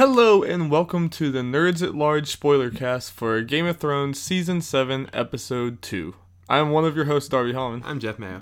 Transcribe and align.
Hello 0.00 0.42
and 0.42 0.70
welcome 0.70 1.10
to 1.10 1.30
the 1.30 1.40
Nerds 1.40 1.82
at 1.86 1.94
Large 1.94 2.28
spoiler 2.28 2.70
cast 2.70 3.12
for 3.12 3.42
Game 3.42 3.66
of 3.66 3.76
Thrones 3.76 4.18
Season 4.18 4.62
7, 4.62 5.10
Episode 5.12 5.82
2. 5.82 6.14
I'm 6.48 6.70
one 6.70 6.86
of 6.86 6.96
your 6.96 7.04
hosts, 7.04 7.28
Darby 7.28 7.52
Holland, 7.52 7.82
I'm 7.84 8.00
Jeff 8.00 8.18
Mayo. 8.18 8.40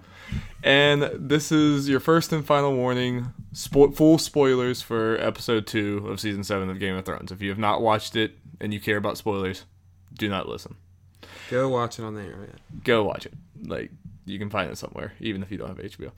and 0.62 1.10
this 1.12 1.50
is 1.50 1.88
your 1.88 1.98
first 1.98 2.32
and 2.32 2.46
final 2.46 2.76
warning 2.76 3.34
spo- 3.52 3.92
full 3.92 4.18
spoilers 4.18 4.82
for 4.82 5.16
Episode 5.16 5.66
2 5.66 6.06
of 6.06 6.20
Season 6.20 6.44
7 6.44 6.70
of 6.70 6.78
Game 6.78 6.94
of 6.94 7.04
Thrones. 7.04 7.32
If 7.32 7.42
you 7.42 7.48
have 7.48 7.58
not 7.58 7.82
watched 7.82 8.14
it 8.14 8.38
and 8.60 8.72
you 8.72 8.78
care 8.78 8.96
about 8.96 9.18
spoilers, 9.18 9.64
do 10.16 10.28
not 10.28 10.48
listen. 10.48 10.76
Go 11.50 11.68
watch 11.68 11.98
it 11.98 12.04
on 12.04 12.14
the 12.14 12.22
internet. 12.22 12.84
Go 12.84 13.02
watch 13.02 13.26
it. 13.26 13.34
Like, 13.64 13.90
you 14.26 14.38
can 14.38 14.48
find 14.48 14.70
it 14.70 14.78
somewhere, 14.78 15.14
even 15.18 15.42
if 15.42 15.50
you 15.50 15.58
don't 15.58 15.66
have 15.66 15.78
HBO. 15.78 16.12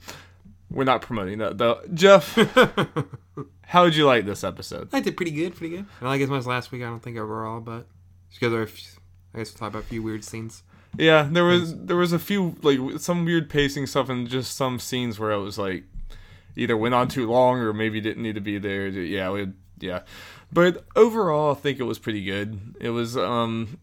We're 0.71 0.85
not 0.85 1.01
promoting 1.01 1.39
that, 1.39 1.57
though. 1.57 1.81
Jeff, 1.93 2.35
how 3.65 3.85
did 3.85 3.95
you 3.95 4.05
like 4.05 4.25
this 4.25 4.43
episode? 4.43 4.89
I 4.93 5.01
did 5.01 5.17
pretty 5.17 5.31
good, 5.31 5.55
pretty 5.55 5.75
good. 5.77 5.85
I 6.01 6.05
like 6.05 6.21
as 6.21 6.29
much 6.29 6.39
as 6.39 6.47
last 6.47 6.71
week. 6.71 6.81
I 6.81 6.85
don't 6.85 7.01
think 7.03 7.17
overall, 7.17 7.59
but 7.59 7.87
because 8.33 8.51
there 8.51 8.61
are, 8.61 8.63
a 8.63 8.67
few- 8.67 8.99
I 9.33 9.39
guess 9.39 9.51
we'll 9.51 9.59
talk 9.59 9.69
about 9.69 9.83
a 9.83 9.87
few 9.87 10.01
weird 10.01 10.23
scenes. 10.23 10.63
Yeah, 10.97 11.27
there 11.31 11.45
was 11.45 11.73
there 11.77 11.95
was 11.95 12.11
a 12.11 12.19
few 12.19 12.57
like 12.63 12.99
some 12.99 13.23
weird 13.23 13.49
pacing 13.49 13.87
stuff 13.87 14.09
and 14.09 14.27
just 14.27 14.57
some 14.57 14.77
scenes 14.77 15.17
where 15.19 15.31
it 15.31 15.39
was 15.39 15.57
like 15.57 15.85
either 16.57 16.75
went 16.75 16.93
on 16.93 17.07
too 17.07 17.29
long 17.31 17.59
or 17.59 17.71
maybe 17.71 18.01
didn't 18.01 18.21
need 18.23 18.35
to 18.35 18.41
be 18.41 18.57
there. 18.57 18.87
Yeah, 18.89 19.29
we 19.31 19.47
yeah. 19.79 20.01
But 20.51 20.83
overall, 20.97 21.51
I 21.51 21.55
think 21.55 21.79
it 21.79 21.83
was 21.83 21.97
pretty 21.97 22.25
good. 22.25 22.75
It 22.81 22.89
was 22.89 23.15
um 23.15 23.79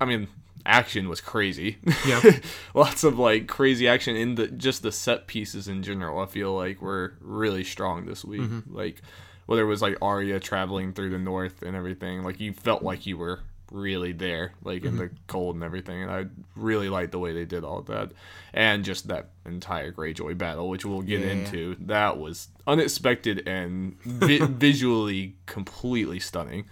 I 0.00 0.04
mean, 0.04 0.26
action 0.66 1.08
was 1.08 1.20
crazy. 1.20 1.78
Yeah. 2.06 2.22
Lots 2.74 3.04
of 3.04 3.18
like 3.18 3.46
crazy 3.46 3.88
action 3.88 4.16
in 4.16 4.34
the 4.34 4.48
just 4.48 4.82
the 4.82 4.92
set 4.92 5.26
pieces 5.26 5.68
in 5.68 5.82
general. 5.82 6.20
I 6.20 6.26
feel 6.26 6.54
like 6.54 6.80
were 6.80 7.14
really 7.20 7.64
strong 7.64 8.06
this 8.06 8.24
week. 8.24 8.42
Mm-hmm. 8.42 8.74
Like 8.74 9.02
whether 9.46 9.62
it 9.62 9.66
was 9.66 9.82
like 9.82 9.98
Arya 10.00 10.40
traveling 10.40 10.92
through 10.92 11.10
the 11.10 11.18
north 11.18 11.62
and 11.62 11.76
everything, 11.76 12.22
like 12.22 12.40
you 12.40 12.52
felt 12.52 12.82
like 12.82 13.06
you 13.06 13.16
were 13.16 13.40
really 13.72 14.12
there, 14.12 14.52
like 14.62 14.84
in 14.84 14.92
mm-hmm. 14.92 14.98
the 14.98 15.10
cold 15.26 15.54
and 15.54 15.64
everything. 15.64 16.02
And 16.02 16.10
I 16.10 16.26
really 16.54 16.88
liked 16.88 17.12
the 17.12 17.18
way 17.18 17.32
they 17.32 17.44
did 17.44 17.64
all 17.64 17.78
of 17.78 17.86
that, 17.86 18.12
and 18.52 18.84
just 18.84 19.08
that 19.08 19.30
entire 19.46 19.92
Greyjoy 19.92 20.38
battle, 20.38 20.68
which 20.68 20.84
we'll 20.84 21.02
get 21.02 21.20
Yeah. 21.20 21.32
into. 21.32 21.76
That 21.80 22.18
was 22.18 22.48
unexpected 22.66 23.46
and 23.48 24.00
vi- 24.02 24.38
visually 24.46 25.36
completely 25.46 26.20
stunning. 26.20 26.66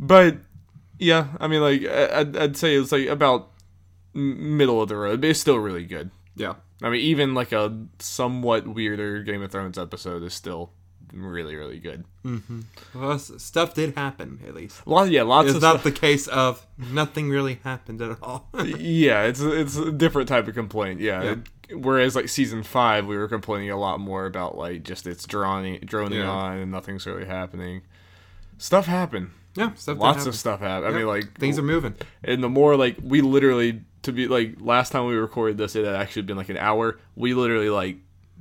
But 0.00 0.38
yeah, 1.02 1.28
I 1.40 1.48
mean, 1.48 1.60
like 1.60 1.84
I'd, 1.86 2.36
I'd 2.36 2.56
say 2.56 2.74
it's 2.76 2.92
like 2.92 3.06
about 3.08 3.50
middle 4.14 4.80
of 4.82 4.88
the 4.88 4.96
road, 4.96 5.20
but 5.20 5.30
it's 5.30 5.40
still 5.40 5.56
really 5.58 5.84
good. 5.84 6.10
Yeah. 6.36 6.54
I 6.82 6.90
mean, 6.90 7.00
even 7.00 7.34
like 7.34 7.52
a 7.52 7.86
somewhat 7.98 8.66
weirder 8.66 9.22
Game 9.22 9.42
of 9.42 9.50
Thrones 9.52 9.78
episode 9.78 10.22
is 10.22 10.34
still 10.34 10.72
really, 11.12 11.54
really 11.56 11.78
good. 11.78 12.04
Mm-hmm. 12.24 12.60
Well, 12.94 13.18
stuff 13.18 13.74
did 13.74 13.94
happen, 13.96 14.40
at 14.46 14.54
least. 14.54 14.86
Lot, 14.86 15.10
yeah, 15.10 15.22
lots 15.22 15.50
It's 15.50 15.60
not 15.60 15.80
stuff. 15.80 15.84
the 15.84 15.92
case 15.92 16.26
of 16.28 16.66
nothing 16.78 17.30
really 17.30 17.60
happened 17.64 18.00
at 18.02 18.18
all. 18.22 18.48
yeah, 18.64 19.22
it's 19.24 19.40
it's 19.40 19.76
a 19.76 19.92
different 19.92 20.28
type 20.28 20.48
of 20.48 20.54
complaint. 20.54 21.00
Yeah. 21.00 21.22
Yeah. 21.22 21.34
Whereas 21.76 22.14
like 22.16 22.28
season 22.28 22.62
five, 22.62 23.06
we 23.06 23.16
were 23.16 23.28
complaining 23.28 23.70
a 23.70 23.78
lot 23.78 23.98
more 24.00 24.26
about 24.26 24.58
like 24.58 24.82
just 24.82 25.06
it's 25.06 25.26
droning 25.26 25.80
droning 25.84 26.18
Yeah. 26.18 26.28
on 26.30 26.58
and 26.58 26.70
nothing's 26.70 27.06
really 27.06 27.24
happening. 27.26 27.82
Stuff 28.58 28.86
happened. 28.86 29.30
Yeah, 29.54 29.74
stuff 29.74 29.98
Lots 29.98 30.26
of 30.26 30.34
stuff 30.34 30.60
happened. 30.60 30.94
I 30.94 30.96
mean, 30.98 31.06
like 31.06 31.38
Things 31.38 31.58
are 31.58 31.62
moving. 31.62 31.94
and 32.24 32.42
the 32.42 32.48
more 32.48 32.76
like 32.76 32.96
we 33.02 33.20
literally 33.20 33.82
to 34.02 34.12
be 34.12 34.26
like 34.28 34.54
last 34.60 34.92
time 34.92 35.06
we 35.06 35.14
recorded 35.14 35.58
this, 35.58 35.76
it 35.76 35.84
had 35.84 35.94
actually 35.94 36.22
been 36.22 36.36
like 36.36 36.48
an 36.48 36.56
hour. 36.56 36.98
We 37.16 37.34
literally 37.34 37.70
like 37.70 37.98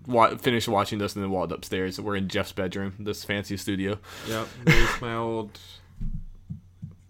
wa- 0.07 0.35
finished 0.37 0.67
watching 0.67 0.99
this 0.99 1.15
and 1.15 1.23
then 1.23 1.31
walked 1.31 1.51
upstairs. 1.51 1.99
We're 1.99 2.15
in 2.15 2.27
Jeff's 2.27 2.51
bedroom, 2.51 2.95
this 2.99 3.23
fancy 3.23 3.57
studio. 3.57 3.99
Yep. 4.27 4.47
There's 4.65 5.01
my 5.01 5.15
old 5.15 5.59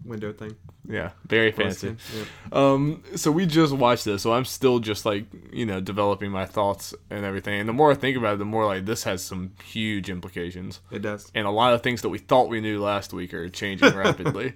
window 0.04 0.32
thing. 0.32 0.56
Yeah, 0.88 1.10
very 1.26 1.52
fancy. 1.52 1.96
Yep. 2.16 2.56
Um, 2.56 3.02
so 3.14 3.30
we 3.30 3.46
just 3.46 3.72
watched 3.72 4.04
this, 4.04 4.22
so 4.22 4.32
I'm 4.32 4.44
still 4.44 4.78
just 4.80 5.06
like 5.06 5.26
you 5.52 5.64
know 5.66 5.80
developing 5.80 6.30
my 6.30 6.44
thoughts 6.46 6.94
and 7.10 7.24
everything. 7.24 7.60
And 7.60 7.68
the 7.68 7.72
more 7.72 7.92
I 7.92 7.94
think 7.94 8.16
about 8.16 8.34
it, 8.34 8.38
the 8.38 8.44
more 8.44 8.66
like 8.66 8.84
this 8.84 9.04
has 9.04 9.22
some 9.22 9.52
huge 9.64 10.10
implications, 10.10 10.80
It 10.90 11.02
does. 11.02 11.30
and 11.34 11.46
a 11.46 11.50
lot 11.50 11.72
of 11.72 11.82
things 11.82 12.02
that 12.02 12.08
we 12.08 12.18
thought 12.18 12.48
we 12.48 12.60
knew 12.60 12.80
last 12.82 13.12
week 13.12 13.32
are 13.32 13.48
changing 13.48 13.94
rapidly. 13.96 14.54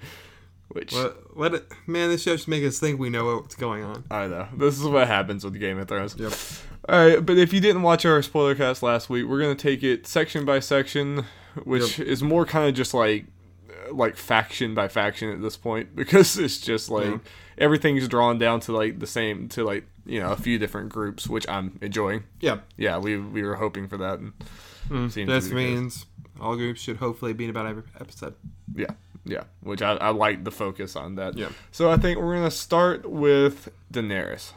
Which 0.69 0.93
what, 0.93 1.37
let 1.39 1.55
it, 1.55 1.73
man, 1.87 2.11
this 2.11 2.23
show 2.25 2.37
should 2.37 2.49
make 2.49 2.65
us 2.65 2.81
think 2.81 2.99
we 2.99 3.09
know 3.09 3.37
what's 3.37 3.55
going 3.55 3.85
on. 3.85 4.03
I 4.11 4.27
know 4.27 4.49
this 4.56 4.77
is 4.77 4.85
what 4.85 5.06
happens 5.06 5.45
with 5.45 5.59
Game 5.61 5.79
of 5.79 5.87
Thrones. 5.87 6.17
Yep. 6.19 6.33
All 6.89 7.06
right, 7.09 7.25
but 7.25 7.39
if 7.39 7.53
you 7.53 7.61
didn't 7.61 7.83
watch 7.83 8.05
our 8.05 8.21
spoiler 8.21 8.56
cast 8.56 8.83
last 8.83 9.09
week, 9.09 9.27
we're 9.27 9.41
gonna 9.41 9.55
take 9.55 9.85
it 9.85 10.09
section 10.09 10.45
by 10.45 10.59
section, 10.59 11.25
which 11.62 12.01
is 12.01 12.21
more 12.21 12.45
kind 12.45 12.69
of 12.69 12.75
just 12.75 12.95
like 12.95 13.27
like 13.93 14.17
faction 14.17 14.75
by 14.75 14.89
faction 14.89 15.31
at 15.31 15.41
this 15.43 15.57
point 15.57 15.95
because 15.97 16.39
it's 16.39 16.59
just 16.59 16.91
like 16.91 17.07
Yeah. 17.07 17.19
everything's 17.59 18.07
drawn 18.09 18.39
down 18.39 18.61
to 18.61 18.73
like 18.73 18.99
the 18.99 19.07
same 19.07 19.49
to 19.51 19.65
like 19.65 19.85
you 20.05 20.21
know 20.21 20.31
a 20.33 20.37
few 20.37 20.59
different 20.59 20.91
groups, 20.91 21.29
which 21.29 21.49
I'm 21.49 21.79
enjoying. 21.83 22.25
Yeah. 22.41 22.59
Yeah, 22.77 22.99
we 22.99 23.17
we 23.19 23.43
were 23.43 23.57
hoping 23.57 23.89
for 23.89 23.97
that. 23.99 24.19
And 24.21 24.33
to 25.13 25.25
This 25.27 25.51
means 25.51 26.07
all 26.41 26.55
groups 26.57 26.81
should 26.81 26.99
hopefully 26.99 27.33
be 27.33 27.45
in 27.45 27.51
about 27.51 27.67
every 27.67 27.83
episode. 27.99 28.35
Yeah, 28.75 28.93
yeah, 29.25 29.45
which 29.63 29.83
I, 29.83 29.93
I 29.95 30.11
like 30.11 30.45
the 30.45 30.51
focus 30.53 30.95
on 30.97 31.17
that. 31.17 31.37
Yeah. 31.37 31.49
So 31.73 31.91
I 31.91 31.97
think 31.97 32.19
we're 32.21 32.35
gonna 32.37 32.51
start 32.53 33.09
with 33.11 33.69
Daenerys, 33.93 34.53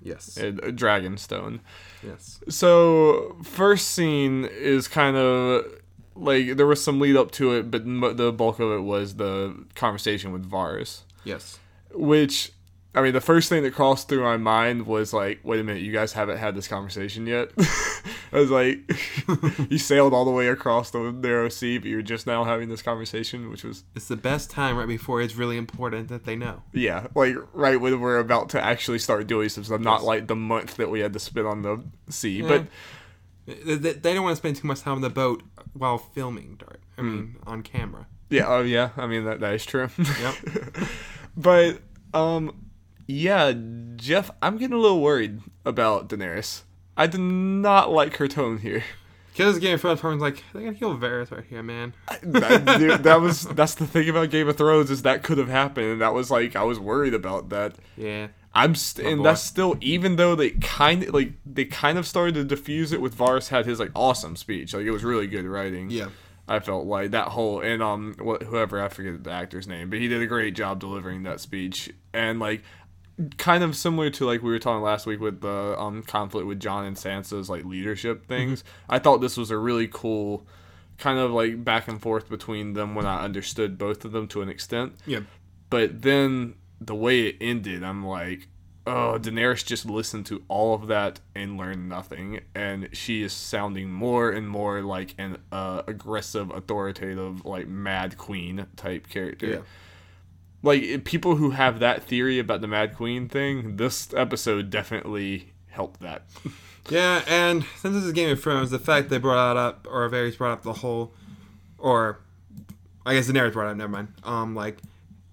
Yes. 0.00 0.38
uh, 0.38 0.52
Dragonstone. 0.72 1.60
yes. 2.02 2.40
So 2.48 3.36
first 3.42 3.88
scene 3.88 4.44
is 4.46 4.88
kind 4.88 5.16
of 5.16 5.64
like 6.14 6.56
there 6.56 6.66
was 6.66 6.82
some 6.82 7.00
lead 7.00 7.16
up 7.16 7.30
to 7.32 7.52
it, 7.54 7.70
but 7.70 7.84
the 8.16 8.32
bulk 8.32 8.60
of 8.60 8.70
it 8.72 8.80
was 8.82 9.16
the 9.16 9.64
conversation 9.74 10.32
with 10.32 10.48
Varys, 10.50 11.00
Yes. 11.24 11.58
which. 11.92 12.52
I 12.96 13.02
mean, 13.02 13.12
the 13.12 13.20
first 13.20 13.48
thing 13.48 13.64
that 13.64 13.74
crossed 13.74 14.08
through 14.08 14.22
my 14.22 14.36
mind 14.36 14.86
was 14.86 15.12
like, 15.12 15.40
"Wait 15.42 15.58
a 15.58 15.64
minute, 15.64 15.82
you 15.82 15.90
guys 15.90 16.12
haven't 16.12 16.36
had 16.38 16.54
this 16.54 16.68
conversation 16.68 17.26
yet." 17.26 17.50
I 18.32 18.36
was 18.38 18.52
like, 18.52 18.88
"You 19.68 19.78
sailed 19.78 20.14
all 20.14 20.24
the 20.24 20.30
way 20.30 20.46
across 20.46 20.92
the 20.92 21.10
narrow 21.10 21.48
sea, 21.48 21.78
but 21.78 21.88
you're 21.88 22.02
just 22.02 22.24
now 22.24 22.44
having 22.44 22.68
this 22.68 22.82
conversation," 22.82 23.50
which 23.50 23.64
was 23.64 23.82
It's 23.96 24.06
the 24.06 24.14
best 24.16 24.48
time 24.48 24.76
right 24.76 24.86
before 24.86 25.20
it's 25.20 25.34
really 25.34 25.56
important 25.56 26.06
that 26.10 26.22
they 26.24 26.36
know. 26.36 26.62
Yeah, 26.72 27.08
like 27.16 27.34
right 27.52 27.80
when 27.80 27.98
we're 27.98 28.20
about 28.20 28.48
to 28.50 28.64
actually 28.64 29.00
start 29.00 29.26
doing 29.26 29.48
some 29.48 29.64
stuff, 29.64 29.80
not 29.80 30.04
like 30.04 30.28
the 30.28 30.36
month 30.36 30.76
that 30.76 30.88
we 30.88 31.00
had 31.00 31.12
to 31.14 31.18
spend 31.18 31.48
on 31.48 31.62
the 31.62 31.82
sea. 32.10 32.42
Yeah. 32.42 32.46
But 32.48 32.66
They, 33.46 33.74
they- 33.76 34.14
don't 34.14 34.22
want 34.24 34.32
to 34.32 34.36
spend 34.36 34.56
too 34.56 34.66
much 34.66 34.80
time 34.80 34.94
on 34.94 35.00
the 35.02 35.10
boat 35.10 35.42
while 35.72 35.98
filming. 35.98 36.56
Dart. 36.58 36.80
I 36.96 37.00
Hmm. 37.02 37.10
mean, 37.16 37.36
on 37.46 37.62
camera. 37.62 38.06
yeah, 38.30 38.44
oh 38.48 38.62
yeah, 38.62 38.90
I 38.96 39.06
mean 39.06 39.24
that 39.24 39.40
that 39.40 39.54
is 39.54 39.66
true. 39.66 39.88
Yep. 39.98 40.34
but 41.36 41.80
um, 42.12 42.68
yeah, 43.06 43.52
Jeff, 43.96 44.30
I'm 44.40 44.56
getting 44.56 44.74
a 44.76 44.78
little 44.80 45.00
worried 45.02 45.40
about 45.64 46.08
Daenerys. 46.08 46.62
I 46.96 47.06
do 47.06 47.18
not 47.18 47.90
like 47.90 48.16
her 48.18 48.28
tone 48.28 48.58
here. 48.58 48.84
Because 49.32 49.54
this 49.56 49.62
Game 49.62 49.74
of 49.74 49.80
Thrones 49.80 50.00
person's 50.00 50.22
like, 50.22 50.44
they're 50.52 50.62
gonna 50.62 50.74
kill 50.76 50.96
Varys 50.96 51.32
right 51.32 51.42
here, 51.50 51.60
man. 51.64 51.92
that, 52.22 52.78
dude, 52.78 53.02
that 53.02 53.20
was 53.20 53.42
that's 53.42 53.74
the 53.74 53.86
thing 53.86 54.08
about 54.08 54.30
Game 54.30 54.48
of 54.48 54.56
Thrones 54.56 54.92
is 54.92 55.02
that 55.02 55.24
could 55.24 55.38
have 55.38 55.48
happened, 55.48 55.86
and 55.86 56.00
that 56.00 56.14
was 56.14 56.30
like 56.30 56.54
I 56.54 56.62
was 56.62 56.78
worried 56.78 57.14
about 57.14 57.48
that. 57.48 57.74
Yeah. 57.96 58.28
I'm 58.54 58.74
st- 58.74 59.06
and 59.06 59.18
boy. 59.18 59.24
that's 59.24 59.42
still 59.42 59.76
even 59.80 60.16
though 60.16 60.34
they 60.34 60.50
kind 60.50 61.02
of 61.02 61.14
like 61.14 61.32
they 61.44 61.64
kind 61.64 61.98
of 61.98 62.06
started 62.06 62.34
to 62.34 62.44
diffuse 62.44 62.92
it 62.92 63.00
with 63.00 63.16
Varys 63.16 63.48
had 63.48 63.66
his 63.66 63.80
like 63.80 63.90
awesome 63.94 64.36
speech 64.36 64.72
like 64.74 64.84
it 64.84 64.90
was 64.90 65.04
really 65.04 65.26
good 65.26 65.44
writing. 65.44 65.90
Yeah. 65.90 66.08
I 66.46 66.60
felt 66.60 66.86
like 66.86 67.12
that 67.12 67.28
whole 67.28 67.60
and 67.60 67.82
um 67.82 68.14
what 68.20 68.42
whoever 68.44 68.80
I 68.82 68.88
forget 68.88 69.24
the 69.24 69.30
actor's 69.30 69.66
name, 69.66 69.90
but 69.90 69.98
he 69.98 70.08
did 70.08 70.22
a 70.22 70.26
great 70.26 70.54
job 70.54 70.78
delivering 70.78 71.22
that 71.24 71.40
speech 71.40 71.90
and 72.12 72.38
like 72.38 72.62
kind 73.38 73.62
of 73.62 73.76
similar 73.76 74.10
to 74.10 74.26
like 74.26 74.42
we 74.42 74.50
were 74.50 74.58
talking 74.58 74.82
last 74.82 75.06
week 75.06 75.20
with 75.20 75.40
the 75.40 75.74
um 75.78 76.02
conflict 76.02 76.46
with 76.46 76.60
Jon 76.60 76.84
and 76.84 76.96
Sansa's 76.96 77.48
like 77.50 77.64
leadership 77.64 78.26
things. 78.26 78.62
I 78.88 78.98
thought 78.98 79.20
this 79.20 79.36
was 79.36 79.50
a 79.50 79.58
really 79.58 79.88
cool 79.88 80.46
kind 80.98 81.18
of 81.18 81.32
like 81.32 81.64
back 81.64 81.88
and 81.88 82.00
forth 82.00 82.28
between 82.28 82.74
them 82.74 82.94
when 82.94 83.06
I 83.06 83.24
understood 83.24 83.78
both 83.78 84.04
of 84.04 84.12
them 84.12 84.28
to 84.28 84.42
an 84.42 84.48
extent. 84.48 84.94
Yeah. 85.06 85.20
But 85.70 86.02
then 86.02 86.54
the 86.86 86.94
way 86.94 87.26
it 87.26 87.36
ended, 87.40 87.82
I'm 87.82 88.04
like, 88.04 88.48
oh, 88.86 89.18
Daenerys 89.20 89.64
just 89.64 89.86
listened 89.86 90.26
to 90.26 90.42
all 90.48 90.74
of 90.74 90.88
that 90.88 91.20
and 91.34 91.56
learned 91.56 91.88
nothing, 91.88 92.40
and 92.54 92.88
she 92.92 93.22
is 93.22 93.32
sounding 93.32 93.90
more 93.90 94.30
and 94.30 94.48
more 94.48 94.82
like 94.82 95.14
an 95.18 95.38
uh, 95.52 95.82
aggressive, 95.86 96.50
authoritative, 96.50 97.44
like 97.44 97.66
mad 97.66 98.18
queen 98.18 98.66
type 98.76 99.08
character. 99.08 99.46
Yeah. 99.46 99.58
Like 100.62 101.04
people 101.04 101.36
who 101.36 101.50
have 101.50 101.78
that 101.80 102.04
theory 102.04 102.38
about 102.38 102.60
the 102.62 102.68
mad 102.68 102.94
queen 102.94 103.28
thing, 103.28 103.76
this 103.76 104.12
episode 104.14 104.70
definitely 104.70 105.52
helped 105.68 106.00
that. 106.00 106.24
Yeah, 106.90 107.22
and 107.26 107.64
since 107.78 107.94
this 107.94 108.04
is 108.04 108.12
Game 108.12 108.28
of 108.28 108.42
Thrones, 108.42 108.70
the 108.70 108.78
fact 108.78 109.08
they 109.08 109.16
brought 109.16 109.56
up, 109.56 109.86
or 109.90 110.08
Varys 110.10 110.36
brought 110.36 110.52
up 110.52 110.62
the 110.62 110.74
whole, 110.74 111.14
or 111.78 112.20
I 113.06 113.14
guess 113.14 113.26
Daenerys 113.26 113.54
brought 113.54 113.70
up. 113.70 113.76
Never 113.78 113.90
mind. 113.90 114.08
Um, 114.22 114.54
like, 114.54 114.78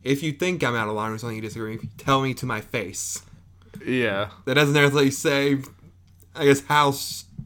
if 0.03 0.23
you 0.23 0.31
think 0.31 0.63
I'm 0.63 0.75
out 0.75 0.87
of 0.87 0.95
line 0.95 1.11
or 1.11 1.17
something 1.17 1.35
you 1.35 1.41
disagree, 1.41 1.77
with, 1.77 1.97
tell 1.97 2.21
me 2.21 2.33
to 2.35 2.45
my 2.45 2.61
face. 2.61 3.21
yeah. 3.85 4.29
That 4.45 4.55
doesn't 4.55 4.73
necessarily 4.73 5.11
say, 5.11 5.57
I 6.35 6.45
guess, 6.45 6.63
how 6.65 6.93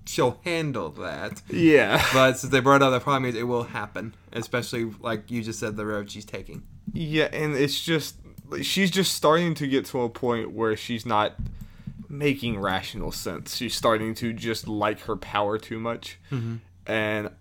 she'll 0.06 0.40
handle 0.44 0.90
that. 0.92 1.42
Yeah. 1.50 2.04
But 2.14 2.38
since 2.38 2.52
they 2.52 2.60
brought 2.60 2.82
up, 2.82 2.92
the 2.92 3.00
problem 3.00 3.26
is 3.26 3.36
it 3.36 3.44
will 3.44 3.64
happen, 3.64 4.16
especially 4.32 4.86
like 5.00 5.30
you 5.32 5.42
just 5.44 5.60
said, 5.60 5.76
the 5.76 5.86
road 5.86 6.12
she's 6.12 6.26
taking. 6.26 6.64
Yeah, 6.94 7.30
and 7.34 7.56
it's 7.56 7.84
just 7.84 8.16
she's 8.62 8.92
just 8.92 9.14
starting 9.14 9.54
to 9.56 9.68
get 9.68 9.86
to 9.86 10.02
a 10.02 10.10
point 10.10 10.52
where 10.52 10.78
she's 10.78 11.06
not 11.06 11.34
making 12.08 12.60
rational 12.60 13.12
sense. 13.12 13.56
She's 13.56 13.76
starting 13.76 14.14
to 14.16 14.32
just 14.34 14.68
like 14.68 15.02
her 15.02 15.16
power 15.16 15.58
too 15.58 15.80
much. 15.80 16.20
Mm-hmm. 16.32 16.58
And 16.86 17.32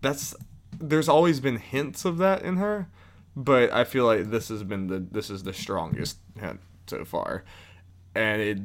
that's 0.00 0.34
there's 0.78 1.08
always 1.08 1.40
been 1.40 1.56
hints 1.56 2.04
of 2.04 2.18
that 2.18 2.42
in 2.42 2.56
her, 2.56 2.88
but 3.44 3.72
I 3.72 3.84
feel 3.84 4.04
like 4.04 4.30
this 4.30 4.48
has 4.48 4.62
been 4.62 4.88
the 4.88 4.98
this 4.98 5.30
is 5.30 5.42
the 5.44 5.54
strongest 5.54 6.18
hint 6.38 6.60
so 6.86 7.04
far. 7.06 7.44
And 8.14 8.42
it 8.42 8.58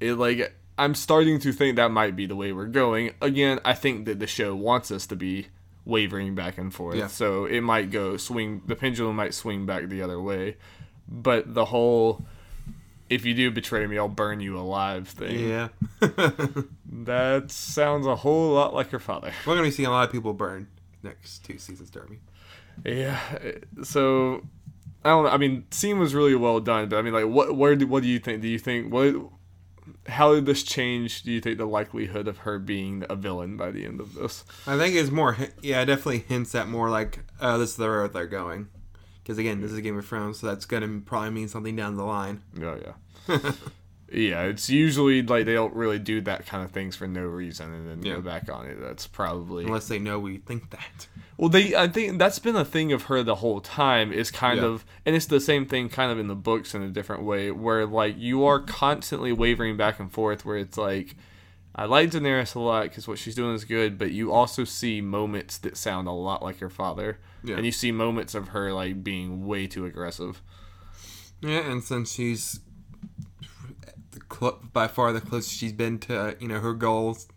it 0.00 0.14
like 0.14 0.54
I'm 0.78 0.94
starting 0.94 1.40
to 1.40 1.52
think 1.52 1.76
that 1.76 1.90
might 1.90 2.14
be 2.14 2.26
the 2.26 2.36
way 2.36 2.52
we're 2.52 2.66
going. 2.66 3.14
Again, 3.20 3.58
I 3.64 3.74
think 3.74 4.06
that 4.06 4.20
the 4.20 4.26
show 4.26 4.54
wants 4.54 4.90
us 4.92 5.06
to 5.08 5.16
be 5.16 5.48
wavering 5.84 6.36
back 6.36 6.56
and 6.56 6.72
forth. 6.72 6.96
Yeah. 6.96 7.08
So 7.08 7.46
it 7.46 7.62
might 7.62 7.90
go 7.90 8.16
swing 8.16 8.62
the 8.66 8.76
pendulum 8.76 9.16
might 9.16 9.34
swing 9.34 9.66
back 9.66 9.88
the 9.88 10.02
other 10.02 10.20
way. 10.20 10.56
But 11.08 11.52
the 11.52 11.64
whole 11.64 12.24
if 13.10 13.24
you 13.24 13.34
do 13.34 13.50
betray 13.50 13.86
me, 13.88 13.98
I'll 13.98 14.08
burn 14.08 14.40
you 14.40 14.56
alive 14.56 15.08
thing. 15.08 15.48
Yeah. 15.48 15.68
That 16.98 17.50
sounds 17.50 18.06
a 18.06 18.16
whole 18.16 18.54
lot 18.54 18.72
like 18.72 18.90
your 18.90 18.98
father. 18.98 19.30
We're 19.46 19.54
gonna 19.54 19.66
be 19.66 19.70
seeing 19.70 19.86
a 19.86 19.90
lot 19.90 20.06
of 20.06 20.12
people 20.12 20.32
burn 20.32 20.66
next 21.02 21.44
two 21.44 21.58
seasons, 21.58 21.90
Darby. 21.90 22.20
Yeah. 22.84 23.20
So 23.82 24.42
I 25.06 25.10
don't 25.10 25.24
know. 25.24 25.30
I 25.30 25.36
mean, 25.36 25.64
scene 25.70 26.00
was 26.00 26.16
really 26.16 26.34
well 26.34 26.58
done, 26.58 26.88
but 26.88 26.96
I 26.96 27.02
mean, 27.02 27.14
like, 27.14 27.26
what, 27.26 27.56
where, 27.56 27.76
do, 27.76 27.86
what 27.86 28.02
do 28.02 28.08
you 28.08 28.18
think? 28.18 28.42
Do 28.42 28.48
you 28.48 28.58
think 28.58 28.92
what? 28.92 29.14
How 30.08 30.34
did 30.34 30.46
this 30.46 30.64
change? 30.64 31.22
Do 31.22 31.30
you 31.30 31.40
think 31.40 31.58
the 31.58 31.66
likelihood 31.66 32.26
of 32.26 32.38
her 32.38 32.58
being 32.58 33.04
a 33.08 33.14
villain 33.14 33.56
by 33.56 33.70
the 33.70 33.84
end 33.84 34.00
of 34.00 34.14
this? 34.14 34.44
I 34.66 34.76
think 34.76 34.96
it's 34.96 35.10
more, 35.10 35.36
yeah, 35.62 35.82
it 35.82 35.86
definitely 35.86 36.18
hints 36.18 36.56
at 36.56 36.66
more 36.66 36.90
like, 36.90 37.20
oh, 37.40 37.56
this 37.56 37.70
is 37.70 37.76
the 37.76 37.88
road 37.88 38.14
they're 38.14 38.26
going. 38.26 38.66
Because 39.22 39.38
again, 39.38 39.60
this 39.60 39.70
is 39.70 39.78
a 39.78 39.82
Game 39.82 39.96
of 39.96 40.04
Thrones, 40.04 40.40
so 40.40 40.48
that's 40.48 40.64
gonna 40.64 41.00
probably 41.04 41.30
mean 41.30 41.46
something 41.46 41.76
down 41.76 41.96
the 41.96 42.04
line. 42.04 42.42
Oh 42.60 42.76
yeah. 43.28 43.38
yeah, 44.12 44.42
it's 44.42 44.70
usually 44.70 45.22
like 45.22 45.46
they 45.46 45.54
don't 45.54 45.74
really 45.74 45.98
do 45.98 46.20
that 46.22 46.46
kind 46.46 46.64
of 46.64 46.70
things 46.70 46.94
for 46.96 47.06
no 47.06 47.22
reason 47.22 47.72
and 47.72 47.88
then 47.88 48.02
Yeah. 48.02 48.14
go 48.16 48.20
back 48.22 48.48
on 48.50 48.66
it. 48.66 48.78
That's 48.80 49.06
probably 49.06 49.64
Unless 49.64 49.88
they 49.88 49.98
know 49.98 50.18
we 50.18 50.38
think 50.38 50.70
that. 50.70 51.08
Well, 51.36 51.48
they 51.48 51.74
I 51.74 51.88
think 51.88 52.18
that's 52.18 52.38
been 52.38 52.56
a 52.56 52.64
thing 52.64 52.92
of 52.92 53.04
her 53.04 53.22
the 53.22 53.36
whole 53.36 53.60
time 53.60 54.12
is 54.12 54.30
kind 54.30 54.60
Yeah. 54.60 54.66
of 54.66 54.84
and 55.04 55.14
it's 55.16 55.26
the 55.26 55.40
same 55.40 55.66
thing 55.66 55.88
kind 55.88 56.10
of 56.12 56.18
in 56.18 56.28
the 56.28 56.34
books 56.36 56.74
in 56.74 56.82
a 56.82 56.88
different 56.88 57.24
way 57.24 57.50
where 57.50 57.84
like 57.86 58.16
you 58.16 58.44
are 58.44 58.60
constantly 58.60 59.32
wavering 59.32 59.76
back 59.76 59.98
and 60.00 60.10
forth 60.12 60.44
where 60.44 60.56
it's 60.56 60.78
like 60.78 61.16
I 61.74 61.84
like 61.84 62.10
Daenerys 62.12 62.54
a 62.54 62.60
lot 62.60 62.84
because 62.84 63.06
what 63.06 63.18
she's 63.18 63.34
doing 63.34 63.54
is 63.54 63.64
good, 63.64 63.98
but 63.98 64.10
you 64.10 64.32
also 64.32 64.64
see 64.64 65.02
moments 65.02 65.58
that 65.58 65.76
sound 65.76 66.08
a 66.08 66.10
lot 66.12 66.42
like 66.42 66.60
her 66.60 66.70
father, 66.70 67.18
Yeah. 67.44 67.56
and 67.56 67.66
you 67.66 67.72
see 67.72 67.92
moments 67.92 68.34
of 68.34 68.48
her 68.48 68.72
like 68.72 69.04
being 69.04 69.44
way 69.46 69.66
too 69.66 69.84
aggressive. 69.84 70.40
Yeah, 71.42 71.70
and 71.70 71.84
since 71.84 72.14
she's 72.14 72.60
cl- 74.32 74.60
by 74.72 74.88
far 74.88 75.12
the 75.12 75.20
closest 75.20 75.56
she's 75.56 75.72
been 75.72 75.98
to, 76.00 76.18
uh, 76.18 76.34
you 76.40 76.48
know, 76.48 76.60
her 76.60 76.74
goals, 76.74 77.28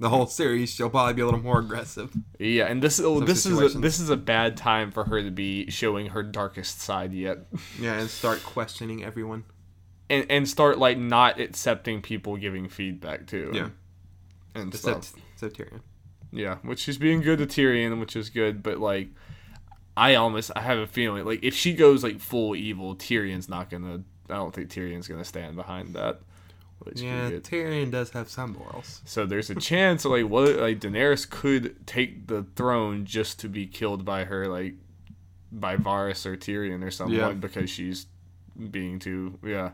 the 0.00 0.08
whole 0.10 0.26
series, 0.26 0.70
she'll 0.72 0.90
probably 0.90 1.14
be 1.14 1.22
a 1.22 1.24
little 1.24 1.40
more 1.42 1.58
aggressive. 1.60 2.12
Yeah, 2.38 2.66
and 2.66 2.80
this 2.82 3.00
oh, 3.00 3.18
Some 3.18 3.26
this 3.26 3.46
is 3.46 3.74
a, 3.74 3.78
this 3.78 3.98
is 4.00 4.10
a 4.10 4.16
bad 4.16 4.56
time 4.56 4.90
for 4.92 5.04
her 5.04 5.22
to 5.22 5.30
be 5.30 5.70
showing 5.70 6.06
her 6.10 6.22
darkest 6.22 6.80
side 6.80 7.12
yet. 7.12 7.38
Yeah, 7.80 7.98
and 7.98 8.08
start 8.08 8.42
questioning 8.44 9.04
everyone. 9.04 9.44
and 10.08 10.24
and 10.30 10.48
start 10.48 10.78
like 10.78 10.98
not 10.98 11.40
accepting 11.40 12.00
people 12.02 12.36
giving 12.36 12.68
feedback 12.68 13.26
too. 13.26 13.50
Yeah. 13.52 13.68
and 14.54 14.72
Except, 14.72 15.04
stuff. 15.04 15.22
except 15.34 15.58
Tyrion. 15.58 15.80
Yeah, 16.30 16.56
which 16.62 16.78
she's 16.80 16.98
being 16.98 17.20
good 17.22 17.38
to 17.38 17.46
Tyrion, 17.46 17.98
which 18.00 18.14
is 18.14 18.30
good. 18.30 18.62
But 18.62 18.78
like, 18.78 19.08
I 19.96 20.14
almost 20.14 20.50
I 20.54 20.60
have 20.60 20.78
a 20.78 20.86
feeling 20.86 21.24
like 21.24 21.42
if 21.42 21.54
she 21.54 21.72
goes 21.74 22.04
like 22.04 22.20
full 22.20 22.54
evil, 22.54 22.94
Tyrion's 22.94 23.48
not 23.48 23.68
gonna. 23.70 24.02
I 24.30 24.34
don't 24.34 24.54
think 24.54 24.70
Tyrion's 24.70 25.08
gonna 25.08 25.24
stand 25.24 25.56
behind 25.56 25.94
that. 25.96 26.20
Which 26.80 27.00
Yeah, 27.00 27.30
Tyrion 27.30 27.90
does 27.90 28.10
have 28.10 28.28
some 28.28 28.52
morals. 28.52 29.02
so 29.04 29.26
there's 29.26 29.50
a 29.50 29.54
chance 29.56 30.04
like 30.04 30.26
what 30.28 30.56
like 30.56 30.80
Daenerys 30.80 31.28
could 31.28 31.86
take 31.86 32.28
the 32.28 32.44
throne 32.56 33.04
just 33.04 33.40
to 33.40 33.48
be 33.48 33.66
killed 33.66 34.04
by 34.04 34.24
her 34.24 34.46
like 34.48 34.74
by 35.50 35.76
Varys 35.76 36.24
or 36.26 36.36
Tyrion 36.36 36.82
or 36.84 36.90
someone 36.90 37.16
Yeah. 37.16 37.32
because 37.32 37.68
she's 37.68 38.06
being 38.70 38.98
too 38.98 39.38
yeah. 39.44 39.70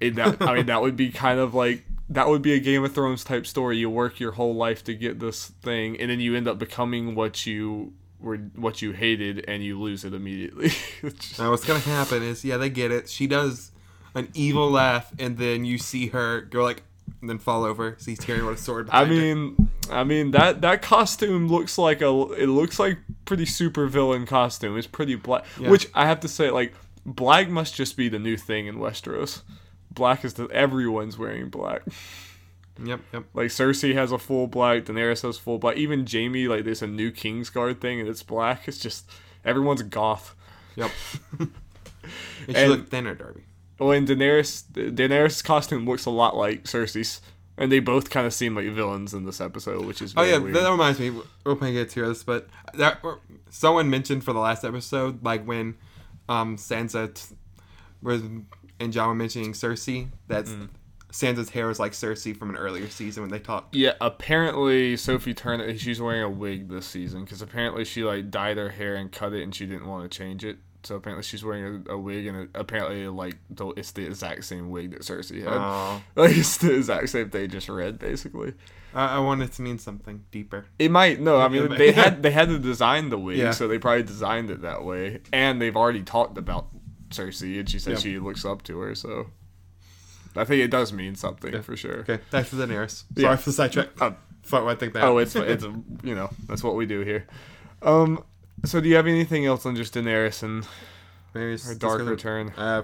It, 0.00 0.14
that 0.14 0.40
I 0.40 0.54
mean 0.54 0.66
that 0.66 0.80
would 0.80 0.96
be 0.96 1.10
kind 1.10 1.40
of 1.40 1.54
like 1.54 1.84
that 2.10 2.28
would 2.28 2.40
be 2.40 2.52
a 2.54 2.60
Game 2.60 2.84
of 2.84 2.92
Thrones 2.94 3.24
type 3.24 3.46
story. 3.46 3.78
You 3.78 3.90
work 3.90 4.20
your 4.20 4.32
whole 4.32 4.54
life 4.54 4.82
to 4.84 4.94
get 4.94 5.18
this 5.18 5.48
thing, 5.62 6.00
and 6.00 6.08
then 6.10 6.20
you 6.20 6.34
end 6.36 6.46
up 6.48 6.58
becoming 6.58 7.14
what 7.14 7.44
you 7.46 7.92
were 8.20 8.36
what 8.54 8.80
you 8.80 8.92
hated, 8.92 9.44
and 9.48 9.62
you 9.64 9.78
lose 9.78 10.04
it 10.04 10.14
immediately. 10.14 10.70
Now, 11.38 11.50
what's 11.50 11.64
gonna 11.66 11.80
happen 11.80 12.22
is, 12.22 12.44
yeah, 12.44 12.56
they 12.56 12.70
get 12.70 12.90
it. 12.92 13.08
She 13.08 13.26
does 13.26 13.72
an 14.18 14.28
evil 14.34 14.66
mm-hmm. 14.66 14.74
laugh, 14.74 15.12
and 15.18 15.38
then 15.38 15.64
you 15.64 15.78
see 15.78 16.08
her 16.08 16.42
go 16.42 16.62
like, 16.62 16.82
and 17.20 17.28
then 17.30 17.38
fall 17.38 17.64
over. 17.64 17.96
See 17.98 18.14
Tyrion 18.14 18.46
with 18.46 18.58
a 18.58 18.62
sword. 18.62 18.88
I 18.90 19.04
behind 19.04 19.08
her. 19.08 19.34
mean, 19.34 19.70
I 19.90 20.04
mean 20.04 20.30
that 20.32 20.60
that 20.60 20.82
costume 20.82 21.48
looks 21.48 21.78
like 21.78 22.02
a 22.02 22.10
it 22.32 22.48
looks 22.48 22.78
like 22.78 22.98
pretty 23.24 23.46
super 23.46 23.86
villain 23.86 24.26
costume. 24.26 24.76
It's 24.76 24.86
pretty 24.86 25.14
black, 25.14 25.44
Yeah. 25.58 25.70
which 25.70 25.88
I 25.94 26.06
have 26.06 26.20
to 26.20 26.28
say, 26.28 26.50
like 26.50 26.74
black 27.06 27.48
must 27.48 27.74
just 27.74 27.96
be 27.96 28.08
the 28.08 28.18
new 28.18 28.36
thing 28.36 28.66
in 28.66 28.76
Westeros. 28.76 29.42
Black 29.90 30.24
is 30.24 30.34
the 30.34 30.44
everyone's 30.48 31.18
wearing 31.18 31.48
black. 31.48 31.82
Yep, 32.84 33.00
yep. 33.12 33.24
Like 33.34 33.48
Cersei 33.48 33.94
has 33.94 34.12
a 34.12 34.18
full 34.18 34.46
black, 34.46 34.84
Daenerys 34.84 35.22
has 35.22 35.38
full 35.38 35.58
black. 35.58 35.76
Even 35.76 36.06
Jaime, 36.06 36.46
like 36.46 36.64
there's 36.64 36.82
a 36.82 36.86
new 36.86 37.10
Kingsguard 37.10 37.80
thing 37.80 37.98
and 38.00 38.08
it's 38.08 38.22
black. 38.22 38.68
It's 38.68 38.78
just 38.78 39.10
everyone's 39.44 39.82
goth. 39.82 40.36
Yep. 40.76 40.90
and 41.38 41.50
she 42.46 42.54
And- 42.54 42.70
looked 42.70 42.88
thinner, 42.90 43.14
Darby. 43.14 43.42
Well, 43.78 43.92
and 43.92 44.06
Daenerys, 44.08 44.64
Daenerys' 44.72 45.42
costume 45.44 45.86
looks 45.86 46.04
a 46.06 46.10
lot 46.10 46.36
like 46.36 46.64
Cersei's, 46.64 47.20
and 47.56 47.70
they 47.70 47.78
both 47.80 48.10
kind 48.10 48.26
of 48.26 48.34
seem 48.34 48.54
like 48.56 48.66
villains 48.70 49.14
in 49.14 49.24
this 49.24 49.40
episode, 49.40 49.84
which 49.84 50.02
is 50.02 50.14
Oh 50.16 50.22
yeah, 50.24 50.38
weird. 50.38 50.54
that 50.56 50.70
reminds 50.70 50.98
me. 50.98 51.10
We'll 51.10 51.24
probably 51.44 51.72
get 51.74 51.90
to 51.90 52.06
this, 52.08 52.22
but 52.24 52.48
that 52.74 53.00
someone 53.50 53.88
mentioned 53.90 54.24
for 54.24 54.32
the 54.32 54.40
last 54.40 54.64
episode, 54.64 55.24
like 55.24 55.44
when 55.46 55.76
um 56.28 56.56
Sansa 56.56 57.14
t- 57.14 57.36
was 58.02 58.22
and 58.80 58.92
Jon 58.92 59.08
were 59.08 59.14
mentioning 59.14 59.52
Cersei, 59.52 60.08
that 60.28 60.44
Mm. 60.46 60.68
Sansa's 61.10 61.48
hair 61.50 61.66
was 61.68 61.80
like 61.80 61.92
Cersei 61.92 62.36
from 62.36 62.50
an 62.50 62.56
earlier 62.56 62.88
season 62.90 63.22
when 63.22 63.30
they 63.30 63.38
talked. 63.38 63.74
Yeah, 63.74 63.94
apparently 64.00 64.96
Sophie 64.96 65.32
Turner 65.34 65.76
she's 65.78 66.00
wearing 66.00 66.22
a 66.22 66.28
wig 66.28 66.68
this 66.68 66.86
season 66.86 67.24
because 67.24 67.40
apparently 67.42 67.84
she 67.84 68.04
like 68.04 68.30
dyed 68.30 68.56
her 68.58 68.68
hair 68.68 68.94
and 68.96 69.10
cut 69.10 69.32
it 69.32 69.42
and 69.42 69.54
she 69.54 69.66
didn't 69.66 69.86
want 69.86 70.10
to 70.10 70.16
change 70.18 70.44
it. 70.44 70.58
So 70.88 70.96
apparently 70.96 71.22
she's 71.22 71.44
wearing 71.44 71.84
a, 71.86 71.92
a 71.92 71.98
wig 71.98 72.26
and 72.26 72.48
apparently 72.54 73.06
like 73.08 73.36
the, 73.50 73.66
it's 73.76 73.92
the 73.92 74.06
exact 74.06 74.44
same 74.44 74.70
wig 74.70 74.92
that 74.92 75.02
Cersei 75.02 75.40
had. 75.44 75.52
Oh, 75.52 76.02
Like 76.16 76.34
it's 76.34 76.56
the 76.56 76.74
exact 76.76 77.10
same 77.10 77.28
thing, 77.28 77.50
just 77.50 77.68
red 77.68 77.98
basically. 77.98 78.54
I, 78.94 79.16
I 79.16 79.18
wanted 79.18 79.52
to 79.52 79.60
mean 79.62 79.78
something 79.78 80.24
deeper. 80.30 80.64
It 80.78 80.90
might 80.90 81.20
no, 81.20 81.40
I 81.42 81.48
mean 81.48 81.68
they 81.76 81.92
had 81.92 82.22
they 82.24 82.30
had 82.30 82.48
to 82.48 82.58
design 82.58 83.10
the 83.10 83.18
wig, 83.18 83.36
Yeah. 83.36 83.50
so 83.50 83.68
they 83.68 83.78
probably 83.78 84.02
designed 84.02 84.48
it 84.50 84.62
that 84.62 84.82
way. 84.82 85.20
And 85.30 85.60
they've 85.60 85.76
already 85.76 86.02
talked 86.02 86.38
about 86.38 86.68
Cersei, 87.10 87.58
and 87.60 87.68
she 87.68 87.78
said 87.78 87.92
Yeah. 87.94 87.98
she 87.98 88.18
looks 88.18 88.46
up 88.46 88.62
to 88.62 88.78
her. 88.80 88.94
So 88.94 89.26
I 90.34 90.44
think 90.44 90.62
it 90.62 90.70
does 90.70 90.90
mean 90.90 91.16
something 91.16 91.52
Yeah. 91.52 91.60
for 91.60 91.76
sure. 91.76 91.98
Okay, 91.98 92.18
back 92.30 92.48
to 92.48 92.56
Daenerys. 92.56 93.04
Sorry 93.14 93.24
Yeah. 93.32 93.36
for 93.36 93.50
the 93.50 93.52
sidetrack. 93.52 93.88
Fuck 94.42 94.64
I 94.64 94.74
think 94.74 94.94
that. 94.94 95.02
Oh, 95.04 95.18
it's 95.18 95.36
it's 95.36 95.64
you 96.02 96.14
know 96.14 96.30
that's 96.46 96.64
what 96.64 96.76
we 96.76 96.86
do 96.86 97.00
here. 97.02 97.26
Um, 97.82 98.24
so 98.64 98.80
do 98.80 98.88
you 98.88 98.96
have 98.96 99.06
anything 99.06 99.46
else 99.46 99.64
on 99.66 99.76
just 99.76 99.94
Daenerys 99.94 100.42
and 100.42 100.66
Daenerys, 101.34 101.66
her 101.66 101.74
dark 101.74 102.02
return? 102.02 102.50
Uh, 102.56 102.82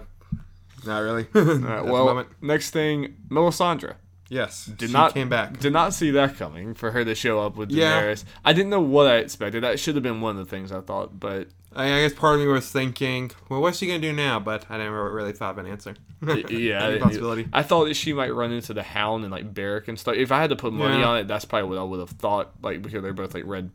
not 0.86 0.98
really. 1.00 1.26
Well, 1.34 2.24
next 2.40 2.70
thing, 2.70 3.16
Melisandre. 3.28 3.94
yes, 4.28 4.66
Did 4.66 4.88
she 4.88 4.92
not 4.92 5.14
came 5.14 5.28
back. 5.28 5.58
Did 5.58 5.72
not 5.72 5.94
see 5.94 6.10
that 6.12 6.36
coming 6.36 6.74
for 6.74 6.90
her 6.90 7.04
to 7.04 7.14
show 7.14 7.40
up 7.40 7.56
with 7.56 7.70
Yeah. 7.70 8.02
Daenerys. 8.02 8.24
I 8.44 8.52
didn't 8.52 8.70
know 8.70 8.80
what 8.80 9.06
I 9.06 9.16
expected. 9.16 9.62
That 9.64 9.78
should 9.80 9.94
have 9.96 10.02
been 10.02 10.20
one 10.20 10.38
of 10.38 10.44
the 10.44 10.50
things 10.50 10.72
I 10.72 10.80
thought, 10.80 11.18
but 11.18 11.48
I, 11.76 11.86
I 11.86 12.00
guess 12.02 12.12
part 12.12 12.36
of 12.36 12.40
me 12.40 12.46
was 12.46 12.70
thinking, 12.70 13.32
well, 13.48 13.60
what's 13.60 13.78
she 13.78 13.86
gonna 13.86 13.98
do 13.98 14.12
now? 14.12 14.38
But 14.40 14.66
I 14.70 14.78
never 14.78 15.12
really 15.12 15.32
thought 15.32 15.52
of 15.52 15.58
an 15.58 15.66
answer. 15.66 15.94
yeah, 16.48 16.86
I 16.86 16.98
possibility. 16.98 17.48
I 17.52 17.62
thought 17.62 17.86
that 17.86 17.94
she 17.94 18.12
might 18.12 18.32
run 18.32 18.52
into 18.52 18.72
the 18.72 18.82
Hound 18.82 19.24
and 19.24 19.32
like 19.32 19.52
Beric 19.52 19.88
and 19.88 19.98
stuff. 19.98 20.14
If 20.14 20.30
I 20.32 20.40
had 20.40 20.50
to 20.50 20.56
put 20.56 20.72
money 20.72 21.00
Yeah. 21.00 21.08
on 21.08 21.18
it, 21.18 21.28
that's 21.28 21.44
probably 21.44 21.68
what 21.68 21.78
I 21.78 21.82
would 21.82 22.00
have 22.00 22.10
thought. 22.10 22.52
Like 22.62 22.80
because 22.82 23.02
they're 23.02 23.12
both 23.12 23.34
like 23.34 23.44
red 23.46 23.70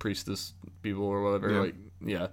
priestess 0.00 0.52
people 0.82 1.04
or 1.04 1.22
whatever. 1.22 1.52
Yeah. 1.52 1.60
Like 1.60 1.74
yeah, 2.02 2.26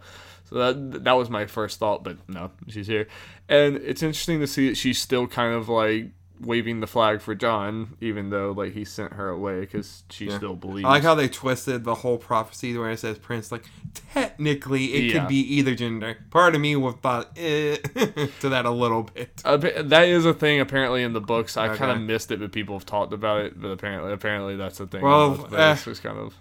so 0.50 0.56
that 0.56 1.04
that 1.04 1.12
was 1.14 1.30
my 1.30 1.46
first 1.46 1.78
thought. 1.78 2.04
But 2.04 2.18
no, 2.28 2.50
she's 2.68 2.88
here, 2.88 3.08
and 3.48 3.76
it's 3.76 4.02
interesting 4.02 4.40
to 4.40 4.48
see 4.48 4.70
that 4.70 4.76
she's 4.76 4.98
still 5.00 5.28
kind 5.28 5.54
of 5.54 5.70
like 5.70 6.08
waving 6.40 6.80
the 6.82 6.88
flag 6.88 7.20
for 7.20 7.34
Jon, 7.34 7.98
even 8.00 8.30
though 8.30 8.52
like 8.52 8.74
he 8.74 8.86
sent 8.86 9.14
her 9.14 9.28
away 9.30 9.62
because 9.62 10.04
she 10.10 10.30
still 10.30 10.56
believes. 10.56 10.86
I 10.86 10.90
like 10.90 11.04
how 11.04 11.16
they 11.16 11.28
twisted 11.28 11.84
the 11.84 11.96
whole 11.96 12.18
prophecy 12.18 12.78
where 12.78 12.92
it 12.92 13.00
says 13.00 13.18
Prince. 13.18 13.52
Like 13.52 13.66
technically, 14.14 14.86
it 14.94 15.04
Yeah. 15.06 15.20
could 15.20 15.28
be 15.30 15.40
either 15.56 15.76
gender. 15.76 16.18
Part 16.30 16.56
of 16.56 16.62
me 16.62 16.76
would 16.76 17.02
thought 17.02 17.32
eh, 17.38 17.76
to 18.40 18.50
that 18.50 18.66
a 18.66 18.72
little 18.72 19.04
bit. 19.04 19.42
Uh, 19.44 19.58
that 19.58 20.08
is 20.08 20.26
a 20.26 20.34
thing 20.34 20.60
apparently 20.60 21.04
in 21.04 21.14
the 21.14 21.22
books. 21.22 21.58
I 21.58 21.76
kind 21.76 21.92
of 21.92 22.00
missed 22.02 22.32
it, 22.32 22.40
but 22.40 22.52
people 22.52 22.76
have 22.78 22.86
talked 22.86 23.14
about 23.14 23.42
it. 23.42 23.60
But 23.62 23.70
apparently, 23.70 24.14
apparently 24.14 24.56
that's 24.56 24.78
the 24.78 24.88
thing. 24.88 25.02
Well, 25.02 25.48
eh. 25.56 25.74
it's 25.74 25.86
just 25.86 26.04
kind 26.04 26.18
of 26.20 26.36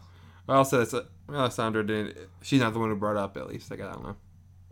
Well, 0.46 0.58
also, 0.58 0.82
it's 0.82 0.92
a, 0.92 1.06
Melisandre 1.28 1.86
didn't. 1.86 2.16
She's 2.42 2.60
not 2.60 2.72
the 2.72 2.78
one 2.78 2.90
who 2.90 2.96
brought 2.96 3.12
it 3.12 3.18
up. 3.18 3.36
At 3.36 3.48
least, 3.48 3.70
like, 3.70 3.80
I 3.80 3.92
don't 3.92 4.02
know. 4.02 4.16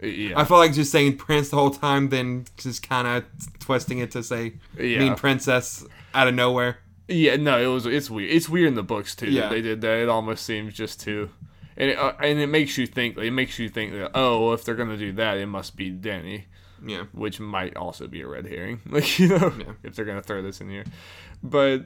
yeah, 0.03 0.39
I 0.39 0.45
felt 0.45 0.61
like 0.61 0.73
just 0.73 0.93
saying 0.93 1.17
Prince 1.17 1.49
the 1.51 1.57
whole 1.57 1.71
time, 1.71 2.09
then 2.11 2.47
just 2.57 2.89
kind 2.89 3.07
of 3.09 3.25
twisting 3.59 3.99
it 3.99 4.11
to 4.13 4.23
say 4.23 4.55
yeah. 4.79 4.99
mean 4.99 5.15
princess 5.15 5.85
out 6.15 6.29
of 6.29 6.35
nowhere. 6.35 6.79
Yeah, 7.09 7.37
no, 7.37 7.61
it 7.61 7.67
was 7.67 7.87
it's 7.87 8.09
weird. 8.09 8.31
It's 8.31 8.49
weird 8.49 8.69
in 8.69 8.75
the 8.75 8.83
books 8.83 9.15
too. 9.15 9.31
Yeah. 9.31 9.43
that 9.43 9.51
They 9.51 9.61
did 9.63 9.81
that. 9.83 9.99
It 9.99 10.09
almost 10.09 10.45
seems 10.47 10.73
just 10.75 11.01
too, 11.01 11.31
and 11.77 11.91
it, 11.91 11.99
uh, 11.99 12.13
and 12.21 12.39
it 12.39 12.47
makes 12.47 12.79
you 12.79 12.87
think. 12.87 13.19
It 13.19 13.31
makes 13.33 13.59
you 13.59 13.69
think 13.69 13.93
that 13.93 14.13
oh, 14.15 14.53
if 14.53 14.65
they're 14.65 14.75
gonna 14.75 14.97
do 14.97 15.13
that, 15.13 15.37
it 15.39 15.47
must 15.47 15.77
be 15.77 15.91
Dany, 15.93 16.45
Yeah. 16.85 17.05
which 17.13 17.41
might 17.41 17.77
also 17.77 18.07
be 18.07 18.21
a 18.23 18.27
red 18.27 18.47
herring. 18.47 18.81
Like 18.91 19.19
you 19.19 19.29
know, 19.29 19.53
Yeah. 19.59 19.73
if 19.83 19.95
they're 19.97 20.05
gonna 20.07 20.23
throw 20.23 20.41
this 20.41 20.61
in 20.63 20.71
here, 20.71 20.85
but 21.43 21.85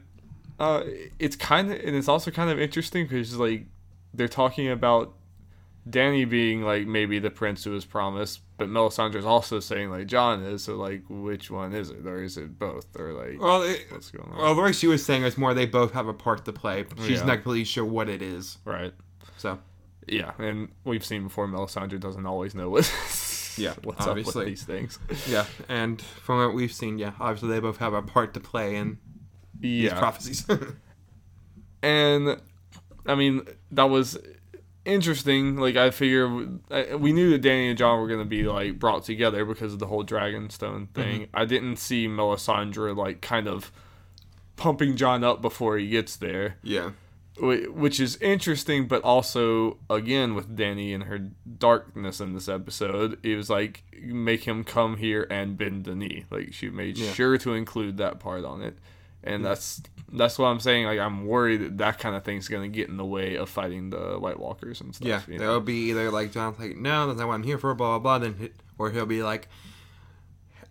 uh, 0.60 0.84
it's 1.18 1.34
kind 1.36 1.72
of 1.72 1.80
and 1.80 1.96
it's 1.96 2.08
also 2.08 2.30
kind 2.30 2.48
of 2.50 2.60
interesting 2.60 3.06
because 3.06 3.36
like 3.36 3.66
they're 4.14 4.28
talking 4.28 4.68
about 4.68 5.14
Dany 5.88 6.28
being 6.28 6.62
like 6.62 6.86
maybe 6.86 7.18
the 7.18 7.30
prince 7.30 7.64
who 7.64 7.70
was 7.70 7.84
promised, 7.84 8.40
but 8.58 8.68
Melisandre's 8.68 9.24
also 9.24 9.58
saying 9.60 9.90
like 9.90 10.06
Jon 10.06 10.42
is. 10.42 10.64
So 10.64 10.76
like, 10.76 11.02
which 11.08 11.50
one 11.50 11.72
is 11.72 11.90
it, 11.90 12.06
or 12.06 12.22
is 12.22 12.36
it 12.36 12.58
both, 12.58 12.86
or 12.98 13.12
like 13.12 13.40
Well, 13.40 13.62
it, 13.62 13.86
what's 13.90 14.10
going 14.10 14.30
on? 14.30 14.38
well, 14.38 14.54
the 14.54 14.62
way 14.62 14.72
she 14.72 14.86
was 14.86 15.04
saying 15.04 15.22
was 15.22 15.38
more 15.38 15.54
they 15.54 15.66
both 15.66 15.92
have 15.92 16.06
a 16.08 16.14
part 16.14 16.44
to 16.44 16.52
play. 16.52 16.82
But 16.82 16.98
she's 16.98 17.20
Yeah. 17.20 17.24
not 17.26 17.36
completely 17.36 17.64
sure 17.64 17.84
what 17.84 18.08
it 18.08 18.20
is. 18.22 18.58
right. 18.64 18.92
So 19.38 19.58
Yeah, 20.06 20.32
and 20.38 20.68
we've 20.84 21.04
seen 21.04 21.22
before 21.24 21.46
Melisandre 21.46 21.98
doesn't 22.00 22.26
always 22.26 22.54
know 22.54 22.68
what 22.70 22.84
Yeah, 23.56 23.74
what's 23.82 24.06
up 24.06 24.14
with 24.16 24.34
these 24.46 24.62
things. 24.64 24.98
yeah, 25.28 25.44
and 25.68 26.00
from 26.00 26.38
what 26.38 26.54
we've 26.54 26.72
seen, 26.72 26.98
yeah, 26.98 27.12
obviously 27.18 27.48
they 27.48 27.60
both 27.60 27.78
have 27.78 27.92
a 27.94 28.02
part 28.02 28.34
to 28.34 28.40
play 28.40 28.76
in 28.76 28.98
these 29.58 29.92
prophecies. 29.92 30.46
and 31.82 32.40
I 33.08 33.14
mean 33.16 33.42
that 33.72 33.84
was 33.90 34.16
interesting. 34.84 35.56
Like 35.56 35.76
I 35.76 35.90
figure 35.90 36.48
I- 36.70 36.94
we 36.94 37.12
knew 37.12 37.30
that 37.30 37.42
Dany 37.42 37.68
and 37.68 37.78
Jon 37.78 38.00
were 38.00 38.08
gonna 38.08 38.24
be 38.24 38.44
like 38.44 38.78
brought 38.78 39.04
together 39.04 39.44
because 39.44 39.72
of 39.72 39.78
the 39.78 39.86
whole 39.86 40.04
Dragonstone 40.04 40.88
mm-hmm. 40.88 40.92
thing. 40.92 41.28
I 41.34 41.44
didn't 41.44 41.76
see 41.76 42.06
Melisandre 42.06 42.96
like 42.96 43.20
kind 43.20 43.48
of 43.48 43.72
pumping 44.56 44.96
Jon 44.96 45.24
up 45.24 45.42
before 45.42 45.78
he 45.78 45.88
gets 45.88 46.16
there. 46.16 46.56
yeah, 46.62 46.90
which 47.40 48.00
is 48.00 48.16
interesting, 48.16 48.88
but 48.88 49.02
also 49.04 49.78
again 49.88 50.34
with 50.34 50.56
Dany 50.56 50.94
and 50.94 51.04
her 51.04 51.18
darkness 51.58 52.20
in 52.20 52.34
this 52.34 52.48
episode, 52.48 53.18
it 53.24 53.36
was 53.36 53.48
like 53.48 53.84
make 54.02 54.44
him 54.44 54.64
come 54.64 54.96
here 54.96 55.26
and 55.30 55.56
bend 55.56 55.84
the 55.84 55.94
knee. 55.94 56.24
Like 56.30 56.52
she 56.52 56.68
made 56.70 56.98
Yeah. 56.98 57.12
sure 57.12 57.38
to 57.38 57.54
include 57.54 57.96
that 57.98 58.18
part 58.20 58.44
on 58.44 58.62
it, 58.62 58.78
and 59.24 59.44
that's 59.44 59.82
that's 60.12 60.38
what 60.38 60.46
I'm 60.46 60.60
saying. 60.60 60.86
Like 60.86 60.98
I'm 60.98 61.26
worried 61.26 61.60
that 61.62 61.78
that 61.78 61.98
kind 61.98 62.16
of 62.16 62.24
thing's 62.24 62.48
gonna 62.48 62.68
get 62.68 62.88
in 62.88 62.96
the 62.96 63.04
way 63.04 63.36
of 63.36 63.48
fighting 63.50 63.90
the 63.90 64.18
White 64.18 64.38
Walkers 64.40 64.80
and 64.80 64.94
stuff. 64.94 65.06
yeah. 65.08 65.20
you 65.28 65.38
There'll 65.38 65.60
be 65.60 65.90
either 65.90 66.10
like 66.10 66.32
Jon's 66.32 66.58
like, 66.58 66.76
no, 66.76 67.06
that's 67.06 67.18
not 67.18 67.28
what 67.28 67.34
I'm 67.34 67.42
here 67.42 67.58
for, 67.58 67.74
blah 67.74 67.98
blah 67.98 68.18
blah. 68.18 68.26
Then, 68.26 68.38
he- 68.38 68.52
or 68.78 68.90
he'll 68.90 69.06
be 69.06 69.22
like, 69.22 69.48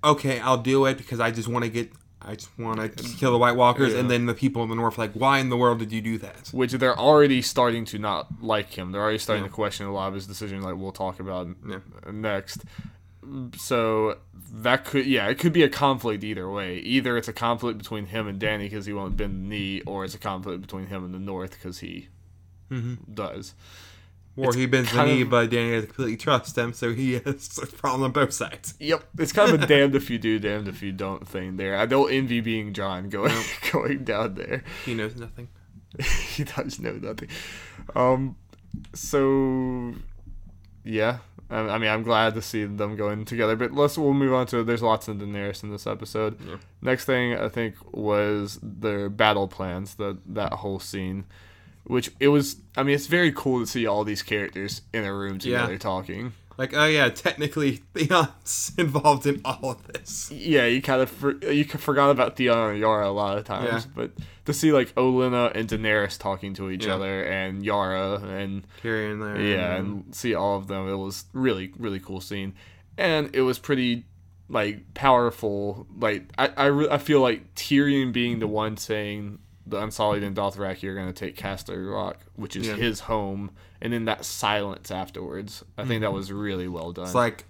okay, 0.04 0.40
I'll 0.40 0.58
do 0.58 0.86
it 0.86 0.98
because 0.98 1.20
I 1.20 1.32
just 1.32 1.48
want 1.48 1.66
to 1.66 1.70
get, 1.70 1.92
I 2.22 2.36
just 2.36 2.58
want 2.58 2.80
to 2.80 3.04
kill 3.18 3.32
the 3.32 3.38
White 3.38 3.56
Walkers, 3.56 3.94
and 3.94 4.10
then 4.10 4.26
the 4.28 4.34
people 4.34 4.64
in 4.64 4.70
the 4.70 4.76
North 4.76 4.98
are 4.98 5.02
like, 5.02 5.14
why 5.14 5.40
in 5.40 5.50
the 5.50 5.58
world 5.58 5.80
did 5.80 5.92
you 5.92 6.02
do 6.02 6.18
that? 6.20 6.48
Which 6.54 6.72
they're 6.72 6.98
already 6.98 7.42
starting 7.42 7.84
to 7.86 8.00
not 8.00 8.28
like 8.42 8.70
him. 8.78 8.92
They're 8.92 9.02
already 9.02 9.18
starting 9.18 9.44
Yeah. 9.44 9.50
to 9.50 9.54
question 9.54 9.86
a 9.88 9.94
lot 9.94 10.08
of 10.08 10.14
his 10.14 10.26
decisions, 10.28 10.64
like 10.64 10.76
we'll 10.78 10.92
talk 10.92 11.20
about 11.20 11.48
Yeah. 11.68 11.80
next. 12.12 12.64
So 13.58 14.18
that 14.54 14.86
could, 14.86 15.06
yeah, 15.06 15.28
it 15.28 15.40
could 15.40 15.54
be 15.54 15.64
a 15.64 15.70
conflict 15.70 16.24
either 16.24 16.50
way. 16.50 16.78
Either 16.78 17.18
it's 17.18 17.28
a 17.28 17.34
conflict 17.34 17.78
between 17.78 18.06
him 18.08 18.28
and 18.28 18.40
Dany 18.40 18.62
because 18.70 18.86
he 18.86 18.94
won't 18.94 19.18
bend 19.18 19.46
the 19.46 19.50
knee, 19.50 19.82
or 19.86 20.06
it's 20.06 20.16
a 20.16 20.20
conflict 20.20 20.62
between 20.62 20.88
him 20.88 21.04
and 21.06 21.14
the 21.14 21.20
North 21.20 21.52
because 21.52 21.80
he 21.80 22.08
does. 23.14 23.54
Or 24.36 24.54
he 24.54 24.68
bends 24.68 24.92
the 24.92 25.04
knee, 25.04 25.22
of- 25.22 25.32
but 25.32 25.50
Dany 25.50 25.72
doesn't 25.74 25.88
completely 25.88 26.18
trust 26.18 26.56
him, 26.58 26.72
so 26.72 26.94
he 26.94 27.14
has 27.26 27.58
a 27.62 27.66
problem 27.66 28.04
on 28.04 28.12
both 28.12 28.34
sides. 28.34 28.76
Yep, 28.80 29.04
it's 29.18 29.32
kind 29.34 29.52
of 29.52 29.62
a 29.64 29.66
damned 29.68 29.96
if 29.96 30.10
you 30.12 30.20
do, 30.20 30.38
damned 30.38 30.68
if 30.68 30.84
you 30.84 30.92
don't 30.92 31.28
thing 31.28 31.58
there. 31.58 31.76
I 31.76 31.88
don't 31.88 32.12
envy 32.12 32.40
being 32.42 32.74
Jon 32.74 33.10
going 33.10 33.34
going 33.72 34.04
down 34.04 34.36
there. 34.36 34.64
He 34.86 34.94
knows 34.94 35.16
nothing. 35.16 35.48
he 36.36 36.44
does 36.44 36.80
know 36.80 36.94
nothing. 36.94 37.30
Um, 37.96 38.36
so 38.94 39.94
yeah, 40.88 41.18
I, 41.50 41.60
I 41.60 41.78
mean, 41.78 41.90
I'm 41.90 42.04
glad 42.04 42.34
to 42.36 42.42
see 42.42 42.66
them 42.66 42.96
going 42.96 43.26
together. 43.26 43.56
But 43.56 43.74
let's 43.74 43.98
we'll 43.98 44.14
move 44.14 44.34
on 44.34 44.48
to. 44.48 44.64
There's 44.64 44.82
lots 44.82 45.08
of 45.08 45.18
Daenerys 45.18 45.64
in 45.64 45.72
this 45.72 45.86
episode. 45.88 46.40
Yeah. 46.48 46.56
Next 46.82 47.06
thing 47.06 47.36
I 47.36 47.50
think 47.50 47.76
was 47.92 48.60
their 48.62 49.10
battle 49.10 49.48
plans. 49.48 49.96
That 49.96 50.18
that 50.34 50.54
whole 50.54 50.80
scene, 50.80 51.26
which 51.86 52.12
it 52.20 52.30
was. 52.30 52.58
I 52.76 52.84
mean, 52.84 52.96
it's 52.96 53.08
very 53.08 53.32
cool 53.32 53.60
to 53.62 53.68
see 53.68 53.86
all 53.86 54.04
these 54.04 54.24
characters 54.24 54.82
in 54.94 55.04
a 55.06 55.14
room 55.14 55.34
Yeah. 55.42 55.62
together 55.62 55.78
talking. 55.78 56.34
Like, 56.58 56.74
oh 56.74 56.86
yeah, 56.86 57.10
technically 57.10 57.76
Theon's 57.94 58.72
involved 58.78 59.26
in 59.28 59.42
all 59.46 59.72
of 59.72 59.88
this. 59.88 60.32
Yeah, 60.32 60.66
you 60.66 60.82
kind 60.82 61.02
of 61.02 61.10
for, 61.12 61.36
you 61.46 61.64
forgot 61.66 62.10
about 62.10 62.36
Theon 62.36 62.72
and 62.72 62.80
Yara 62.80 63.08
a 63.08 63.12
lot 63.12 63.38
of 63.38 63.44
times, 63.46 63.86
Yeah. 63.86 63.92
but 63.96 64.12
to 64.46 64.54
see 64.54 64.72
like 64.72 64.94
Olenna 64.96 65.52
and 65.56 65.70
Daenerys 65.70 66.18
talking 66.18 66.54
to 66.56 66.70
each 66.72 66.86
Yeah. 66.86 66.96
other 66.96 67.24
and 67.24 67.64
Yara 67.64 68.16
and 68.22 68.66
Tyrion 68.82 69.20
there. 69.22 69.40
yeah, 69.42 69.76
and 69.76 70.16
see 70.16 70.34
all 70.34 70.58
of 70.58 70.68
them. 70.68 70.88
It 70.90 70.96
was 70.96 71.26
really, 71.34 71.72
really 71.78 72.00
cool 72.00 72.22
scene, 72.22 72.54
and 72.98 73.30
it 73.36 73.42
was 73.42 73.60
pretty 73.60 74.06
like 74.50 74.94
powerful. 74.94 75.86
Like 76.00 76.32
I, 76.38 76.50
I, 76.58 76.66
re- 76.68 76.90
I 76.90 76.98
feel 76.98 77.22
like 77.22 77.54
Tyrion 77.56 78.12
being 78.14 78.40
the 78.40 78.48
one 78.48 78.78
saying 78.78 79.40
the 79.66 79.78
Unsullied 79.82 80.24
and 80.24 80.36
Dothraki 80.36 80.86
are 80.86 80.96
going 80.96 81.08
to 81.08 81.14
take 81.14 81.36
Castle 81.36 81.76
Rock, 81.78 82.20
which 82.36 82.56
is 82.56 82.68
Yeah. 82.68 82.76
his 82.76 83.02
home, 83.02 83.52
and 83.82 83.94
then 83.94 84.06
that 84.06 84.26
silence 84.26 84.92
afterwards. 84.92 85.64
I 85.78 85.86
think 85.86 86.02
that 86.02 86.08
mm-hmm. 86.08 86.16
was 86.16 86.32
really 86.32 86.68
well 86.68 86.92
done. 86.92 87.06
It's 87.06 87.16
like, 87.16 87.46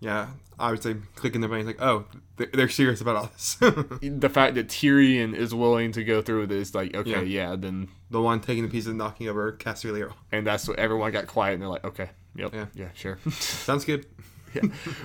yeah, 0.00 0.28
obviously 0.58 0.96
clicking 1.14 1.40
their 1.40 1.48
brains 1.48 1.66
like, 1.66 1.80
oh, 1.80 2.04
they're, 2.36 2.48
they're 2.52 2.68
serious 2.68 3.00
about 3.00 3.16
all 3.16 3.30
this. 3.32 3.54
the 4.02 4.30
fact 4.30 4.54
that 4.54 4.68
Tyrion 4.68 5.34
is 5.34 5.54
willing 5.54 5.92
to 5.92 6.04
go 6.04 6.22
through 6.22 6.46
this, 6.46 6.74
like 6.74 6.94
okay, 6.94 7.10
Yeah. 7.24 7.50
yeah, 7.50 7.56
then 7.56 7.88
the 8.10 8.20
one 8.20 8.40
taking 8.40 8.64
the 8.64 8.70
piece 8.70 8.86
and 8.86 8.98
knocking 8.98 9.28
over 9.28 9.52
Casterly. 9.52 10.10
and 10.32 10.46
that's 10.46 10.68
what 10.68 10.78
everyone 10.78 11.12
got 11.12 11.26
quiet 11.26 11.54
and 11.54 11.62
they're 11.62 11.68
like 11.68 11.84
okay, 11.84 12.10
yep, 12.34 12.54
Yeah. 12.54 12.66
yeah, 12.74 12.88
sure. 12.94 13.18
Sounds 13.30 13.84
good. 13.84 14.06
Yeah. 14.54 14.62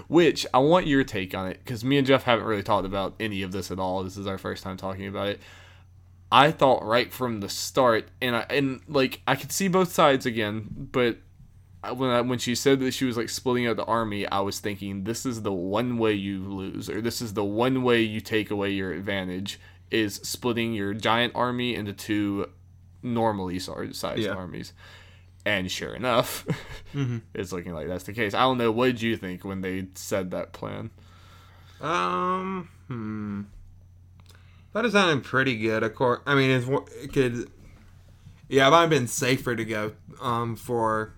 Which 0.08 0.48
I 0.54 0.58
want 0.58 0.88
your 0.88 1.04
take 1.04 1.36
on 1.36 1.48
it 1.48 1.60
because 1.64 1.84
me 1.84 1.98
and 1.98 2.08
Jeff 2.08 2.24
haven't 2.24 2.46
really 2.46 2.64
talked 2.64 2.86
about 2.86 3.14
any 3.20 3.44
of 3.44 3.52
this 3.52 3.70
at 3.70 3.78
all. 3.80 4.04
This 4.04 4.18
is 4.18 4.26
our 4.26 4.40
first 4.40 4.64
time 4.64 4.76
talking 4.76 5.08
about 5.08 5.28
it. 5.28 5.40
I 6.32 6.51
thought 6.51 6.84
right 6.84 7.12
from 7.13 7.39
the 7.39 7.50
start, 7.50 8.10
and 8.22 8.36
I 8.36 8.46
and 8.50 8.82
like 8.88 9.22
I 9.27 9.36
could 9.36 9.51
see 9.51 9.67
both 9.67 9.91
sides 9.91 10.25
again, 10.25 10.67
but 10.91 11.17
when 11.96 12.10
I, 12.10 12.22
when 12.22 12.39
she 12.39 12.55
said 12.55 12.79
that 12.79 12.94
she 12.96 13.05
was 13.05 13.15
like 13.15 13.29
splitting 13.29 13.67
up 13.67 13.77
the 13.77 13.86
army, 13.86 14.27
I 14.27 14.39
was 14.39 14.60
thinking 14.60 15.03
this 15.03 15.25
is 15.25 15.44
the 15.44 15.53
one 15.53 15.98
way 16.00 16.13
you 16.13 16.44
lose, 16.44 16.89
or 16.89 17.00
this 17.01 17.22
is 17.22 17.34
the 17.36 17.44
one 17.44 17.84
way 17.84 18.01
you 18.01 18.20
take 18.22 18.50
away 18.50 18.72
your 18.72 18.91
advantage 18.91 19.60
is 19.91 20.15
splitting 20.15 20.74
your 20.74 20.94
giant 20.96 21.34
army 21.36 21.75
into 21.75 21.94
two 21.94 22.50
normally 23.03 23.60
sized 23.60 24.17
Yeah. 24.17 24.32
armies. 24.32 24.74
And 25.46 25.70
sure 25.72 25.94
enough, 25.94 26.44
it's 27.36 27.51
looking 27.51 27.75
like 27.75 27.88
that's 27.88 28.05
the 28.05 28.13
case. 28.13 28.34
I 28.34 28.41
don't 28.41 28.58
know. 28.58 28.72
What 28.72 28.88
did 28.88 29.01
you 29.03 29.15
think 29.15 29.46
when 29.46 29.62
they 29.62 29.86
said 29.94 30.32
that 30.32 30.53
plan? 30.53 30.89
Um, 31.79 32.70
hmm. 32.88 33.41
That 34.75 34.84
is 34.86 34.91
sounding 34.91 35.22
pretty 35.22 35.55
good. 35.58 35.84
Of 35.84 35.96
course, 35.96 36.20
I 36.27 36.36
mean, 36.36 36.51
it's, 36.51 36.67
it 37.01 37.13
could. 37.13 37.50
Yeah, 38.50 38.67
it 38.67 38.72
might 38.72 38.82
have 38.82 38.89
been 38.89 39.08
safer 39.08 39.55
to 39.55 39.63
go 39.65 39.94
um 40.22 40.55
for 40.58 41.13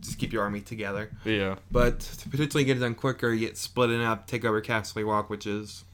just 0.00 0.18
keep 0.18 0.32
your 0.32 0.42
army 0.42 0.60
together, 0.60 1.10
Yeah, 1.24 1.56
but 1.70 2.00
to 2.00 2.28
potentially 2.28 2.64
get 2.64 2.76
it 2.76 2.80
done 2.80 2.94
quicker, 2.96 3.32
you 3.32 3.46
get 3.46 3.56
split 3.56 3.90
it 3.90 4.00
up, 4.00 4.26
take 4.26 4.44
over 4.44 4.60
Castle 4.60 5.04
Walk, 5.04 5.30
which 5.30 5.46
is, 5.46 5.84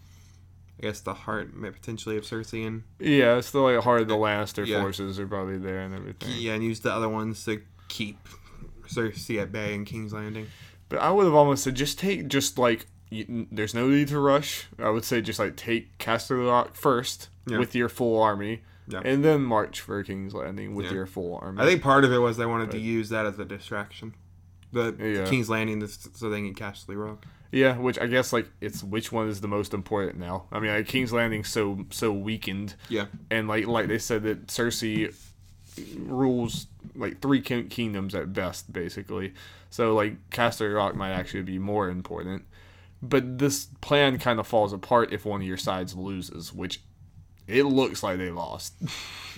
I 0.78 0.82
guess, 0.82 1.00
the 1.00 1.14
heart 1.14 1.54
may- 1.54 1.70
potentially 1.70 2.16
of 2.16 2.24
Cersei, 2.24 2.66
and 2.66 2.82
yeah. 2.98 3.36
It's 3.36 3.50
the 3.50 3.60
like 3.60 3.80
hard. 3.84 4.08
The 4.08 4.14
Lannister 4.16 4.66
Yeah. 4.66 4.80
forces 4.80 5.20
are 5.20 5.26
probably 5.26 5.58
there 5.58 5.80
and 5.80 5.94
everything. 5.94 6.30
yeah, 6.36 6.54
and 6.54 6.64
use 6.64 6.80
the 6.80 6.92
other 6.92 7.08
ones 7.08 7.44
to 7.44 7.60
keep 7.88 8.18
Cersei 8.88 9.40
at 9.42 9.52
bay 9.52 9.74
in 9.74 9.84
King's 9.84 10.12
Landing. 10.14 10.46
But 10.88 11.00
I 11.00 11.10
would 11.10 11.24
have 11.24 11.34
almost 11.34 11.64
said 11.64 11.74
just 11.74 11.98
take 11.98 12.28
just 12.28 12.58
like 12.58 12.86
you, 13.14 13.46
there's 13.52 13.74
no 13.74 13.88
need 13.88 14.08
to 14.08 14.18
rush. 14.18 14.66
I 14.78 14.90
would 14.90 15.04
say 15.04 15.20
just 15.20 15.38
like 15.38 15.56
take 15.56 15.96
Castle 15.98 16.36
Rock 16.38 16.74
first 16.74 17.28
Yeah. 17.46 17.58
with 17.58 17.74
your 17.74 17.88
full 17.88 18.20
army, 18.20 18.62
Yeah. 18.88 19.02
and 19.04 19.24
then 19.24 19.42
march 19.42 19.80
for 19.80 20.02
King's 20.02 20.34
Landing 20.34 20.74
with 20.74 20.86
Yeah. 20.86 20.92
your 20.94 21.06
full 21.06 21.38
army. 21.42 21.62
I 21.62 21.66
think 21.66 21.82
part 21.82 22.04
of 22.04 22.12
it 22.12 22.18
was 22.18 22.36
they 22.36 22.46
wanted 22.46 22.70
to 22.72 22.78
use 22.78 23.08
that 23.10 23.26
as 23.26 23.38
a 23.38 23.44
distraction. 23.44 24.14
the 24.72 24.92
Yeah. 24.98 25.24
King's 25.24 25.48
Landing 25.48 25.86
so 25.86 26.28
they 26.28 26.40
can 26.40 26.52
catch 26.52 26.86
the 26.88 26.96
Rock. 26.96 27.24
Yeah, 27.52 27.76
which 27.78 27.96
I 28.00 28.08
guess 28.08 28.32
like 28.32 28.50
it's 28.60 28.82
which 28.82 29.12
one 29.12 29.28
is 29.28 29.40
the 29.40 29.46
most 29.46 29.72
important 29.72 30.18
now. 30.18 30.46
I 30.50 30.58
mean, 30.58 30.72
like 30.72 30.88
King's 30.88 31.12
Landing 31.12 31.44
so 31.44 31.86
so 31.90 32.12
weakened, 32.12 32.74
Yeah. 32.88 33.06
and 33.30 33.46
like 33.46 33.68
like 33.68 33.86
they 33.86 33.98
said 33.98 34.24
that 34.24 34.48
Cersei 34.48 35.14
rules 35.96 36.66
like 36.96 37.20
three 37.20 37.40
kingdoms 37.40 38.14
at 38.14 38.32
best, 38.32 38.72
basically. 38.72 39.34
So 39.70 39.94
like 39.94 40.30
Castle 40.30 40.68
Rock 40.68 40.94
might 40.94 41.12
actually 41.12 41.42
be 41.42 41.58
more 41.58 41.88
important. 41.88 42.44
But 43.08 43.38
this 43.38 43.66
plan 43.80 44.18
kind 44.18 44.38
of 44.40 44.46
falls 44.46 44.72
apart 44.72 45.12
if 45.12 45.24
one 45.24 45.40
of 45.42 45.46
your 45.46 45.56
sides 45.56 45.94
loses, 45.94 46.52
which 46.52 46.80
it 47.46 47.64
looks 47.64 48.02
like 48.02 48.18
they 48.18 48.30
lost. 48.30 48.74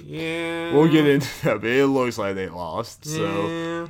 Yeah. 0.05 0.75
we'll 0.75 0.89
get 0.93 1.07
into 1.07 1.27
that, 1.45 1.63
but 1.63 1.71
it 1.71 1.87
looks 1.87 2.19
like 2.19 2.35
they 2.35 2.51
lost. 2.51 3.07
So 3.07 3.49
Yeah. 3.49 3.89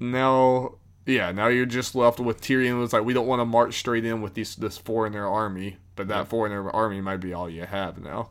now 0.00 0.76
yeah 1.06 1.30
now 1.30 1.48
you're 1.48 1.66
just 1.66 1.94
left 1.94 2.18
with 2.18 2.40
tyrion 2.40 2.78
was 2.80 2.94
like 2.94 3.04
we 3.04 3.12
don't 3.12 3.26
want 3.26 3.40
to 3.40 3.44
march 3.44 3.74
straight 3.78 4.06
in 4.06 4.22
with 4.22 4.32
this 4.32 4.54
this 4.56 4.78
foreigner 4.78 5.26
army 5.28 5.76
but 5.96 6.08
that 6.08 6.26
foreigner 6.28 6.70
army 6.70 7.02
might 7.02 7.18
be 7.18 7.34
all 7.34 7.50
you 7.50 7.64
have 7.66 7.98
now 8.02 8.30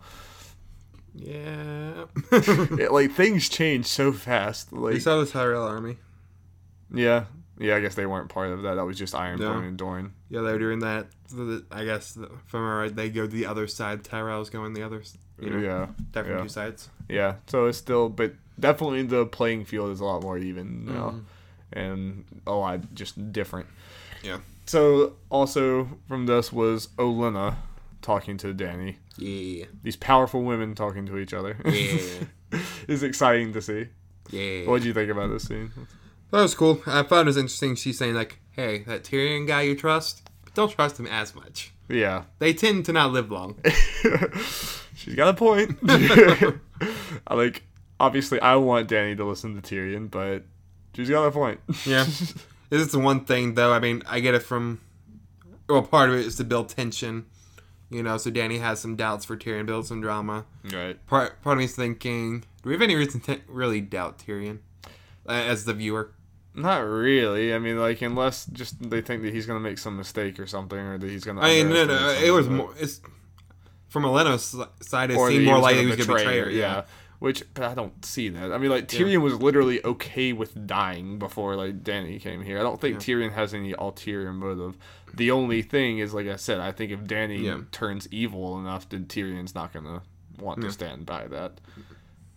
Yeah. 1.13 2.05
it, 2.31 2.91
like 2.91 3.11
things 3.11 3.47
change 3.49 3.85
so 3.85 4.11
fast 4.11 4.71
we 4.71 4.93
like 4.93 5.01
saw 5.01 5.19
the 5.19 5.27
Tyrell 5.27 5.67
army. 5.67 5.97
yeah 6.91 7.25
yeah 7.63 7.75
i 7.75 7.79
guess 7.79 7.95
they 7.95 8.05
weren't 8.05 8.29
part 8.29 8.49
of 8.51 8.61
that 8.63 8.75
that 8.75 8.85
was 8.85 8.97
just 8.97 9.13
ironborn 9.13 9.39
No. 9.39 9.53
and 9.69 9.77
Dorne 9.77 10.13
Yeah, 10.29 10.41
they 10.41 10.51
were 10.51 10.59
doing 10.59 10.79
that. 10.79 11.07
I 11.71 11.83
guess 11.85 12.15
if 12.17 12.53
I'm 12.53 12.61
right, 12.61 12.95
they 12.95 13.09
go 13.09 13.21
to 13.21 13.27
the 13.41 13.47
other 13.47 13.65
side. 13.67 14.03
Tyrell's 14.03 14.49
going 14.51 14.73
the 14.73 14.83
other. 14.83 15.01
You 15.39 15.49
know, 15.49 15.57
yeah 15.59 15.87
definitely 16.11 16.37
yeah. 16.37 16.43
two 16.43 16.49
sides. 16.49 16.89
yeah 17.09 17.35
so 17.47 17.65
it's 17.65 17.77
still 17.77 18.07
but 18.09 18.33
definitely 18.59 19.01
the 19.03 19.25
playing 19.25 19.65
field 19.65 19.89
is 19.91 19.99
a 19.99 20.05
lot 20.05 20.21
more 20.21 20.37
even 20.37 20.85
now 20.85 21.09
Mhm. 21.09 21.23
and 21.73 22.25
a 22.45 22.53
lot 22.53 22.93
just 22.93 23.31
different 23.33 23.65
Yeah. 24.21 24.39
so 24.67 25.13
also 25.29 25.89
from 26.07 26.27
this 26.27 26.53
was 26.53 26.87
Olenna 26.97 27.55
talking 28.01 28.37
to 28.37 28.53
Dany 28.53 28.97
Yeah. 29.17 29.65
these 29.81 29.95
powerful 29.95 30.43
women 30.43 30.75
talking 30.75 31.05
to 31.07 31.17
each 31.17 31.33
other 31.33 31.57
Yeah. 31.65 32.59
is 32.87 33.01
exciting 33.01 33.53
to 33.53 33.61
see. 33.61 33.87
Yeah. 34.29 34.67
What 34.69 34.81
do 34.81 34.87
you 34.87 34.93
think 34.93 35.09
about 35.11 35.29
this 35.31 35.45
scene? 35.45 35.71
That 36.33 36.41
was 36.41 36.55
cool. 36.55 36.81
I 36.87 37.03
found 37.03 37.27
it 37.27 37.29
was 37.29 37.37
interesting. 37.37 37.75
She's 37.75 37.99
saying 37.99 38.15
like, 38.15 38.39
"Hey, 38.53 38.79
that 38.87 39.03
Tyrion 39.03 39.45
guy 39.45 39.61
you 39.61 39.75
trust, 39.75 40.27
but 40.43 40.55
don't 40.55 40.71
trust 40.71 40.99
him 40.99 41.05
as 41.05 41.35
much. 41.35 41.73
Yeah, 41.87 42.23
They 42.39 42.53
tend 42.53 42.85
to 42.85 42.91
not 42.91 43.11
live 43.13 43.29
long." 43.29 43.55
she's 44.95 45.13
got 45.15 45.27
a 45.29 45.33
point. 45.35 45.77
I 45.87 47.33
like. 47.35 47.61
Obviously, 47.99 48.41
I 48.41 48.55
want 48.55 48.89
Dany 48.89 49.15
to 49.15 49.23
listen 49.23 49.61
to 49.61 49.61
Tyrion, 49.61 50.09
but 50.09 50.43
she's 50.95 51.07
got 51.07 51.23
a 51.25 51.31
point. 51.31 51.59
Yeah. 51.85 52.03
this 52.03 52.81
is 52.81 52.91
the 52.91 52.97
one 52.99 53.25
thing 53.25 53.53
though. 53.53 53.71
I 53.71 53.79
mean, 53.79 54.01
I 54.07 54.19
get 54.19 54.33
it 54.33 54.41
from. 54.41 54.81
Well, 55.69 55.83
part 55.83 56.09
of 56.09 56.15
it 56.15 56.25
is 56.25 56.35
to 56.37 56.43
build 56.43 56.69
tension. 56.69 57.27
You 57.91 58.01
know, 58.01 58.17
so 58.17 58.31
Dany 58.31 58.59
has 58.59 58.79
some 58.79 58.95
doubts 58.95 59.23
for 59.23 59.37
Tyrion, 59.37 59.67
build 59.67 59.85
some 59.85 60.01
drama. 60.01 60.45
right. 60.73 60.97
Part 61.05 61.43
part 61.43 61.53
of 61.53 61.59
me 61.59 61.65
is 61.65 61.75
thinking, 61.75 62.39
do 62.63 62.69
we 62.69 62.73
have 62.73 62.81
any 62.81 62.95
reason 62.95 63.21
to 63.21 63.39
really 63.47 63.81
doubt 63.81 64.17
Tyrion 64.17 64.57
uh, 65.27 65.31
as 65.33 65.65
the 65.65 65.75
viewer? 65.75 66.09
Not 66.55 66.79
really. 66.79 67.53
I 67.53 67.59
mean, 67.59 67.79
like, 67.79 68.01
unless 68.01 68.45
just 68.45 68.89
they 68.89 69.01
think 69.01 69.23
that 69.23 69.33
he's 69.33 69.45
gonna 69.45 69.59
make 69.59 69.77
some 69.77 69.97
mistake 69.97 70.39
or 70.39 70.45
something, 70.47 70.77
or 70.77 70.97
that 70.97 71.09
he's 71.09 71.23
gonna. 71.23 71.41
I 71.41 71.63
mean, 71.63 71.69
no, 71.69 71.85
no, 71.85 72.09
it 72.09 72.31
was 72.31 72.47
more. 72.47 72.73
It's 72.79 73.01
from 73.89 74.03
Olenna's 74.03 74.55
side. 74.85 75.11
It 75.11 75.17
seemed 75.17 75.45
more 75.45 75.59
like 75.59 75.77
he 75.77 75.85
was 75.85 75.95
gonna 75.95 76.17
betray 76.19 76.39
her. 76.39 76.49
Yeah. 76.49 76.83
Which, 77.19 77.41
but 77.53 77.63
I 77.63 77.73
don't 77.73 78.03
see 78.03 78.27
that. 78.29 78.51
I 78.51 78.57
mean, 78.57 78.69
like 78.69 78.89
Tyrion 78.89 79.21
was 79.21 79.35
literally 79.35 79.81
okay 79.85 80.33
with 80.33 80.67
dying 80.67 81.19
before 81.19 81.55
like 81.55 81.81
Dany 81.81 82.19
came 82.19 82.41
here. 82.41 82.59
I 82.59 82.63
don't 82.63 82.81
think 82.81 82.97
Tyrion 82.97 83.31
has 83.31 83.53
any 83.53 83.71
ulterior 83.71 84.33
motive. 84.33 84.75
The 85.13 85.31
only 85.31 85.61
thing 85.61 85.99
is, 85.99 86.13
like 86.13 86.27
I 86.27 86.35
said, 86.35 86.59
I 86.59 86.73
think 86.73 86.91
if 86.91 86.99
Dany 87.05 87.43
Yeah. 87.43 87.59
turns 87.71 88.09
evil 88.11 88.59
enough, 88.59 88.89
then 88.89 89.05
Tyrion's 89.05 89.55
not 89.55 89.71
gonna 89.71 90.01
want 90.37 90.59
to 90.63 90.71
stand 90.71 91.05
by 91.05 91.27
that. 91.27 91.61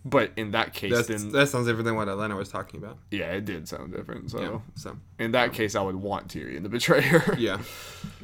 But 0.09 0.31
in 0.37 0.51
that 0.51 0.73
case, 0.73 0.93
That's, 0.93 1.07
then 1.07 1.31
that 1.31 1.49
sounds 1.49 1.65
different 1.67 1.85
than 1.85 1.95
what 1.95 2.07
Olenna 2.07 2.37
was 2.37 2.49
talking 2.49 2.81
about. 2.81 2.97
yeah, 3.11 3.31
it 3.33 3.45
did 3.45 3.67
sound 3.67 3.91
different. 3.93 4.31
So 4.31 4.39
Yeah. 4.41 4.59
So 4.75 4.97
in 5.19 5.31
that 5.31 5.53
case, 5.53 5.75
I 5.75 5.81
would 5.81 5.95
want 5.95 6.27
Tyrion 6.29 6.63
to 6.63 6.69
betray 6.69 7.01
her. 7.01 7.35
yeah. 7.37 7.59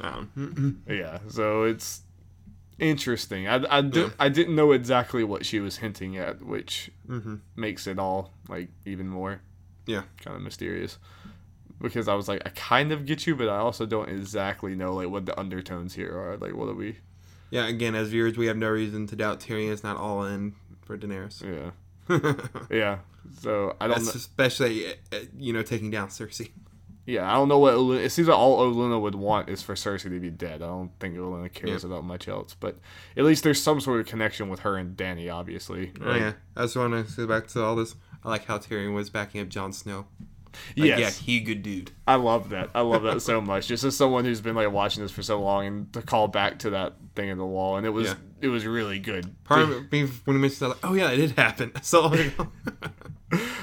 Um, 0.00 0.80
Yeah, 0.88 1.18
so 1.28 1.64
it's 1.64 2.02
interesting. 2.78 3.46
I, 3.48 3.64
I, 3.70 3.80
di- 3.82 4.00
Yeah. 4.00 4.08
I 4.18 4.28
didn't 4.28 4.54
know 4.56 4.72
exactly 4.72 5.24
what 5.24 5.44
she 5.46 5.60
was 5.60 5.76
hinting 5.78 6.16
at, 6.16 6.42
which 6.44 6.90
Mhm. 7.08 7.40
makes 7.56 7.86
it 7.86 7.98
all 7.98 8.32
like 8.48 8.68
even 8.84 9.08
more 9.08 9.40
Yeah. 9.86 10.02
kind 10.22 10.36
of 10.36 10.42
mysterious. 10.42 10.98
Because 11.80 12.08
I 12.08 12.14
was 12.14 12.28
like, 12.28 12.42
I 12.46 12.50
kind 12.50 12.92
of 12.92 13.04
get 13.04 13.26
you, 13.26 13.34
but 13.36 13.48
I 13.48 13.58
also 13.58 13.84
don't 13.84 14.08
exactly 14.08 14.74
know 14.74 14.94
like 14.94 15.08
what 15.08 15.26
the 15.26 15.38
undertones 15.38 15.94
here 15.94 16.16
are. 16.16 16.36
Like, 16.36 16.54
what 16.54 16.68
are 16.68 16.74
we? 16.74 16.98
Yeah. 17.50 17.66
Again, 17.66 17.94
as 17.94 18.08
viewers, 18.08 18.36
we 18.36 18.46
have 18.46 18.56
no 18.56 18.68
reason 18.70 19.06
to 19.08 19.16
doubt 19.16 19.40
Tyrion 19.40 19.70
is 19.70 19.82
not 19.84 19.96
all 19.96 20.24
in 20.24 20.54
for 20.84 20.96
Daenerys. 20.98 21.42
Yeah, 21.42 21.70
yeah. 22.70 22.98
So 23.40 23.76
I 23.80 23.86
don't. 23.88 23.96
That's 23.96 24.14
Know, 24.14 24.18
especially 24.18 24.86
uh, 24.86 24.90
uh, 25.12 25.18
you 25.36 25.52
know 25.52 25.62
taking 25.62 25.90
down 25.90 26.08
Cersei. 26.08 26.50
yeah, 27.06 27.30
I 27.30 27.34
don't 27.34 27.48
know 27.48 27.58
what. 27.58 27.74
It 27.98 28.10
seems 28.10 28.28
like 28.28 28.36
all 28.38 28.60
Olenna 28.60 29.00
would 29.00 29.14
want 29.14 29.48
is 29.48 29.62
for 29.62 29.74
Cersei 29.74 30.04
to 30.10 30.20
be 30.20 30.30
dead. 30.30 30.62
I 30.62 30.66
don't 30.66 30.90
think 31.00 31.16
Olenna 31.16 31.52
cares 31.52 31.84
about 31.84 32.04
much 32.04 32.28
else. 32.28 32.54
But 32.58 32.78
at 33.16 33.24
least 33.24 33.44
there's 33.44 33.62
some 33.62 33.80
sort 33.80 34.00
of 34.00 34.06
connection 34.06 34.48
with 34.48 34.60
her 34.60 34.76
and 34.76 34.96
Dany, 34.96 35.32
obviously. 35.32 35.92
Oh 36.02 36.08
Like, 36.10 36.20
yeah. 36.20 36.32
I 36.56 36.62
just 36.62 36.76
want 36.76 37.08
to 37.08 37.16
go 37.16 37.26
back 37.26 37.46
to 37.48 37.62
all 37.62 37.76
this. 37.76 37.94
I 38.22 38.28
like 38.28 38.44
how 38.46 38.58
Tyrion 38.58 38.94
was 38.94 39.10
backing 39.10 39.40
up 39.40 39.48
Jon 39.48 39.72
Snow. 39.72 40.06
Like, 40.76 40.88
yes. 40.88 40.98
Yeah, 40.98 41.10
he 41.10 41.40
good 41.40 41.62
dude. 41.62 41.90
I 42.06 42.16
love 42.16 42.50
that. 42.50 42.70
I 42.74 42.80
love 42.82 43.02
that 43.04 43.22
so 43.22 43.40
much. 43.40 43.66
Just 43.66 43.84
as 43.84 43.96
someone 43.96 44.24
who's 44.24 44.40
been 44.40 44.54
like 44.56 44.70
watching 44.72 45.02
this 45.02 45.12
for 45.12 45.22
so 45.22 45.40
long, 45.40 45.66
and 45.66 45.92
to 45.92 46.02
call 46.02 46.28
back 46.28 46.58
to 46.60 46.70
that 46.70 46.94
thing 47.14 47.28
in 47.28 47.38
the 47.38 47.46
wall, 47.46 47.76
and 47.76 47.86
it 47.86 47.90
was 47.90 48.08
Yeah. 48.08 48.14
it 48.42 48.48
was 48.48 48.66
really 48.66 48.98
good. 48.98 49.34
Part 49.44 49.62
of 49.62 49.92
me 49.92 50.06
when 50.24 50.36
he 50.36 50.40
mentioned 50.40 50.60
that, 50.60 50.68
like, 50.68 50.78
oh 50.84 50.94
yeah, 50.94 51.10
it 51.10 51.16
did 51.16 51.30
happen 51.32 51.72
so. 51.82 52.12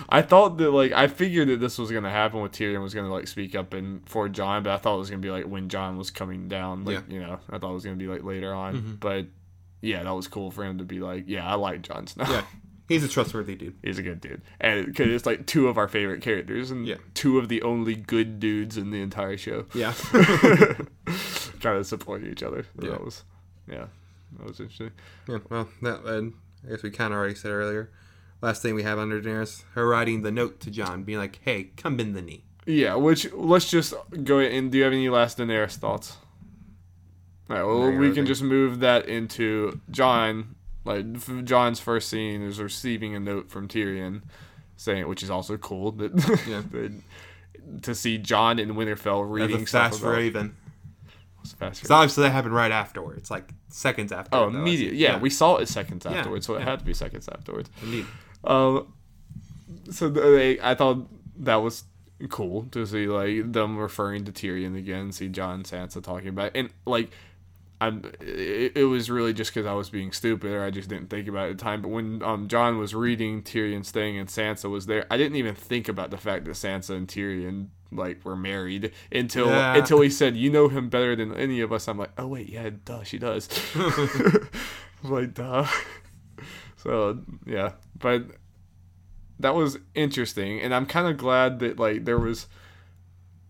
I 0.09 0.21
thought 0.21 0.57
that 0.57 0.71
like 0.71 0.91
I 0.91 1.07
figured 1.07 1.47
that 1.47 1.59
this 1.61 1.77
was 1.77 1.91
gonna 1.91 2.09
happen 2.09 2.41
with 2.41 2.51
Tyrion 2.51 2.81
was 2.81 2.93
gonna 2.93 3.11
like 3.11 3.27
speak 3.27 3.55
up 3.55 3.73
and 3.73 4.07
for 4.09 4.27
Jon, 4.27 4.63
but 4.63 4.73
I 4.73 4.77
thought 4.77 4.95
it 4.95 4.99
was 4.99 5.09
gonna 5.09 5.21
be 5.21 5.31
like 5.31 5.45
when 5.45 5.69
Jon 5.69 5.97
was 5.97 6.11
coming 6.11 6.49
down. 6.49 6.83
Like 6.83 7.09
you 7.09 7.21
know, 7.21 7.39
I 7.49 7.57
thought 7.57 7.71
it 7.71 7.75
was 7.75 7.85
gonna 7.85 7.95
be 7.95 8.07
like 8.07 8.23
later 8.23 8.53
on. 8.53 8.75
Mm-hmm. 8.75 8.95
But 8.95 9.27
yeah, 9.81 10.03
that 10.03 10.11
was 10.13 10.27
cool 10.27 10.51
for 10.51 10.65
him 10.65 10.79
to 10.79 10.83
be 10.83 10.99
like, 10.99 11.23
yeah, 11.27 11.47
I 11.47 11.55
like 11.55 11.83
Jon 11.83 12.05
Snow. 12.07 12.25
yeah, 12.27 12.43
he's 12.91 13.03
a 13.03 13.07
trustworthy 13.07 13.55
dude. 13.55 13.75
He's 13.83 13.97
a 13.99 14.03
good 14.03 14.21
dude, 14.21 14.41
and 14.59 14.85
because 14.85 15.07
it's 15.09 15.25
like 15.25 15.45
two 15.47 15.67
of 15.67 15.77
our 15.77 15.87
favorite 15.87 16.21
characters, 16.21 16.71
and 16.71 16.85
Yeah. 16.85 16.95
two 17.13 17.37
of 17.39 17.47
the 17.49 17.61
only 17.61 17.95
good 17.95 18.39
dudes 18.39 18.77
in 18.77 18.91
the 18.91 19.01
entire 19.01 19.37
show. 19.37 19.65
Yeah. 19.73 19.93
trying 21.59 21.79
to 21.79 21.83
support 21.83 22.23
each 22.23 22.43
other. 22.43 22.63
So 22.79 22.85
Yeah. 22.85 22.91
That 22.91 23.03
was, 23.05 23.23
yeah, 23.67 23.85
that 24.37 24.47
was 24.47 24.59
interesting. 24.59 24.91
yeah. 25.27 25.39
Well, 25.49 25.69
that 25.81 26.05
uh, 26.05 26.21
I 26.65 26.69
guess 26.71 26.83
we 26.83 26.91
kind 26.91 27.13
of 27.13 27.19
already 27.19 27.35
said 27.35 27.51
earlier. 27.51 27.89
Last 28.41 28.61
thing 28.63 28.73
we 28.75 28.83
have 28.83 28.97
under 28.97 29.21
Daenerys, 29.21 29.63
her 29.75 29.87
writing 29.87 30.21
the 30.23 30.31
note 30.31 30.59
to 30.61 30.71
Jon, 30.71 31.03
being 31.03 31.19
like, 31.19 31.39
"Hey, 31.43 31.71
come 31.77 31.95
bend 31.97 32.15
the 32.15 32.21
knee." 32.23 32.43
Yeah, 32.65 32.95
which 32.95 33.31
let's 33.33 33.69
just 33.69 33.93
go 34.23 34.39
and 34.39 34.71
do 34.71 34.77
you 34.79 34.83
have 34.83 34.93
any 34.93 35.09
last 35.09 35.37
Daenerys 35.37 35.75
thoughts? 35.77 36.17
All 37.49 37.55
right, 37.57 37.63
well, 37.63 37.91
we 37.91 38.07
can 38.07 38.15
think- 38.15 38.27
just 38.27 38.41
move 38.41 38.79
that 38.79 39.07
into 39.07 39.79
Jon. 39.91 40.55
Like 40.83 41.45
Jon's 41.45 41.79
first 41.79 42.09
scene 42.09 42.41
is 42.41 42.59
receiving 42.59 43.15
a 43.15 43.19
note 43.19 43.49
from 43.51 43.67
Tyrion, 43.67 44.23
saying, 44.77 45.07
which 45.07 45.21
is 45.23 45.29
also 45.29 45.57
cool 45.57 45.91
that, 45.93 46.11
Yeah. 46.47 46.61
that- 46.71 47.01
to 47.83 47.93
see 47.93 48.17
Jon 48.17 48.57
in 48.59 48.69
Winterfell 48.73 49.29
reading 49.29 49.63
a 49.63 49.67
stuff 49.67 49.91
fast 49.91 50.01
about 50.01 50.15
Raven. 50.15 50.55
fast 51.57 51.85
So 51.85 51.93
obviously 51.95 52.23
that 52.23 52.31
happened 52.31 52.55
right 52.55 52.71
afterwards, 52.71 53.29
like 53.29 53.53
seconds 53.69 54.11
after. 54.11 54.35
Oh, 54.35 54.47
immediate. 54.47 54.91
see. 54.91 54.97
Yeah, 54.97 55.19
we 55.19 55.29
saw 55.29 55.57
it 55.57 55.67
seconds 55.67 56.05
Yeah, 56.05 56.13
afterwards, 56.17 56.47
so 56.47 56.55
it 56.55 56.59
yeah. 56.59 56.65
had 56.65 56.79
to 56.79 56.85
be 56.85 56.93
seconds 56.93 57.29
afterwards. 57.29 57.69
indeed. 57.83 58.05
Um, 58.43 58.91
so 59.91 60.09
they, 60.09 60.59
I 60.59 60.73
thought 60.73 61.07
that 61.37 61.57
was 61.57 61.83
cool 62.29 62.63
to 62.71 62.85
see 62.87 63.07
like 63.07 63.51
them 63.51 63.77
referring 63.77 64.25
to 64.25 64.31
Tyrion 64.31 64.75
again, 64.77 65.11
see 65.11 65.27
Jon 65.29 65.55
and 65.55 65.63
Sansa 65.63 66.01
talking 66.03 66.29
about, 66.29 66.47
it. 66.55 66.59
and 66.59 66.69
like. 66.85 67.11
I'm, 67.81 68.03
it, 68.21 68.73
it 68.77 68.85
was 68.85 69.09
really 69.09 69.33
just 69.33 69.51
because 69.53 69.65
I 69.65 69.73
was 69.73 69.89
being 69.89 70.11
stupid 70.11 70.51
or 70.51 70.63
I 70.63 70.69
just 70.69 70.87
didn't 70.87 71.09
think 71.09 71.27
about 71.27 71.47
it 71.47 71.51
at 71.51 71.57
the 71.57 71.63
time. 71.63 71.81
But 71.81 71.89
when 71.89 72.21
um, 72.23 72.47
Jon 72.47 72.77
was 72.77 72.93
reading 72.95 73.41
Tyrion's 73.41 73.89
thing 73.91 74.17
and 74.17 74.29
Sansa 74.29 74.69
was 74.69 74.85
there, 74.85 75.05
I 75.11 75.17
didn't 75.17 75.35
even 75.37 75.55
think 75.55 75.89
about 75.89 76.11
the 76.11 76.17
fact 76.17 76.45
that 76.45 76.51
Sansa 76.51 76.91
and 76.95 77.07
Tyrion 77.07 77.67
like 77.91 78.23
were 78.23 78.37
married 78.37 78.91
until 79.11 79.47
Yeah. 79.47 79.75
until 79.75 79.99
he 79.99 80.09
said, 80.09 80.37
"You 80.37 80.49
know 80.49 80.69
him 80.69 80.87
better 80.89 81.13
than 81.15 81.33
any 81.35 81.59
of 81.59 81.73
us." 81.73 81.87
I'm 81.89 81.97
like, 81.97 82.11
"Oh 82.17 82.27
wait, 82.27 82.47
yeah, 82.47 82.69
duh, 82.85 83.03
she 83.03 83.17
does." 83.17 83.49
Like, 85.03 85.33
"Duh." 85.33 85.67
So 86.77 87.19
yeah, 87.45 87.73
but 87.99 88.23
that 89.39 89.53
was 89.53 89.77
interesting, 89.93 90.59
and 90.59 90.73
I'm 90.73 90.87
kind 90.87 91.07
of 91.07 91.15
glad 91.17 91.59
that 91.59 91.77
like 91.77 92.05
there 92.05 92.17
was. 92.17 92.47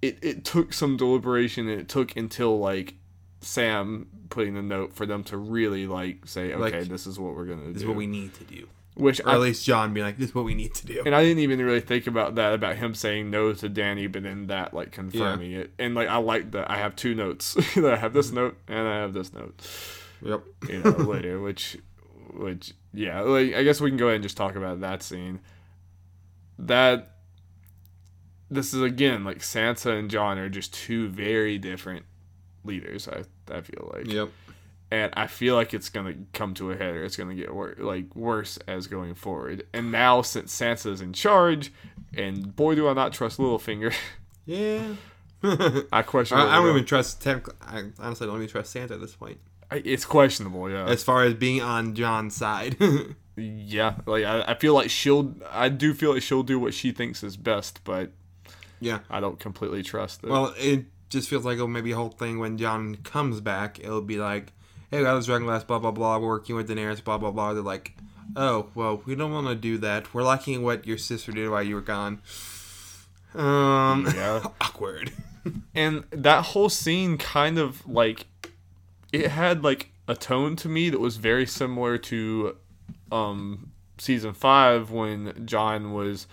It 0.02 0.17
it 0.22 0.44
took 0.44 0.74
some 0.74 0.98
deliberation, 0.98 1.70
and 1.70 1.80
it 1.80 1.88
took 1.88 2.15
until 2.17 2.60
like 2.60 2.96
Sam 3.41 4.08
putting 4.30 4.54
the 4.54 4.62
note 4.62 4.93
for 4.93 5.06
them 5.06 5.23
to 5.25 5.38
really 5.38 5.88
like 5.88 6.27
say, 6.27 6.54
okay, 6.54 6.80
Like, 6.80 6.88
this 6.88 7.08
is 7.08 7.19
what 7.19 7.36
we're 7.36 7.45
gonna 7.45 7.67
do. 7.67 7.73
This 7.73 7.82
is 7.82 7.88
what 7.88 7.97
we 7.97 8.08
need 8.08 8.34
to 8.36 8.43
do. 8.43 8.67
which 8.93 9.19
Or 9.21 9.30
I 9.30 9.34
at 9.34 9.39
least 9.39 9.65
Jon 9.65 9.93
being 9.93 10.06
like, 10.06 10.17
"This 10.17 10.30
is 10.30 10.36
what 10.36 10.45
we 10.45 10.54
need 10.54 10.75
to 10.75 10.86
do." 10.86 11.01
and 11.06 11.15
I 11.15 11.23
didn't 11.23 11.39
even 11.39 11.60
really 11.63 11.80
think 11.80 12.08
about 12.08 12.36
that 12.36 12.54
about 12.54 12.75
him 12.75 12.93
saying 12.93 13.32
no 13.32 13.51
to 13.54 13.69
Dany, 13.69 14.12
but 14.12 14.23
then 14.23 14.47
that 14.47 14.73
like 14.73 14.91
confirming 14.91 15.54
it. 15.54 15.71
And 15.80 15.95
like 15.95 16.08
I 16.08 16.17
like 16.17 16.51
that 16.51 16.69
I 16.69 16.77
have 16.77 16.95
two 16.95 17.15
notes. 17.15 17.56
That 17.75 17.93
I 17.93 17.97
have 17.97 18.13
this 18.13 18.27
mm-hmm. 18.27 18.36
note 18.36 18.58
and 18.67 18.88
I 18.88 18.97
have 18.97 19.13
this 19.13 19.34
note. 19.34 19.67
Yep. 20.21 20.43
You 20.69 20.84
know, 20.84 20.89
later, 20.91 21.39
which 21.39 21.77
which 22.34 22.73
yeah, 22.93 23.21
like 23.21 23.56
I 23.56 23.63
guess 23.63 23.82
we 23.82 23.89
can 23.89 23.97
go 23.97 24.08
ahead 24.08 24.15
and 24.15 24.23
just 24.23 24.38
talk 24.38 24.56
about 24.56 24.82
that 24.82 25.01
scene. 25.01 25.39
That 26.60 27.15
this 28.51 28.73
is 28.73 28.82
again 28.82 29.23
like 29.23 29.39
Sansa 29.39 29.97
and 29.97 30.12
Jon 30.12 30.38
are 30.38 30.49
just 30.49 30.73
two 30.73 31.08
very 31.08 31.58
different 31.58 32.06
leaders. 32.63 33.08
I 33.08 33.24
I 33.52 33.62
feel 33.62 33.91
like 33.93 34.08
Yep. 34.08 34.30
and 34.91 35.13
I 35.15 35.28
feel 35.28 35.56
like 35.56 35.74
it's 35.74 35.89
gonna 35.89 36.15
come 36.34 36.54
to 36.56 36.71
a 36.71 36.76
head 36.78 36.95
or 36.95 37.04
it's 37.04 37.17
gonna 37.17 37.36
get 37.36 37.54
wor- 37.54 37.76
like 37.80 38.15
worse 38.15 38.58
as 38.67 38.88
going 38.88 39.15
forward. 39.15 39.65
And 39.74 39.91
now 39.91 40.21
since 40.21 40.58
Sansa's 40.58 41.02
in 41.02 41.13
charge, 41.13 41.71
and 42.15 42.56
boy 42.56 42.76
do 42.76 42.88
I 42.88 42.93
not 42.93 43.13
trust 43.13 43.39
Littlefinger, 43.39 43.93
Yeah. 44.45 44.95
I, 45.43 45.84
I 45.91 46.02
question. 46.04 46.38
I 46.38 46.43
whether 46.43 46.56
don't 46.67 46.69
even 46.76 46.86
trust. 46.86 47.21
Technically, 47.21 47.56
I 47.62 47.84
honestly 48.00 48.28
don't 48.28 48.36
even 48.38 48.47
trust 48.50 48.76
Sansa 48.76 48.91
at 48.91 49.02
this 49.02 49.15
point. 49.15 49.39
It's 49.71 50.04
questionable, 50.06 50.69
yeah. 50.69 50.86
As 50.86 51.02
far 51.04 51.24
as 51.24 51.34
being 51.34 51.62
on 51.62 51.95
Jon's 51.95 52.36
side. 52.36 52.76
yeah, 53.38 53.95
like 54.06 54.26
I, 54.26 54.43
I 54.52 54.56
feel 54.56 54.74
like 54.74 54.89
she'll. 54.89 55.34
I 55.50 55.69
do 55.69 55.93
feel 55.93 56.13
like 56.13 56.21
she'll 56.21 56.43
do 56.43 56.60
what 56.60 56.74
she 56.74 56.91
thinks 56.91 57.24
is 57.24 57.38
best, 57.38 57.80
but 57.86 58.12
yeah. 58.82 59.00
I 59.10 59.19
don't 59.21 59.39
completely 59.39 59.82
trust 59.82 60.24
it. 60.26 60.30
Well, 60.30 60.54
it 60.58 60.86
just 61.12 61.30
feels 61.30 61.45
like 61.45 61.60
oh, 61.60 61.67
maybe 61.67 61.91
a 61.91 61.95
whole 61.95 62.10
thing 62.10 62.39
when 62.39 62.58
Jon 62.58 62.95
comes 63.04 63.39
back, 63.41 63.80
it'll 63.80 64.02
be 64.02 64.17
like, 64.17 64.54
"Hey, 64.89 65.04
got 65.04 65.15
this 65.15 65.28
dragon 65.28 65.45
glass, 65.45 65.63
blah 65.63 65.78
blah 65.80 65.91
blah. 65.91 66.17
We're 66.17 66.28
working 66.28 66.56
with 66.56 66.67
Daenerys, 66.69 67.04
blah 67.04 67.19
blah 67.19 67.32
blah." 67.32 67.54
They're 67.54 67.62
like, 67.62 67.93
"Oh, 68.36 68.69
well, 68.74 69.02
we 69.06 69.13
don't 69.15 69.32
want 69.32 69.47
to 69.47 69.56
do 69.56 69.78
that. 69.80 70.13
We're 70.13 70.24
liking 70.24 70.63
what 70.63 70.88
your 70.88 70.97
sister 70.97 71.32
did 71.32 71.50
while 71.50 71.62
you 71.63 71.76
were 71.76 71.82
gone." 71.82 72.21
Um, 73.36 74.08
Yeah. 74.15 74.43
awkward. 74.62 75.13
and 75.76 76.04
that 76.12 76.45
whole 76.45 76.69
scene 76.69 77.17
kind 77.17 77.58
of 77.58 77.88
like 77.88 78.28
it 79.12 79.30
had 79.32 79.63
like 79.63 79.91
a 80.08 80.15
tone 80.15 80.56
to 80.58 80.69
me 80.69 80.89
that 80.89 81.00
was 81.00 81.17
very 81.17 81.45
similar 81.45 81.97
to 81.97 82.56
um 83.12 83.71
season 83.97 84.34
5 84.34 84.89
when 84.91 85.45
Jon 85.45 85.93
was 85.93 86.28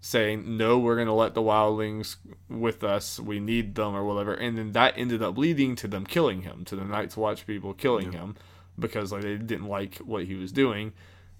saying 0.00 0.56
no 0.56 0.78
we're 0.78 0.94
going 0.94 1.06
to 1.06 1.12
let 1.12 1.34
the 1.34 1.42
wildlings 1.42 2.16
with 2.48 2.84
us 2.84 3.18
we 3.18 3.40
need 3.40 3.74
them 3.74 3.94
or 3.94 4.04
whatever 4.04 4.34
and 4.34 4.56
then 4.56 4.72
that 4.72 4.94
ended 4.96 5.22
up 5.22 5.36
leading 5.36 5.74
to 5.74 5.88
them 5.88 6.06
killing 6.06 6.42
him 6.42 6.64
to 6.64 6.76
the 6.76 6.84
night's 6.84 7.16
watch 7.16 7.46
people 7.46 7.74
killing 7.74 8.12
him 8.12 8.36
because 8.78 9.10
like 9.10 9.22
they 9.22 9.36
didn't 9.36 9.66
like 9.66 9.96
what 9.96 10.24
he 10.24 10.34
was 10.34 10.52
doing 10.52 10.92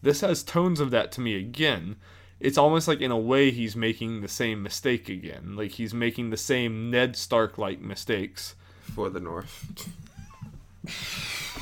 this 0.03 0.21
has 0.23 0.43
tones 0.43 0.81
of 0.81 0.91
that 0.91 1.13
to 1.13 1.21
me 1.21 1.37
again 1.37 1.97
it's 2.41 2.59
almost 2.59 2.87
like 2.87 3.01
in 3.01 3.11
a 3.11 3.19
way 3.19 3.51
he's 3.51 3.75
making 3.75 4.21
the 4.21 4.29
same 4.29 4.63
mistake 4.63 5.09
again. 5.09 5.57
Like 5.57 5.73
he's 5.73 5.93
making 5.93 6.31
the 6.31 6.37
same 6.37 6.91
Ned 6.91 7.17
Stark 7.17 7.59
like 7.59 7.81
mistakes. 7.81 8.55
for 8.95 9.11
the 9.11 9.21
North. 9.21 9.89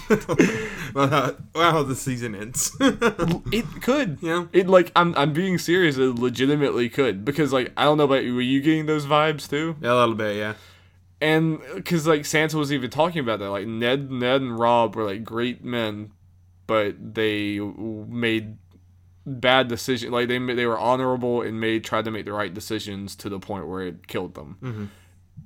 well, 0.94 1.36
uh, 1.54 1.82
the 1.82 1.94
season 1.96 2.34
ends. 2.34 2.70
It 2.80 3.64
could. 3.82 4.18
Yeah. 4.20 4.46
It 4.52 4.68
like 4.68 4.92
I'm 4.96 5.14
I'm 5.16 5.32
being 5.32 5.58
serious. 5.58 5.96
It 5.96 6.14
legitimately 6.16 6.88
could 6.88 7.24
because 7.24 7.52
like 7.52 7.72
I 7.76 7.84
don't 7.84 7.98
know 7.98 8.04
about 8.04 8.24
you. 8.24 8.34
Were 8.34 8.40
you 8.40 8.60
getting 8.60 8.86
those 8.86 9.06
vibes 9.06 9.48
too? 9.48 9.76
yeah, 9.80 9.92
a 9.92 9.94
little 9.94 10.14
bit, 10.14 10.36
yeah. 10.36 10.54
And 11.20 11.60
because 11.74 12.06
like 12.06 12.22
Sansa 12.22 12.54
was 12.54 12.72
even 12.72 12.90
talking 12.90 13.20
about 13.20 13.38
that. 13.40 13.50
Like 13.50 13.66
Ned 13.66 14.10
Ned 14.10 14.40
and 14.42 14.58
Robb 14.58 14.96
were 14.96 15.04
like 15.04 15.24
great 15.24 15.64
men, 15.64 16.12
but 16.66 17.14
they 17.14 17.58
made 17.58 18.58
bad 19.26 19.68
decisions. 19.68 20.12
Like 20.12 20.28
they 20.28 20.38
they 20.38 20.66
were 20.66 20.78
honorable 20.78 21.42
and 21.42 21.60
made 21.60 21.84
tried 21.84 22.04
to 22.04 22.10
make 22.10 22.26
the 22.26 22.32
right 22.32 22.52
decisions 22.52 23.16
to 23.16 23.28
the 23.28 23.40
point 23.40 23.66
where 23.66 23.82
it 23.82 24.06
killed 24.06 24.34
them. 24.34 24.56
Mhm. 24.62 24.88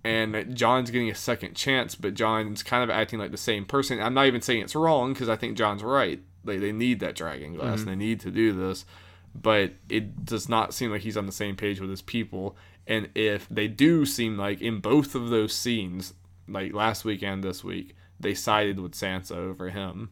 And 0.03 0.57
Jon's 0.57 0.91
getting 0.91 1.11
a 1.11 1.15
second 1.15 1.55
chance, 1.55 1.95
but 1.95 2.15
Jon's 2.15 2.63
kind 2.63 2.83
of 2.83 2.89
acting 2.91 3.19
like 3.19 3.33
the 3.33 3.37
same 3.37 3.67
person. 3.67 4.01
I'm 4.01 4.15
not 4.15 4.27
even 4.27 4.41
saying 4.41 4.63
it's 4.63 4.75
wrong 4.75 5.13
because 5.13 5.29
I 5.29 5.37
think 5.37 5.59
Jon's 5.59 5.83
right. 5.83 6.21
They 6.43 6.57
they 6.57 6.73
need 6.73 7.01
that 7.01 7.17
dragon 7.17 7.55
glass 7.55 7.81
mm-hmm. 7.81 7.89
and 7.89 8.01
they 8.01 8.05
need 8.07 8.21
to 8.21 8.31
do 8.31 8.53
this, 8.53 8.87
but 9.35 9.73
it 9.91 10.25
does 10.25 10.49
not 10.49 10.73
seem 10.73 10.91
like 10.91 11.03
he's 11.03 11.19
on 11.19 11.27
the 11.27 11.33
same 11.33 11.55
page 11.55 11.81
with 11.81 11.91
his 11.91 12.03
people. 12.03 12.57
And 12.87 13.11
if 13.15 13.47
they 13.51 13.69
do 13.69 14.07
seem 14.07 14.39
like 14.39 14.63
in 14.63 14.81
both 14.81 15.15
of 15.15 15.29
those 15.29 15.53
scenes, 15.53 16.15
like 16.49 16.73
last 16.73 17.05
week 17.05 17.23
and 17.23 17.45
this 17.45 17.63
week, 17.63 17.95
they 18.19 18.35
sided 18.35 18.81
with 18.81 18.93
Sansa 18.93 19.37
over 19.37 19.71
him. 19.71 20.11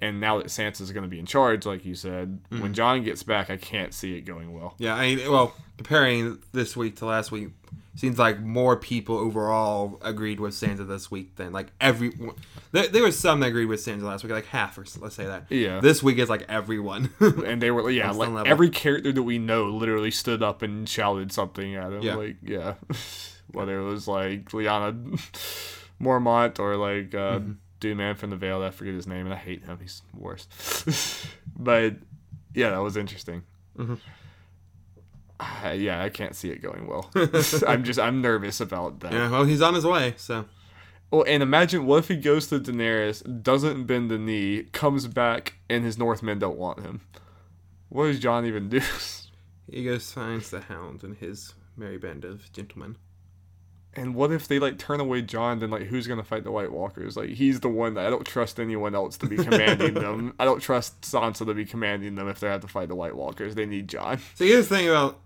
And 0.00 0.20
now 0.20 0.38
that 0.38 0.46
Sansa's 0.46 0.92
going 0.92 1.02
to 1.02 1.08
be 1.08 1.18
in 1.18 1.26
charge, 1.26 1.66
like 1.66 1.84
you 1.84 1.94
said, 1.94 2.40
when 2.50 2.60
mm-hmm. 2.60 2.72
John 2.72 3.02
gets 3.02 3.24
back, 3.24 3.50
I 3.50 3.56
can't 3.56 3.92
see 3.92 4.16
it 4.16 4.20
going 4.22 4.52
well. 4.52 4.74
Yeah, 4.78 4.94
I 4.94 5.14
mean, 5.14 5.30
well, 5.30 5.54
comparing 5.76 6.38
this 6.52 6.76
week 6.76 6.96
to 6.96 7.06
last 7.06 7.32
week, 7.32 7.48
seems 7.98 8.18
like 8.18 8.40
more 8.40 8.76
people 8.76 9.16
overall 9.18 9.98
agreed 10.02 10.38
with 10.40 10.54
Sansa 10.54 10.86
this 10.86 11.10
week 11.10 11.34
than 11.36 11.52
like 11.52 11.66
every. 11.80 12.12
There, 12.72 12.86
there 12.88 13.02
was 13.02 13.18
some 13.18 13.40
that 13.40 13.46
agreed 13.48 13.66
with 13.66 13.80
Sansa 13.80 14.02
last 14.02 14.22
week, 14.22 14.32
like 14.32 14.46
half, 14.46 14.78
or 14.78 14.84
let's 15.00 15.14
say 15.16 15.26
that. 15.26 15.46
Yeah. 15.50 15.80
This 15.80 16.02
week 16.02 16.18
is 16.18 16.28
like 16.28 16.44
everyone. 16.48 17.10
and 17.20 17.60
they 17.60 17.70
were 17.70 17.90
yeah 17.90 18.10
like 18.12 18.46
every 18.46 18.70
character 18.70 19.10
that 19.12 19.22
we 19.22 19.38
know 19.38 19.64
literally 19.64 20.10
stood 20.10 20.42
up 20.42 20.62
and 20.62 20.88
shouted 20.88 21.32
something 21.32 21.74
at 21.74 21.92
him 21.92 22.02
Yeah. 22.02 22.14
like 22.14 22.36
yeah 22.42 22.74
whether 23.52 23.80
it 23.80 23.84
was 23.84 24.06
like 24.06 24.50
Lyanna 24.50 24.92
Mormont 26.00 26.58
or 26.58 26.76
like 26.76 27.14
uh 27.14 27.38
Mm-hmm. 27.40 27.52
dude 27.80 27.96
man 27.96 28.14
from 28.14 28.30
the 28.30 28.36
Vale 28.36 28.62
I 28.62 28.70
forget 28.70 28.94
his 28.94 29.06
name 29.06 29.24
and 29.26 29.34
I 29.34 29.38
hate 29.38 29.64
him 29.64 29.78
he's 29.80 30.02
the 30.14 30.20
worst 30.20 31.26
but 31.56 31.94
yeah 32.54 32.70
that 32.70 32.78
was 32.78 32.96
interesting 32.96 33.42
Mm-hmm. 33.78 33.94
Ah, 35.40 35.70
yeah 35.72 36.02
I 36.02 36.08
can't 36.08 36.34
see 36.34 36.50
it 36.50 36.60
going 36.60 36.86
well 36.86 37.10
I'm 37.66 37.84
just 37.84 37.98
I'm 37.98 38.20
nervous 38.20 38.60
about 38.60 39.00
that 39.00 39.12
yeah, 39.12 39.30
well, 39.30 39.44
he's 39.44 39.62
on 39.62 39.74
his 39.74 39.84
way, 39.86 40.14
so. 40.16 40.46
well 41.10 41.24
and 41.28 41.42
imagine 41.42 41.86
what 41.86 41.98
if 41.98 42.08
he 42.08 42.16
goes 42.16 42.48
to 42.48 42.58
Daenerys 42.58 43.42
doesn't 43.42 43.84
bend 43.84 44.10
the 44.10 44.18
knee 44.18 44.64
comes 44.72 45.06
back 45.06 45.54
and 45.70 45.84
his 45.84 45.96
Northmen 45.96 46.38
don't 46.38 46.58
want 46.58 46.80
him 46.80 47.02
what 47.88 48.06
does 48.06 48.18
Jon 48.18 48.44
even 48.46 48.68
do 48.68 48.80
He 49.70 49.84
goes 49.84 50.10
finds 50.10 50.50
the 50.50 50.60
hound 50.60 51.04
and 51.04 51.16
his 51.16 51.54
merry 51.76 51.98
band 51.98 52.24
of 52.24 52.50
gentlemen. 52.52 52.96
And 53.94 54.14
what 54.14 54.30
if 54.32 54.46
they 54.48 54.58
like 54.58 54.78
turn 54.78 55.00
away 55.00 55.22
Jon? 55.22 55.58
Then 55.58 55.70
like 55.70 55.82
who's 55.82 56.06
gonna 56.06 56.24
fight 56.24 56.44
the 56.44 56.50
White 56.50 56.72
Walkers? 56.72 57.16
Like 57.16 57.30
he's 57.30 57.60
the 57.60 57.68
one 57.68 57.94
that 57.94 58.06
I 58.06 58.10
don't 58.10 58.26
trust 58.26 58.58
anyone 58.60 58.94
else 58.94 59.16
to 59.18 59.26
be 59.26 59.36
commanding 59.44 59.94
them. 59.94 60.34
I 60.38 60.44
don't 60.44 60.60
trust 60.60 61.02
Sansa 61.02 61.44
to 61.46 61.54
be 61.54 61.64
commanding 61.64 62.14
them 62.14 62.28
if 62.28 62.40
they 62.40 62.48
have 62.48 62.62
to 62.62 62.68
fight 62.68 62.88
the 62.88 62.94
White 62.94 63.16
Walkers. 63.16 63.54
They 63.54 63.66
need 63.66 63.88
Jon. 63.88 64.18
So 64.34 64.44
here's 64.44 64.68
the 64.68 64.76
thing 64.76 64.88
about 64.88 65.20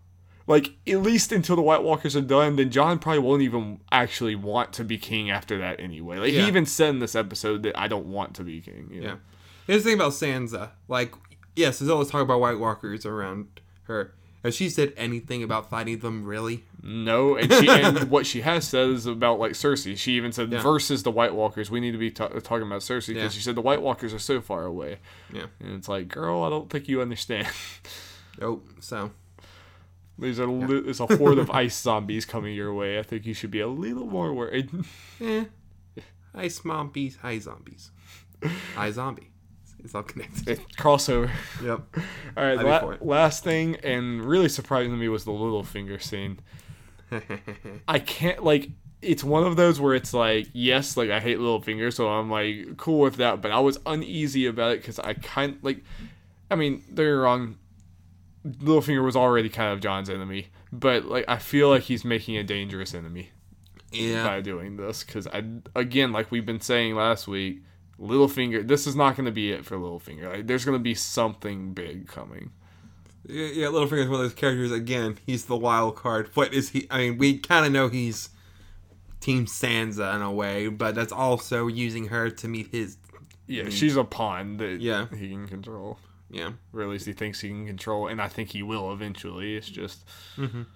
Like 0.47 0.71
at 0.87 1.01
least 1.03 1.31
until 1.33 1.57
the 1.57 1.63
White 1.63 1.83
Walkers 1.83 2.17
are 2.17 2.21
done, 2.21 2.57
then 2.57 2.71
Jon 2.71 2.99
probably 2.99 3.21
won't 3.21 3.43
even 3.43 3.81
actually 3.93 4.35
want 4.35 4.73
to 4.75 4.85
be 4.85 4.99
king 4.99 5.31
after 5.31 5.59
that 5.59 5.79
anyway. 5.81 6.19
Like 6.19 6.33
Yeah. 6.33 6.43
he 6.43 6.49
even 6.49 6.67
said 6.67 6.91
in 6.91 6.99
this 6.99 7.15
episode 7.15 7.63
that 7.63 7.79
I 7.79 7.87
don't 7.89 8.07
want 8.07 8.35
to 8.35 8.43
be 8.45 8.61
king. 8.61 8.89
You 8.91 9.01
know? 9.03 9.07
Yeah. 9.09 9.15
Here's 9.67 9.85
the 9.85 9.91
thing 9.91 9.99
about 10.01 10.13
Sansa. 10.13 10.71
Like, 10.89 11.15
yes, 11.55 11.79
there's 11.79 11.91
always 11.91 12.09
talk 12.11 12.23
about 12.23 12.41
White 12.41 12.59
Walkers 12.59 13.07
around 13.07 13.61
her. 13.85 14.15
Has 14.43 14.57
she 14.57 14.69
said 14.69 14.93
anything 14.97 15.45
about 15.45 15.71
fighting 15.71 16.01
them, 16.01 16.25
really? 16.25 16.65
No, 16.83 17.37
and 17.37 17.53
she 17.53 17.69
and 17.69 17.97
what 18.11 18.27
she 18.27 18.41
has 18.41 18.67
said 18.67 18.89
is 18.89 19.07
about 19.07 19.39
like 19.39 19.53
Cersei. 19.53 19.97
She 19.97 20.15
even 20.17 20.33
said 20.33 20.51
Yeah. 20.51 20.61
versus 20.61 21.05
the 21.05 21.13
White 21.13 21.33
Walkers, 21.33 21.71
we 21.71 21.79
need 21.79 21.93
to 21.93 21.99
be 21.99 22.11
ta 22.11 22.27
talking 22.27 22.67
about 22.67 22.81
Cersei 22.81 23.09
because 23.15 23.23
Yeah. 23.23 23.29
she 23.29 23.41
said 23.41 23.55
the 23.55 23.61
White 23.61 23.81
Walkers 23.83 24.13
are 24.13 24.19
so 24.19 24.41
far 24.41 24.65
away. 24.65 24.99
Yeah. 25.33 25.45
And 25.61 25.77
it's 25.77 25.87
like, 25.89 26.09
girl, 26.09 26.43
I 26.43 26.51
don't 26.51 26.69
think 26.69 26.89
you 26.89 27.01
understand. 27.01 27.47
Nope. 28.41 28.67
So, 28.81 29.11
There's 30.19 30.39
a 30.39 30.47
li- 30.47 30.81
there's 30.81 31.01
a 31.01 31.07
horde 31.17 31.39
of 31.39 31.51
ice 31.65 31.81
zombies 31.81 32.25
coming 32.25 32.55
your 32.55 32.73
way. 32.73 32.99
I 32.99 33.03
think 33.03 33.27
you 33.27 33.35
should 33.35 33.51
be 33.51 33.61
a 33.61 33.69
little 33.69 34.07
more 34.07 34.33
worried. 34.33 34.71
eh. 35.21 35.45
Hi, 36.35 36.49
zombies. 36.49 37.19
Hi, 37.23 37.39
zombies. 37.39 37.91
Hi, 38.75 38.91
zombie. 38.91 39.31
It's 39.85 39.95
all 39.95 40.03
connected. 40.05 40.61
Crossover. 40.77 41.31
Yep. 41.63 41.81
All 42.37 42.45
right, 42.45 42.59
la- 42.65 42.97
last 43.01 43.43
thing, 43.43 43.77
and 43.83 44.25
really 44.25 44.49
surprising 44.49 44.93
to 44.93 44.97
me 44.97 45.09
was 45.09 45.25
the 45.25 45.33
Littlefinger 45.33 46.01
scene. 46.01 46.39
I 47.89 47.99
can't 47.99 48.45
like. 48.45 48.71
It's 49.03 49.25
one 49.25 49.43
of 49.45 49.57
those 49.57 49.81
where 49.81 49.95
it's 49.95 50.15
like, 50.15 50.47
yes, 50.53 50.97
like 50.97 51.11
I 51.11 51.19
hate 51.19 51.41
little 51.41 51.61
Littlefinger, 51.61 51.93
so 51.93 52.09
I'm 52.09 52.31
like 52.31 52.77
cool 52.77 53.01
with 53.01 53.17
that. 53.17 53.43
But 53.43 53.51
I 53.51 53.59
was 53.59 53.79
uneasy 53.85 54.47
about 54.47 54.73
it 54.73 54.83
because 54.83 55.01
I 55.01 55.15
kind 55.15 55.59
like. 55.63 55.83
I 56.51 56.55
mean, 56.55 56.85
don't 56.87 56.97
get 56.97 57.03
me 57.05 57.11
wrong. 57.11 57.59
Littlefinger 58.47 59.05
was 59.05 59.15
already 59.17 59.49
kind 59.49 59.73
of 59.73 59.81
Jon's 59.81 60.11
enemy, 60.11 60.49
but 60.73 61.05
like 61.05 61.25
I 61.29 61.39
feel 61.39 61.69
like 61.69 61.83
he's 61.83 62.05
making 62.05 62.37
a 62.37 62.43
dangerous 62.43 62.95
enemy. 62.95 63.31
yeah. 63.93 64.25
by 64.27 64.41
doing 64.41 64.77
this 64.77 65.05
because 65.05 65.27
I 65.27 65.45
again 65.77 66.13
like 66.13 66.31
we've 66.31 66.47
been 66.47 66.61
saying 66.61 66.95
last 66.97 67.29
week, 67.29 67.63
Littlefinger. 68.01 68.67
This 68.67 68.87
is 68.87 68.97
not 68.97 69.15
going 69.17 69.27
to 69.27 69.33
be 69.33 69.53
it 69.53 69.65
for 69.65 69.77
Littlefinger. 69.77 70.29
Like, 70.33 70.47
there's 70.49 70.65
going 70.65 70.77
to 70.79 70.83
be 70.83 70.95
something 70.95 71.73
big 71.73 72.09
coming. 72.09 72.51
Yeah, 73.29 73.47
yeah, 73.47 73.67
Littlefinger's 73.67 74.09
one 74.09 74.19
of 74.21 74.25
those 74.27 74.35
characters. 74.35 74.73
Again, 74.73 75.19
he's 75.25 75.45
the 75.45 75.57
wild 75.57 75.95
card. 75.95 76.31
What 76.35 76.53
is 76.53 76.71
he? 76.71 76.89
I 76.91 76.99
mean, 76.99 77.19
we 77.19 77.39
kind 77.39 77.65
of 77.65 77.71
know 77.71 77.87
he's 77.89 78.31
Team 79.21 79.47
Sansa 79.47 80.17
in 80.17 80.23
a 80.23 80.33
way, 80.33 80.67
but 80.67 80.97
that's 80.97 81.13
also 81.13 81.69
using 81.69 82.07
her 82.09 82.29
to 82.31 82.49
meet 82.49 82.73
his. 82.73 82.97
Yeah, 83.47 83.69
she's 83.69 83.95
a 83.97 84.03
pawn 84.03 84.57
that 84.57 84.81
Yeah. 84.81 85.07
he 85.15 85.29
can 85.29 85.47
control. 85.47 85.99
Yeah. 86.33 86.53
or 86.73 86.83
at 86.83 86.89
least 86.89 87.07
he 87.07 87.13
thinks 87.13 87.41
he 87.41 87.49
can 87.51 87.67
control, 87.67 88.09
and 88.09 88.21
I 88.21 88.27
think 88.29 88.49
he 88.51 88.63
will 88.63 88.93
eventually. 88.93 89.55
It's 89.57 89.69
just 89.69 90.05
Um, 90.39 90.67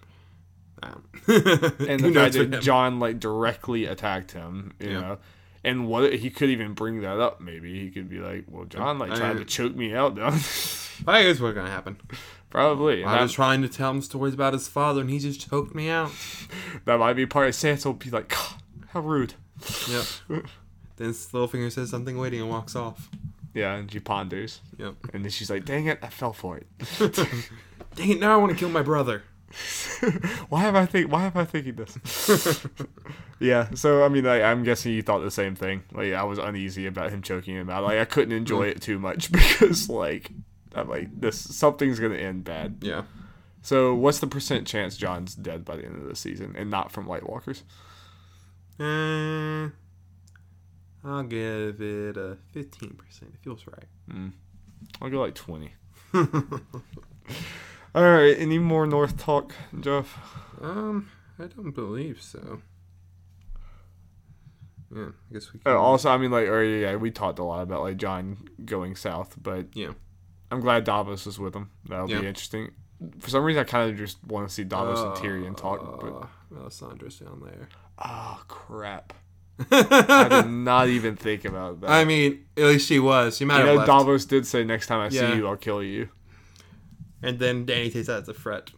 and 1.27 2.01
the 2.01 2.13
fact 2.15 2.35
that? 2.35 2.61
Jon 2.63 2.99
like 3.01 3.19
directly 3.19 3.87
attacked 3.87 4.33
him, 4.33 4.75
you 4.79 4.91
Yeah. 4.91 5.01
know. 5.01 5.19
And 5.65 5.89
what 5.89 6.13
he 6.13 6.31
could 6.31 6.51
even 6.51 6.75
bring 6.75 7.01
that 7.01 7.19
up, 7.19 7.41
maybe 7.41 7.81
he 7.81 7.91
could 7.91 8.09
be 8.09 8.19
like, 8.21 8.45
"Well, 8.49 8.67
Jon 8.67 8.99
like 9.01 9.11
I- 9.11 9.17
tried 9.17 9.39
to 9.39 9.45
choke 9.45 9.75
me 9.75 9.95
out, 9.95 10.15
though." 10.15 10.27
I 11.09 11.23
guess 11.25 11.41
what's 11.41 11.55
gonna 11.57 11.71
happen. 11.71 11.97
Probably. 12.51 13.03
I 13.05 13.21
was 13.23 13.33
trying 13.33 13.63
to 13.63 13.69
tell 13.69 13.91
him 13.91 14.01
stories 14.03 14.35
about 14.35 14.53
his 14.53 14.69
father, 14.69 15.01
and 15.01 15.11
he 15.11 15.19
just 15.19 15.49
choked 15.49 15.75
me 15.75 15.89
out. 15.91 16.13
that 16.85 16.99
might 16.99 17.15
be 17.15 17.27
part 17.27 17.49
of 17.49 17.55
Sansa 17.55 17.87
will 17.87 17.95
be 17.95 18.11
like, 18.11 18.33
"How 18.91 19.01
rude." 19.01 19.35
Yep. 19.91 20.05
then 20.99 21.11
Littlefinger 21.11 21.73
says 21.73 21.91
something 21.91 22.17
waiting 22.19 22.41
and 22.43 22.51
walks 22.51 22.77
off. 22.77 23.09
Yeah, 23.57 23.75
and 23.77 23.91
she 23.91 24.01
ponders, 24.01 24.61
Yep. 24.77 24.95
and 25.15 25.25
then 25.25 25.31
she's 25.31 25.49
like, 25.49 25.65
"Dang 25.65 25.87
it, 25.87 25.99
I 26.03 26.09
fell 26.09 26.35
for 26.35 26.59
it. 26.59 26.67
Dang 27.97 28.11
it! 28.11 28.21
Now 28.21 28.35
I 28.35 28.37
want 28.37 28.53
to 28.53 28.59
kill 28.59 28.69
my 28.69 28.83
brother. 28.83 29.23
why 30.51 30.61
have 30.61 30.75
I 30.77 30.85
think? 30.85 31.11
Why 31.11 31.25
am 31.25 31.33
I 31.35 31.47
thinking 31.47 31.75
this?" 31.77 32.67
yeah. 33.41 33.69
So 33.75 34.05
I 34.05 34.09
mean, 34.11 34.25
like, 34.25 34.43
I'm 34.43 34.63
guessing 34.63 34.93
you 34.93 35.01
thought 35.01 35.21
the 35.21 35.31
same 35.31 35.55
thing. 35.55 35.85
Like, 35.91 36.13
I 36.13 36.23
was 36.25 36.39
uneasy 36.39 36.87
about 36.87 37.11
him 37.11 37.23
choking 37.23 37.57
him 37.57 37.71
out. 37.71 37.83
Like, 37.83 37.99
I 37.99 38.05
couldn't 38.05 38.37
enjoy 38.37 38.65
it 38.65 38.83
too 38.83 38.99
much 38.99 39.33
because, 39.33 39.89
like, 39.89 40.33
I'm 40.75 40.91
like, 40.91 41.19
this 41.19 41.39
something's 41.41 41.99
gonna 41.99 42.17
end 42.17 42.45
bad. 42.45 42.77
Yeah. 42.83 43.05
So, 43.63 43.95
what's 43.95 44.19
the 44.19 44.27
percent 44.27 44.67
chance 44.67 44.99
Jon's 44.99 45.35
dead 45.35 45.65
by 45.65 45.77
the 45.77 45.87
end 45.87 45.97
of 45.97 46.07
the 46.07 46.15
season 46.15 46.55
and 46.59 46.71
not 46.71 46.93
from 46.93 47.07
White 47.07 47.27
Walkers? 47.27 47.63
Uh, 48.79 49.71
I'll 51.07 51.23
give 51.23 51.81
it 51.81 52.17
a 52.17 52.37
fifteen 52.53 52.95
percent. 52.95 53.33
It 53.35 53.41
feels 53.43 53.65
right. 53.67 54.31
I'll 55.01 55.09
go 55.11 55.21
like 55.21 55.35
20. 55.35 55.73
All 56.15 58.03
right. 58.03 58.37
Any 58.39 58.59
more 58.59 58.87
North 58.87 59.17
talk, 59.17 59.53
Jeff? 59.81 60.19
Um, 60.61 61.09
I 61.39 61.45
don't 61.47 61.71
believe 61.75 62.21
so. 62.21 62.61
Yeah, 64.95 65.07
I 65.31 65.33
guess 65.33 65.53
we 65.53 65.61
can. 65.61 65.73
Uh, 65.73 65.77
also, 65.77 66.11
I 66.11 66.17
mean, 66.19 66.31
like, 66.31 66.47
or 66.49 66.63
yeah, 66.63 66.97
we 66.97 67.11
talked 67.11 67.39
a 67.39 67.45
lot 67.45 67.63
about 67.63 67.83
like 67.83 67.97
Jon 67.97 68.49
going 68.65 68.97
south, 68.97 69.35
but 69.41 69.67
yeah. 69.75 69.93
I'm 70.51 70.61
glad 70.61 70.85
Davos 70.85 71.27
is 71.27 71.39
with 71.41 71.55
him. 71.55 71.71
That'll 71.89 72.09
Yeah. 72.09 72.21
be 72.21 72.27
interesting. 72.29 72.71
For 73.19 73.31
some 73.31 73.43
reason, 73.45 73.61
I 73.61 73.65
kind 73.65 73.91
of 73.91 73.97
just 73.97 74.23
want 74.25 74.49
to 74.49 74.55
see 74.55 74.63
Davos 74.65 75.01
and 75.01 75.13
Tyrion 75.15 75.57
talk. 75.57 76.01
But 76.01 76.13
Uh, 76.13 76.27
Melisandre's 76.53 77.19
down 77.19 77.41
there. 77.45 77.69
oh 78.05 78.41
crap! 78.49 79.13
I 79.71 80.29
did 80.29 80.47
not 80.51 80.89
even 80.89 81.17
think 81.17 81.45
about 81.45 81.81
that. 81.81 81.91
I 81.91 82.05
mean, 82.05 82.45
at 82.57 82.65
least 82.65 82.87
she 82.89 82.99
was. 82.99 83.37
She 83.39 83.45
might 83.45 83.61
you 83.61 83.67
have 83.67 83.69
know, 83.69 83.75
left. 83.77 83.87
Davos 83.89 84.25
did 84.27 84.47
say, 84.47 84.65
"Next 84.65 84.87
time 84.87 85.01
I 85.01 85.05
Yeah. 85.09 85.31
see 85.33 85.37
you, 85.37 85.47
I'll 85.49 85.57
kill 85.57 85.83
you." 85.83 86.09
And 87.23 87.39
then 87.39 87.65
Dany 87.67 87.93
takes 87.93 88.07
that 88.09 88.23
as 88.23 88.29
a 88.29 88.35
threat, 88.35 88.71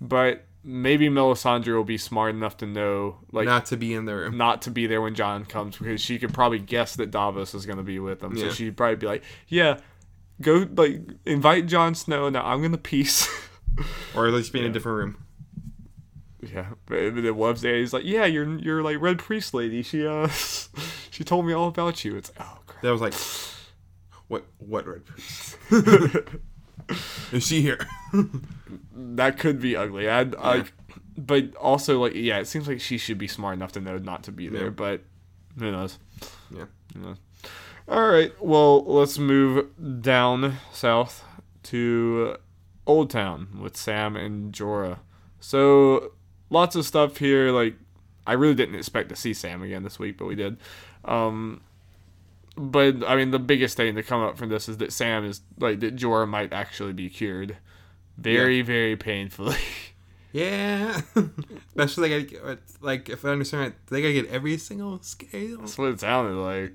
But 0.00 0.44
maybe 0.62 1.08
Melisandre 1.08 1.74
will 1.74 1.82
be 1.84 1.96
smart 1.98 2.34
enough 2.34 2.56
to 2.58 2.66
know, 2.66 3.16
like, 3.32 3.46
not 3.46 3.66
to 3.66 3.76
be 3.76 3.94
in 3.94 4.04
the 4.04 4.14
room. 4.14 4.36
not 4.36 4.62
to 4.62 4.70
be 4.70 4.86
there 4.86 5.00
when 5.00 5.14
Jon 5.14 5.44
comes 5.44 5.76
because 5.78 6.00
she 6.00 6.18
could 6.18 6.32
probably 6.34 6.58
guess 6.60 6.94
that 6.96 7.10
Davos 7.10 7.54
is 7.54 7.66
going 7.66 7.78
to 7.78 7.82
be 7.84 7.98
with 7.98 8.22
him. 8.22 8.36
So 8.36 8.44
Yeah. 8.46 8.52
she'd 8.52 8.76
probably 8.76 8.96
be 8.96 9.06
like, 9.06 9.22
"Yeah, 9.48 9.78
go 10.40 10.66
like 10.76 11.00
invite 11.24 11.66
Jon 11.66 11.94
Snow. 11.94 12.28
Now 12.28 12.44
I'm 12.44 12.58
going 12.60 12.72
to 12.72 12.78
peace." 12.78 13.28
Or 14.14 14.26
at 14.28 14.34
least 14.34 14.52
be 14.52 14.58
in 14.60 14.66
a 14.66 14.68
different 14.70 14.98
room. 14.98 15.21
Yeah, 16.42 16.66
but 16.86 17.14
then 17.14 17.54
there. 17.60 17.76
He's 17.76 17.92
like, 17.92 18.04
"Yeah, 18.04 18.24
you're 18.24 18.58
you're 18.58 18.82
like 18.82 19.00
Red 19.00 19.18
Priest 19.18 19.54
lady. 19.54 19.82
She 19.82 20.06
uh, 20.06 20.28
she 21.10 21.24
told 21.24 21.46
me 21.46 21.52
all 21.52 21.68
about 21.68 22.04
you." 22.04 22.16
It's 22.16 22.32
oh 22.40 22.58
crap. 22.66 22.82
That 22.82 22.90
was 22.90 23.00
like, 23.00 23.14
what? 24.32 24.44
What 24.58 24.86
red 24.86 25.04
priest? 25.04 25.58
Is 27.32 27.46
she 27.46 27.62
here? 27.62 27.86
That 28.94 29.38
could 29.38 29.60
be 29.60 29.76
ugly. 29.76 30.08
I'd 30.08 30.34
like, 30.34 30.72
but 31.18 31.54
also 31.56 32.00
like, 32.00 32.14
yeah, 32.14 32.38
it 32.38 32.46
seems 32.46 32.66
like 32.66 32.80
she 32.80 32.96
should 32.96 33.18
be 33.18 33.26
smart 33.26 33.54
enough 33.54 33.72
to 33.72 33.80
know 33.80 33.98
not 33.98 34.22
to 34.24 34.32
be 34.32 34.48
there. 34.48 34.64
Yeah. 34.64 34.70
But 34.70 35.02
who 35.58 35.70
knows? 35.70 35.98
Yeah. 36.50 36.66
Who 36.94 37.00
knows? 37.00 37.16
All 37.88 38.08
right. 38.08 38.32
Well, 38.40 38.84
let's 38.84 39.18
move 39.18 39.66
down 40.00 40.58
south 40.72 41.24
to 41.64 42.36
Old 42.86 43.10
Town 43.10 43.48
with 43.60 43.76
Sam 43.76 44.16
and 44.16 44.52
Jorah. 44.54 45.00
So 45.40 46.12
lots 46.52 46.76
of 46.76 46.84
stuff 46.84 47.16
here. 47.16 47.50
Like, 47.50 47.74
I 48.26 48.34
really 48.34 48.54
didn't 48.54 48.76
expect 48.76 49.08
to 49.08 49.16
see 49.16 49.34
Sam 49.34 49.62
again 49.62 49.82
this 49.82 49.98
week, 49.98 50.18
but 50.18 50.26
we 50.26 50.34
did. 50.36 50.56
Um, 51.04 51.62
but 52.56 53.02
I 53.08 53.16
mean, 53.16 53.30
the 53.30 53.38
biggest 53.38 53.76
thing 53.76 53.94
to 53.96 54.02
come 54.02 54.22
up 54.22 54.36
from 54.36 54.48
this 54.50 54.68
is 54.68 54.76
that 54.78 54.92
Sam 54.92 55.24
is 55.24 55.40
like 55.58 55.80
that 55.80 55.96
Jorah 55.96 56.28
might 56.28 56.52
actually 56.52 56.92
be 56.92 57.08
cured, 57.08 57.56
very 58.18 58.62
very 58.62 58.96
painfully. 58.96 59.56
Yeah. 60.32 60.98
Especially 61.76 62.24
gotta 62.24 62.58
like 62.80 63.10
if 63.10 63.22
I 63.24 63.28
understand 63.28 63.62
right, 63.64 63.74
they 63.88 64.00
gotta 64.00 64.14
get 64.14 64.28
every 64.30 64.56
single 64.56 65.00
scale. 65.02 65.58
That's 65.58 65.76
what 65.76 65.90
it 65.90 66.00
sounded 66.00 66.40
like. 66.40 66.72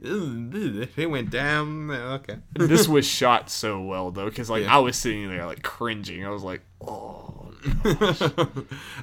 It 0.95 1.07
went 1.09 1.31
down. 1.31 1.89
Okay. 1.89 2.37
this 2.53 2.87
was 2.87 3.07
shot 3.07 3.49
so 3.49 3.81
well 3.81 4.11
though, 4.11 4.25
because 4.25 4.49
like 4.49 4.63
Yeah. 4.65 4.75
I 4.75 4.79
was 4.79 4.95
sitting 4.95 5.27
there 5.29 5.47
like 5.47 5.63
cringing. 5.63 6.23
I 6.23 6.29
was 6.29 6.43
like, 6.43 6.61
oh, 6.81 7.51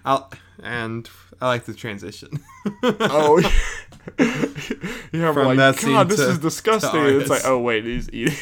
I'll, 0.04 0.30
and 0.64 1.09
I 1.40 1.46
like 1.48 1.64
the 1.64 1.74
transition. 1.74 2.40
oh. 2.83 3.38
yeah, 4.18 5.29
I'm 5.29 5.35
From 5.35 5.46
like, 5.46 5.57
that 5.59 5.77
scene 5.77 5.92
God, 5.92 6.09
this 6.09 6.18
to- 6.18 6.31
is 6.31 6.38
disgusting. 6.38 7.20
it's 7.20 7.31
like, 7.31 7.44
oh 7.44 7.59
wait, 7.61 7.85
he's 7.85 8.09
eating. 8.11 8.35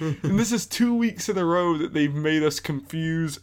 and 0.00 0.38
this 0.38 0.52
is 0.52 0.66
two 0.66 0.94
weeks 0.94 1.28
in 1.28 1.36
a 1.36 1.44
row 1.44 1.76
that 1.78 1.92
they've 1.92 2.14
made 2.14 2.42
us 2.42 2.60
confuse 2.60 3.40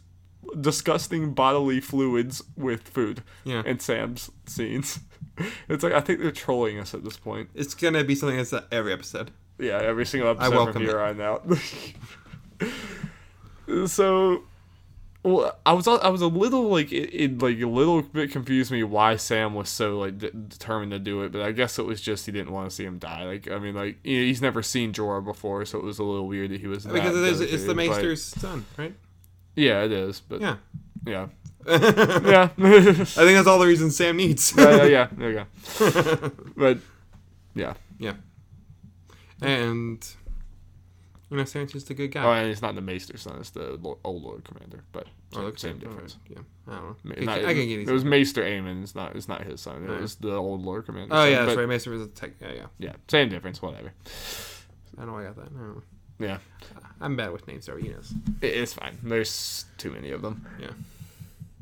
disgusting 0.59 1.33
bodily 1.33 1.79
fluids 1.79 2.43
with 2.55 2.87
food. 2.87 3.23
Yeah. 3.43 3.63
In 3.65 3.79
Sam's 3.79 4.31
scenes. 4.45 4.99
It's 5.67 5.83
like 5.83 5.93
I 5.93 5.99
think 5.99 6.19
they're 6.19 6.29
trolling 6.29 6.77
us 6.77 6.93
at 6.93 7.03
this 7.03 7.17
point. 7.17 7.49
it's 7.55 7.73
gonna 7.73 8.03
be 8.03 8.13
something 8.13 8.37
that's 8.37 8.53
uh, 8.53 8.65
every 8.71 8.93
episode. 8.93 9.31
Yeah, 9.57 9.79
every 9.81 10.05
single 10.05 10.29
episode 10.29 10.51
welcome 10.53 10.73
from 10.73 10.81
here 10.83 10.99
it. 10.99 11.19
on 11.19 11.21
out. 11.21 11.47
so, 13.87 14.43
well, 15.23 15.57
I 15.65 15.73
was 15.73 15.87
I 15.87 16.09
was 16.09 16.21
a 16.21 16.27
little 16.27 16.69
like 16.69 16.91
it, 16.91 17.09
it 17.13 17.41
like 17.41 17.59
a 17.61 17.65
little 17.65 18.01
bit 18.01 18.31
confused 18.31 18.71
me 18.71 18.83
why 18.83 19.15
Sam 19.15 19.53
was 19.55 19.69
so 19.69 19.99
like 19.99 20.17
de- 20.17 20.31
determined 20.31 20.91
to 20.91 20.99
do 20.99 21.23
it, 21.23 21.31
but 21.31 21.41
I 21.41 21.51
guess 21.53 21.79
it 21.79 21.83
was 21.85 22.01
just 22.01 22.25
he 22.25 22.31
didn't 22.31 22.51
want 22.51 22.69
to 22.69 22.75
see 22.75 22.83
him 22.83 22.99
die. 22.99 23.23
Like 23.23 23.49
I 23.49 23.57
mean, 23.59 23.73
like 23.73 23.97
you 24.03 24.19
know, 24.19 24.25
he's 24.25 24.41
never 24.41 24.61
seen 24.61 24.91
Jorah 24.93 25.23
before, 25.23 25.63
so 25.65 25.77
it 25.79 25.83
was 25.83 25.99
a 25.99 26.03
little 26.03 26.27
weird 26.27 26.51
that 26.51 26.59
he 26.59 26.67
was 26.67 26.85
Because 26.85 27.15
it 27.15 27.23
is, 27.23 27.41
it's 27.41 27.63
the 27.65 27.73
Maester's 27.73 28.23
son, 28.23 28.65
right? 28.77 28.93
Yeah, 29.55 29.83
it 29.83 29.91
is, 29.91 30.19
but 30.19 30.41
Yeah. 30.41 30.55
yeah, 31.05 31.27
yeah. 31.67 32.49
I 32.51 32.55
think 32.57 33.05
that's 33.15 33.47
all 33.47 33.59
the 33.59 33.67
reason 33.67 33.91
Sam 33.91 34.17
needs. 34.17 34.53
yeah, 34.57 34.75
yeah, 34.77 34.85
yeah, 34.85 35.07
there 35.13 35.29
you 35.31 35.45
go. 35.79 36.31
But 36.57 36.79
yeah, 37.55 37.75
yeah. 37.97 38.13
And 39.41 40.05
you 41.37 41.59
know, 41.61 41.65
just 41.65 41.89
a 41.89 41.93
good 41.93 42.11
guy. 42.11 42.23
oh, 42.23 42.31
and 42.31 42.49
it's 42.49 42.61
not 42.61 42.75
the 42.75 42.81
Maester 42.81 43.17
son; 43.17 43.37
it's 43.39 43.49
the 43.51 43.77
old 44.03 44.23
Lord 44.23 44.43
Commander. 44.43 44.83
But 44.91 45.07
Oh, 45.33 45.37
same, 45.39 45.45
okay. 45.45 45.57
same 45.57 45.77
difference. 45.79 46.17
right. 46.29 46.37
Yeah. 46.37 46.73
I 46.73 46.75
don't 46.77 46.83
know. 46.83 46.95
Ma- 47.03 47.11
I 47.11 47.15
can, 47.15 47.25
not- 47.25 47.37
I 47.39 47.53
can 47.53 47.67
get 47.67 47.79
it 47.79 47.85
these. 47.85 47.91
was 47.91 48.05
Maester 48.05 48.43
Aemon. 48.43 48.83
It's 48.83 48.95
not. 48.95 49.15
It's 49.15 49.27
not 49.27 49.43
his 49.43 49.61
son. 49.61 49.83
It 49.83 49.89
Right. 49.89 50.01
was 50.01 50.15
the 50.15 50.33
old 50.35 50.63
Lord 50.63 50.85
Commander. 50.85 51.13
Oh 51.13 51.17
son, 51.23 51.31
yeah, 51.31 51.39
that's 51.45 51.55
but- 51.55 51.59
right. 51.61 51.69
Maester 51.69 51.91
was 51.91 52.01
a 52.01 52.07
tech. 52.07 52.31
Yeah, 52.41 52.51
yeah. 52.53 52.65
Yeah, 52.79 52.93
same 53.07 53.29
difference. 53.29 53.61
Whatever. 53.61 53.91
I 54.97 55.01
don't 55.05 55.07
know. 55.07 55.17
I 55.17 55.23
got 55.23 55.35
that. 55.37 55.41
I 55.45 55.45
don't 55.49 55.75
know. 55.75 55.83
Yeah, 56.19 56.37
I'm 57.01 57.15
bad 57.15 57.31
with 57.31 57.47
names, 57.47 57.65
so 57.65 57.75
you 57.75 57.91
know. 57.93 57.99
it's 58.41 58.73
fine. 58.73 58.97
There's 59.03 59.65
too 59.77 59.89
many 59.91 60.11
of 60.11 60.21
them. 60.21 60.45
Yeah. 60.59 60.69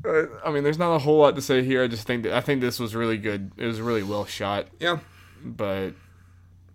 Uh, 0.04 0.26
I 0.44 0.50
mean, 0.50 0.62
there's 0.64 0.78
not 0.78 0.94
a 0.94 0.98
whole 0.98 1.18
lot 1.18 1.34
to 1.36 1.40
say 1.42 1.62
here. 1.64 1.82
I 1.82 1.86
just 1.88 2.06
think 2.06 2.24
that 2.24 2.32
I 2.34 2.40
think 2.40 2.60
this 2.60 2.78
was 2.78 2.94
really 2.94 3.16
good. 3.16 3.52
It 3.56 3.66
was 3.66 3.80
really 3.80 4.02
well 4.02 4.26
shot, 4.26 4.66
Yeah. 4.78 4.98
but 5.44 5.92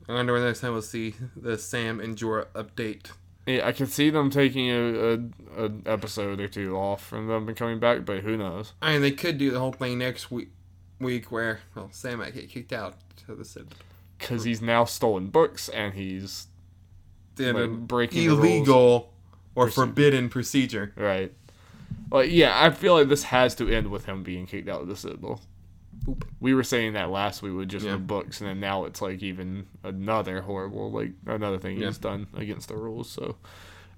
I 0.08 0.14
wonder 0.14 0.34
when 0.34 0.44
next 0.44 0.62
time 0.62 0.74
we'll 0.74 0.82
see 0.82 1.16
the 1.36 1.58
Sam 1.58 2.00
and 2.00 2.18
Jorah 2.18 2.48
update. 2.56 3.12
yeah, 3.46 3.68
I 3.68 3.72
can 3.72 3.88
see 3.88 4.10
them 4.10 4.30
taking 4.30 4.70
a, 4.70 5.14
a, 5.58 5.66
a 5.66 5.72
episode 5.86 6.40
or 6.40 6.48
two 6.48 6.76
off 6.78 7.06
from 7.06 7.28
them 7.28 7.48
and 7.48 7.58
coming 7.58 7.80
back. 7.80 8.06
But 8.06 8.22
who 8.22 8.38
knows? 8.38 8.74
I 8.82 8.94
mean, 8.94 9.02
they 9.02 9.12
could 9.12 9.38
do 9.38 9.52
the 9.52 9.60
whole 9.60 9.74
thing 9.74 9.98
next 9.98 10.32
week, 10.32 10.50
week 11.00 11.32
where 11.32 11.60
well, 11.76 11.90
Sam 11.92 12.20
might 12.20 12.34
get 12.34 12.50
kicked 12.50 12.72
out 12.74 12.96
to 13.26 13.36
the 13.36 13.44
Citadel. 13.46 13.78
Because 14.18 14.44
he's 14.46 14.62
now 14.62 14.86
stolen 14.86 15.28
books 15.28 15.70
and 15.70 15.94
he's 15.94 16.48
Then 17.36 17.56
Like, 17.56 17.88
breaking 17.88 18.24
illegal 18.24 19.14
or 19.56 19.70
forbidden 19.70 20.30
procedure. 20.30 20.94
right. 20.96 21.34
Like 22.12 22.32
yeah, 22.32 22.64
I 22.64 22.70
feel 22.70 22.94
like 22.94 23.10
this 23.10 23.24
has 23.24 23.54
to 23.56 23.68
end 23.70 23.92
with 23.92 24.06
him 24.06 24.24
being 24.24 24.46
kicked 24.46 24.70
out 24.70 24.82
of 24.82 24.88
the 24.88 24.96
Citadel. 24.96 25.42
Oop. 26.08 26.26
We 26.40 26.54
were 26.54 26.64
saying 26.64 26.94
that 26.94 27.10
last 27.10 27.42
week 27.42 27.54
with 27.56 27.70
just 27.70 27.86
Yeah. 27.86 27.94
the 27.94 27.98
books, 27.98 28.40
and 28.42 28.50
then 28.50 28.60
now 28.60 28.86
it's 28.86 29.02
like 29.02 29.22
even 29.24 29.68
another 29.84 30.42
horrible, 30.42 30.92
like 30.92 31.12
another 31.26 31.58
thing 31.58 31.78
Yeah. 31.78 31.88
he's 31.88 31.98
done 31.98 32.28
against 32.36 32.70
the 32.70 32.78
rules. 32.78 33.10
So 33.10 33.36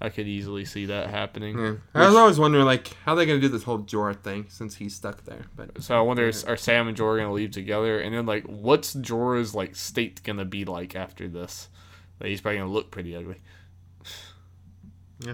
I 0.01 0.09
could 0.09 0.27
easily 0.27 0.63
see 0.65 0.85
that 0.85 1.09
happening. 1.09 1.59
Yeah. 1.59 1.73
I 1.93 2.05
was 2.07 2.15
always 2.15 2.39
wondering, 2.39 2.65
like, 2.65 2.95
how 3.05 3.15
they're 3.15 3.25
gonna 3.25 3.39
do 3.41 3.49
this 3.49 3.63
whole 3.63 3.79
Jorah 3.79 4.15
thing 4.19 4.45
since 4.47 4.75
he's 4.77 4.95
stuck 4.95 5.25
there. 5.25 5.45
But 5.55 5.83
So 5.83 5.97
I 5.97 6.01
wonder, 6.01 6.27
is, 6.29 6.43
are 6.45 6.55
Sam 6.57 6.87
and 6.87 6.97
Jorah 6.97 7.17
gonna 7.19 7.33
leave 7.33 7.51
together? 7.51 7.99
And 7.99 8.15
then 8.15 8.25
like, 8.25 8.45
what's 8.45 8.95
Jorah's 8.95 9.53
like 9.53 9.75
state 9.75 10.23
gonna 10.23 10.45
be 10.45 10.63
like 10.65 10.95
after 10.95 11.27
this? 11.27 11.69
Like, 12.19 12.29
he's 12.29 12.41
probably 12.41 12.59
gonna 12.59 12.71
look 12.71 12.91
pretty 12.91 13.15
ugly. 13.15 13.37
Yeah. 15.19 15.33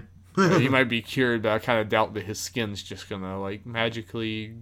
He 0.58 0.68
might 0.68 0.84
be 0.88 1.00
cured, 1.00 1.42
but 1.42 1.52
I 1.52 1.58
kind 1.58 1.80
of 1.80 1.88
doubt 1.88 2.14
that 2.14 2.24
his 2.24 2.38
skin's 2.38 2.82
just 2.82 3.08
gonna 3.08 3.40
like 3.40 3.64
magically 3.64 4.56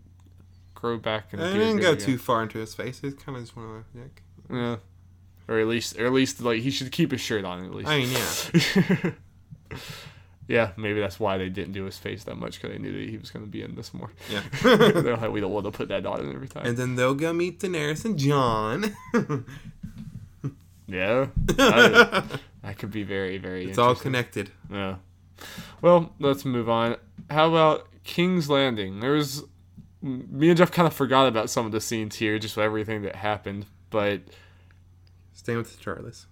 grow 0.85 0.99
back. 0.99 1.33
And 1.33 1.43
I 1.43 1.51
didn't 1.53 1.79
go 1.81 1.93
again. 1.93 2.05
too 2.07 2.19
far 2.19 2.43
into 2.43 2.59
his 2.59 2.75
face. 2.75 3.01
It's 3.03 3.23
kind 3.23 3.39
of 3.39 3.43
just 3.45 3.57
one 3.57 3.85
of. 3.95 4.55
Yeah. 4.55 4.77
Or 5.49 5.59
at 5.59 5.67
least, 5.67 5.99
or 5.99 6.05
at 6.07 6.13
least, 6.13 6.41
like 6.43 6.61
he 6.61 6.71
should 6.71 6.93
keep 6.93 7.11
his 7.11 7.23
shirt 7.23 7.45
on 7.45 7.65
at 7.65 7.75
least. 7.75 7.89
I 7.89 7.99
mean, 8.01 9.11
yeah. 9.73 9.79
yeah, 10.49 10.71
maybe 10.77 11.01
that's 11.01 11.19
why 11.19 11.39
they 11.39 11.49
didn't 11.49 11.73
do 11.73 11.85
his 11.85 11.97
face 11.97 12.25
that 12.25 12.37
much 12.37 12.61
because 12.61 12.77
they 12.77 12.83
knew 12.83 12.93
that 12.93 13.09
he 13.11 13.17
was 13.17 13.31
going 13.31 13.45
to 13.47 13.51
be 13.51 13.63
in 13.63 13.75
this 13.75 13.95
more. 13.95 14.11
Yeah. 14.31 14.43
They're 14.63 15.17
like, 15.17 15.31
we 15.31 15.41
don't 15.41 15.53
want 15.53 15.65
to 15.65 15.73
put 15.73 15.89
that 15.89 16.05
on 16.05 16.35
every 16.35 16.49
time. 16.49 16.67
and 16.67 16.77
then 16.77 16.97
they'll 16.97 17.15
go 17.15 17.33
meet 17.33 17.61
Daenerys 17.61 18.05
and 18.05 18.19
Jon. 18.19 18.95
yeah, 20.87 21.27
I- 21.59 22.25
that 22.63 22.79
could 22.79 22.91
be 22.91 23.03
very, 23.05 23.39
very. 23.39 23.69
it's 23.69 23.79
all 23.79 23.95
connected. 23.95 24.51
Yeah. 24.71 24.97
Well, 25.81 26.13
let's 26.19 26.45
move 26.45 26.69
on. 26.69 26.97
How 27.31 27.49
about 27.49 27.89
King's 28.05 28.49
Landing? 28.51 29.01
There's 29.01 29.43
me 30.05 30.49
and 30.51 30.59
Jeff 30.59 30.71
kind 30.71 30.87
of 30.87 30.93
forgot 30.95 31.27
about 31.27 31.49
some 31.51 31.65
of 31.67 31.73
the 31.73 31.81
scenes 31.81 32.17
here, 32.17 32.39
just 32.39 32.57
with 32.57 32.65
everything 32.65 33.03
that 33.03 33.17
happened. 33.17 33.67
But 33.91 34.21
Staying 35.33 35.59
with 35.59 35.77
the 35.77 35.83
Charlies. 35.83 36.27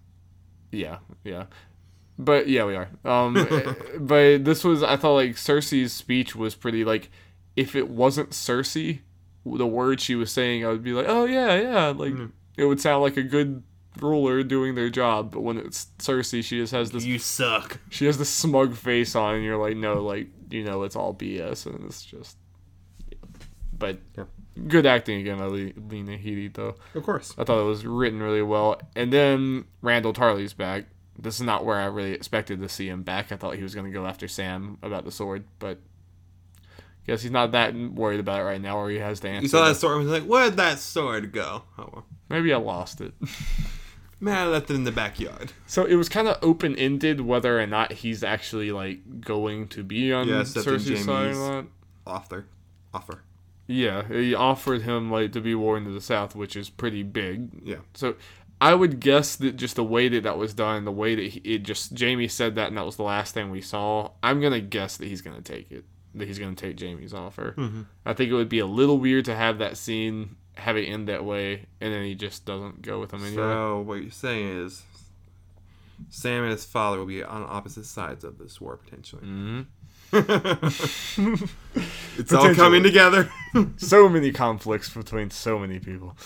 yeah, 0.70 0.98
yeah. 1.24 1.46
But 2.18 2.46
yeah, 2.48 2.64
we 2.66 2.76
are. 2.76 2.88
Um, 3.04 3.34
but 4.00 4.44
this 4.44 4.62
was 4.64 4.82
I 4.82 4.96
thought 4.96 5.14
like 5.14 5.32
Cersei's 5.32 5.92
speech 5.92 6.36
was 6.36 6.54
pretty 6.54 6.84
like 6.84 7.10
if 7.56 7.74
it 7.74 7.88
wasn't 7.88 8.30
Cersei, 8.30 9.00
the 9.44 9.66
words 9.66 10.02
she 10.02 10.14
was 10.14 10.30
saying, 10.30 10.64
I 10.64 10.68
would 10.68 10.82
be 10.84 10.92
like, 10.92 11.06
oh 11.08 11.24
yeah, 11.24 11.56
yeah, 11.60 11.86
like 11.88 12.14
it 12.56 12.64
would 12.66 12.80
sound 12.80 13.02
like 13.02 13.16
a 13.16 13.22
good 13.22 13.62
ruler 13.98 14.42
doing 14.42 14.74
their 14.74 14.90
job. 14.90 15.32
But 15.32 15.40
when 15.40 15.56
it's 15.56 15.86
Cersei, 15.98 16.44
she 16.44 16.58
just 16.60 16.72
has 16.72 16.90
this 16.90 17.04
You 17.04 17.18
suck. 17.18 17.78
she 17.88 18.04
has 18.06 18.18
this 18.18 18.28
smug 18.30 18.74
face 18.76 19.14
on, 19.16 19.36
and 19.36 19.44
you're 19.44 19.56
like, 19.56 19.76
no, 19.76 20.02
like 20.02 20.28
you 20.50 20.62
know, 20.64 20.82
it's 20.82 20.94
all 20.96 21.14
BS, 21.14 21.64
and 21.66 21.84
it's 21.86 22.04
just. 22.04 22.36
But 23.82 23.98
Yeah. 24.16 24.24
good 24.68 24.86
acting 24.86 25.20
again 25.20 25.38
Lena 25.48 26.12
Headey, 26.16 26.54
though. 26.54 26.76
Of 26.94 27.02
course. 27.02 27.34
I 27.36 27.42
thought 27.44 27.60
it 27.60 27.64
was 27.64 27.84
written 27.84 28.22
really 28.22 28.42
well. 28.42 28.80
And 28.94 29.12
then 29.12 29.64
Randyll 29.82 30.14
Tarly's 30.14 30.52
back. 30.54 30.84
This 31.18 31.34
is 31.34 31.42
not 31.42 31.64
where 31.64 31.78
I 31.78 31.86
really 31.86 32.12
expected 32.12 32.60
to 32.60 32.68
see 32.68 32.88
him 32.88 33.02
back. 33.02 33.32
I 33.32 33.36
thought 33.36 33.56
he 33.56 33.62
was 33.62 33.74
going 33.74 33.86
to 33.86 33.92
go 33.92 34.06
after 34.06 34.28
Sam 34.28 34.78
about 34.82 35.04
the 35.04 35.10
sword, 35.10 35.44
but 35.58 35.78
guess 37.06 37.22
he's 37.22 37.30
not 37.32 37.50
that 37.52 37.74
worried 37.74 38.20
about 38.20 38.40
it 38.40 38.44
right 38.44 38.60
now, 38.60 38.78
or 38.78 38.88
he 38.88 38.98
has 38.98 39.20
the 39.20 39.28
answer. 39.28 39.42
You 39.42 39.48
saw 39.48 39.66
that 39.66 39.74
sword 39.76 39.96
and 40.00 40.08
was 40.08 40.20
like, 40.20 40.28
where'd 40.28 40.56
that 40.56 40.78
sword 40.78 41.32
go? 41.32 41.64
Oh, 41.76 41.90
well. 41.92 42.06
Maybe 42.30 42.52
I 42.52 42.56
lost 42.56 43.00
it. 43.00 43.12
Man, 44.20 44.36
I 44.38 44.46
left 44.46 44.70
it 44.70 44.74
in 44.74 44.84
the 44.84 44.92
backyard. 44.92 45.52
So 45.66 45.84
it 45.84 45.96
was 45.96 46.08
kind 46.08 46.28
of 46.28 46.38
open 46.42 46.76
ended 46.76 47.20
whether 47.22 47.60
or 47.60 47.66
not 47.66 47.90
he's 47.92 48.22
actually 48.22 48.70
like 48.70 49.20
going 49.20 49.66
to 49.68 49.82
be 49.82 50.12
on 50.12 50.28
Yeah, 50.28 50.42
Cersei's 50.42 51.04
side 51.04 51.34
or 51.34 51.34
not. 51.54 51.64
Offer. 52.06 52.46
Offer. 52.94 53.22
Yeah, 53.66 54.06
he 54.08 54.34
offered 54.34 54.82
him 54.82 55.10
like 55.10 55.32
to 55.32 55.40
be 55.40 55.54
Warden 55.54 55.86
of 55.88 55.94
the 55.94 56.00
South, 56.00 56.34
which 56.34 56.56
is 56.56 56.68
pretty 56.68 57.02
big. 57.02 57.50
Yeah. 57.64 57.76
So 57.94 58.16
I 58.60 58.74
would 58.74 59.00
guess 59.00 59.36
that 59.36 59.56
just 59.56 59.76
the 59.76 59.84
way 59.84 60.08
that 60.08 60.22
that 60.24 60.36
was 60.38 60.52
done, 60.54 60.84
the 60.84 60.92
way 60.92 61.14
that 61.14 61.26
he, 61.28 61.40
it 61.40 61.62
just 61.62 61.98
Jaime 61.98 62.28
said 62.28 62.54
that, 62.56 62.68
and 62.68 62.76
that 62.76 62.84
was 62.86 62.96
the 62.96 63.02
last 63.04 63.34
thing 63.34 63.50
we 63.50 63.60
saw. 63.60 64.10
I'm 64.22 64.40
gonna 64.40 64.60
guess 64.60 64.96
that 64.98 65.06
he's 65.08 65.22
gonna 65.22 65.40
take 65.42 65.70
it. 65.70 65.84
That 66.14 66.28
he's 66.28 66.38
gonna 66.38 66.54
take 66.54 66.78
Jaime's 66.78 67.14
offer. 67.14 67.54
Mhm. 67.56 67.86
I 68.04 68.12
think 68.12 68.30
it 68.30 68.34
would 68.34 68.48
be 68.50 68.58
a 68.58 68.66
little 68.66 68.98
weird 68.98 69.24
to 69.26 69.34
have 69.34 69.58
that 69.58 69.76
scene 69.76 70.36
have 70.56 70.76
it 70.76 70.82
end 70.84 71.08
that 71.08 71.24
way, 71.24 71.64
and 71.80 71.94
then 71.94 72.04
he 72.04 72.14
just 72.14 72.44
doesn't 72.44 72.82
go 72.82 73.00
with 73.00 73.10
him 73.12 73.20
anyway. 73.24 73.36
So 73.36 73.80
what 73.80 74.02
you're 74.02 74.10
saying 74.10 74.48
is, 74.66 74.82
Sam 76.10 76.42
and 76.42 76.52
his 76.52 76.64
father 76.66 76.98
will 76.98 77.06
be 77.06 77.22
on 77.22 77.42
opposite 77.48 77.86
sides 77.86 78.22
of 78.22 78.36
this 78.38 78.60
war 78.60 78.76
potentially. 78.76 79.22
hmm 79.22 79.60
it's 82.18 82.32
all 82.32 82.54
coming 82.54 82.82
together. 82.82 83.30
so 83.76 84.08
many 84.08 84.32
conflicts 84.32 84.90
between 84.90 85.30
so 85.30 85.58
many 85.58 85.78
people. 85.78 86.16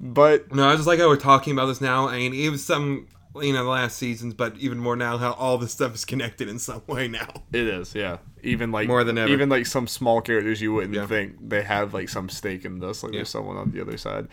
but 0.00 0.54
no, 0.54 0.68
I 0.68 0.76
just 0.76 0.86
like 0.86 0.98
how 0.98 1.08
we're 1.08 1.16
talking 1.16 1.52
about 1.52 1.66
this 1.66 1.80
now. 1.80 2.08
I 2.08 2.18
mean, 2.18 2.34
even 2.34 2.58
some, 2.58 3.06
you 3.36 3.52
know, 3.52 3.64
the 3.64 3.70
last 3.70 3.96
seasons, 3.98 4.34
but 4.34 4.56
even 4.58 4.78
more 4.78 4.96
now, 4.96 5.18
how 5.18 5.32
all 5.32 5.58
this 5.58 5.72
stuff 5.72 5.94
is 5.94 6.04
connected 6.04 6.48
in 6.48 6.58
some 6.58 6.82
way 6.86 7.08
now. 7.08 7.28
It 7.52 7.66
is, 7.66 7.94
yeah. 7.94 8.18
Even 8.42 8.72
like 8.72 8.88
More 8.88 9.04
than 9.04 9.18
ever. 9.18 9.30
Even 9.32 9.48
like 9.48 9.66
some 9.66 9.86
small 9.86 10.20
characters 10.20 10.60
you 10.62 10.72
wouldn't 10.72 10.94
Yeah. 10.94 11.06
think 11.06 11.36
they 11.48 11.62
have 11.62 11.92
like 11.94 12.08
some 12.08 12.28
stake 12.28 12.64
in 12.64 12.80
this. 12.80 13.02
Like 13.02 13.12
Yeah. 13.12 13.18
there's 13.18 13.28
someone 13.30 13.56
on 13.56 13.70
the 13.70 13.80
other 13.80 13.98
side, 13.98 14.28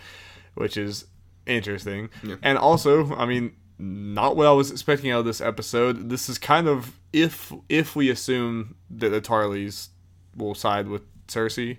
which 0.56 0.78
is 0.78 1.06
interesting. 1.46 2.10
Yeah. 2.24 2.36
And 2.42 2.58
also, 2.58 3.14
I 3.16 3.26
mean, 3.26 3.54
not 3.80 4.36
what 4.36 4.48
I 4.48 4.52
was 4.52 4.72
expecting 4.72 5.12
out 5.12 5.20
of 5.20 5.26
this 5.26 5.42
episode. 5.42 6.10
This 6.10 6.30
is 6.30 6.38
kind 6.38 6.68
of 6.68 7.00
if 7.14 7.54
if 7.70 7.96
we 7.96 8.10
assume 8.10 8.76
that 8.90 9.10
the 9.10 9.22
Tarlys 9.22 9.90
will 10.36 10.56
side 10.56 10.88
with 10.88 11.02
Cersei. 11.28 11.78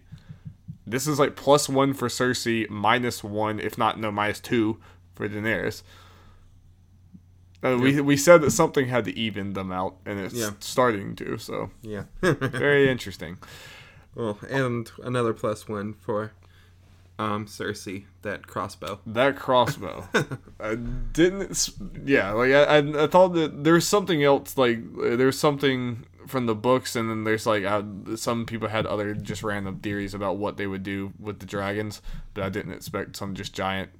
This 0.87 1.07
is 1.07 1.19
like 1.19 1.37
plus 1.37 1.69
one 1.69 1.93
for 1.93 2.09
Cersei, 2.09 2.69
minus 2.71 3.23
one, 3.23 3.61
if 3.61 3.77
not 3.77 3.99
no 4.01 4.11
minus 4.11 4.41
two 4.41 4.79
for 5.15 5.29
Daenerys. 5.29 5.83
Uh, 7.63 7.77
we 7.81 8.01
we 8.01 8.17
said 8.17 8.41
that 8.43 8.53
something 8.53 8.87
had 8.87 9.05
to 9.05 9.17
even 9.19 9.53
them 9.55 9.73
out, 9.73 9.97
and 10.07 10.19
it's 10.21 10.35
Yeah. 10.35 10.51
starting 10.61 11.17
to. 11.17 11.39
So 11.39 11.71
Yeah. 11.83 12.05
very 12.23 12.89
interesting. 12.89 13.39
well, 14.15 14.39
and 14.49 14.91
another 15.03 15.33
plus 15.35 15.69
one 15.69 15.95
for 15.95 16.33
um 17.19 17.47
Cersei, 17.47 18.05
that 18.23 18.47
crossbow. 18.47 19.01
That 19.07 19.37
crossbow, 19.37 20.09
I 20.61 20.75
didn't. 20.77 21.71
Yeah, 22.05 22.33
like 22.33 22.53
I, 22.53 22.65
I, 22.79 23.05
I 23.05 23.07
thought 23.09 23.35
that 23.35 23.65
there's 23.65 23.87
something 23.87 24.23
else. 24.23 24.57
Like 24.57 24.79
uh, 25.03 25.17
there's 25.17 25.39
something 25.39 26.07
from 26.27 26.47
the 26.47 26.55
books, 26.55 26.95
and 26.95 27.11
then 27.11 27.25
there's 27.25 27.47
like 27.47 27.65
uh, 27.65 27.83
some 28.17 28.47
people 28.47 28.69
had 28.69 28.87
other 28.87 29.15
just 29.15 29.43
random 29.43 29.79
theories 29.81 30.15
about 30.15 30.37
what 30.37 30.57
they 30.59 30.67
would 30.67 30.83
do 30.83 31.13
with 31.19 31.41
the 31.41 31.47
dragons, 31.47 32.01
but 32.35 32.45
I 32.45 32.49
didn't 32.51 32.73
expect 32.73 33.17
some 33.17 33.35
just 33.35 33.53
giant, 33.55 33.91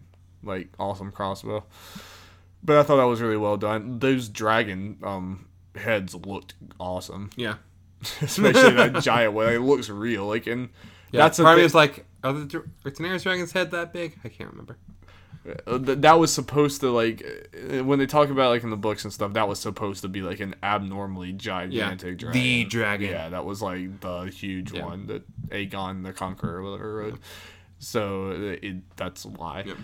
like 0.43 0.69
awesome 0.79 1.11
crossbow. 1.11 1.65
But 2.63 2.77
I 2.77 2.83
thought 2.83 2.97
that 2.97 3.05
was 3.07 3.21
really 3.21 3.37
well 3.37 3.57
done. 3.57 3.99
Those 3.99 4.29
dragon 4.29 4.99
um 5.03 5.47
heads 5.75 6.15
looked 6.15 6.55
awesome, 6.79 7.31
Yeah. 7.37 7.55
especially 8.21 8.75
that 8.75 9.03
giant 9.03 9.33
one. 9.33 9.53
It 9.53 9.61
looks 9.61 9.89
real. 9.89 10.27
Like 10.27 10.47
and 10.47 10.69
Yeah, 11.13 11.23
that's 11.23 11.39
a 11.39 11.43
part 11.45 11.55
of 11.55 11.59
me 11.59 11.61
thing- 11.63 11.65
was 11.67 11.75
like, 11.75 12.05
are 12.25 12.33
the 12.33 12.59
are 12.85 12.91
Daenerys 12.91 13.23
dragon's 13.23 13.53
head 13.53 13.71
that 13.73 13.93
big? 13.93 14.19
I 14.25 14.29
can't 14.29 14.51
remember. 14.51 14.77
Uh, 15.67 15.79
that 15.81 16.19
was 16.19 16.31
supposed 16.33 16.81
to 16.83 16.91
like 16.91 17.25
uh, 17.73 17.83
when 17.83 17.99
they 17.99 18.05
talk 18.07 18.29
about 18.29 18.51
like 18.51 18.63
in 18.65 18.69
the 18.71 18.77
books 18.77 19.05
and 19.05 19.13
stuff 19.13 19.33
that 19.33 19.49
was 19.49 19.59
supposed 19.59 20.03
to 20.03 20.09
be 20.09 20.21
like 20.21 20.41
an 20.41 20.55
abnormally 20.63 21.33
gigantic 21.33 22.19
dragon 22.19 22.39
the 22.39 22.65
dragon. 22.65 23.09
yeah 23.11 23.31
that 23.31 23.47
was 23.47 23.63
like 23.63 24.01
the 24.01 24.25
huge 24.25 24.73
Yeah. 24.73 24.85
one 24.85 25.07
that 25.07 25.23
aegon 25.49 26.03
the 26.03 26.13
conqueror 26.13 26.59
or 26.59 26.71
whatever 26.73 26.95
rode 26.97 27.19
so 27.79 28.31
uh, 28.33 28.57
it, 28.61 28.97
that's 28.97 29.25
why 29.25 29.63
Yeah. 29.67 29.75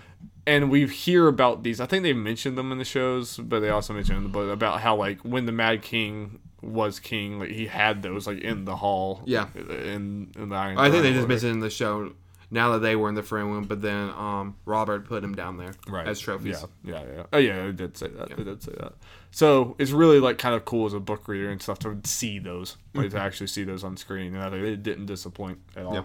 and 0.46 0.70
we 0.70 0.86
hear 0.86 1.28
about 1.28 1.62
these 1.62 1.80
i 1.80 1.86
think 1.86 2.02
they 2.02 2.12
mentioned 2.12 2.58
them 2.58 2.70
in 2.70 2.76
the 2.76 2.84
shows 2.84 3.38
but 3.38 3.60
they 3.60 3.70
also 3.70 3.94
mentioned 3.94 4.18
in 4.18 4.24
the 4.24 4.28
book 4.30 4.52
about 4.52 4.80
how 4.82 4.96
like 4.96 5.20
when 5.20 5.46
the 5.46 5.52
mad 5.52 5.80
king 5.80 6.40
was 6.60 6.98
king 7.00 7.38
like 7.38 7.50
he 7.50 7.68
had 7.68 8.02
those 8.02 8.26
like 8.26 8.40
in 8.40 8.66
the 8.66 8.76
hall 8.76 9.22
Yeah. 9.24 9.46
in, 9.54 10.30
in 10.36 10.48
the 10.50 10.56
iron 10.56 10.76
I 10.76 10.90
think 10.90 11.04
they 11.04 11.12
just 11.14 11.28
mentioned 11.28 11.52
in 11.52 11.60
the 11.60 11.70
show 11.70 12.12
now 12.54 12.70
that 12.72 12.78
they 12.78 12.94
were 12.94 13.08
in 13.08 13.16
the 13.16 13.22
frame 13.22 13.50
room, 13.50 13.64
but 13.64 13.82
then 13.82 14.10
um 14.10 14.56
Robert 14.64 15.06
put 15.06 15.22
him 15.24 15.34
down 15.34 15.58
there 15.58 15.74
right 15.88 16.06
as 16.06 16.20
trophies. 16.20 16.64
Yeah, 16.84 17.02
yeah, 17.02 17.12
yeah. 17.16 17.22
Oh 17.32 17.38
yeah, 17.38 17.64
it 17.64 17.76
did 17.76 17.96
say 17.98 18.08
that. 18.08 18.30
It 18.30 18.44
did 18.44 18.62
say 18.62 18.72
that. 18.78 18.92
So 19.32 19.74
it's 19.78 19.90
really 19.90 20.20
like 20.20 20.38
kind 20.38 20.54
of 20.54 20.64
cool 20.64 20.86
as 20.86 20.94
a 20.94 21.00
book 21.00 21.26
reader 21.26 21.50
and 21.50 21.60
stuff 21.60 21.80
to 21.80 21.98
see 22.04 22.38
those, 22.38 22.76
like 22.94 23.10
to 23.10 23.18
actually 23.18 23.48
see 23.48 23.64
those 23.64 23.82
on 23.82 23.96
screen, 23.96 24.34
and 24.36 24.54
it 24.54 24.82
didn't 24.84 25.06
disappoint 25.06 25.58
at 25.76 25.84
all. 25.84 25.92
Mm-hmm. 25.92 25.96
Yeah. 25.96 26.04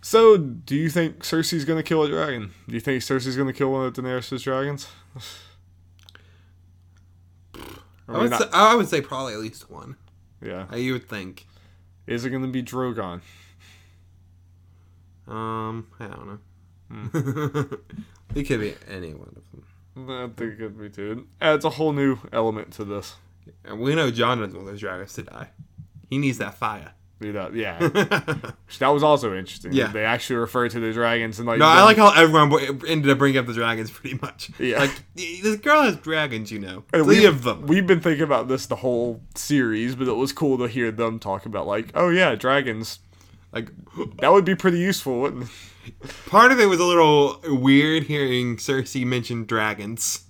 So, 0.00 0.36
do 0.36 0.74
you 0.76 0.90
think 0.90 1.20
Cersei's 1.20 1.64
gonna 1.64 1.82
kill 1.82 2.02
a 2.02 2.08
dragon? 2.08 2.52
Do 2.68 2.74
you 2.74 2.80
think 2.80 3.02
Cersei's 3.02 3.36
gonna 3.36 3.54
kill 3.54 3.72
one 3.72 3.86
of 3.86 3.92
Daenerys' 3.94 4.42
dragons? 4.42 4.88
I 8.06 8.18
would, 8.18 8.34
say, 8.34 8.44
I 8.52 8.74
would 8.74 8.88
say 8.88 9.00
probably 9.00 9.32
at 9.32 9.38
least 9.38 9.70
one. 9.70 9.96
yeah. 10.42 10.74
You 10.74 10.92
would 10.92 11.08
think. 11.08 11.46
Is 12.06 12.26
it 12.26 12.30
gonna 12.30 12.48
be 12.48 12.62
Drogon? 12.62 13.22
Um, 15.28 15.86
I 15.98 16.06
don't 16.06 16.26
know. 16.26 16.38
Hmm. 16.90 17.74
it 18.34 18.44
could 18.44 18.60
be 18.60 18.74
any 18.88 19.14
one 19.14 19.34
of 19.36 19.50
them. 19.50 19.64
I 20.10 20.26
think 20.36 20.54
it 20.54 20.58
could 20.58 20.78
be 20.80 20.90
too. 20.90 21.26
Adds 21.40 21.64
a 21.64 21.70
whole 21.70 21.92
new 21.92 22.18
element 22.32 22.72
to 22.74 22.84
this. 22.84 23.14
And 23.64 23.80
we 23.80 23.94
know 23.94 24.10
Jon 24.10 24.38
doesn't 24.38 24.54
want 24.54 24.66
those 24.66 24.80
dragons 24.80 25.14
to 25.14 25.22
die. 25.22 25.48
He 26.10 26.18
needs 26.18 26.38
that 26.38 26.54
fire. 26.54 26.92
Yeah. 27.20 27.78
that 28.78 28.88
was 28.88 29.02
also 29.02 29.34
interesting. 29.34 29.72
Yeah. 29.72 29.86
they 29.86 30.04
actually 30.04 30.36
refer 30.36 30.68
to 30.68 30.80
the 30.80 30.92
dragons 30.92 31.38
and 31.38 31.46
like. 31.48 31.58
No, 31.58 31.66
I 31.66 31.82
like 31.82 31.96
how 31.96 32.12
everyone 32.12 32.52
ended 32.86 33.10
up 33.10 33.18
bringing 33.18 33.38
up 33.38 33.46
the 33.46 33.54
dragons 33.54 33.90
pretty 33.90 34.18
much. 34.20 34.50
Yeah. 34.58 34.80
Like, 34.80 34.90
this 35.14 35.56
girl 35.56 35.82
has 35.82 35.96
dragons, 35.96 36.52
you 36.52 36.58
know. 36.58 36.84
And 36.92 37.04
Three 37.04 37.20
we- 37.20 37.24
of 37.26 37.42
them. 37.42 37.66
We've 37.66 37.86
been 37.86 38.00
thinking 38.00 38.24
about 38.24 38.48
this 38.48 38.66
the 38.66 38.76
whole 38.76 39.22
series, 39.34 39.94
but 39.94 40.08
it 40.08 40.12
was 40.12 40.32
cool 40.32 40.58
to 40.58 40.64
hear 40.68 40.90
them 40.90 41.18
talk 41.18 41.46
about 41.46 41.66
like, 41.66 41.90
oh 41.94 42.10
yeah, 42.10 42.34
dragons. 42.34 42.98
Like, 43.54 43.70
That 44.18 44.32
would 44.32 44.44
be 44.44 44.54
pretty 44.54 44.78
useful, 44.78 45.20
wouldn't 45.20 45.44
it? 45.44 45.50
part 46.26 46.52
of 46.52 46.60
it 46.60 46.66
was 46.66 46.80
a 46.80 46.84
little 46.84 47.40
weird 47.44 48.04
hearing 48.04 48.56
Cersei 48.56 49.04
mention 49.04 49.44
dragons. 49.44 50.24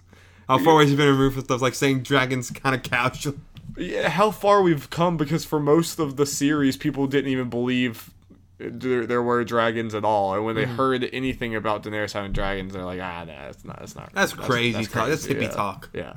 How 0.48 0.58
far 0.58 0.74
away 0.74 0.86
she's 0.86 0.96
been 0.96 1.08
removed 1.08 1.36
from 1.36 1.44
stuff 1.44 1.62
like 1.62 1.74
saying 1.74 2.02
dragons 2.02 2.50
kind 2.50 2.74
of 2.74 2.82
casual. 2.82 3.34
yeah, 3.78 4.10
how 4.10 4.30
far 4.30 4.62
we've 4.62 4.90
come 4.90 5.16
because 5.16 5.44
for 5.44 5.58
most 5.58 5.98
of 5.98 6.16
the 6.16 6.26
series, 6.26 6.76
people 6.76 7.06
didn't 7.06 7.30
even 7.30 7.48
believe 7.48 8.10
there, 8.58 9.06
there 9.06 9.22
were 9.22 9.42
dragons 9.44 9.94
at 9.94 10.04
all, 10.04 10.34
and 10.34 10.44
when 10.44 10.54
they 10.54 10.64
heard 10.64 11.08
anything 11.12 11.54
about 11.54 11.82
Daenerys 11.82 12.12
having 12.12 12.32
dragons, 12.32 12.72
they're 12.72 12.84
like, 12.84 13.00
ah, 13.00 13.24
nah, 13.24 13.46
that's 13.46 13.64
not, 13.64 13.78
that's 13.78 13.96
not. 13.96 14.12
That's 14.12 14.32
crazy 14.32 14.84
talk. 14.84 15.08
That's 15.08 15.26
hippie 15.26 15.42
yeah. 15.42 15.48
talk. 15.48 15.90
Yeah. 15.92 16.14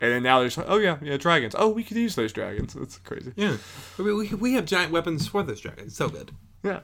And 0.00 0.12
then 0.12 0.22
now 0.22 0.38
they're 0.38 0.48
just 0.48 0.58
like, 0.58 0.66
oh 0.68 0.78
yeah, 0.78 0.96
yeah, 1.02 1.16
dragons. 1.16 1.54
Oh, 1.58 1.68
we 1.68 1.84
could 1.84 1.96
use 1.96 2.14
those 2.14 2.32
dragons. 2.32 2.74
That's 2.74 2.98
crazy. 2.98 3.32
Yeah, 3.36 3.58
we, 3.98 4.14
we, 4.14 4.28
we 4.28 4.52
have 4.54 4.64
giant 4.64 4.92
weapons 4.92 5.28
for 5.28 5.42
those 5.42 5.60
dragons. 5.60 5.94
So 5.96 6.08
good. 6.08 6.32
Yeah. 6.62 6.80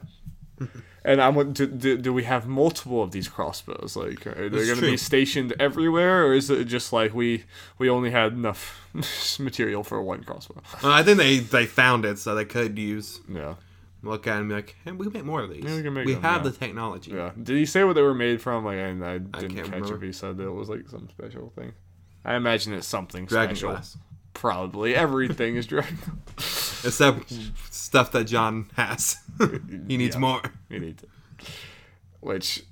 and 1.05 1.21
I'm 1.21 1.53
do, 1.53 1.67
do, 1.67 1.97
do 1.97 2.13
we 2.13 2.23
have 2.23 2.47
multiple 2.47 3.01
of 3.03 3.11
these 3.11 3.27
crossbows? 3.27 3.95
Like, 3.95 4.25
are 4.27 4.49
they 4.49 4.65
going 4.65 4.79
to 4.79 4.81
be 4.81 4.97
stationed 4.97 5.53
everywhere, 5.59 6.25
or 6.25 6.33
is 6.33 6.49
it 6.49 6.65
just 6.65 6.91
like 6.91 7.13
we 7.13 7.43
we 7.77 7.89
only 7.89 8.11
had 8.11 8.33
enough 8.33 8.87
material 9.39 9.83
for 9.83 10.01
one 10.01 10.23
crossbow? 10.23 10.61
Uh, 10.83 10.91
I 10.91 11.03
think 11.03 11.17
they 11.17 11.39
they 11.39 11.65
found 11.65 12.05
it, 12.05 12.19
so 12.19 12.35
they 12.35 12.45
could 12.45 12.77
use 12.77 13.21
Yeah. 13.29 13.55
look 14.03 14.25
at 14.27 14.37
it 14.37 14.39
and 14.41 14.49
be 14.49 14.55
like, 14.55 14.75
hey, 14.83 14.91
we 14.91 15.05
can 15.05 15.13
make 15.13 15.25
more 15.25 15.41
of 15.41 15.49
these. 15.49 15.63
Yeah, 15.63 15.75
we 15.75 15.83
can 15.83 15.93
make 15.93 16.07
them, 16.07 16.21
have 16.21 16.43
yeah. 16.43 16.51
the 16.51 16.57
technology. 16.57 17.11
Yeah. 17.11 17.31
Did 17.41 17.57
he 17.57 17.65
say 17.65 17.83
what 17.83 17.93
they 17.93 18.01
were 18.01 18.15
made 18.15 18.41
from? 18.41 18.65
Like, 18.65 18.77
I, 18.77 18.89
I 18.89 19.17
didn't 19.17 19.31
can't 19.33 19.55
catch 19.55 19.65
remember. 19.73 19.95
if 19.95 20.01
he 20.01 20.11
said 20.11 20.37
that 20.37 20.45
it 20.47 20.51
was 20.51 20.69
like 20.69 20.87
some 20.89 21.07
special 21.09 21.51
thing. 21.55 21.73
I 22.25 22.35
imagine 22.35 22.73
it's 22.73 22.87
something 22.87 23.25
Dragon 23.25 23.55
special. 23.55 23.71
glass, 23.71 23.97
Probably 24.33 24.93
everything 24.95 25.55
is 25.55 25.65
dragon. 25.65 25.97
except 26.37 27.33
stuff 27.71 28.11
that 28.11 28.25
Jon 28.25 28.69
has. 28.75 29.17
he 29.87 29.97
needs 29.97 30.15
Yeah. 30.15 30.19
more. 30.19 30.41
You 30.69 30.79
need 30.79 30.97
to. 30.99 31.05
Which 32.19 32.63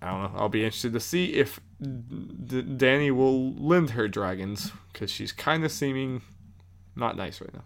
I 0.00 0.10
don't 0.10 0.22
know. 0.32 0.38
I'll 0.38 0.48
be 0.48 0.64
interested 0.64 0.92
to 0.94 1.00
see 1.00 1.34
if 1.34 1.60
D- 1.82 2.62
Dany 2.62 3.10
will 3.10 3.52
lend 3.52 3.90
her 3.90 4.08
dragons 4.08 4.72
because 4.92 5.10
she's 5.10 5.32
kind 5.32 5.64
of 5.64 5.72
seeming 5.72 6.22
not 6.94 7.16
nice 7.16 7.40
right 7.40 7.52
now. 7.52 7.64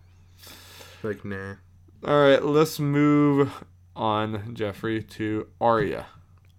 Like 1.02 1.24
nah. 1.24 1.54
All 2.04 2.20
right, 2.22 2.42
let's 2.42 2.80
move 2.80 3.52
on, 3.94 4.54
Jeffrey, 4.54 5.02
to 5.02 5.46
Arya. 5.60 6.06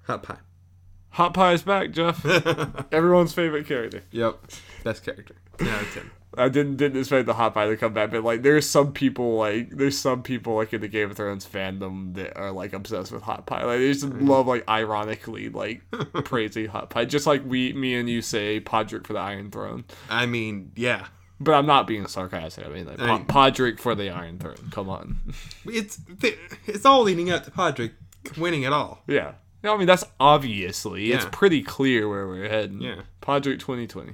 Hot 0.03 0.23
pie. 0.23 0.37
Hot 1.11 1.33
Pie 1.33 1.53
is 1.53 1.63
back, 1.63 1.91
Jeff. 1.91 2.25
Everyone's 2.91 3.33
favorite 3.33 3.67
character. 3.67 4.03
Yep. 4.11 4.39
Best 4.83 5.03
character. 5.03 5.35
Yeah, 5.59 5.81
it's 5.81 5.93
him. 5.93 6.11
I 6.37 6.47
didn't 6.47 6.77
didn't 6.77 6.97
expect 6.97 7.25
the 7.25 7.33
hot 7.33 7.53
pie 7.53 7.67
to 7.67 7.75
come 7.75 7.93
back, 7.93 8.11
but 8.11 8.23
like 8.23 8.41
there's 8.41 8.65
some 8.65 8.93
people 8.93 9.35
like 9.35 9.69
there's 9.71 9.97
some 9.97 10.23
people 10.23 10.55
like 10.55 10.71
in 10.71 10.79
the 10.79 10.87
Game 10.87 11.11
of 11.11 11.17
Thrones 11.17 11.45
fandom 11.45 12.13
that 12.15 12.37
are 12.37 12.51
like 12.51 12.71
obsessed 12.71 13.11
with 13.11 13.21
hot 13.21 13.45
pie. 13.45 13.65
Like 13.65 13.79
they 13.79 13.91
just 13.91 14.05
mm-hmm. 14.05 14.27
love 14.27 14.47
like 14.47 14.67
ironically 14.69 15.49
like 15.49 15.81
praising 16.23 16.67
hot 16.67 16.89
pie, 16.89 17.03
just 17.03 17.27
like 17.27 17.43
we 17.45 17.73
me 17.73 17.95
and 17.95 18.09
you 18.09 18.21
say 18.21 18.61
Podrick 18.61 19.05
for 19.05 19.13
the 19.13 19.19
Iron 19.19 19.51
Throne. 19.51 19.83
I 20.09 20.25
mean, 20.25 20.71
yeah. 20.75 21.07
But 21.41 21.55
I'm 21.55 21.65
not 21.65 21.87
being 21.87 22.07
sarcastic. 22.07 22.65
I 22.65 22.69
mean 22.69 22.85
like 22.85 23.01
I- 23.01 23.17
po- 23.17 23.25
Podrick 23.25 23.79
for 23.79 23.93
the 23.93 24.09
Iron 24.09 24.39
Throne. 24.39 24.69
Come 24.71 24.87
on, 24.89 25.17
It's 25.65 25.99
it's 26.65 26.85
all 26.85 27.03
leading 27.03 27.29
up 27.29 27.43
to 27.43 27.51
Podrick 27.51 27.91
winning 28.37 28.63
it 28.63 28.71
all. 28.71 29.03
yeah. 29.05 29.33
I 29.63 29.77
mean 29.77 29.87
that's 29.87 30.03
obviously 30.19 31.11
it's 31.11 31.25
pretty 31.31 31.61
clear 31.61 32.09
where 32.09 32.27
we're 32.27 32.49
heading. 32.49 32.81
Yeah. 32.81 33.01
Podrick 33.21 33.59
2020. 33.59 34.13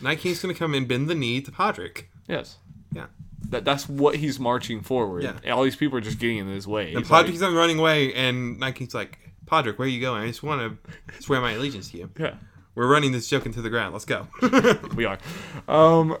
Night 0.00 0.18
King's 0.20 0.40
gonna 0.42 0.54
come 0.54 0.74
and 0.74 0.86
bend 0.88 1.08
the 1.08 1.14
knee 1.14 1.40
to 1.40 1.50
Podrick. 1.50 2.04
Yes. 2.28 2.58
Yeah. 2.92 3.06
That, 3.50 3.64
that's 3.64 3.88
what 3.88 4.16
he's 4.16 4.38
marching 4.40 4.80
forward. 4.82 5.22
Yeah. 5.22 5.52
All 5.52 5.62
these 5.62 5.76
people 5.76 5.96
are 5.98 6.00
just 6.02 6.18
getting 6.18 6.38
in 6.38 6.48
his 6.48 6.66
way. 6.66 6.88
And 6.92 6.98
He's 6.98 7.10
like- 7.10 7.26
Podrick's 7.26 7.40
not 7.40 7.52
running 7.54 7.78
away, 7.78 8.12
and 8.14 8.58
Night 8.58 8.74
King's 8.74 8.94
like, 8.94 9.18
Podrick, 9.46 9.78
where 9.78 9.86
are 9.86 9.90
you 9.90 10.00
going? 10.00 10.22
I 10.22 10.26
just 10.26 10.42
want 10.42 10.60
to 10.84 11.22
swear 11.22 11.40
my 11.40 11.52
allegiance 11.52 11.90
to 11.92 11.98
you. 11.98 12.10
yeah. 12.18 12.34
We're 12.74 12.86
running 12.88 13.12
this 13.12 13.28
joke 13.28 13.46
into 13.46 13.62
the 13.62 13.70
ground. 13.70 13.92
Let's 13.92 14.04
go. 14.04 14.26
we 14.94 15.04
are. 15.04 15.18
Um, 15.66 16.16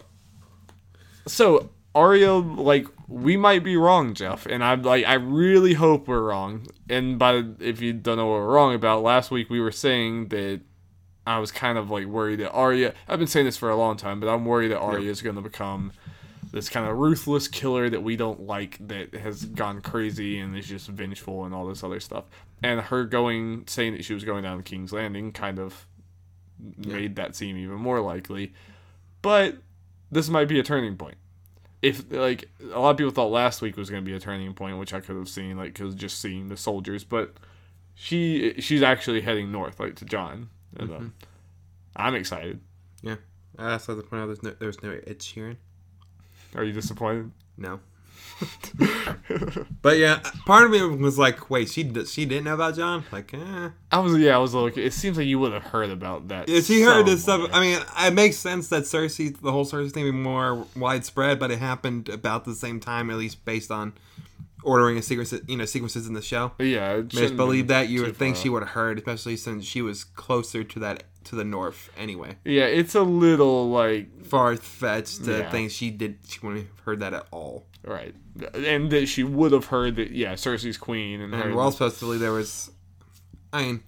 so 1.26 1.70
Arya, 1.94 2.32
like, 2.32 2.86
we 3.08 3.38
might 3.38 3.64
be 3.64 3.76
wrong, 3.76 4.12
Jeff, 4.12 4.44
and 4.44 4.62
I'm 4.62 4.82
like, 4.82 5.06
I 5.06 5.14
really 5.14 5.74
hope 5.74 6.06
we're 6.06 6.20
wrong. 6.20 6.66
And 6.90 7.18
by 7.18 7.42
if 7.58 7.80
you 7.80 7.94
don't 7.94 8.18
know 8.18 8.26
what 8.26 8.40
we're 8.40 8.52
wrong 8.52 8.74
about, 8.74 9.02
last 9.02 9.30
week 9.30 9.48
we 9.48 9.60
were 9.60 9.72
saying 9.72 10.28
that 10.28 10.60
I 11.26 11.38
was 11.38 11.50
kind 11.50 11.78
of 11.78 11.90
like 11.90 12.06
worried 12.06 12.40
that 12.40 12.52
Arya. 12.52 12.92
I've 13.08 13.18
been 13.18 13.28
saying 13.28 13.46
this 13.46 13.56
for 13.56 13.70
a 13.70 13.76
long 13.76 13.96
time, 13.96 14.20
but 14.20 14.28
I'm 14.28 14.44
worried 14.44 14.68
that 14.68 14.78
Arya 14.78 15.10
is 15.10 15.22
going 15.22 15.36
to 15.36 15.42
become 15.42 15.92
this 16.52 16.68
kind 16.68 16.86
of 16.86 16.96
ruthless 16.96 17.48
killer 17.48 17.90
that 17.90 18.02
we 18.02 18.16
don't 18.16 18.40
like 18.40 18.76
that 18.88 19.14
has 19.14 19.44
gone 19.44 19.80
crazy 19.80 20.38
and 20.38 20.56
is 20.56 20.66
just 20.66 20.88
vengeful 20.88 21.44
and 21.44 21.54
all 21.54 21.66
this 21.66 21.82
other 21.82 22.00
stuff. 22.00 22.24
And 22.62 22.80
her 22.80 23.04
going 23.04 23.64
saying 23.66 23.94
that 23.94 24.04
she 24.04 24.14
was 24.14 24.24
going 24.24 24.42
down 24.42 24.58
to 24.58 24.62
King's 24.62 24.92
Landing 24.92 25.32
kind 25.32 25.58
of 25.58 25.86
made 26.76 27.16
that 27.16 27.36
seem 27.36 27.56
even 27.56 27.76
more 27.76 28.00
likely. 28.00 28.52
But 29.22 29.56
this 30.10 30.28
might 30.28 30.48
be 30.48 30.58
a 30.58 30.62
turning 30.62 30.96
point. 30.96 31.16
If 31.80 32.10
like 32.10 32.48
a 32.72 32.78
lot 32.78 32.90
of 32.90 32.96
people 32.96 33.12
thought 33.12 33.30
last 33.30 33.62
week 33.62 33.76
was 33.76 33.88
going 33.90 34.04
to 34.04 34.10
be 34.10 34.16
a 34.16 34.20
turning 34.20 34.52
point, 34.54 34.78
which 34.78 34.92
I 34.92 35.00
could 35.00 35.16
have 35.16 35.28
seen 35.28 35.56
like 35.56 35.74
cuz 35.74 35.94
just 35.94 36.20
seeing 36.20 36.48
the 36.48 36.56
soldiers, 36.56 37.04
but 37.04 37.36
she 37.94 38.54
she's 38.60 38.82
actually 38.82 39.20
heading 39.20 39.52
north 39.52 39.78
like 39.78 39.94
to 39.96 40.04
Jon. 40.04 40.50
And, 40.76 40.90
um, 40.90 41.14
I'm 41.96 42.14
excited. 42.14 42.60
yeah. 43.02 43.16
I 43.58 43.72
also 43.72 43.94
have 43.94 44.04
to 44.04 44.08
point 44.08 44.22
out 44.22 44.26
there's 44.26 44.42
no, 44.42 44.54
there's 44.58 44.82
no 44.82 44.90
Ed 44.90 45.18
Sheeran. 45.18 45.56
Are 46.54 46.62
you 46.62 46.72
disappointed? 46.72 47.32
No. 47.56 47.80
but 49.82 49.98
yeah, 49.98 50.20
part 50.46 50.64
of 50.64 50.70
me 50.70 50.82
was 50.96 51.18
like, 51.18 51.50
wait, 51.50 51.68
she 51.68 51.82
she 52.04 52.24
didn't 52.24 52.44
know 52.44 52.54
about 52.54 52.76
Jon? 52.76 53.04
Like, 53.10 53.34
eh. 53.34 53.70
I 53.90 53.98
was 53.98 54.16
yeah, 54.18 54.36
I 54.36 54.38
was 54.38 54.54
like 54.54 54.76
it 54.76 54.92
seems 54.92 55.16
like 55.16 55.26
you 55.26 55.38
would 55.38 55.52
have 55.52 55.64
heard 55.64 55.90
about 55.90 56.28
that. 56.28 56.48
Yeah, 56.48 56.60
she 56.60 56.82
heard 56.82 57.06
this 57.06 57.22
stuff. 57.22 57.50
I 57.52 57.60
mean, 57.60 57.80
it 57.98 58.14
makes 58.14 58.36
sense 58.36 58.68
that 58.68 58.84
Cersei, 58.84 59.40
the 59.40 59.52
whole 59.52 59.64
Cersei 59.64 59.90
thing, 59.90 60.04
be 60.04 60.12
more 60.12 60.66
widespread, 60.76 61.38
but 61.38 61.50
it 61.50 61.58
happened 61.58 62.08
about 62.08 62.44
the 62.44 62.54
same 62.54 62.80
time, 62.80 63.10
at 63.10 63.16
least 63.16 63.44
based 63.44 63.70
on 63.70 63.94
ordering 64.62 64.98
a 64.98 65.02
sequence, 65.02 65.34
you 65.46 65.56
know, 65.56 65.64
sequences 65.64 66.06
in 66.06 66.14
the 66.14 66.22
show. 66.22 66.52
yeah, 66.58 66.94
I 66.94 67.00
just 67.02 67.36
believe 67.36 67.68
that 67.68 67.88
you 67.88 68.02
would 68.02 68.16
think 68.16 68.36
far 68.36 68.42
she 68.42 68.48
would 68.48 68.62
have 68.62 68.72
heard, 68.72 68.98
especially 68.98 69.36
since 69.36 69.64
she 69.64 69.82
was 69.82 70.04
closer 70.04 70.62
to 70.64 70.78
that 70.80 71.04
to 71.28 71.36
the 71.36 71.44
north 71.44 71.90
anyway. 71.96 72.36
Yeah, 72.44 72.64
it's 72.64 72.94
a 72.94 73.02
little 73.02 73.70
like 73.70 74.24
Far 74.24 74.56
fetched 74.56 75.24
to 75.24 75.34
uh, 75.34 75.38
Yeah. 75.38 75.50
think 75.50 75.70
she 75.70 75.90
did. 75.90 76.18
She 76.28 76.40
wouldn't 76.42 76.66
have 76.66 76.78
heard 76.80 77.00
that 77.00 77.14
at 77.14 77.26
all. 77.30 77.66
right, 77.84 78.14
and 78.54 78.90
that 78.90 79.06
she 79.06 79.24
would 79.24 79.52
have 79.52 79.66
heard 79.66 79.96
that 79.96 80.10
yeah, 80.10 80.34
Cersei's 80.34 80.76
queen 80.78 81.20
and, 81.20 81.32
And 81.34 81.42
her, 81.42 81.54
we're 81.54 81.62
all 81.62 81.72
supposed 81.72 81.98
to 82.00 82.04
believe 82.06 82.20
there 82.20 82.32
was. 82.32 82.70
I 83.52 83.62
mean, 83.62 83.82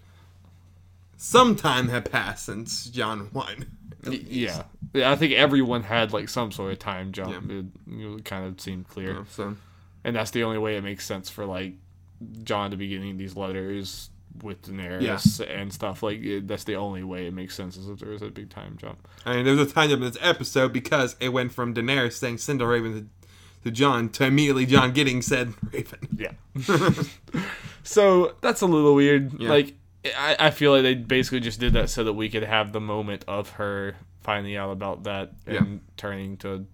some 1.16 1.56
time 1.56 1.88
had 1.88 2.10
passed 2.10 2.46
since 2.46 2.86
Jon 2.86 3.28
won. 3.32 3.66
Y- 4.06 4.20
Yeah. 4.26 4.62
yeah, 4.94 5.10
I 5.10 5.16
think 5.16 5.32
everyone 5.34 5.82
had 5.82 6.12
like 6.12 6.28
some 6.28 6.50
sort 6.52 6.72
of 6.72 6.78
time 6.78 7.12
jump. 7.12 7.50
It, 7.50 7.66
it 7.88 8.24
kind 8.24 8.46
of 8.46 8.60
seemed 8.60 8.88
clear, 8.88 9.24
So 9.30 9.56
and 10.04 10.16
that's 10.16 10.30
the 10.30 10.44
only 10.44 10.58
way 10.58 10.76
it 10.76 10.84
makes 10.84 11.04
sense 11.06 11.28
for 11.28 11.44
like 11.44 11.74
Jon 12.42 12.70
to 12.70 12.76
be 12.76 12.88
getting 12.88 13.16
these 13.18 13.36
letters 13.36 14.09
with 14.42 14.62
Daenerys 14.62 15.40
and 15.48 15.72
stuff. 15.72 16.02
Like 16.02 16.20
it, 16.22 16.48
that's 16.48 16.64
the 16.64 16.76
only 16.76 17.02
way 17.02 17.26
it 17.26 17.34
makes 17.34 17.54
sense 17.54 17.76
is 17.76 17.88
if 17.88 17.98
there 17.98 18.10
was 18.10 18.22
a 18.22 18.28
big 18.30 18.50
time 18.50 18.76
jump. 18.80 19.06
I 19.26 19.36
mean, 19.36 19.44
there 19.44 19.54
was 19.54 19.70
a 19.70 19.74
time 19.74 19.90
jump 19.90 20.02
in 20.02 20.08
this 20.08 20.18
episode 20.20 20.72
because 20.72 21.16
it 21.20 21.30
went 21.30 21.52
from 21.52 21.74
Daenerys 21.74 22.12
saying 22.14 22.38
"Send 22.38 22.62
a 22.62 22.66
Raven" 22.66 22.92
to, 22.94 23.06
to 23.64 23.70
Jon 23.70 24.08
to 24.10 24.24
immediately 24.24 24.66
Jon 24.66 24.92
getting 24.94 25.22
said 25.22 25.52
Raven. 25.72 26.08
Yeah. 26.16 26.32
so 27.82 28.34
that's 28.40 28.60
a 28.60 28.66
little 28.66 28.94
weird. 28.94 29.38
Yeah. 29.40 29.48
Like 29.48 29.74
I, 30.16 30.36
I 30.38 30.50
feel 30.50 30.72
like 30.72 30.82
they 30.82 30.94
basically 30.94 31.40
just 31.40 31.60
did 31.60 31.74
that 31.74 31.90
so 31.90 32.04
that 32.04 32.14
we 32.14 32.28
could 32.28 32.44
have 32.44 32.72
the 32.72 32.80
moment 32.80 33.24
of 33.28 33.50
her 33.50 33.96
finding 34.22 34.56
out 34.56 34.70
about 34.70 35.04
that 35.04 35.32
and 35.46 35.80
turning 35.96 36.36
to, 36.38 36.66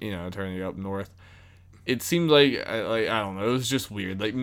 you 0.00 0.10
know, 0.12 0.30
turning 0.30 0.62
up 0.62 0.76
north. 0.76 1.10
It 1.86 2.02
seemed 2.02 2.30
like 2.30 2.64
I- 2.66 2.82
like 2.82 3.08
I 3.08 3.20
don't 3.20 3.36
know. 3.36 3.48
It 3.48 3.52
was 3.52 3.68
just 3.68 3.90
weird. 3.90 4.20
Like 4.20 4.34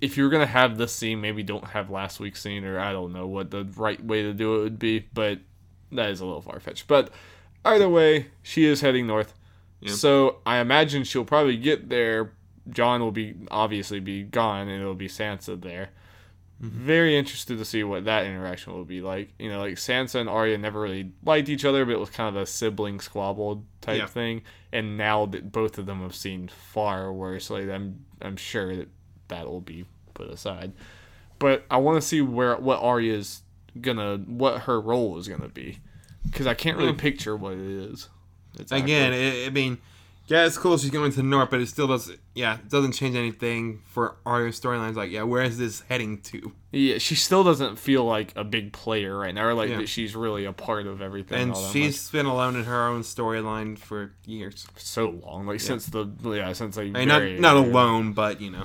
if 0.00 0.16
you're 0.16 0.30
gonna 0.30 0.46
have 0.46 0.76
this 0.76 0.92
scene, 0.92 1.20
maybe 1.20 1.42
don't 1.42 1.68
have 1.68 1.90
last 1.90 2.20
week's 2.20 2.42
scene, 2.42 2.64
or 2.64 2.78
I 2.78 2.92
don't 2.92 3.12
know 3.12 3.26
what 3.26 3.50
the 3.50 3.64
right 3.76 4.02
way 4.02 4.22
to 4.22 4.32
do 4.32 4.56
it 4.56 4.62
would 4.62 4.78
be. 4.78 5.06
But 5.12 5.40
that 5.92 6.10
is 6.10 6.20
a 6.20 6.26
little 6.26 6.42
far 6.42 6.60
fetched. 6.60 6.86
But 6.86 7.10
either 7.64 7.88
way, 7.88 8.28
she 8.42 8.64
is 8.64 8.80
heading 8.80 9.06
north. 9.06 9.34
So 9.86 10.38
I 10.44 10.58
imagine 10.58 11.04
she'll 11.04 11.24
probably 11.24 11.56
get 11.56 11.88
there. 11.90 12.32
Jon 12.68 13.00
will 13.00 13.12
be 13.12 13.34
obviously 13.50 14.00
be 14.00 14.24
gone, 14.24 14.68
and 14.68 14.80
it'll 14.80 14.94
be 14.94 15.08
Sansa 15.08 15.60
there. 15.60 15.90
Mm-hmm. 16.62 16.86
Very 16.86 17.16
interested 17.16 17.58
to 17.58 17.64
see 17.64 17.84
what 17.84 18.06
that 18.06 18.24
interaction 18.24 18.72
will 18.72 18.84
be 18.84 19.00
like. 19.00 19.32
You 19.38 19.50
know, 19.50 19.60
like 19.60 19.74
Sansa 19.74 20.20
and 20.20 20.28
Arya 20.28 20.58
never 20.58 20.80
really 20.80 21.12
liked 21.24 21.48
each 21.48 21.64
other, 21.64 21.84
but 21.84 21.92
it 21.92 22.00
was 22.00 22.10
kind 22.10 22.34
of 22.34 22.42
a 22.42 22.46
sibling 22.46 22.98
squabble 22.98 23.64
type 23.80 24.08
thing. 24.08 24.42
And 24.72 24.96
now 24.96 25.26
that 25.26 25.52
both 25.52 25.78
of 25.78 25.86
them 25.86 26.00
have 26.00 26.14
seen 26.14 26.48
far 26.48 27.12
worse, 27.12 27.50
like 27.50 27.68
I'm, 27.68 28.04
I'm 28.22 28.36
sure 28.36 28.74
that 28.74 28.88
that 29.28 29.46
will 29.46 29.60
be 29.60 29.84
put 30.14 30.28
aside. 30.28 30.72
But 31.38 31.64
I 31.70 31.76
want 31.78 32.00
to 32.00 32.06
see 32.06 32.20
where 32.20 32.56
what 32.56 32.80
Arya's 32.80 33.42
gonna, 33.80 34.16
what 34.18 34.62
her 34.62 34.80
role 34.80 35.18
is 35.18 35.28
gonna 35.28 35.48
be, 35.48 35.78
because 36.24 36.46
I 36.46 36.54
can't 36.54 36.78
really 36.78 36.92
Mm. 36.92 36.98
picture 36.98 37.36
what 37.36 37.52
it 37.54 37.60
is. 37.60 38.08
exactly. 38.58 38.78
Again, 38.94 39.12
it, 39.12 39.46
I 39.46 39.50
mean, 39.50 39.78
Yeah, 40.28 40.44
it's 40.44 40.58
cool. 40.58 40.76
She's 40.76 40.90
going 40.90 41.12
to 41.12 41.16
the 41.18 41.22
north, 41.22 41.50
but 41.50 41.60
it 41.60 41.68
still 41.68 41.86
doesn't. 41.86 42.18
Yeah, 42.34 42.54
it 42.56 42.68
doesn't 42.68 42.92
change 42.92 43.14
anything 43.14 43.82
for 43.86 44.16
Arya's 44.26 44.58
storylines. 44.58 44.96
Like, 44.96 45.12
yeah, 45.12 45.22
where 45.22 45.42
is 45.44 45.56
this 45.56 45.82
heading 45.88 46.18
to? 46.22 46.50
Yeah, 46.72 46.98
she 46.98 47.14
still 47.14 47.44
doesn't 47.44 47.78
feel 47.78 48.04
like 48.04 48.32
a 48.34 48.42
big 48.42 48.72
player 48.72 49.16
right 49.16 49.32
now, 49.32 49.44
or 49.46 49.54
like 49.54 49.70
Yeah. 49.70 49.76
that 49.78 49.88
she's 49.88 50.16
really 50.16 50.44
a 50.44 50.52
part 50.52 50.88
of 50.88 51.00
everything. 51.00 51.38
And 51.40 51.52
all 51.52 51.62
that 51.62 51.70
she's 51.72 52.10
been 52.10 52.26
alone 52.26 52.56
in 52.56 52.64
her 52.64 52.88
own 52.88 53.02
storyline 53.02 53.78
for 53.78 54.14
years. 54.24 54.66
so 54.76 55.10
long, 55.10 55.46
like 55.46 55.60
since 55.60 55.86
the 55.86 56.06
yeah, 56.24 56.52
since 56.54 56.76
like 56.76 56.88
I 56.96 57.04
mean, 57.04 57.08
not 57.08 57.22
not 57.54 57.56
alone, 57.56 58.12
but 58.12 58.40
you 58.40 58.50
know, 58.50 58.64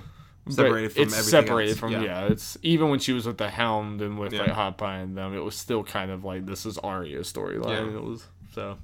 separated 0.49 0.91
from 0.93 1.03
it's 1.03 1.13
everything 1.13 1.29
separated 1.47 1.69
else. 1.71 1.79
from 1.79 1.91
yeah. 1.93 2.01
yeah. 2.01 2.25
It's 2.27 2.57
even 2.63 2.89
when 2.89 2.99
she 2.99 3.13
was 3.13 3.25
with 3.25 3.37
the 3.37 3.49
Hound 3.49 4.01
and 4.01 4.17
with 4.19 4.33
Yeah. 4.33 4.41
like 4.41 4.51
Hot 4.51 4.77
Pie 4.77 4.97
and 4.97 5.15
them, 5.17 5.33
it 5.35 5.43
was 5.43 5.55
still 5.55 5.83
kind 5.83 6.11
of 6.11 6.23
like 6.23 6.45
this 6.45 6.65
is 6.65 6.77
Arya's 6.79 7.31
storyline. 7.31 7.91
Yeah. 7.91 7.97
It 7.97 8.03
was 8.03 8.25
so. 8.53 8.77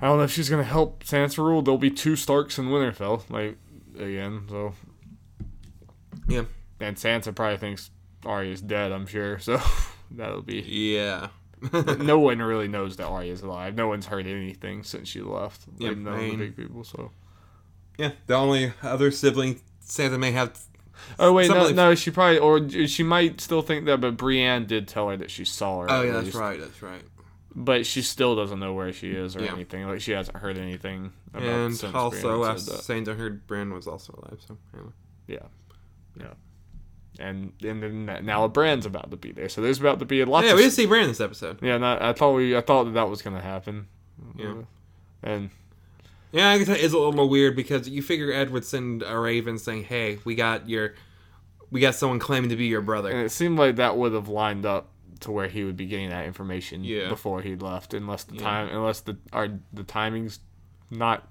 I 0.00 0.06
don't 0.06 0.18
know 0.18 0.24
if 0.24 0.32
she's 0.32 0.48
gonna 0.48 0.64
help 0.64 1.04
Sansa 1.04 1.38
rule. 1.38 1.62
There'll 1.62 1.78
be 1.78 1.90
two 1.90 2.16
Starks 2.16 2.58
in 2.58 2.66
Winterfell, 2.66 3.22
like 3.30 3.56
again. 3.98 4.42
So 4.48 4.74
Yeah. 6.28 6.44
and 6.80 6.96
Sansa 6.96 7.34
probably 7.34 7.58
thinks 7.58 7.90
Arya's 8.24 8.60
dead. 8.60 8.92
I'm 8.92 9.06
sure. 9.06 9.38
So 9.38 9.60
that'll 10.10 10.42
be. 10.42 10.60
Yeah. 10.60 11.28
no 12.00 12.18
one 12.20 12.40
really 12.40 12.66
knows 12.68 12.96
that 12.96 13.06
Arya's 13.06 13.42
alive. 13.42 13.76
No 13.76 13.86
one's 13.86 14.06
heard 14.06 14.26
anything 14.26 14.82
since 14.82 15.08
she 15.08 15.20
left. 15.20 15.66
Like, 15.78 15.80
Yeah, 15.80 15.90
none 16.02 16.14
I 16.14 16.22
of 16.24 16.30
the 16.32 16.36
big 16.46 16.56
people. 16.56 16.82
So. 16.82 17.12
yeah. 17.98 18.12
The 18.26 18.34
only 18.34 18.72
other 18.82 19.12
sibling 19.12 19.60
Sansa 19.92 20.18
may 20.18 20.32
have. 20.32 20.58
Oh 21.18 21.32
wait, 21.32 21.48
no, 21.50 21.68
no, 21.70 21.94
she 21.94 22.10
probably 22.10 22.38
or 22.38 22.68
she 22.86 23.02
might 23.02 23.40
still 23.40 23.60
think 23.62 23.86
that, 23.86 24.00
but 24.00 24.16
Brienne 24.16 24.66
did 24.66 24.88
tell 24.88 25.08
her 25.10 25.16
that 25.16 25.30
she 25.30 25.44
saw 25.44 25.80
her. 25.82 25.86
Oh 25.90 26.02
yeah, 26.02 26.12
that's 26.12 26.34
right. 26.34 26.58
That's 26.60 26.80
right. 26.82 27.02
But 27.54 27.84
she 27.84 28.00
still 28.00 28.34
doesn't 28.34 28.58
know 28.60 28.72
where 28.72 28.92
she 28.94 29.10
is 29.10 29.36
or 29.36 29.42
Yeah. 29.42 29.52
anything. 29.52 29.86
Like 29.86 30.00
she 30.00 30.12
hasn't 30.12 30.38
heard 30.38 30.56
anything. 30.56 31.12
About 31.34 31.42
And 31.42 31.84
also, 31.94 32.38
last. 32.38 32.84
Saint 32.84 33.08
I 33.08 33.12
heard 33.14 33.46
Bran 33.46 33.72
was 33.74 33.86
also 33.86 34.14
alive. 34.22 34.40
So 34.46 34.56
anyway. 34.74 34.92
yeah, 35.26 35.46
yeah. 36.18 36.32
And 37.18 37.52
and 37.62 37.82
then 37.82 38.24
now 38.24 38.48
Bran's 38.48 38.86
about 38.86 39.10
to 39.10 39.16
be 39.18 39.32
there, 39.32 39.50
so 39.50 39.60
there's 39.60 39.80
about 39.80 39.98
to 39.98 40.06
be 40.06 40.22
a 40.22 40.26
lot. 40.26 40.44
yeah, 40.44 40.54
we 40.54 40.62
didn't 40.62 40.72
see 40.72 40.86
Bran 40.86 41.08
this 41.08 41.20
episode. 41.20 41.58
Yeah, 41.62 41.76
not, 41.76 42.00
I 42.00 42.14
thought 42.14 42.32
we 42.32 42.56
I 42.56 42.62
thought 42.62 42.84
that 42.84 42.94
that 42.94 43.08
was 43.10 43.20
gonna 43.20 43.42
happen. 43.42 43.86
Yeah. 44.36 44.54
And 45.22 45.50
Yeah, 46.32 46.48
I 46.50 46.58
guess 46.58 46.66
that 46.68 46.80
is 46.80 46.92
a 46.92 46.98
little 46.98 47.28
weird 47.28 47.54
because 47.56 47.88
you 47.88 48.02
figure 48.02 48.32
Edd 48.32 48.50
would 48.50 48.64
send 48.64 49.02
a 49.02 49.18
raven 49.18 49.58
saying, 49.58 49.84
"Hey, 49.84 50.18
we 50.24 50.34
got 50.34 50.68
your, 50.68 50.94
we 51.70 51.80
got 51.80 51.94
someone 51.94 52.18
claiming 52.18 52.50
to 52.50 52.56
be 52.56 52.66
your 52.66 52.80
brother." 52.80 53.10
and 53.10 53.20
it 53.20 53.30
seemed 53.30 53.58
like 53.58 53.76
that 53.76 53.96
would 53.96 54.12
have 54.12 54.28
lined 54.28 54.64
up 54.66 54.88
to 55.20 55.30
where 55.30 55.46
he 55.48 55.62
would 55.62 55.76
be 55.76 55.86
getting 55.86 56.08
that 56.10 56.24
information 56.26 56.82
Yeah. 56.84 57.08
before 57.08 57.42
he 57.42 57.54
left, 57.54 57.94
unless 57.94 58.24
the 58.24 58.34
Yeah. 58.36 58.40
time 58.42 58.68
unless 58.70 59.00
the 59.00 59.18
are 59.32 59.48
the 59.72 59.84
timing's 59.84 60.40
not. 60.90 61.28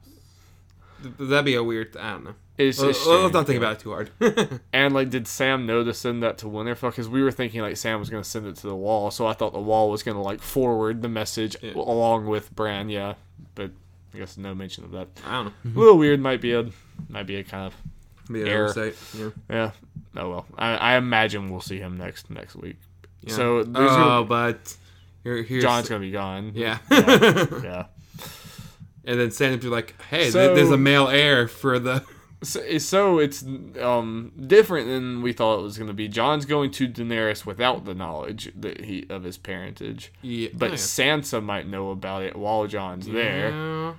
That'd 1.19 1.45
be 1.45 1.55
a 1.55 1.63
weird. 1.63 1.97
I 1.97 2.11
don't 2.11 2.23
know. 2.25 2.35
It's, 2.59 2.77
Well, 2.79 2.89
it's 2.91 3.07
let's 3.07 3.33
not 3.33 3.47
think 3.47 3.57
about 3.57 3.73
it 3.77 3.79
too 3.79 3.89
hard. 3.89 4.11
And 4.71 4.93
like, 4.93 5.09
did 5.09 5.27
Sam 5.27 5.65
know 5.65 5.83
to 5.83 5.95
send 5.95 6.21
that 6.21 6.37
to 6.39 6.45
Winterfell? 6.45 6.91
Because 6.91 7.09
we 7.09 7.23
were 7.23 7.31
thinking 7.31 7.61
like 7.61 7.75
Sam 7.75 7.99
was 7.99 8.09
gonna 8.11 8.23
send 8.23 8.45
it 8.45 8.55
to 8.57 8.67
the 8.67 8.75
Wall, 8.75 9.09
so 9.09 9.25
I 9.25 9.33
thought 9.33 9.51
the 9.53 9.59
Wall 9.59 9.89
was 9.89 10.03
gonna 10.03 10.21
like 10.21 10.41
forward 10.41 11.01
the 11.01 11.09
message 11.09 11.55
Yeah. 11.63 11.71
along 11.73 12.27
with 12.27 12.55
Bran. 12.55 12.89
Yeah, 12.89 13.15
but 13.55 13.71
I 14.13 14.17
guess 14.17 14.37
no 14.37 14.53
mention 14.53 14.83
of 14.83 14.91
that. 14.91 15.07
I 15.25 15.35
don't 15.35 15.45
know. 15.45 15.51
A 15.75 15.79
little 15.79 15.97
weird. 15.97 16.19
Might 16.19 16.41
be 16.41 16.53
a 16.53 16.69
might 17.09 17.27
be 17.27 17.37
a 17.37 17.43
kind 17.43 17.67
of 17.67 18.31
Be 18.31 18.41
an 18.41 18.47
Error. 18.47 18.63
oversight. 18.65 18.95
Yeah. 19.17 19.29
yeah. 19.49 19.71
Oh 20.17 20.29
well. 20.29 20.45
I, 20.57 20.75
I 20.75 20.97
imagine 20.97 21.49
we'll 21.49 21.61
see 21.61 21.77
him 21.79 21.97
next 21.97 22.29
next 22.29 22.55
week. 22.55 22.77
yeah. 23.21 23.33
So 23.33 23.63
there's 23.63 23.91
oh, 23.91 23.95
gonna- 23.95 24.25
but 24.25 24.75
here, 25.23 25.41
here's 25.43 25.63
Jon's 25.63 25.87
gonna 25.87 26.01
be 26.01 26.11
gone. 26.11 26.51
yeah. 26.55 26.79
Yeah. 26.91 27.85
and 29.05 29.19
then 29.19 29.29
Sansa 29.29 29.61
be 29.61 29.67
like, 29.67 29.99
"Hey, 30.09 30.21
th- 30.23 30.33
So- 30.33 30.55
there's 30.55 30.71
a 30.71 30.77
male 30.77 31.07
heir 31.07 31.47
for 31.47 31.79
the." 31.79 32.03
So, 32.43 32.77
so 32.79 33.19
it's 33.19 33.43
um 33.79 34.31
different 34.47 34.87
than 34.87 35.21
we 35.21 35.31
thought 35.31 35.59
it 35.59 35.61
was 35.63 35.77
gonna 35.77 35.93
be. 35.93 36.07
Jon's 36.07 36.45
going 36.45 36.71
to 36.71 36.87
Daenerys 36.87 37.45
without 37.45 37.85
the 37.85 37.93
knowledge 37.93 38.51
that 38.59 38.81
he 38.85 39.05
of 39.09 39.23
his 39.23 39.37
parentage. 39.37 40.11
Yeah, 40.23 40.49
But 40.53 40.69
oh, 40.69 40.71
yeah. 40.71 40.77
Sansa 40.77 41.43
might 41.43 41.67
know 41.67 41.91
about 41.91 42.23
it 42.23 42.35
while 42.35 42.65
Jon's 42.65 43.07
there. 43.07 43.51
Yeah. 43.51 43.93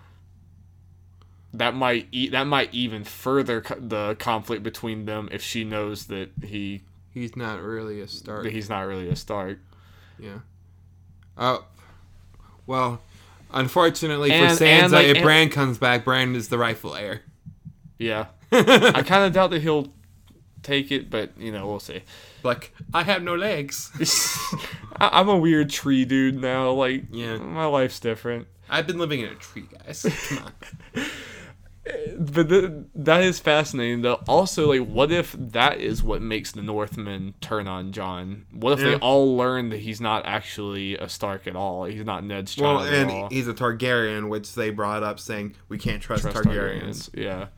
That 1.55 1.75
might 1.75 2.09
e- 2.11 2.31
that 2.31 2.45
might 2.47 2.73
even 2.75 3.05
further 3.05 3.61
co- 3.61 3.79
the 3.79 4.17
conflict 4.19 4.63
between 4.63 5.05
them 5.05 5.29
if 5.31 5.43
she 5.43 5.65
knows 5.65 6.07
that 6.07 6.31
he 6.45 6.83
He's 7.15 7.37
not 7.37 7.61
really 7.61 8.01
a 8.01 8.09
Stark. 8.09 8.43
that 8.45 8.53
he's 8.53 8.71
not 8.71 8.81
really 8.87 9.09
a 9.09 9.17
Stark. 9.17 9.59
Yeah. 10.19 10.39
Oh. 11.37 11.67
Well, 12.67 13.03
unfortunately 13.53 14.33
And- 14.33 14.57
for 14.59 14.65
and, 14.65 14.89
Sansa, 14.91 14.93
like, 14.95 15.07
if 15.09 15.17
and- 15.17 15.23
Bran 15.25 15.49
comes 15.51 15.77
back, 15.79 16.05
Bran 16.05 16.35
is 16.35 16.49
the 16.49 16.57
rightful 16.59 16.95
heir. 16.95 17.21
Yeah, 18.03 18.27
I 18.53 19.03
kind 19.07 19.25
of 19.25 19.33
doubt 19.33 19.51
that 19.51 19.63
he'll 19.63 19.93
take 20.63 20.91
it, 20.93 21.11
but 21.11 21.31
you 21.39 21.51
know 21.53 21.67
we'll 21.67 21.81
see. 21.81 22.03
like, 22.43 22.75
I 22.95 23.03
have 23.05 23.23
no 23.23 23.35
legs. 23.35 23.91
I- 24.97 25.21
I'm 25.21 25.29
a 25.29 25.37
weird 25.37 25.71
tree 25.71 26.05
dude 26.05 26.41
now. 26.41 26.71
Like, 26.73 27.05
Yeah. 27.11 27.37
my 27.39 27.65
life's 27.67 27.99
different. 28.01 28.47
I've 28.71 28.87
been 28.87 28.99
living 28.99 29.21
in 29.21 29.27
a 29.31 29.35
tree, 29.35 29.65
guys. 29.85 30.07
Come 30.29 30.39
on. 30.97 31.05
But 32.17 32.49
th- 32.49 32.71
that 32.95 33.23
is 33.25 33.41
fascinating, 33.41 34.03
though. 34.03 34.23
Also, 34.29 34.69
like, 34.73 34.87
what 34.89 35.11
if 35.11 35.33
that 35.39 35.81
is 35.81 36.01
what 36.01 36.23
makes 36.23 36.53
the 36.53 36.63
Northmen 36.63 37.35
turn 37.41 37.67
on 37.67 37.91
Jon? 37.91 38.47
What 38.53 38.75
if 38.75 38.81
Yeah. 38.81 38.91
they 38.91 38.95
all 38.97 39.37
learn 39.37 39.71
that 39.71 39.79
he's 39.81 40.01
not 40.01 40.25
actually 40.25 40.97
a 40.97 41.09
Stark 41.09 41.49
at 41.49 41.57
all? 41.57 41.85
He's 41.85 42.05
not 42.05 42.23
Ned's 42.25 42.55
child 42.55 42.83
Well, 42.83 42.87
at 42.87 43.11
all. 43.11 43.25
and 43.25 43.33
he's 43.33 43.49
a 43.49 43.53
Targaryen, 43.55 44.29
which 44.29 44.55
they 44.55 44.71
brought 44.71 45.03
up 45.03 45.19
saying 45.19 45.57
we 45.69 45.77
can't 45.77 46.01
trust, 46.01 46.23
Trust 46.23 46.37
Targaryens. 46.37 47.11
Yeah. 47.15 47.49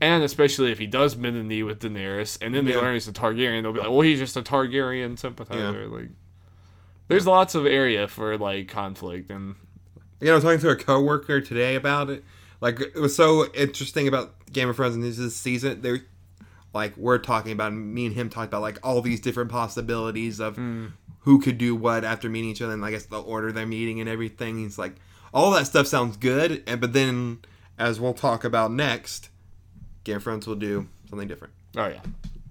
And 0.00 0.22
especially 0.22 0.72
if 0.72 0.78
he 0.78 0.86
does 0.86 1.14
bend 1.14 1.36
the 1.36 1.42
knee 1.42 1.62
with 1.62 1.80
Daenerys, 1.80 2.38
and 2.40 2.54
then 2.54 2.64
they 2.64 2.72
Yeah. 2.72 2.78
learn 2.80 2.94
he's 2.94 3.06
a 3.06 3.12
Targaryen, 3.12 3.62
they'll 3.62 3.72
be 3.72 3.80
like, 3.80 3.90
"Well, 3.90 4.00
he's 4.00 4.18
just 4.18 4.36
a 4.36 4.42
Targaryen 4.42 5.18
sympathizer." 5.18 5.86
Like, 5.88 6.08
there's 7.08 7.26
lots 7.26 7.54
of 7.54 7.66
area 7.66 8.08
for 8.08 8.38
like 8.38 8.68
conflict, 8.68 9.30
and 9.30 9.56
You 10.20 10.26
know, 10.26 10.32
I 10.32 10.34
was 10.36 10.44
talking 10.44 10.60
to 10.60 10.68
a 10.68 10.76
coworker 10.76 11.40
today 11.40 11.74
about 11.76 12.10
it. 12.10 12.22
Like, 12.60 12.78
it 12.78 12.96
was 12.96 13.16
so 13.16 13.50
interesting 13.54 14.06
about 14.06 14.34
Game 14.52 14.68
of 14.68 14.76
Thrones 14.76 14.94
and 14.94 15.02
this 15.02 15.34
season. 15.34 15.80
They, 15.80 16.02
like, 16.74 16.94
we're 16.98 17.16
talking 17.16 17.52
about 17.52 17.72
me 17.72 18.04
and 18.04 18.14
him 18.14 18.28
talked 18.28 18.48
about 18.48 18.60
like 18.60 18.78
all 18.82 19.00
these 19.00 19.18
different 19.18 19.50
possibilities 19.50 20.38
of 20.38 20.56
hmm. 20.56 20.88
who 21.20 21.40
could 21.40 21.56
do 21.56 21.74
what 21.74 22.04
after 22.04 22.28
meeting 22.28 22.50
each 22.50 22.60
other, 22.60 22.74
and 22.74 22.84
I 22.84 22.90
guess 22.90 23.06
the 23.06 23.18
order 23.20 23.50
they're 23.50 23.64
meeting 23.66 23.98
and 23.98 24.10
everything. 24.10 24.58
He's 24.58 24.76
like, 24.78 24.96
all 25.32 25.50
that 25.52 25.66
stuff 25.66 25.86
sounds 25.86 26.18
good, 26.18 26.62
and 26.66 26.80
but 26.82 26.92
then 26.92 27.38
as 27.78 27.98
we'll 27.98 28.12
talk 28.12 28.44
about 28.44 28.70
next, 28.72 29.29
Of 30.12 30.46
will 30.46 30.54
do 30.56 30.86
something 31.08 31.28
different. 31.28 31.54
oh 31.76 31.86
yeah, 31.88 32.00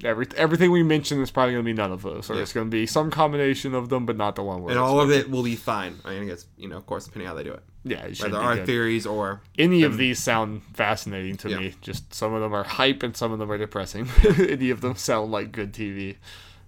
every 0.03 0.27
everything 0.37 0.71
we 0.71 0.83
mentioned 0.83 1.21
is 1.21 1.31
probably 1.31 1.53
gonna 1.53 1.63
be 1.63 1.73
none 1.73 1.91
of 1.91 2.01
those, 2.01 2.29
or 2.29 2.35
Yeah. 2.35 2.41
it's 2.41 2.53
gonna 2.53 2.69
be 2.69 2.85
some 2.85 3.09
combination 3.11 3.73
of 3.75 3.89
them, 3.89 4.05
but 4.05 4.15
not 4.17 4.35
the 4.35 4.43
one. 4.43 4.61
We're 4.63 4.71
and 4.71 4.79
all 4.79 4.99
of 5.01 5.11
it 5.11 5.29
will 5.29 5.43
be 5.43 5.55
fine. 5.55 5.95
I 6.05 6.11
mean, 6.13 6.23
I 6.23 6.25
guess 6.27 6.45
you 6.57 6.67
know, 6.67 6.77
of 6.77 6.85
course, 6.85 7.05
depending 7.05 7.27
how 7.27 7.33
they 7.35 7.43
do 7.43 7.53
it. 7.53 7.63
yeah, 7.83 8.05
it 8.05 8.19
Whether 8.21 8.37
our 8.37 8.55
good. 8.57 8.65
theories 8.65 9.05
or 9.05 9.41
Any 9.57 9.83
of 9.83 9.97
these 9.97 10.19
sound 10.21 10.61
fascinating 10.73 11.37
to 11.37 11.49
Yeah. 11.49 11.59
me. 11.59 11.75
Just 11.81 12.13
some 12.13 12.33
of 12.33 12.41
them 12.41 12.53
are 12.53 12.63
hype 12.63 13.03
and 13.03 13.15
some 13.15 13.31
of 13.31 13.39
them 13.39 13.49
are 13.51 13.57
depressing. 13.57 14.07
Any 14.37 14.69
of 14.69 14.81
them 14.81 14.95
sound 14.95 15.31
like 15.31 15.51
good 15.51 15.73
TV. 15.73 16.15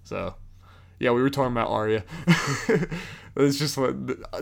So, 0.04 0.36
yeah, 1.00 1.12
we 1.12 1.22
were 1.22 1.30
talking 1.30 1.52
about 1.52 1.68
Arya. 1.70 2.04
it's 3.36 3.58
just 3.58 3.78
what 3.78 3.96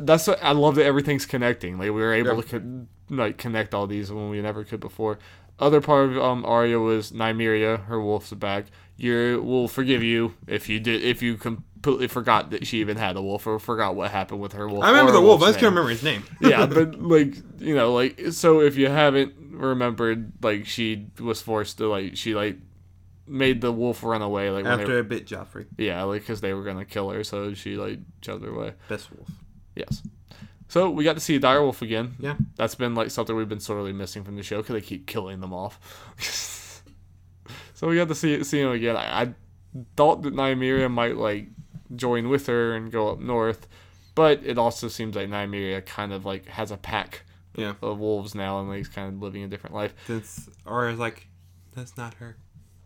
that's 0.06 0.28
what 0.28 0.44
I 0.44 0.52
love 0.52 0.76
that 0.76 0.86
everything's 0.86 1.26
connecting. 1.26 1.74
Like 1.78 1.88
we 1.88 2.02
were 2.02 2.14
able 2.14 2.36
Yeah. 2.36 2.42
to 2.42 2.48
con- 2.48 2.88
like 3.10 3.38
connect 3.38 3.74
all 3.74 3.88
these 3.88 4.12
when 4.12 4.30
we 4.30 4.42
never 4.42 4.64
could 4.64 4.80
before. 4.80 5.20
Other 5.60 5.82
part 5.82 6.10
of 6.10 6.18
um 6.18 6.46
Arya 6.46 6.80
was 6.80 7.12
Nymeria. 7.12 7.86
Her 7.86 8.02
wolf's 8.02 8.34
back. 8.34 8.66
You 8.96 9.42
will 9.44 9.68
forgive 9.68 10.04
you 10.04 10.36
if 10.48 10.70
you 10.70 10.80
did 10.80 11.04
if 11.04 11.22
you 11.22 11.36
completely 11.36 12.08
forgot 12.08 12.52
that 12.52 12.68
she 12.68 12.80
even 12.80 12.98
had 12.98 13.16
a 13.16 13.22
wolf 13.22 13.48
or 13.48 13.60
forgot 13.60 13.96
what 13.96 14.12
happened 14.12 14.42
with 14.42 14.54
her 14.54 14.68
wolf. 14.68 14.84
I 14.84 14.90
remember 14.90 15.12
the 15.12 15.22
wolf. 15.22 15.42
I 15.42 15.48
just 15.48 15.60
can't 15.60 15.72
remember 15.72 15.90
his 15.90 16.04
name. 16.04 16.24
yeah, 16.42 16.66
but 16.66 17.02
like 17.02 17.36
you 17.60 17.76
know, 17.76 17.94
like 17.94 18.20
so 18.32 18.62
if 18.62 18.78
you 18.78 18.90
haven't 18.90 19.34
remembered, 19.52 20.34
like 20.42 20.66
she 20.66 21.08
was 21.20 21.42
forced 21.42 21.78
to 21.80 21.88
like 21.88 22.16
she 22.16 22.36
like 22.36 22.58
made 23.28 23.62
the 23.62 23.72
wolf 23.72 24.04
run 24.04 24.22
away, 24.22 24.50
like 24.50 24.66
when 24.66 24.78
they, 24.78 24.84
after 24.84 25.00
a 25.00 25.04
bit, 25.04 25.28
Joffrey, 25.28 25.68
yeah, 25.78 26.04
like 26.04 26.22
because 26.22 26.42
they 26.42 26.54
were 26.54 26.64
gonna 26.64 26.86
kill 26.86 27.10
her, 27.10 27.24
so 27.24 27.54
she 27.54 27.76
like 27.76 28.00
shoved 28.22 28.44
her 28.44 28.52
away. 28.52 28.74
best 28.88 29.10
wolf. 29.14 29.30
Yes. 29.76 30.02
So 30.70 30.90
we 30.92 31.04
got 31.04 31.14
to 31.14 31.20
see 31.20 31.36
a 31.36 31.40
direwolf 31.40 31.82
again. 31.82 32.16
Yeah. 32.20 32.36
That's 32.56 32.76
been 32.76 32.96
like 32.96 33.10
something 33.12 33.36
we've 33.36 33.50
been 33.50 33.60
sorely 33.60 33.92
missing 33.92 34.24
from 34.24 34.36
the 34.38 34.44
show 34.44 34.58
because 34.62 34.76
they 34.76 34.82
keep 34.82 35.06
killing 35.08 35.42
them 35.42 35.52
off. 35.54 35.80
so 37.74 37.88
we 37.88 37.96
got 37.96 38.08
to 38.08 38.16
see 38.16 38.44
see 38.44 38.62
him 38.62 38.72
again. 38.72 38.96
I, 38.96 39.22
I 39.22 39.34
thought 39.98 40.22
that 40.24 40.34
Nymeria 40.36 40.90
might 40.92 41.18
like 41.18 41.48
join 41.96 42.30
with 42.30 42.48
her 42.48 42.76
and 42.76 42.92
go 42.92 43.10
up 43.10 43.20
north, 43.20 43.68
but 44.16 44.42
it 44.46 44.58
also 44.58 44.88
seems 44.88 45.16
like 45.16 45.28
Nymeria 45.30 45.86
kind 45.86 46.14
of 46.14 46.26
like 46.26 46.46
has 46.48 46.72
a 46.72 46.78
pack 46.78 47.24
Yeah. 47.56 47.74
of 47.82 47.98
wolves 48.00 48.36
now 48.36 48.60
and 48.60 48.70
like, 48.70 48.78
he's 48.78 48.88
kind 48.88 49.14
of 49.14 49.22
living 49.22 49.44
a 49.44 49.48
different 49.48 49.76
life. 49.76 49.94
Since 50.08 50.50
Arya's 50.66 51.00
like, 51.00 51.28
that's 51.74 51.98
not 51.98 52.14
her. 52.16 52.38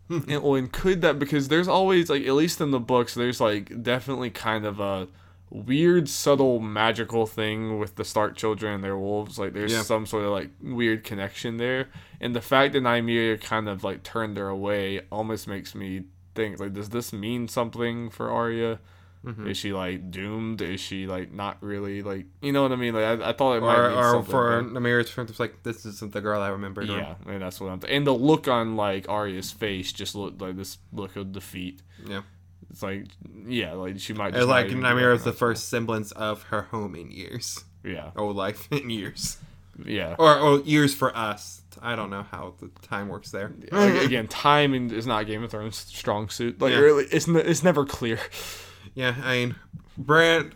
and, 0.08 0.42
well, 0.42 0.54
and 0.54 0.70
could 0.72 1.00
that 1.02 1.18
because 1.18 1.48
there's 1.48 1.68
always 1.68 2.08
like 2.08 2.24
at 2.26 2.32
least 2.34 2.60
in 2.60 2.70
the 2.70 2.80
books 2.80 3.14
there's 3.14 3.40
like 3.40 3.82
definitely 3.82 4.30
kind 4.30 4.64
of 4.66 4.80
a 4.80 5.08
weird, 5.54 6.08
subtle, 6.08 6.58
magical 6.60 7.26
thing 7.26 7.78
with 7.78 7.94
the 7.94 8.04
Stark 8.04 8.36
children 8.36 8.74
and 8.74 8.84
their 8.84 8.98
wolves. 8.98 9.38
Like 9.38 9.52
there's 9.52 9.72
Yeah. 9.72 9.82
some 9.82 10.04
sort 10.04 10.24
of 10.24 10.30
like 10.32 10.50
weird 10.60 11.04
connection 11.04 11.56
there, 11.58 11.88
and 12.20 12.34
the 12.34 12.40
fact 12.40 12.72
that 12.72 12.82
Nymeria 12.82 13.40
kind 13.40 13.68
of 13.68 13.84
like 13.84 14.02
turned 14.02 14.36
her 14.36 14.48
away 14.48 15.02
almost 15.12 15.46
makes 15.46 15.74
me 15.74 16.04
think 16.34 16.58
like, 16.58 16.72
does 16.72 16.88
this 16.88 17.12
mean 17.12 17.46
something 17.48 18.10
for 18.10 18.30
Arya? 18.30 18.80
Mm-hmm. 19.24 19.46
Is 19.46 19.56
she 19.56 19.72
like 19.72 20.10
doomed? 20.10 20.60
Is 20.60 20.80
she 20.80 21.06
like 21.06 21.32
not 21.32 21.56
really 21.62 22.02
like 22.02 22.26
you 22.42 22.52
know 22.52 22.62
what 22.62 22.72
I 22.72 22.76
mean? 22.76 22.92
Like 22.92 23.20
I, 23.22 23.30
I 23.30 23.32
thought 23.32 23.54
it 23.56 23.62
might 23.62 23.78
Or, 23.78 23.88
mean 23.88 23.98
or 23.98 24.10
something. 24.12 24.30
for 24.30 24.62
Namir's 24.62 25.08
friend, 25.08 25.30
it's 25.30 25.40
like 25.40 25.62
this 25.62 25.86
isn't 25.86 26.12
the 26.12 26.20
girl 26.20 26.42
I 26.42 26.48
remember. 26.48 26.82
yeah, 26.82 27.14
and 27.26 27.40
that's 27.40 27.58
what 27.58 27.70
I'm. 27.70 27.80
Th- 27.80 27.90
and 27.90 28.06
the 28.06 28.12
look 28.12 28.48
on 28.48 28.76
like 28.76 29.08
Arya's 29.08 29.50
face 29.50 29.92
just 29.92 30.14
looked 30.14 30.42
like 30.42 30.56
this 30.56 30.76
look 30.92 31.16
of 31.16 31.32
defeat. 31.32 31.80
yeah. 32.06 32.20
It's 32.74 32.82
like, 32.82 33.04
yeah, 33.46 33.74
like 33.74 34.00
she 34.00 34.14
might. 34.14 34.34
Just 34.34 34.48
like 34.48 34.66
Nymeria 34.66 35.14
is 35.14 35.22
the 35.22 35.30
first 35.32 35.68
semblance 35.68 36.10
of 36.10 36.42
her 36.44 36.62
home 36.62 36.96
in 36.96 37.12
years, 37.12 37.62
Yeah, 37.84 38.10
or 38.16 38.32
life 38.32 38.66
in 38.72 38.90
years, 38.90 39.36
yeah. 39.86 40.16
or, 40.18 40.36
or 40.36 40.58
years 40.62 40.92
for 40.92 41.16
us. 41.16 41.62
I 41.80 41.94
don't 41.94 42.10
know 42.10 42.24
how 42.24 42.54
the 42.58 42.70
time 42.82 43.06
works 43.08 43.30
there. 43.30 43.52
Like, 43.70 43.94
again, 44.02 44.26
time 44.26 44.74
in- 44.74 44.90
is 44.92 45.06
not 45.06 45.26
Game 45.26 45.44
of 45.44 45.52
Thrones 45.52 45.76
strong 45.76 46.28
suit. 46.28 46.60
Like 46.60 46.72
Yeah. 46.72 46.78
really, 46.80 47.04
it's 47.12 47.28
n- 47.28 47.36
it's 47.36 47.62
never 47.62 47.84
clear. 47.86 48.18
Yeah, 48.96 49.14
I 49.24 49.34
mean, 49.38 49.56
Bran, 49.98 50.52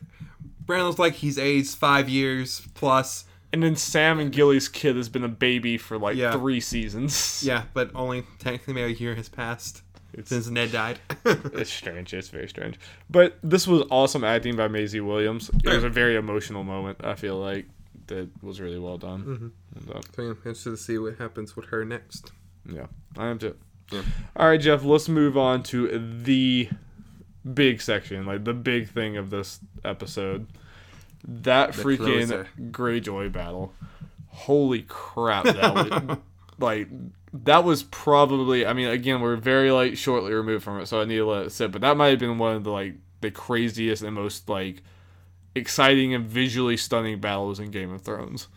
Bran 0.65 0.85
looks 0.85 0.99
like 1.01 1.15
he's 1.15 1.39
aged 1.39 1.75
five 1.77 2.09
years 2.09 2.63
plus. 2.75 3.25
And 3.53 3.63
then 3.63 3.75
Sam 3.77 4.21
and 4.21 4.31
Gilly's 4.31 4.69
kid 4.69 4.95
has 4.97 5.09
been 5.09 5.25
a 5.25 5.29
baby 5.29 5.77
for 5.79 5.99
like 5.99 6.17
Yeah. 6.17 6.33
three 6.33 6.61
seasons. 6.61 7.43
Yeah, 7.45 7.65
but 7.75 7.91
only 7.95 8.25
technically 8.39 8.75
maybe 8.75 8.93
a 8.93 8.97
year 8.97 9.15
has 9.17 9.29
passed 9.29 9.83
It's- 10.19 10.29
since 10.29 10.49
Ned 10.49 10.73
died. 10.73 10.99
It's 11.25 11.71
strange. 11.73 12.13
It's 12.15 12.29
very 12.29 12.49
strange. 12.49 12.79
But 13.11 13.39
this 13.43 13.67
was 13.67 13.83
awesome 13.91 14.25
acting 14.25 14.57
by 14.57 14.69
Maisie 14.69 15.01
Williams. 15.01 15.51
It 15.65 15.69
was 15.69 15.85
a 15.85 15.89
very 15.89 16.17
emotional 16.17 16.65
moment. 16.65 16.99
I 17.05 17.15
feel 17.15 17.37
like 17.39 17.67
that 18.09 18.29
was 18.43 18.61
really 18.61 18.79
well 18.79 18.99
done. 18.99 19.23
Mm-hmm. 19.25 19.87
Well 19.91 19.95
done. 20.01 20.13
so 20.15 20.23
yeah, 20.23 20.29
interested 20.31 20.71
to 20.71 20.77
see 20.77 20.99
what 20.99 21.17
happens 21.19 21.55
with 21.57 21.67
her 21.67 21.85
next. 21.85 22.33
Yeah, 22.71 22.87
I 23.17 23.27
am 23.29 23.39
too. 23.39 23.55
Yeah. 23.93 24.03
All 24.37 24.49
right, 24.49 24.61
Jeff. 24.61 24.85
Let's 24.85 25.09
move 25.09 25.37
on 25.39 25.63
to 25.65 25.99
the 26.25 26.69
big 27.55 27.81
section, 27.81 28.27
like 28.27 28.45
the 28.45 28.53
big 28.55 28.89
thing 28.89 29.17
of 29.17 29.31
this 29.31 29.61
episode. 29.85 30.47
That 31.27 31.73
The 31.75 31.83
freaking 31.83 31.99
closer. 32.27 32.49
Greyjoy 32.71 33.33
battle. 33.33 33.73
Holy 34.29 34.83
crap! 34.83 35.45
That 35.45 35.75
was 35.75 36.19
like 36.59 36.89
that 37.33 37.65
was 37.65 37.83
probably. 37.83 38.67
I 38.67 38.73
mean, 38.73 38.89
again, 38.89 39.21
we're 39.21 39.37
very 39.37 39.71
like 39.71 39.97
shortly 39.97 40.33
removed 40.33 40.65
from 40.65 40.81
it, 40.81 40.87
so 40.87 41.01
I 41.01 41.05
need 41.05 41.17
to 41.17 41.27
let 41.27 41.47
it 41.47 41.51
sit. 41.51 41.73
But 41.73 41.83
that 41.83 41.97
might 41.97 42.09
have 42.09 42.19
been 42.19 42.39
one 42.39 42.57
of 42.57 42.65
the 42.65 42.71
like 42.71 42.95
the 43.21 43.31
craziest 43.31 44.03
and 44.03 44.15
most 44.15 44.49
like 44.49 44.83
exciting 45.55 46.15
and 46.15 46.25
visually 46.27 46.77
stunning 46.77 47.21
battles 47.21 47.61
in 47.61 47.71
Game 47.71 47.93
of 47.93 48.03
Thrones. 48.03 48.49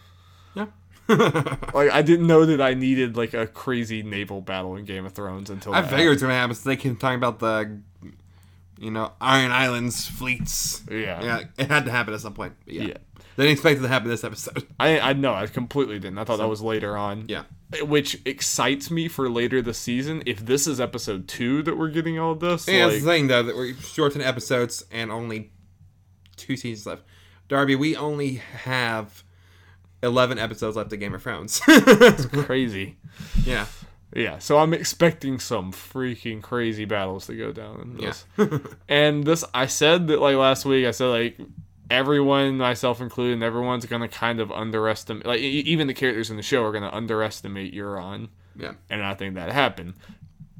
Yeah. 0.55 0.67
Like 1.73 1.89
I 1.91 2.01
didn't 2.01 2.27
know 2.27 2.45
that 2.45 2.61
I 2.61 2.73
needed 2.73 3.17
like 3.17 3.33
a 3.33 3.47
crazy 3.47 4.03
naval 4.03 4.41
battle 4.41 4.75
in 4.75 4.85
Game 4.85 5.05
of 5.05 5.13
Thrones 5.13 5.49
until 5.49 5.73
I 5.73 5.81
figured 5.83 6.13
it's 6.13 6.21
gonna 6.21 6.33
happen. 6.33 6.55
So 6.55 6.69
they 6.69 6.75
can 6.75 6.95
talk 6.95 7.15
about 7.15 7.39
the, 7.39 7.79
you 8.77 8.91
know, 8.91 9.13
Iron 9.19 9.51
Islands 9.51 10.05
fleets. 10.07 10.83
Yeah. 10.89 11.23
Yeah, 11.23 11.43
it 11.57 11.67
had 11.69 11.85
to 11.85 11.91
happen 11.91 12.13
at 12.13 12.19
some 12.19 12.33
point. 12.33 12.53
Yeah. 12.65 12.83
Yeah. 12.83 12.97
They 13.35 13.43
didn't 13.43 13.53
expect 13.53 13.79
it 13.79 13.83
to 13.83 13.87
happen 13.87 14.09
this 14.09 14.23
episode. 14.23 14.67
I 14.79 14.99
I 14.99 15.13
know 15.13 15.33
I 15.33 15.47
completely 15.47 15.97
didn't. 15.99 16.17
I 16.17 16.23
thought 16.23 16.37
that 16.37 16.47
was 16.49 16.61
later 16.61 16.97
on. 16.97 17.25
Yeah. 17.27 17.43
Which 17.83 18.19
excites 18.25 18.91
me 18.91 19.07
for 19.07 19.29
later 19.29 19.61
this 19.61 19.77
season. 19.77 20.23
If 20.25 20.45
this 20.45 20.67
is 20.67 20.81
episode 20.81 21.27
two 21.27 21.63
that 21.63 21.77
we're 21.77 21.89
getting 21.89 22.19
all 22.19 22.35
this, 22.35 22.67
And 22.67 22.91
that's 22.91 23.03
the 23.03 23.09
thing, 23.09 23.27
though, 23.27 23.43
that 23.43 23.55
we're 23.55 23.73
shortened 23.75 24.23
episodes 24.23 24.83
and 24.91 25.11
only 25.11 25.51
two 26.35 26.57
seasons 26.57 26.85
left. 26.85 27.03
Darby, 27.47 27.75
we 27.75 27.95
only 27.95 28.35
have 28.63 29.23
11 30.03 30.39
episodes 30.39 30.75
left 30.75 30.91
of 30.91 30.99
Game 30.99 31.13
of 31.13 31.23
Thrones. 31.23 31.61
That's 31.67 32.25
crazy. 32.25 32.97
yeah. 33.45 33.67
Yeah, 34.13 34.39
so 34.39 34.57
I'm 34.59 34.73
expecting 34.73 35.39
some 35.39 35.71
freaking 35.71 36.41
crazy 36.41 36.83
battles 36.83 37.27
to 37.27 37.35
go 37.35 37.53
down 37.53 37.95
in 37.97 37.99
Yeah. 37.99 38.57
and 38.89 39.23
this, 39.23 39.45
I 39.53 39.67
said 39.67 40.07
that 40.07 40.19
like 40.19 40.35
last 40.35 40.65
week. 40.65 40.85
I 40.85 40.91
said 40.91 41.05
like 41.05 41.39
everyone, 41.91 42.57
myself 42.57 43.01
included, 43.01 43.43
everyone's 43.43 43.85
gonna 43.85 44.07
kind 44.07 44.39
of 44.39 44.51
underestimate. 44.51 45.25
Like 45.25 45.39
even 45.39 45.87
the 45.87 45.93
characters 45.93 46.29
in 46.31 46.37
the 46.37 46.43
show 46.43 46.63
are 46.63 46.71
gonna 46.71 46.89
underestimate 46.91 47.73
Euron. 47.73 48.29
yeah. 48.55 48.73
and 48.89 49.03
I 49.03 49.13
think 49.13 49.35
that 49.35 49.51
happened. 49.51 49.93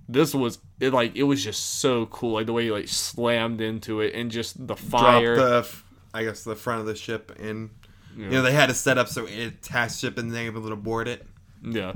This 0.09 0.33
was 0.35 0.59
it 0.79 0.91
like 0.93 1.15
it 1.15 1.23
was 1.23 1.43
just 1.43 1.79
so 1.79 2.05
cool, 2.07 2.33
like 2.33 2.45
the 2.45 2.53
way 2.53 2.65
he 2.65 2.71
like 2.71 2.87
slammed 2.89 3.61
into 3.61 4.01
it 4.01 4.13
and 4.13 4.29
just 4.29 4.67
the 4.67 4.75
fire. 4.75 5.35
the, 5.35 5.69
I 6.13 6.23
guess, 6.25 6.43
the 6.43 6.55
front 6.55 6.81
of 6.81 6.85
the 6.85 6.95
ship 6.95 7.31
and, 7.39 7.69
you 8.17 8.29
know, 8.29 8.41
they 8.41 8.51
had 8.51 8.67
to 8.67 8.75
set 8.75 8.97
up 8.97 9.07
so 9.07 9.25
it 9.25 9.39
attached 9.45 9.99
ship 9.99 10.17
and 10.17 10.31
they 10.31 10.49
were 10.49 10.57
able 10.57 10.69
to 10.69 10.75
board 10.75 11.07
it. 11.07 11.25
yeah. 11.63 11.93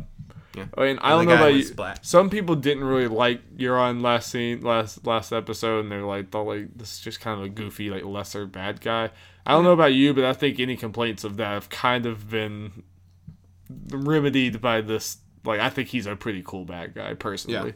Yeah. 0.55 0.65
I 0.77 0.85
mean, 0.85 0.99
I 0.99 1.09
don't 1.09 1.27
know 1.27 1.35
about 1.35 1.53
you. 1.53 1.73
black. 1.73 1.99
Some 2.01 2.29
people 2.29 2.55
didn't 2.55 2.83
really 2.83 3.07
like 3.07 3.57
Euron 3.57 4.01
last 4.01 4.31
scene, 4.31 4.61
last 4.61 5.05
last 5.05 5.31
episode, 5.31 5.81
and 5.81 5.91
they're 5.91 6.03
like, 6.03 6.31
thought 6.31 6.47
like 6.47 6.75
this 6.75 6.93
is 6.93 6.99
just 6.99 7.19
kind 7.19 7.39
of 7.39 7.45
a 7.45 7.49
goofy, 7.49 7.89
like 7.89 8.03
lesser 8.03 8.45
bad 8.45 8.81
guy. 8.81 9.11
I 9.45 9.51
don't 9.51 9.63
know 9.63 9.73
about 9.73 9.93
you, 9.93 10.13
but 10.13 10.23
I 10.23 10.33
think 10.33 10.59
any 10.59 10.75
complaints 10.75 11.23
of 11.23 11.37
that 11.37 11.51
have 11.51 11.69
kind 11.69 12.05
of 12.05 12.29
been 12.29 12.83
remedied 13.89 14.61
by 14.61 14.81
this. 14.81 15.17
Like, 15.43 15.59
I 15.59 15.69
think 15.69 15.89
he's 15.89 16.07
a 16.07 16.15
pretty 16.15 16.41
cool 16.43 16.65
bad 16.65 16.95
guy, 16.95 17.13
personally. 17.13 17.69
Yeah 17.69 17.75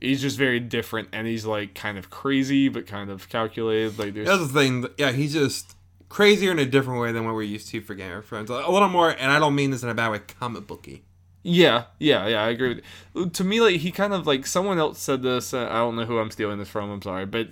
He's 0.00 0.20
just 0.20 0.36
very 0.36 0.60
different, 0.60 1.08
and 1.12 1.26
he's 1.26 1.46
like 1.46 1.74
kind 1.74 1.96
of 1.96 2.10
crazy, 2.10 2.68
but 2.68 2.86
kind 2.86 3.10
of 3.10 3.28
calculated. 3.28 3.98
Like, 3.98 4.12
there's 4.12 4.26
That's 4.26 4.48
the 4.48 4.60
thing. 4.60 4.86
Yeah, 4.98 5.12
he's 5.12 5.32
just 5.32 5.76
crazier 6.08 6.50
in 6.50 6.58
a 6.58 6.66
different 6.66 7.00
way 7.00 7.12
than 7.12 7.24
what 7.24 7.34
we're 7.34 7.42
used 7.42 7.68
to 7.68 7.80
for 7.80 7.94
Game 7.94 8.12
of 8.12 8.26
Thrones. 8.26 8.50
A 8.50 8.68
little 8.68 8.88
more, 8.88 9.10
and 9.10 9.30
I 9.30 9.38
don't 9.38 9.54
mean 9.54 9.70
this 9.70 9.82
in 9.82 9.88
a 9.88 9.94
bad 9.94 10.10
way, 10.10 10.18
comic 10.18 10.66
booky. 10.66 11.04
Yeah, 11.46 11.84
yeah, 11.98 12.26
yeah, 12.26 12.42
I 12.42 12.48
agree. 12.48 12.80
With 13.12 13.34
To 13.34 13.44
me, 13.44 13.60
like 13.60 13.76
he 13.76 13.92
kind 13.92 14.14
of 14.14 14.26
like 14.26 14.46
someone 14.46 14.78
else 14.78 14.98
said 14.98 15.22
this. 15.22 15.52
Uh, 15.52 15.68
I 15.70 15.76
don't 15.76 15.94
know 15.94 16.06
who 16.06 16.18
I'm 16.18 16.30
stealing 16.30 16.58
this 16.58 16.68
from. 16.68 16.90
I'm 16.90 17.02
sorry, 17.02 17.26
but 17.26 17.48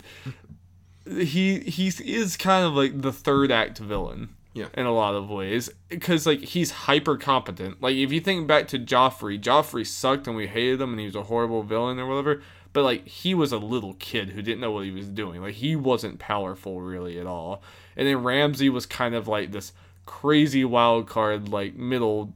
he 1.06 1.60
he 1.60 1.88
is 1.88 2.36
kind 2.38 2.64
of 2.64 2.72
like 2.72 3.02
the 3.02 3.12
third 3.12 3.52
act 3.52 3.78
villain. 3.78 4.30
Yeah. 4.54 4.66
in 4.74 4.84
a 4.84 4.92
lot 4.92 5.14
of 5.14 5.30
ways, 5.30 5.70
because 5.88 6.26
like 6.26 6.40
he's 6.40 6.70
hyper 6.70 7.16
competent. 7.16 7.80
Like 7.80 7.96
if 7.96 8.12
you 8.12 8.20
think 8.20 8.46
back 8.46 8.68
to 8.68 8.78
Joffrey, 8.78 9.40
Joffrey 9.40 9.86
sucked 9.86 10.26
and 10.26 10.36
we 10.36 10.46
hated 10.46 10.78
him 10.78 10.90
and 10.90 11.00
he 11.00 11.06
was 11.06 11.14
a 11.16 11.22
horrible 11.22 11.62
villain 11.62 11.98
or 11.98 12.06
whatever. 12.06 12.42
But 12.74 12.84
like 12.84 13.06
he 13.06 13.34
was 13.34 13.52
a 13.52 13.56
little 13.56 13.94
kid 13.94 14.30
who 14.30 14.42
didn't 14.42 14.60
know 14.60 14.70
what 14.70 14.84
he 14.84 14.90
was 14.90 15.08
doing. 15.08 15.40
Like 15.40 15.54
he 15.54 15.74
wasn't 15.74 16.18
powerful 16.18 16.82
really 16.82 17.18
at 17.18 17.26
all. 17.26 17.62
And 17.96 18.06
then 18.06 18.22
Ramsay 18.22 18.68
was 18.68 18.84
kind 18.84 19.14
of 19.14 19.26
like 19.26 19.52
this 19.52 19.72
crazy 20.04 20.66
wild 20.66 21.06
card, 21.08 21.48
like 21.48 21.74
middle 21.74 22.34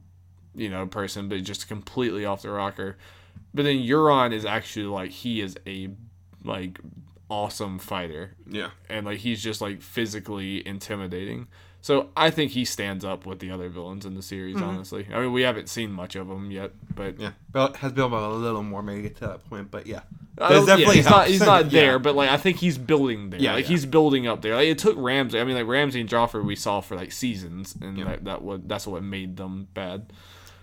you 0.57 0.69
know, 0.69 0.85
person, 0.87 1.29
but 1.29 1.41
just 1.43 1.67
completely 1.69 2.25
off 2.25 2.41
the 2.41 2.49
rocker. 2.49 2.97
But 3.53 3.63
then 3.63 3.77
Euron 3.77 4.33
is 4.33 4.43
actually 4.45 4.87
like 4.87 5.11
he 5.11 5.39
is 5.41 5.55
a 5.65 5.89
like 6.43 6.79
awesome 7.29 7.79
fighter, 7.79 8.35
Yeah. 8.49 8.69
and 8.89 9.05
like 9.05 9.19
he's 9.19 9.41
just 9.41 9.61
like 9.61 9.81
physically 9.81 10.65
intimidating. 10.67 11.47
So 11.81 12.09
I 12.17 12.31
think 12.31 12.51
he 12.51 12.65
stands 12.65 13.05
up 13.05 13.25
with 13.25 13.39
the 13.39 13.49
other 13.51 13.69
villains 13.69 14.05
in 14.05 14.15
the 14.15 14.21
series. 14.21 14.55
Mm-hmm. 14.57 14.65
Honestly, 14.65 15.07
I 15.13 15.19
mean 15.21 15.31
we 15.31 15.43
haven't 15.43 15.69
seen 15.69 15.91
much 15.91 16.15
of 16.15 16.29
him 16.29 16.51
yet, 16.51 16.71
but 16.93 17.19
Yeah. 17.19 17.31
Has 17.77 17.91
built 17.93 18.11
up 18.13 18.19
a 18.21 18.27
little 18.35 18.63
more 18.63 18.81
maybe 18.81 19.03
get 19.03 19.15
to 19.17 19.27
that 19.27 19.49
point, 19.49 19.71
but 19.71 19.87
yeah. 19.87 20.01
Uh, 20.39 20.49
yeah, 20.51 20.65
definitely 20.65 20.95
he's 20.97 21.09
not 21.09 21.27
he's 21.27 21.39
not 21.41 21.65
Yeah. 21.71 21.81
there, 21.81 21.99
but 21.99 22.15
like 22.15 22.29
I 22.29 22.37
think 22.37 22.57
he's 22.57 22.77
building 22.77 23.29
there. 23.29 23.39
Yeah, 23.39 23.53
like 23.53 23.63
yeah. 23.65 23.69
he's 23.69 23.85
building 23.85 24.27
up 24.27 24.41
there. 24.41 24.55
Like 24.55 24.67
it 24.67 24.77
took 24.77 24.95
Ramsay. 24.97 25.39
I 25.39 25.43
mean, 25.43 25.55
like 25.55 25.65
Ramsay 25.67 26.01
and 26.01 26.09
Joffrey 26.09 26.43
we 26.45 26.55
saw 26.55 26.81
for 26.81 26.95
like 26.95 27.11
seasons, 27.11 27.75
and 27.81 27.97
Yeah. 27.97 28.05
that 28.05 28.25
that 28.25 28.41
was 28.43 28.61
that's 28.65 28.85
what 28.87 29.01
made 29.03 29.37
them 29.37 29.67
bad. 29.73 30.11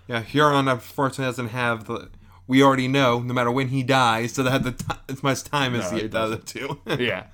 Yeah, 0.07 0.23
Euron 0.23 0.71
unfortunately 0.71 1.25
doesn't 1.27 1.49
have 1.49 1.85
the. 1.87 2.11
We 2.47 2.63
already 2.63 2.89
know, 2.89 3.21
no 3.21 3.33
matter 3.33 3.51
when 3.51 3.69
he 3.69 3.83
dies, 3.83 4.33
so 4.33 4.43
that 4.43 4.63
the 4.65 4.73
t- 4.73 4.85
as 5.09 5.23
much 5.23 5.45
time 5.45 5.75
as 5.75 5.91
No, 5.91 5.97
he 5.97 6.03
the, 6.03 6.09
the 6.09 6.19
other 6.19 6.37
two. 6.37 6.79
yeah, 6.99 7.25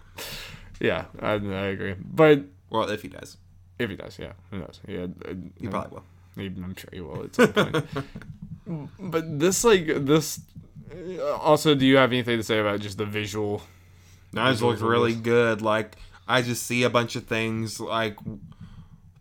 yeah, 0.81 1.07
I, 1.21 1.33
I 1.33 1.67
agree. 1.67 1.97
But 1.99 2.45
well, 2.71 2.89
if 2.89 3.03
he 3.03 3.09
does, 3.09 3.37
if 3.79 3.91
he 3.91 3.97
does, 3.97 4.19
yeah, 4.21 4.33
who 4.51 4.59
knows? 4.59 4.81
Yeah, 4.87 5.07
uh, 5.29 5.35
he 5.59 5.67
probably 5.67 5.91
will. 5.91 6.05
I'm 6.65 6.77
sure 6.77 6.91
he 6.93 7.01
will 7.01 7.25
at 7.25 7.35
some 7.35 7.53
point. 7.53 7.85
but 9.01 9.39
this, 9.41 9.65
like, 9.65 9.87
this. 10.07 10.41
Also, 11.41 11.75
do 11.75 11.85
you 11.85 11.97
have 11.97 12.13
anything 12.13 12.39
to 12.39 12.45
say 12.45 12.59
about 12.61 12.81
just 12.81 12.97
the 12.99 13.05
visual? 13.05 13.63
No, 14.33 14.47
it 14.49 14.61
looks 14.61 14.81
really 14.81 15.15
good. 15.15 15.61
Like 15.61 15.97
I 16.29 16.43
just 16.43 16.63
see 16.65 16.85
a 16.85 16.91
bunch 16.91 17.17
of 17.17 17.27
things. 17.27 17.81
Like 17.81 18.17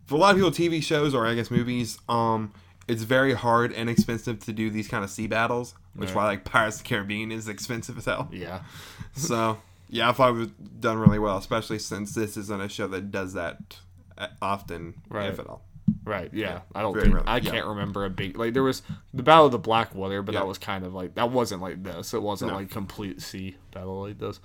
for 0.06 0.14
a 0.14 0.18
lot 0.18 0.30
of 0.30 0.36
people, 0.36 0.50
TV 0.52 0.80
shows 0.82 1.14
or 1.14 1.26
I 1.26 1.34
guess 1.34 1.50
movies, 1.50 1.98
um, 2.08 2.52
it's 2.90 3.02
very 3.02 3.34
hard 3.34 3.72
and 3.72 3.88
expensive 3.88 4.40
to 4.40 4.52
do 4.52 4.70
these 4.70 4.88
kind 4.88 5.04
of 5.04 5.10
sea 5.10 5.26
battles. 5.26 5.74
Which 5.94 6.10
Right. 6.10 6.16
why 6.16 6.24
like 6.26 6.44
Pirates 6.44 6.76
of 6.76 6.82
the 6.84 6.88
Caribbean 6.88 7.32
is 7.32 7.48
expensive 7.48 7.98
as 7.98 8.04
hell. 8.04 8.28
Yeah, 8.32 8.60
So 9.14 9.58
yeah, 9.88 10.08
I 10.08 10.12
thought 10.12 10.30
it 10.30 10.38
was 10.38 10.48
done 10.78 10.98
really 10.98 11.18
well, 11.18 11.36
especially 11.36 11.78
since 11.80 12.14
this 12.14 12.36
isn't 12.36 12.60
a 12.60 12.68
show 12.68 12.86
that 12.88 13.10
does 13.10 13.32
that 13.34 13.78
uh, 14.16 14.28
often, 14.40 14.94
Right. 15.08 15.28
if 15.30 15.38
at 15.40 15.46
all. 15.48 15.62
right. 16.04 16.30
Yeah, 16.32 16.60
I 16.74 16.82
don't 16.82 16.94
think 17.00 17.16
I 17.26 17.38
yeah. 17.38 17.50
can't 17.50 17.66
remember 17.66 18.04
a 18.04 18.10
big 18.10 18.38
like 18.38 18.52
there 18.54 18.62
was 18.62 18.82
the 19.12 19.22
Battle 19.24 19.46
of 19.46 19.52
the 19.52 19.58
Blackwater, 19.58 20.22
but 20.22 20.32
Yeah. 20.34 20.40
that 20.40 20.46
was 20.46 20.58
kind 20.58 20.84
of 20.86 20.94
like 20.94 21.14
that 21.16 21.30
wasn't 21.32 21.60
like 21.62 21.82
this. 21.82 22.14
It 22.14 22.22
wasn't 22.22 22.52
No. 22.52 22.58
like 22.58 22.70
complete 22.70 23.20
sea 23.22 23.56
battle 23.72 24.02
like 24.02 24.18
this. 24.18 24.38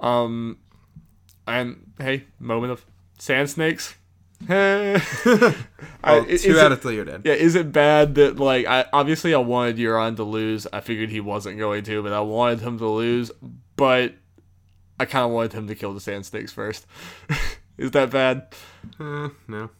Um, 0.00 0.58
And 1.46 1.90
hey, 1.98 2.24
moment 2.38 2.72
of 2.72 2.86
sand 3.18 3.50
snakes. 3.50 3.96
Hey. 4.48 5.00
Well, 5.24 5.54
I- 6.04 6.36
two 6.36 6.58
out 6.58 6.66
it- 6.66 6.72
of 6.72 6.82
three 6.82 6.98
are 6.98 7.04
dead. 7.04 7.22
Yeah, 7.24 7.34
is 7.34 7.54
it 7.54 7.70
bad 7.72 8.16
that 8.16 8.38
like 8.38 8.66
I 8.66 8.86
obviously 8.92 9.34
I 9.34 9.38
wanted 9.38 9.76
Euron 9.76 10.16
to 10.16 10.24
lose. 10.24 10.66
I 10.72 10.80
figured 10.80 11.10
he 11.10 11.20
wasn't 11.20 11.58
going 11.58 11.84
to, 11.84 12.02
but 12.02 12.12
I 12.12 12.20
wanted 12.20 12.60
him 12.60 12.78
to 12.78 12.88
lose. 12.88 13.30
But 13.76 14.14
I 14.98 15.04
kind 15.04 15.24
of 15.24 15.30
wanted 15.30 15.52
him 15.52 15.68
to 15.68 15.74
kill 15.76 15.94
the 15.94 16.00
sand 16.00 16.26
snakes 16.26 16.50
first. 16.52 16.86
is 17.78 17.92
that 17.92 18.10
bad? 18.10 18.48
Uh, 18.98 19.28
no. 19.46 19.70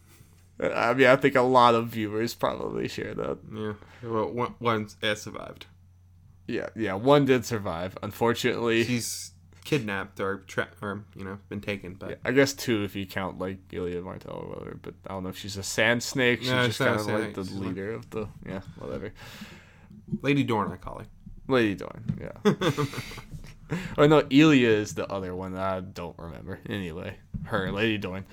I 0.61 0.93
mean, 0.93 1.07
I 1.07 1.15
think 1.17 1.35
a 1.35 1.41
lot 1.41 1.75
of 1.75 1.87
viewers 1.87 2.33
probably 2.33 2.87
share 2.87 3.13
that. 3.15 3.37
Yeah. 3.53 3.73
Well, 4.09 4.31
one, 4.31 4.55
one 4.59 4.87
survived. 5.15 5.65
Yeah, 6.47 6.69
yeah. 6.75 6.93
One 6.93 7.25
did 7.25 7.45
survive. 7.45 7.97
Unfortunately, 8.01 8.85
She's 8.85 9.31
kidnapped 9.63 10.19
or 10.19 10.39
tra- 10.47 10.69
or 10.81 11.03
you 11.15 11.23
know 11.23 11.37
been 11.49 11.61
taken, 11.61 11.93
but 11.93 12.19
I 12.25 12.31
guess 12.31 12.53
two 12.53 12.83
if 12.83 12.95
you 12.95 13.05
count 13.05 13.39
like 13.39 13.57
Ilya 13.71 14.01
Martell 14.01 14.33
or 14.35 14.49
whatever. 14.49 14.77
But 14.81 14.93
I 15.07 15.13
don't 15.13 15.23
know 15.23 15.29
if 15.29 15.37
she's 15.37 15.57
a 15.57 15.63
sand 15.63 16.03
snake. 16.03 16.39
She's 16.41 16.49
No, 16.51 16.65
just 16.67 16.79
kind 16.79 16.99
of 16.99 17.05
like 17.07 17.33
the. 17.33 17.43
She's 17.43 17.53
like- 17.53 17.67
leader 17.69 17.93
of 17.93 18.09
the 18.09 18.27
yeah 18.47 18.61
whatever. 18.77 19.13
Lady 20.21 20.43
Dorne, 20.43 20.71
I 20.71 20.75
call 20.77 20.99
her. 20.99 21.05
Lady 21.47 21.75
Dorne, 21.75 22.03
yeah. 22.21 22.53
oh 23.97 24.07
no, 24.07 24.25
Ilya 24.29 24.69
is 24.69 24.95
the 24.95 25.07
other 25.11 25.35
one. 25.35 25.57
I 25.57 25.79
don't 25.81 26.17
remember. 26.17 26.59
Anyway, 26.69 27.17
her 27.45 27.71
Lady 27.71 27.97
Dorne. 27.97 28.25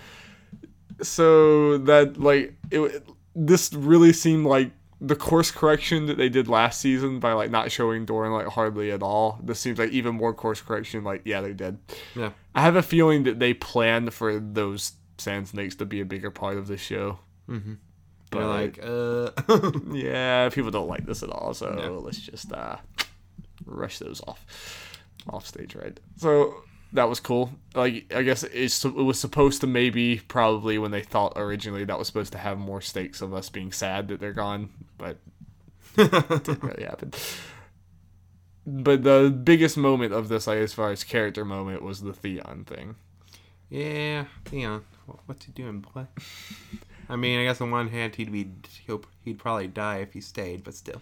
So 1.03 1.79
that 1.79 2.19
like 2.21 2.55
it, 2.71 3.07
this 3.35 3.73
really 3.73 4.13
seemed 4.13 4.47
like 4.47 4.71
the 5.01 5.17
course 5.17 5.51
correction 5.51 6.07
that 6.07 6.19
they 6.19 6.29
did 6.29 6.47
last 6.47 6.81
season 6.81 7.21
by 7.21 7.33
like 7.33 7.51
not 7.51 7.73
showing 7.73 8.05
Dorne 8.05 8.33
like 8.33 8.47
hardly 8.47 8.91
at 8.91 9.03
all. 9.03 9.39
This 9.43 9.59
seems 9.59 9.79
like 9.79 9.91
even 9.91 10.15
more 10.15 10.35
course 10.35 10.61
correction. 10.61 11.05
Like 11.05 11.23
yeah, 11.25 11.41
they 11.41 11.55
did. 11.55 11.79
Yeah. 12.15 12.31
I 12.55 12.61
have 12.63 12.77
a 12.77 12.83
feeling 12.83 13.23
that 13.25 13.39
they 13.39 13.55
planned 13.55 14.13
for 14.13 14.39
those 14.39 14.93
sand 15.19 15.49
snakes 15.49 15.75
to 15.77 15.87
be 15.87 16.01
a 16.01 16.05
bigger 16.05 16.31
part 16.31 16.59
of 16.59 16.67
the 16.67 16.77
show. 16.77 17.19
Mm-hmm. 17.49 17.75
But 18.31 18.47
like, 18.47 18.79
uh, 18.83 19.31
yeah, 19.93 20.49
people 20.51 20.71
don't 20.71 20.89
like 20.89 21.05
this 21.07 21.23
at 21.23 21.31
all, 21.31 21.53
so 21.55 22.01
let's 22.05 22.19
just 22.19 22.53
uh, 22.53 22.77
rush 23.65 23.99
those 23.99 24.21
off 24.27 24.45
off 25.29 25.47
stage 25.47 25.75
right. 25.75 25.99
So 26.17 26.63
that 26.93 27.09
was 27.09 27.21
cool. 27.21 27.53
Like 27.75 28.13
I 28.15 28.23
guess 28.23 28.43
it's, 28.43 28.85
it 28.85 28.95
was 28.95 29.21
supposed 29.21 29.61
to 29.61 29.67
maybe 29.67 30.21
probably 30.29 30.79
when 30.79 30.91
they 30.91 31.03
thought 31.03 31.35
originally 31.37 31.85
that 31.85 31.99
was 31.99 32.07
supposed 32.07 32.33
to 32.33 32.39
have 32.39 32.59
more 32.59 32.81
stakes 32.81 33.21
of 33.21 33.33
us 33.33 33.49
being 33.49 33.73
sad 33.73 34.09
that 34.09 34.21
they're 34.21 34.33
gone, 34.33 34.71
but 34.99 35.19
it 35.97 36.11
didn't 36.45 36.63
really 36.63 36.85
happen. 36.85 37.13
But 38.67 39.03
the 39.05 39.31
biggest 39.31 39.77
moment 39.77 40.13
of 40.13 40.29
this, 40.29 40.47
like 40.47 40.59
as 40.59 40.73
far 40.73 40.91
as 40.91 41.03
character 41.05 41.45
moment, 41.45 41.83
was 41.83 42.03
the 42.03 42.13
Theon 42.13 42.65
thing. 42.67 42.97
yeah, 43.69 44.25
Theon, 44.45 44.83
what's 45.27 45.47
he 45.47 45.53
doing, 45.53 45.81
boy? 45.81 46.07
I 47.09 47.17
mean, 47.17 47.41
I 47.41 47.45
guess 47.45 47.61
on 47.61 47.71
one 47.71 47.89
hand, 47.89 48.15
he'd 48.17 48.31
be 48.31 48.49
he'll, 48.87 49.03
he'd 49.25 49.39
probably 49.39 49.67
die 49.67 49.99
if 49.99 50.13
he 50.13 50.21
stayed, 50.21 50.63
but 50.63 50.75
still. 50.75 51.01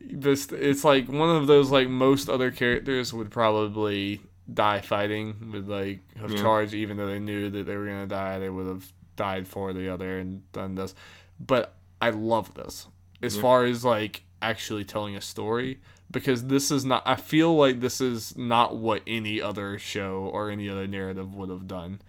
this 0.00 0.50
it's 0.52 0.84
like 0.84 1.08
one 1.08 1.34
of 1.34 1.46
those 1.46 1.70
like 1.70 1.88
most 1.88 2.28
other 2.30 2.50
characters 2.50 3.12
would 3.12 3.30
probably 3.30 4.20
die 4.52 4.80
fighting 4.80 5.50
would 5.52 5.68
like 5.68 6.00
have 6.16 6.30
Yeah. 6.30 6.40
charged 6.42 6.74
even 6.74 6.96
though 6.96 7.06
they 7.06 7.18
knew 7.18 7.50
that 7.50 7.64
they 7.66 7.76
were 7.76 7.86
gonna 7.86 8.06
die 8.06 8.38
they 8.38 8.48
would 8.50 8.66
have 8.66 8.92
died 9.16 9.48
for 9.48 9.72
the 9.72 9.88
other 9.88 10.18
and 10.18 10.50
done 10.52 10.74
this 10.76 10.94
but 11.40 11.74
i 12.00 12.10
love 12.10 12.54
this 12.54 12.86
as 13.22 13.34
Yeah. 13.36 13.42
far 13.42 13.64
as 13.64 13.84
like 13.84 14.22
actually 14.40 14.84
telling 14.84 15.16
a 15.16 15.20
story 15.20 15.80
because 16.10 16.46
this 16.46 16.70
is 16.70 16.84
not 16.84 17.02
i 17.06 17.16
feel 17.16 17.56
like 17.56 17.80
this 17.80 18.00
is 18.00 18.36
not 18.36 18.76
what 18.76 19.02
any 19.06 19.40
other 19.40 19.78
show 19.78 20.30
or 20.32 20.50
any 20.50 20.68
other 20.68 20.86
narrative 20.86 21.34
would 21.34 21.48
have 21.50 21.66
done 21.66 22.00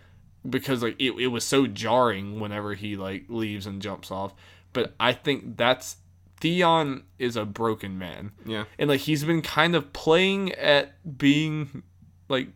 because 0.47 0.83
like 0.83 0.95
it, 0.99 1.13
it 1.19 1.27
was 1.27 1.43
so 1.43 1.65
jarring 1.65 2.39
whenever 2.39 2.73
he 2.75 2.95
like 2.95 3.23
leaves 3.29 3.65
and 3.65 3.81
jumps 3.81 4.11
off 4.11 4.35
but 4.73 4.93
i 4.99 5.11
think 5.11 5.57
that's 5.57 5.97
theon 6.39 7.03
is 7.17 7.35
a 7.35 7.45
broken 7.45 7.97
man 7.97 8.31
Yeah. 8.45 8.65
and 8.77 8.89
like 8.89 8.99
he's 9.01 9.23
been 9.23 9.41
kind 9.41 9.75
of 9.75 9.91
playing 9.93 10.51
at 10.53 11.17
being 11.17 11.81
like 12.30 12.47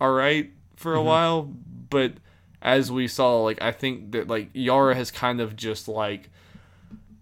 all 0.00 0.12
right 0.12 0.50
for 0.76 0.94
a 0.94 0.98
Mhm. 0.98 1.04
while 1.04 1.42
but 1.90 2.12
as 2.60 2.90
we 2.90 3.06
saw 3.08 3.42
like 3.42 3.60
i 3.62 3.70
think 3.72 4.12
that 4.12 4.28
like 4.28 4.48
yara 4.52 4.94
has 4.94 5.10
kind 5.10 5.40
of 5.40 5.56
just 5.56 5.88
like 5.88 6.30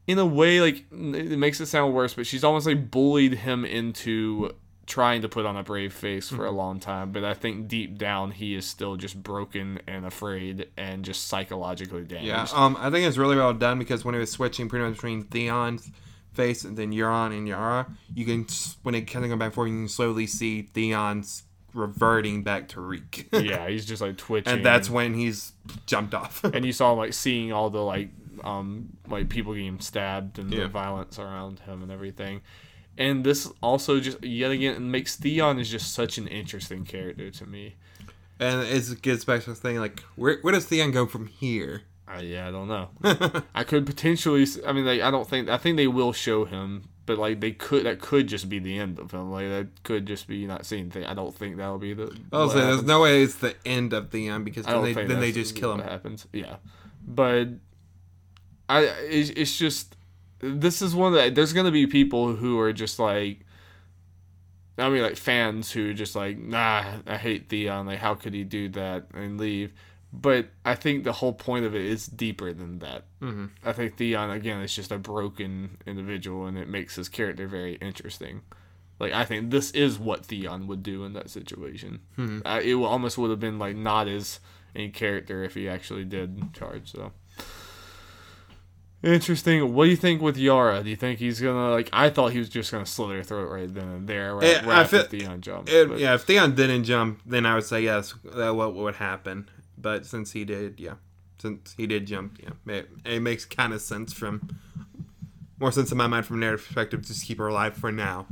in 0.06 0.18
a 0.18 0.26
way 0.26 0.60
like 0.60 0.84
it 0.90 1.38
makes 1.38 1.60
it 1.60 1.66
sound 1.66 1.94
worse 1.94 2.14
but 2.14 2.26
she's 2.26 2.44
almost 2.44 2.66
like 2.66 2.90
bullied 2.90 3.34
him 3.34 3.64
into 3.64 4.50
trying 4.86 5.22
to 5.22 5.28
put 5.28 5.46
on 5.46 5.56
a 5.56 5.62
brave 5.62 5.92
face 5.92 6.28
for 6.28 6.44
a 6.46 6.50
long 6.50 6.80
time 6.80 7.12
but 7.12 7.22
i 7.22 7.32
think 7.32 7.68
deep 7.68 7.96
down 7.96 8.32
he 8.32 8.54
is 8.56 8.66
still 8.66 8.96
just 8.96 9.22
broken 9.22 9.78
and 9.86 10.04
afraid 10.04 10.66
and 10.76 11.04
just 11.04 11.28
psychologically 11.28 12.02
damaged 12.02 12.26
Yeah, 12.26 12.46
um, 12.52 12.76
I 12.80 12.90
think 12.90 13.06
it's 13.06 13.16
really 13.18 13.36
well 13.36 13.54
done 13.54 13.78
because 13.78 14.04
when 14.04 14.14
it 14.14 14.18
was 14.18 14.30
switching 14.32 14.68
pretty 14.68 14.84
much 14.84 14.94
between 14.94 15.24
Theon's 15.24 15.90
face 16.32 16.64
and 16.64 16.76
then 16.76 16.92
Euron 16.92 17.36
and 17.36 17.46
Yara, 17.46 17.86
you 18.14 18.24
can 18.24 18.46
when 18.82 18.94
it 18.96 19.02
kind 19.02 19.24
of 19.24 19.30
go 19.30 19.36
back 19.36 19.46
and 19.46 19.54
forth, 19.54 19.68
you 19.70 19.76
can 19.78 19.88
slowly 19.88 20.26
see 20.26 20.62
Theon's 20.62 21.42
reverting 21.74 22.42
back 22.42 22.68
to 22.68 22.80
Reek. 22.80 23.28
yeah 23.32 23.68
he's 23.70 23.84
just 23.86 24.02
like 24.02 24.16
twitching 24.16 24.52
and 24.52 24.64
that's 24.64 24.88
when 24.90 25.14
he's 25.14 25.52
jumped 25.86 26.14
off. 26.14 26.42
and 26.54 26.64
you 26.64 26.72
saw 26.72 26.92
him 26.92 26.98
like 26.98 27.12
seeing 27.12 27.52
all 27.52 27.70
the 27.70 27.80
like 27.82 28.08
um 28.44 28.88
like 29.08 29.28
people 29.28 29.54
getting 29.54 29.80
stabbed 29.80 30.38
and 30.38 30.52
Yeah. 30.52 30.60
the 30.60 30.68
violence 30.68 31.18
around 31.18 31.60
him 31.60 31.82
and 31.82 31.90
everything 31.92 32.40
and 32.98 33.22
this 33.24 33.50
also 33.62 34.00
just 34.00 34.22
yet 34.24 34.50
again 34.50 34.90
makes 34.90 35.16
theon 35.16 35.58
is 35.58 35.70
just 35.70 35.92
such 35.92 36.18
an 36.18 36.26
interesting 36.26 36.84
character 36.84 37.30
to 37.30 37.46
me 37.46 37.76
and 38.38 38.62
it 38.62 39.02
gets 39.02 39.24
back 39.24 39.42
to 39.44 39.50
the 39.50 39.56
thing 39.56 39.78
like, 39.78 40.00
where 40.16 40.38
where 40.40 40.52
does 40.54 40.64
Theon 40.64 40.90
go 40.92 41.04
from 41.06 41.26
here? 41.26 41.82
uh, 42.08 42.20
yeah 42.20 42.48
i 42.48 42.50
don't 42.50 42.66
know 42.68 42.88
i 43.54 43.62
could 43.62 43.84
potentially 43.86 44.46
I 44.66 44.72
mean 44.72 44.84
like 44.86 45.00
i 45.02 45.10
don't 45.10 45.28
think 45.28 45.48
i 45.48 45.56
think 45.58 45.76
they 45.76 45.86
will 45.86 46.12
show 46.12 46.44
him 46.46 46.84
but 47.10 47.18
like 47.18 47.40
they 47.40 47.50
could 47.50 47.84
that 47.84 48.00
could 48.00 48.28
just 48.28 48.48
be 48.48 48.60
the 48.60 48.78
end 48.78 48.98
of 49.00 49.10
him 49.10 49.32
like 49.32 49.48
that 49.48 49.66
could 49.82 50.06
just 50.06 50.28
be 50.28 50.46
not 50.46 50.64
seeing 50.64 50.90
thing 50.90 51.04
i 51.04 51.14
don't 51.14 51.34
think 51.34 51.56
that'll 51.56 51.76
be 51.76 51.92
the 51.92 52.16
I'll 52.32 52.48
say 52.48 52.60
there's 52.60 52.84
no 52.84 53.00
way 53.02 53.22
it's 53.22 53.34
the 53.36 53.56
end 53.66 53.92
of 53.92 54.10
Theon 54.10 54.44
because 54.44 54.66
then 54.66 54.82
they 54.82 54.92
then 54.92 55.20
they 55.20 55.32
just 55.32 55.56
kill 55.56 55.72
him. 55.72 55.80
happens. 55.80 56.26
Yeah, 56.32 56.56
but 57.06 57.48
I 58.68 58.82
it's, 58.84 59.30
it's 59.30 59.56
just 59.56 59.96
this 60.38 60.82
is 60.82 60.94
one 60.94 61.12
that 61.14 61.34
there's 61.34 61.52
gonna 61.52 61.70
be 61.70 61.86
people 61.86 62.34
who 62.34 62.58
are 62.58 62.72
just 62.72 62.98
like. 62.98 63.40
I 64.78 64.88
mean, 64.88 65.02
like 65.02 65.16
fans 65.16 65.70
who 65.72 65.92
just 65.92 66.16
like, 66.16 66.38
nah, 66.38 66.82
I 67.06 67.18
hate 67.18 67.50
Theon. 67.50 67.84
Like, 67.84 67.98
how 67.98 68.14
could 68.14 68.32
he 68.32 68.44
do 68.44 68.70
that 68.70 69.08
and 69.12 69.38
leave? 69.38 69.74
But 70.12 70.48
I 70.64 70.74
think 70.74 71.04
the 71.04 71.12
whole 71.12 71.32
point 71.32 71.64
of 71.64 71.74
it 71.74 71.84
is 71.84 72.06
deeper 72.06 72.52
than 72.52 72.80
that. 72.80 73.04
hmm 73.20 73.46
I 73.64 73.72
think 73.72 73.96
Theon 73.96 74.30
again 74.30 74.60
is 74.60 74.74
just 74.74 74.90
a 74.90 74.98
broken 74.98 75.76
individual, 75.86 76.46
and 76.46 76.58
it 76.58 76.68
makes 76.68 76.96
his 76.96 77.08
character 77.08 77.46
very 77.46 77.74
interesting. 77.76 78.42
Like 78.98 79.12
I 79.12 79.24
think 79.24 79.50
this 79.50 79.70
is 79.70 79.98
what 79.98 80.26
Theon 80.26 80.66
would 80.66 80.82
do 80.82 81.04
in 81.04 81.12
that 81.14 81.30
situation. 81.30 82.00
Mhm. 82.18 82.42
Uh, 82.44 82.60
it 82.62 82.74
almost 82.74 83.18
would 83.18 83.30
have 83.30 83.40
been 83.40 83.58
like 83.58 83.76
not 83.76 84.08
as 84.08 84.40
a 84.74 84.88
character 84.90 85.42
if 85.44 85.54
he 85.54 85.68
actually 85.68 86.04
did 86.04 86.52
charge. 86.54 86.90
So 86.92 87.12
interesting. 89.02 89.74
What 89.74 89.84
do 89.84 89.90
you 89.90 89.96
think 89.96 90.20
with 90.20 90.36
Yara? 90.36 90.82
Do 90.82 90.90
you 90.90 90.96
think 90.96 91.18
he's 91.18 91.40
gonna 91.40 91.70
like? 91.70 91.88
I 91.92 92.10
thought 92.10 92.32
he 92.32 92.38
was 92.38 92.48
just 92.48 92.70
gonna 92.72 92.86
slit 92.86 93.16
her 93.16 93.22
throat 93.22 93.50
right 93.50 93.72
then 93.72 93.88
and 93.88 94.08
there, 94.08 94.34
right, 94.34 94.44
Eh, 94.44 94.66
right 94.66 94.78
I 94.80 94.84
feel- 94.84 95.04
Theon 95.04 95.40
jumped. 95.40 95.70
It, 95.70 95.98
yeah, 95.98 96.14
if 96.14 96.22
Theon 96.22 96.54
didn't 96.54 96.84
jump, 96.84 97.20
then 97.24 97.46
I 97.46 97.54
would 97.54 97.64
say 97.64 97.82
yes. 97.82 98.14
That 98.24 98.54
what 98.54 98.74
would 98.74 98.96
happen. 98.96 99.48
But 99.80 100.06
since 100.06 100.32
he 100.32 100.44
did, 100.44 100.80
yeah, 100.80 100.94
since 101.38 101.74
he 101.76 101.86
did 101.86 102.06
jump, 102.06 102.38
yeah, 102.42 102.74
it, 102.74 102.90
it 103.04 103.20
makes 103.20 103.44
kind 103.44 103.72
of 103.72 103.80
sense 103.80 104.12
from 104.12 104.58
more 105.58 105.72
sense 105.72 105.90
in 105.92 105.98
my 105.98 106.06
mind 106.06 106.26
from 106.26 106.36
a 106.36 106.40
narrative 106.40 106.66
perspective. 106.66 107.02
To 107.02 107.08
just 107.08 107.26
keep 107.26 107.38
her 107.38 107.48
alive 107.48 107.74
for 107.74 107.92
now. 107.92 108.26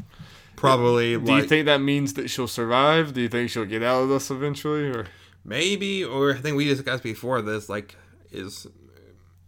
Probably. 0.56 1.14
Do 1.14 1.20
like, 1.20 1.42
you 1.42 1.48
think 1.48 1.66
that 1.66 1.80
means 1.80 2.14
that 2.14 2.28
she'll 2.28 2.48
survive? 2.48 3.14
Do 3.14 3.20
you 3.20 3.28
think 3.28 3.50
she'll 3.50 3.64
get 3.64 3.82
out 3.82 4.02
of 4.02 4.08
this 4.08 4.30
eventually, 4.30 4.88
or? 4.88 5.06
maybe, 5.48 6.04
or 6.04 6.34
I 6.34 6.38
think 6.38 6.56
we 6.56 6.66
discussed 6.66 7.02
before 7.02 7.42
this, 7.42 7.68
like 7.68 7.96
is 8.30 8.66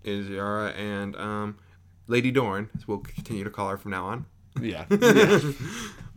is 0.03 0.29
Yara 0.29 0.71
and 0.71 1.15
um 1.17 1.59
Lady 2.07 2.31
Dorne, 2.31 2.71
as 2.77 2.89
we'll 2.89 2.99
continue 2.99 3.45
to 3.45 3.51
call 3.51 3.69
her 3.69 3.77
from 3.77 3.93
now 3.93 4.07
on. 4.07 4.27
Yeah. 4.61 4.87
yeah. 4.91 5.41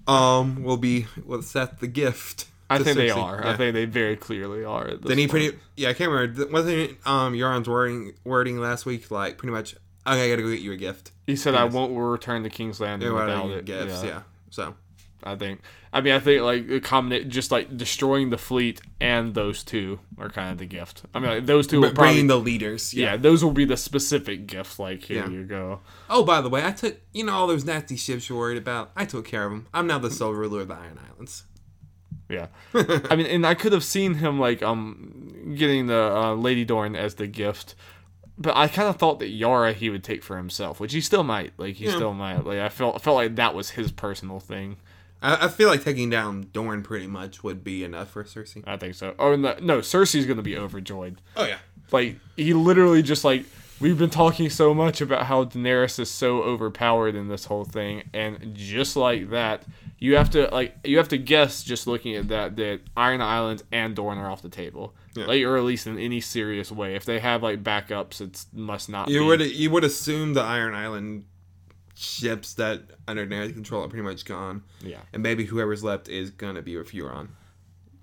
Um, 0.07 0.63
will 0.63 0.77
be 0.77 1.05
with 1.23 1.45
Seth 1.45 1.79
the 1.79 1.88
gift. 1.88 2.47
I 2.76 2.84
think 2.84 2.97
they 2.97 3.09
are. 3.09 3.41
Yeah. 3.43 3.51
I 3.51 3.57
think 3.57 3.74
they 3.74 3.86
very 3.86 4.15
clearly 4.15 4.63
are. 4.63 4.95
Then 4.95 5.17
he 5.17 5.26
point. 5.28 5.32
pretty 5.32 5.57
yeah, 5.76 5.89
I 5.89 5.93
can't 5.93 6.11
remember. 6.11 6.47
Wasn't 6.51 6.97
um 7.07 7.34
Euron's 7.34 7.67
wording 7.69 8.13
wording 8.24 8.57
last 8.59 8.86
week 8.86 9.09
like 9.11 9.38
pretty 9.38 9.51
much 9.53 9.76
Okay, 10.05 10.26
I 10.26 10.30
gotta 10.30 10.41
go 10.41 10.49
get 10.49 10.59
you 10.59 10.74
a 10.74 10.78
gift. 10.78 11.11
He 11.28 11.38
said, 11.38 11.55
"I 11.55 11.63
won't 11.63 11.97
return 11.97 12.43
to 12.43 12.49
King's 12.49 12.82
Landing 12.82 13.07
Yeah, 13.09 13.15
without 13.15 13.49
it." 13.51 13.63
gifts, 13.65 14.03
yeah. 14.03 14.09
yeah. 14.09 14.21
So 14.49 14.76
I 15.24 15.36
think. 15.36 15.61
I 15.93 16.01
mean, 16.01 16.13
I 16.13 16.19
think 16.19 16.41
like 16.41 16.67
the 16.67 16.80
combination, 16.82 17.30
just 17.30 17.51
like 17.51 17.78
destroying 17.78 18.30
the 18.32 18.38
fleet 18.38 18.82
and 18.99 19.34
those 19.36 19.63
two 19.63 19.99
are 20.17 20.28
kind 20.28 20.51
of 20.51 20.57
the 20.57 20.65
gift. 20.65 21.03
I 21.13 21.19
mean, 21.19 21.30
like, 21.30 21.45
those 21.45 21.67
two 21.67 21.80
probably. 21.80 21.95
bringing 21.95 22.28
the 22.28 22.39
leaders. 22.39 22.93
yeah. 22.93 23.11
Yeah. 23.11 23.17
those 23.17 23.43
will 23.45 23.51
be 23.51 23.63
the 23.63 23.78
specific 23.78 24.45
gift. 24.47 24.78
Like 24.80 25.03
here 25.03 25.24
Yeah. 25.24 25.30
you 25.30 25.43
go. 25.45 25.80
Oh, 26.09 26.24
by 26.26 26.41
the 26.41 26.49
way, 26.49 26.65
I 26.65 26.71
took 26.71 26.97
you 27.13 27.24
know 27.24 27.32
all 27.34 27.47
those 27.47 27.63
nasty 27.63 27.95
ships 27.95 28.28
you're 28.28 28.38
worried 28.38 28.57
about. 28.57 28.91
I 28.97 29.05
took 29.05 29.26
care 29.26 29.45
of 29.45 29.51
them. 29.51 29.67
I'm 29.74 29.88
now 29.88 29.99
the 29.99 30.11
sole 30.11 30.34
ruler 30.34 30.61
of 30.61 30.67
the 30.67 30.74
Iron 30.74 30.99
Islands. 31.13 31.45
Yeah. 32.34 32.47
I 33.09 33.15
mean, 33.15 33.27
and 33.27 33.45
I 33.45 33.53
could 33.53 33.71
have 33.73 33.84
seen 33.84 34.15
him 34.15 34.39
like 34.39 34.61
um 34.63 35.53
getting 35.57 35.88
the 35.88 36.11
uh, 36.15 36.34
Lady 36.36 36.65
Dorne 36.65 36.95
as 36.95 37.15
the 37.15 37.27
gift. 37.27 37.75
But 38.38 38.57
I 38.57 38.67
kind 38.67 38.88
of 38.89 38.97
thought 38.97 39.19
that 39.19 39.27
Yara 39.29 39.73
he 39.73 39.91
would 39.91 40.03
take 40.03 40.23
for 40.23 40.38
himself, 40.38 40.79
which 40.79 40.91
he 40.93 41.01
still 41.01 41.23
might. 41.23 41.53
Like 41.57 41.75
he 41.75 41.86
Yeah. 41.86 41.95
still 41.95 42.13
might. 42.13 42.43
Like 42.45 42.59
I 42.59 42.69
felt 42.69 42.95
I 42.95 42.97
felt 42.97 43.15
like 43.15 43.36
that 43.36 43.53
was 43.53 43.71
his 43.71 43.91
personal 43.91 44.39
thing. 44.39 44.77
I, 45.21 45.45
I 45.45 45.47
feel 45.49 45.69
like 45.69 45.84
taking 45.84 46.09
down 46.09 46.47
Dorne 46.51 46.81
pretty 46.84 47.07
much 47.07 47.43
would 47.43 47.63
be 47.63 47.84
enough 47.84 48.09
for 48.09 48.23
Cersei. 48.23 48.63
I 48.65 48.77
think 48.77 48.95
so. 48.95 49.13
Oh 49.19 49.36
no, 49.36 49.55
no, 49.61 49.79
Cersei's 49.79 50.25
gonna 50.25 50.41
be 50.41 50.57
overjoyed. 50.57 51.21
Oh 51.38 51.45
yeah. 51.45 51.59
Like 51.91 52.17
he 52.36 52.53
literally 52.53 53.03
just 53.03 53.23
like 53.23 53.45
we've 53.79 53.99
been 53.99 54.09
talking 54.09 54.49
so 54.49 54.73
much 54.73 54.99
about 55.01 55.27
how 55.27 55.43
Daenerys 55.45 55.99
is 55.99 56.09
so 56.09 56.41
overpowered 56.41 57.13
in 57.15 57.27
this 57.27 57.45
whole 57.45 57.65
thing, 57.65 58.09
and 58.13 58.55
just 58.55 58.95
like 58.95 59.29
that, 59.29 59.63
you 60.04 60.18
have 60.18 60.30
to 60.32 60.49
like 60.51 60.76
you 60.84 60.97
have 60.97 61.08
to 61.08 61.18
guess 61.18 61.64
just 61.64 61.88
looking 61.88 62.14
at 62.16 62.28
that 62.28 62.58
that 62.58 62.82
Iron 62.97 63.22
Island 63.22 63.64
and 63.72 63.95
Dorne 63.95 64.18
are 64.18 64.30
off 64.30 64.41
the 64.41 64.49
table. 64.49 64.93
Yeah. 65.16 65.28
Like 65.28 65.43
or 65.43 65.56
at 65.56 65.64
least 65.64 65.88
in 65.88 65.97
any 65.97 66.20
serious 66.20 66.72
way. 66.72 66.95
If 66.95 67.06
they 67.06 67.20
have 67.20 67.41
like 67.41 67.64
backups, 67.64 68.20
it 68.20 68.45
must 68.51 68.89
not. 68.89 69.08
You 69.08 69.20
be. 69.22 69.26
would 69.28 69.41
you 69.41 69.70
would 69.72 69.86
assume 69.86 70.34
the 70.34 70.41
Iron 70.41 70.76
Island 70.76 71.24
ships 71.95 72.56
that 72.56 72.82
under 73.08 73.26
Daenerys 73.26 73.54
control 73.54 73.86
are 73.86 73.88
pretty 73.88 74.04
much 74.04 74.26
gone, 74.26 74.64
Yeah. 74.82 74.97
and 75.14 75.24
maybe 75.24 75.45
whoever's 75.45 75.84
left 75.84 76.10
is 76.10 76.32
gonna 76.32 76.62
be 76.62 76.76
with 76.76 76.91
Euron. 76.91 77.30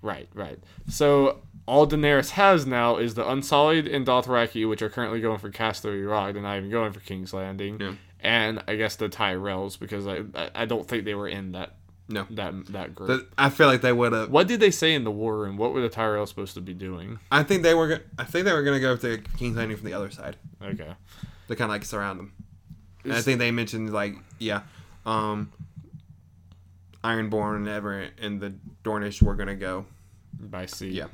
Right, 0.01 0.27
right. 0.33 0.57
So 0.87 1.41
all 1.67 1.85
Daenerys 1.87 2.31
has 2.31 2.65
now 2.65 2.97
is 2.97 3.13
the 3.13 3.29
Unsullied 3.29 3.87
and 3.87 4.07
Dothraki, 4.07 4.67
which 4.67 4.81
are 4.81 4.89
currently 4.89 5.21
going 5.21 5.37
for 5.37 5.51
Casterly 5.51 6.09
Rock. 6.09 6.33
They're 6.33 6.41
not 6.41 6.57
even 6.57 6.71
going 6.71 6.91
for 6.93 7.01
King's 7.01 7.31
Landing. 7.33 7.79
Yeah. 7.79 7.93
And 8.21 8.63
I 8.67 8.75
guess 8.75 8.95
the 8.95 9.09
Tyrells 9.09 9.77
because 9.79 10.07
I, 10.07 10.21
I 10.33 10.49
I 10.55 10.65
don't 10.65 10.87
think 10.87 11.05
they 11.05 11.13
were 11.15 11.27
in 11.27 11.51
that 11.51 11.75
No, 12.09 12.25
that 12.31 12.65
that 12.67 12.93
group. 12.93 13.07
But 13.07 13.29
I 13.37 13.49
feel 13.49 13.67
like 13.67 13.81
they 13.81 13.93
would 13.93 14.11
have. 14.11 14.29
what 14.29 14.47
did 14.47 14.59
they 14.59 14.71
say 14.71 14.93
in 14.93 15.03
the 15.05 15.11
war 15.11 15.37
room? 15.37 15.55
What 15.57 15.71
were 15.73 15.81
the 15.81 15.89
Tyrells 15.89 16.27
supposed 16.27 16.53
to 16.55 16.61
be 16.61 16.73
doing? 16.73 17.19
I 17.31 17.43
think 17.43 17.63
they 17.63 17.73
were. 17.73 17.87
go- 17.87 18.03
I 18.19 18.25
think 18.25 18.45
they 18.45 18.51
were 18.53 18.63
gonna 18.63 18.79
go 18.81 18.97
to 18.97 19.17
King's 19.37 19.55
Landing 19.55 19.77
from 19.77 19.85
the 19.85 19.93
other 19.93 20.09
side. 20.11 20.35
Okay. 20.61 20.93
They 21.47 21.55
kind 21.55 21.69
of 21.69 21.75
like 21.75 21.85
surround 21.85 22.19
them. 22.19 22.33
And 23.03 23.13
I 23.13 23.21
think 23.21 23.39
they 23.39 23.51
mentioned 23.51 23.91
like 23.93 24.15
yeah, 24.39 24.61
um, 25.05 25.51
Ironborn 27.03 27.57
and 27.57 27.67
ever 27.67 28.07
and 28.21 28.39
the 28.39 28.53
Dornish 28.83 29.21
were 29.21 29.35
gonna 29.35 29.55
go 29.55 29.85
By 30.39 30.65
sea. 30.65 30.89
Yeah. 30.89 31.07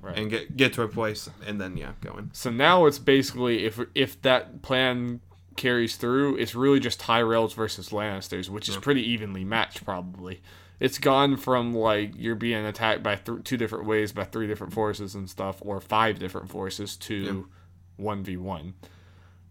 Right. 0.00 0.18
and 0.18 0.30
get 0.30 0.54
get 0.56 0.74
to 0.74 0.82
a 0.82 0.88
place 0.88 1.30
and 1.46 1.58
then 1.60 1.76
yeah, 1.78 1.92
going. 2.02 2.30
So 2.34 2.50
now 2.50 2.84
it's 2.86 2.98
basically 2.98 3.64
if 3.64 3.80
if 3.94 4.20
that 4.22 4.60
plan 4.62 5.20
carries 5.56 5.96
through, 5.96 6.36
it's 6.36 6.54
really 6.54 6.80
just 6.80 7.00
Tyrells 7.00 7.54
versus 7.54 7.90
Lannisters, 7.90 8.48
which 8.48 8.68
is 8.68 8.76
pretty 8.76 9.02
evenly 9.02 9.44
matched 9.44 9.84
probably. 9.84 10.42
It's 10.80 10.98
gone 10.98 11.36
from 11.36 11.74
like 11.74 12.12
you're 12.16 12.34
being 12.34 12.66
attacked 12.66 13.02
by 13.02 13.16
th- 13.16 13.44
two 13.44 13.56
different 13.56 13.86
ways 13.86 14.12
by 14.12 14.24
three 14.24 14.46
different 14.46 14.72
forces 14.72 15.14
and 15.14 15.30
stuff, 15.30 15.58
or 15.60 15.80
five 15.80 16.18
different 16.18 16.50
forces 16.50 16.96
to 16.96 17.48
one 17.96 18.22
v 18.24 18.36
one. 18.36 18.74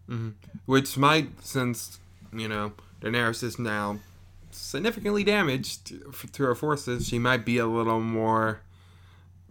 Mm-hmm. 0.08 0.30
Which 0.66 0.96
might, 0.98 1.44
since 1.44 1.98
you 2.32 2.46
know 2.46 2.72
Daenerys 3.00 3.42
is 3.42 3.58
now 3.58 3.98
significantly 4.50 5.24
damaged 5.24 5.92
through 6.12 6.46
her 6.46 6.54
forces, 6.54 7.08
she 7.08 7.18
might 7.18 7.44
be 7.44 7.58
a 7.58 7.66
little 7.66 8.00
more 8.00 8.60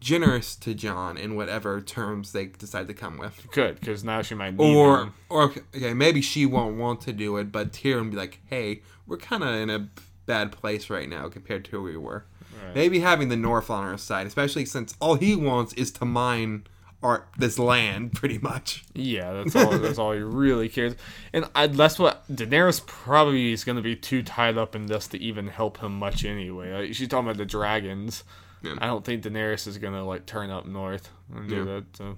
generous 0.03 0.55
to 0.57 0.73
Jon 0.73 1.17
in 1.17 1.35
whatever 1.35 1.79
terms 1.81 2.31
they 2.33 2.47
decide 2.47 2.87
to 2.87 2.93
come 2.93 3.17
with. 3.17 3.47
Good, 3.51 3.79
because 3.79 4.03
now 4.03 4.21
she 4.21 4.35
might 4.35 4.55
need 4.57 4.75
Or, 4.75 5.03
him. 5.03 5.13
or 5.29 5.43
okay, 5.75 5.93
maybe 5.93 6.21
she 6.21 6.45
won't 6.45 6.75
want 6.77 7.01
to 7.01 7.13
do 7.13 7.37
it, 7.37 7.51
but 7.51 7.71
Tyrion 7.71 8.11
be 8.11 8.17
like, 8.17 8.39
"Hey, 8.45 8.81
we're 9.07 9.17
kind 9.17 9.43
of 9.43 9.49
in 9.55 9.69
a 9.69 9.89
bad 10.25 10.51
place 10.51 10.89
right 10.89 11.07
now 11.09 11.29
compared 11.29 11.65
to 11.65 11.71
who 11.71 11.81
we 11.83 11.97
were." 11.97 12.25
Right. 12.65 12.75
Maybe 12.75 12.99
having 12.99 13.29
the 13.29 13.35
North 13.37 13.69
on 13.69 13.83
our 13.83 13.97
side, 13.97 14.27
especially 14.27 14.65
since 14.65 14.95
all 14.99 15.15
he 15.15 15.35
wants 15.35 15.73
is 15.73 15.91
to 15.93 16.05
mine 16.05 16.65
our 17.01 17.25
this 17.37 17.57
land, 17.59 18.13
pretty 18.19 18.37
much. 18.37 18.83
Yeah, 18.93 19.31
that's 19.33 19.55
all. 19.55 19.77
that's 19.79 19.97
all 19.97 20.11
he 20.13 20.19
really 20.19 20.69
cares, 20.69 20.95
and 21.33 21.45
I, 21.55 21.67
that's 21.67 21.97
what 21.99 22.23
Daenerys 22.31 22.85
probably 22.85 23.51
is 23.53 23.63
going 23.63 23.75
to 23.77 23.81
be 23.81 23.95
too 23.95 24.21
tied 24.23 24.57
up 24.57 24.75
in 24.75 24.85
this 24.87 25.07
to 25.09 25.17
even 25.19 25.47
help 25.47 25.77
him 25.79 25.97
much 25.99 26.23
anyway. 26.25 26.71
Like, 26.73 26.93
she's 26.93 27.07
talking 27.07 27.27
about 27.29 27.37
the 27.37 27.45
dragons. 27.45 28.23
Yeah. 28.63 28.75
I 28.79 28.87
don't 28.87 29.03
think 29.05 29.23
Daenerys 29.23 29.67
is 29.67 29.77
going 29.77 29.93
to 29.93 30.03
like 30.03 30.25
turn 30.25 30.49
up 30.49 30.65
north 30.65 31.09
and 31.35 31.49
do 31.49 31.55
Yeah. 31.57 31.63
that. 31.65 31.85
So 31.97 32.17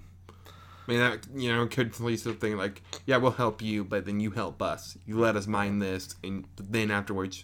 I 0.87 0.91
mean, 0.91 0.99
that 0.99 1.25
you 1.35 1.51
know 1.51 1.65
could 1.65 1.99
lead 1.99 2.17
to 2.17 2.23
something 2.25 2.55
like, 2.57 2.83
"Yeah, 3.07 3.17
we'll 3.17 3.31
help 3.31 3.61
you, 3.61 3.83
but 3.83 4.05
then 4.05 4.19
you 4.19 4.29
help 4.31 4.61
us. 4.61 4.97
You 5.07 5.17
let 5.19 5.35
us 5.35 5.47
mine 5.47 5.79
this, 5.79 6.15
and 6.23 6.45
then 6.59 6.91
afterwards, 6.91 7.43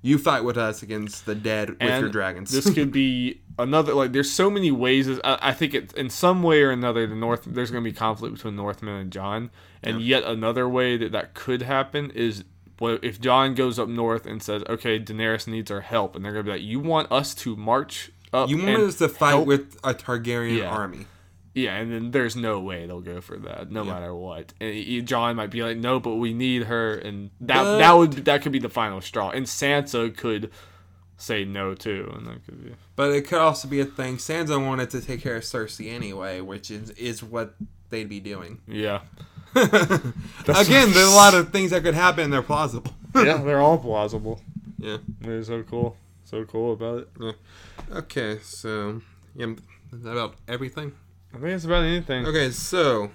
you 0.00 0.16
fight 0.16 0.44
with 0.44 0.56
us 0.56 0.82
against 0.82 1.26
the 1.26 1.34
dead 1.34 1.68
with 1.70 1.82
And 1.82 2.00
your 2.00 2.10
dragons." 2.10 2.50
this 2.50 2.72
could 2.72 2.90
be 2.90 3.42
another 3.58 3.92
like. 3.92 4.12
There's 4.12 4.30
so 4.32 4.48
many 4.50 4.70
ways. 4.70 5.06
I, 5.22 5.38
I 5.42 5.52
think 5.52 5.74
it 5.74 5.92
in 5.92 6.08
some 6.08 6.42
way 6.42 6.62
or 6.62 6.70
another 6.70 7.06
the 7.06 7.14
North. 7.14 7.44
There's 7.46 7.70
going 7.70 7.84
to 7.84 7.90
be 7.90 7.94
conflict 7.94 8.34
between 8.34 8.56
Northman 8.56 8.94
and 8.96 9.10
Jon, 9.12 9.50
and 9.82 10.00
yet 10.00 10.24
another 10.24 10.66
way 10.66 10.96
that 10.96 11.12
that 11.12 11.34
could 11.34 11.60
happen 11.62 12.10
is. 12.12 12.44
Well, 12.80 12.98
if 13.02 13.20
Jon 13.20 13.54
goes 13.54 13.78
up 13.78 13.88
north 13.88 14.26
and 14.26 14.42
says, 14.42 14.64
"Okay, 14.68 14.98
Daenerys 14.98 15.46
needs 15.46 15.70
our 15.70 15.82
help," 15.82 16.16
and 16.16 16.24
they're 16.24 16.32
gonna 16.32 16.42
be 16.44 16.50
like, 16.50 16.62
"You 16.62 16.80
want 16.80 17.12
us 17.12 17.32
to 17.36 17.54
march 17.54 18.10
up? 18.34 18.48
you 18.50 18.58
wanted 18.58 18.80
us 18.80 18.96
to 18.96 19.08
fight 19.08 19.30
help 19.30 19.46
with 19.46 19.76
a 19.84 19.94
Targaryen 19.94 20.58
Yeah. 20.58 20.70
army. 20.70 21.06
Yeah, 21.54 21.76
and 21.76 21.92
then 21.92 22.10
there's 22.10 22.34
no 22.34 22.58
way 22.58 22.84
they'll 22.86 23.00
go 23.00 23.20
for 23.20 23.36
that, 23.38 23.70
no 23.70 23.84
Yeah. 23.84 23.92
matter 23.92 24.14
what. 24.14 24.52
And 24.60 25.06
Jon 25.06 25.36
might 25.36 25.50
be 25.50 25.62
like, 25.62 25.76
"No, 25.76 26.00
but 26.00 26.16
we 26.16 26.34
need 26.34 26.64
her," 26.64 26.94
and 26.94 27.30
that 27.40 27.62
But- 27.62 27.78
that 27.78 27.92
would 27.92 28.12
that 28.24 28.42
could 28.42 28.50
be 28.52 28.58
the 28.58 28.68
final 28.68 29.00
straw. 29.00 29.30
And 29.30 29.46
Sansa 29.46 30.14
could 30.16 30.50
say 31.16 31.44
no 31.44 31.74
too, 31.74 32.12
and 32.16 32.26
that 32.26 32.44
could 32.44 32.64
be 32.64 32.72
But 32.96 33.12
it 33.12 33.28
could 33.28 33.38
also 33.38 33.68
be 33.68 33.78
a 33.78 33.84
thing. 33.84 34.16
Sansa 34.16 34.58
wanted 34.64 34.90
to 34.90 35.00
take 35.00 35.22
care 35.22 35.36
of 35.36 35.44
Cersei 35.44 35.92
anyway, 35.94 36.40
which 36.40 36.72
is 36.72 36.90
is 36.90 37.22
what 37.22 37.54
they'd 37.90 38.08
be 38.08 38.18
doing. 38.18 38.58
yeah, 38.66 39.02
Again, 39.54 40.12
there's 40.92 41.12
a 41.12 41.14
lot 41.14 41.34
of 41.34 41.50
things 41.50 41.70
that 41.70 41.82
could 41.84 41.94
happen. 41.94 42.30
They're 42.30 42.42
plausible. 42.42 42.92
yeah. 43.14 43.36
They're 43.38 43.60
all 43.60 43.78
plausible. 43.78 44.40
yeah. 44.78 44.96
They're 45.20 45.44
so 45.44 45.62
cool, 45.62 45.96
so 46.24 46.44
cool 46.44 46.72
about 46.72 46.98
it. 47.00 47.08
Yeah. 47.20 47.32
Okay, 47.98 48.38
so 48.42 49.00
yeah, 49.34 49.54
is 49.92 50.02
that 50.02 50.12
about 50.12 50.36
everything? 50.48 50.92
I 51.32 51.38
think 51.38 51.50
it's 51.50 51.64
about 51.64 51.84
anything. 51.84 52.26
Okay, 52.26 52.50
so 52.50 53.10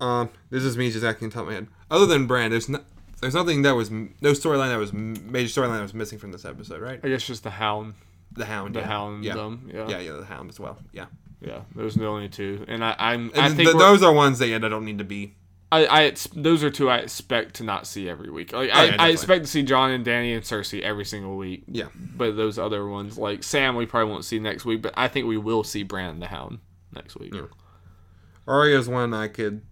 um, 0.00 0.30
this 0.50 0.64
is 0.64 0.76
me 0.76 0.90
just 0.90 1.04
acting 1.04 1.26
on 1.26 1.30
top 1.30 1.42
of 1.42 1.48
my 1.48 1.54
head. 1.54 1.68
Other 1.90 2.06
than 2.06 2.26
Bran, 2.26 2.50
there's 2.50 2.68
no, 2.68 2.80
there's 3.20 3.34
nothing 3.34 3.62
that 3.62 3.74
was 3.74 3.90
no 3.90 4.10
storyline 4.20 4.68
that 4.68 4.78
was 4.78 4.92
major 4.92 5.60
storyline 5.60 5.76
that 5.76 5.82
was 5.82 5.94
missing 5.94 6.18
from 6.18 6.32
this 6.32 6.44
episode, 6.44 6.80
right? 6.80 7.00
I 7.02 7.08
guess 7.08 7.26
just 7.26 7.42
the 7.42 7.50
Hound, 7.50 7.94
The 8.32 8.46
Hound, 8.46 8.74
the 8.74 8.80
yeah. 8.80 8.86
Hound, 8.86 9.24
yeah. 9.24 9.34
them. 9.34 9.70
Yeah, 9.72 9.88
yeah, 9.88 9.98
yeah, 9.98 10.12
the 10.12 10.24
Hound 10.24 10.50
as 10.50 10.60
well, 10.60 10.78
yeah. 10.92 11.06
yeah. 11.40 11.60
Those 11.74 11.96
are 11.96 12.00
the 12.00 12.06
only 12.06 12.28
two, 12.28 12.64
and 12.68 12.84
I, 12.84 12.94
I'm. 12.98 13.30
And 13.30 13.40
I 13.40 13.48
think 13.48 13.70
th- 13.70 13.78
those 13.78 14.02
are 14.02 14.12
ones 14.12 14.38
that 14.38 14.48
yeah, 14.48 14.58
that 14.58 14.68
don't 14.68 14.84
need 14.84 14.98
to 14.98 15.04
be. 15.04 15.34
I, 15.72 15.86
I 16.06 16.14
those 16.34 16.64
are 16.64 16.70
two 16.70 16.90
I 16.90 16.98
expect 16.98 17.54
to 17.56 17.64
not 17.64 17.86
see 17.86 18.08
every 18.08 18.30
week. 18.30 18.52
Like 18.52 18.70
Oh, 18.72 18.76
I, 18.76 18.84
yeah, 18.86 18.96
I 18.98 19.08
expect 19.10 19.44
to 19.44 19.50
see 19.50 19.62
Jon 19.62 19.90
and 19.92 20.04
Dany 20.04 20.34
and 20.34 20.42
Cersei 20.42 20.80
every 20.80 21.04
single 21.04 21.36
week. 21.36 21.64
Yeah, 21.68 21.86
But 21.94 22.36
those 22.36 22.58
other 22.58 22.88
ones, 22.88 23.16
like 23.16 23.42
Sam, 23.44 23.76
we 23.76 23.86
probably 23.86 24.10
won't 24.10 24.24
see 24.24 24.38
next 24.40 24.64
week. 24.64 24.82
But 24.82 24.94
I 24.96 25.08
think 25.08 25.26
we 25.26 25.36
will 25.38 25.62
see 25.62 25.82
Bran 25.84 26.18
the 26.18 26.26
Hound 26.26 26.58
next 26.92 27.16
week. 27.16 27.34
Yeah. 27.34 27.42
Arya's 28.48 28.88
one 28.88 29.14
I 29.14 29.28
could 29.28 29.62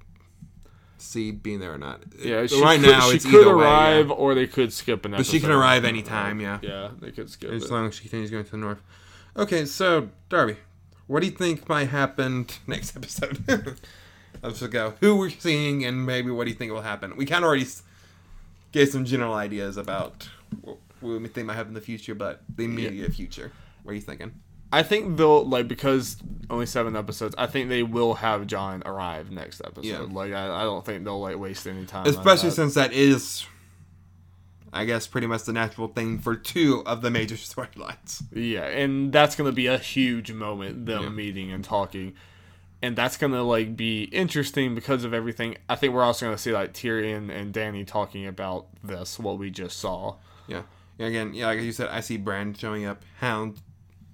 see 0.99 1.31
being 1.33 1.59
there 1.61 1.75
or 1.75 1.79
not. 1.79 2.03
Yeah, 2.19 2.47
right 2.63 2.81
could, 2.81 2.91
now 2.91 3.11
she 3.11 3.19
could 3.19 3.35
either 3.41 3.57
way, 3.57 3.65
yeah. 3.65 3.71
arrive, 3.71 4.11
or 4.11 4.35
they 4.35 4.47
could 4.47 4.73
skip 4.73 5.05
an 5.05 5.15
Episode. 5.15 5.29
but 5.29 5.33
she 5.33 5.41
can 5.41 5.51
arrive 5.51 5.85
anytime. 5.85 6.41
Yeah, 6.41 6.59
Yeah, 6.63 6.91
they 7.01 7.11
could 7.11 7.31
skip 7.31 7.51
it. 7.51 7.57
as 7.57 7.65
it. 7.65 7.71
long 7.71 7.87
as 7.87 7.95
she 7.95 8.03
continues 8.03 8.31
going 8.31 8.45
to 8.45 8.51
the 8.51 8.57
north. 8.57 8.83
Okay, 9.37 9.65
so 9.65 10.11
Darby, 10.29 10.57
what 11.07 11.21
do 11.21 11.27
you 11.27 11.33
think 11.33 11.69
might 11.69 11.89
happen 11.89 12.47
next 12.67 12.97
episode? 12.97 13.45
Let's 14.43 14.61
just 14.61 14.71
go. 14.73 14.95
Who 15.01 15.17
we're 15.17 15.31
seeing, 15.31 15.85
and 15.85 16.07
maybe 16.07 16.31
what 16.31 16.45
do 16.45 16.51
you 16.51 16.57
think 16.57 16.73
will 16.73 16.81
happen? 16.83 17.17
We 17.17 17.27
kind 17.27 17.45
of 17.45 17.49
already 17.49 17.67
gave 18.73 18.89
some 18.89 19.05
general 19.05 19.35
ideas 19.35 19.77
about 19.77 20.29
what 20.61 20.79
we 21.01 21.27
think 21.29 21.47
might 21.47 21.55
happen 21.55 21.71
in 21.71 21.75
the 21.75 21.81
future, 21.81 22.15
but 22.15 22.43
the 22.57 22.65
immediate 22.65 23.13
future. 23.15 23.53
What 23.83 23.93
are 23.93 23.95
you 23.95 24.01
thinking? 24.01 24.33
I 24.73 24.83
think 24.83 25.17
they'll 25.17 25.47
like 25.47 25.67
because 25.67 26.19
only 26.51 26.67
seven 26.67 26.95
episodes. 26.95 27.35
I 27.39 27.47
think 27.47 27.69
they 27.71 27.83
will 27.83 28.15
have 28.15 28.47
Jon 28.47 28.83
arrive 28.85 29.31
next 29.31 29.63
episode. 29.65 29.87
Yeah. 29.87 30.01
Like 30.01 30.33
I, 30.33 30.61
I 30.61 30.63
don't 30.65 30.85
think 30.85 31.05
they'll 31.05 31.21
like 31.21 31.39
waste 31.39 31.67
any 31.67 31.87
time. 31.87 32.03
on 32.03 32.09
Especially 32.09 32.51
that. 32.51 32.55
since 32.57 32.75
that 32.75 32.93
is, 32.93 33.47
I 34.73 34.85
guess, 34.85 35.07
pretty 35.07 35.27
much 35.27 35.45
the 35.45 35.55
natural 35.55 35.89
thing 35.89 36.19
for 36.19 36.37
two 36.37 36.83
of 36.85 37.01
the 37.01 37.11
major 37.11 37.35
storylines. 37.37 38.23
Yeah, 38.33 38.67
and 38.67 39.11
that's 39.11 39.35
gonna 39.37 39.53
be 39.53 39.67
a 39.69 39.79
huge 39.79 40.33
moment, 40.33 40.85
them 40.85 41.03
Yeah. 41.05 41.09
meeting 41.09 41.51
and 41.51 41.65
talking. 41.65 42.15
And 42.81 42.95
that's 42.95 43.17
gonna 43.17 43.43
like 43.43 43.77
be 43.77 44.05
interesting 44.05 44.75
because 44.75 45.05
of 45.05 45.13
everything. 45.13 45.57
I 45.69 45.75
think 45.75 45.95
we're 45.95 46.05
also 46.05 46.27
gonna 46.27 46.39
see 46.39 46.53
like 46.53 46.73
Tyrion 46.73 47.31
and 47.31 47.53
Dany 47.53 47.87
talking 47.87 48.27
about 48.27 48.67
this, 48.85 49.19
what 49.19 49.39
we 49.39 49.51
just 49.51 49.79
saw. 49.79 50.17
Yeah. 50.47 50.63
yeah. 50.97 51.07
Again, 51.07 51.35
yeah, 51.35 51.47
like 51.47 51.61
you 51.61 51.73
said, 51.73 51.89
I 51.89 52.01
see 52.01 52.17
Bran 52.17 52.55
showing 52.55 52.85
up, 52.85 53.03
Hound, 53.19 53.61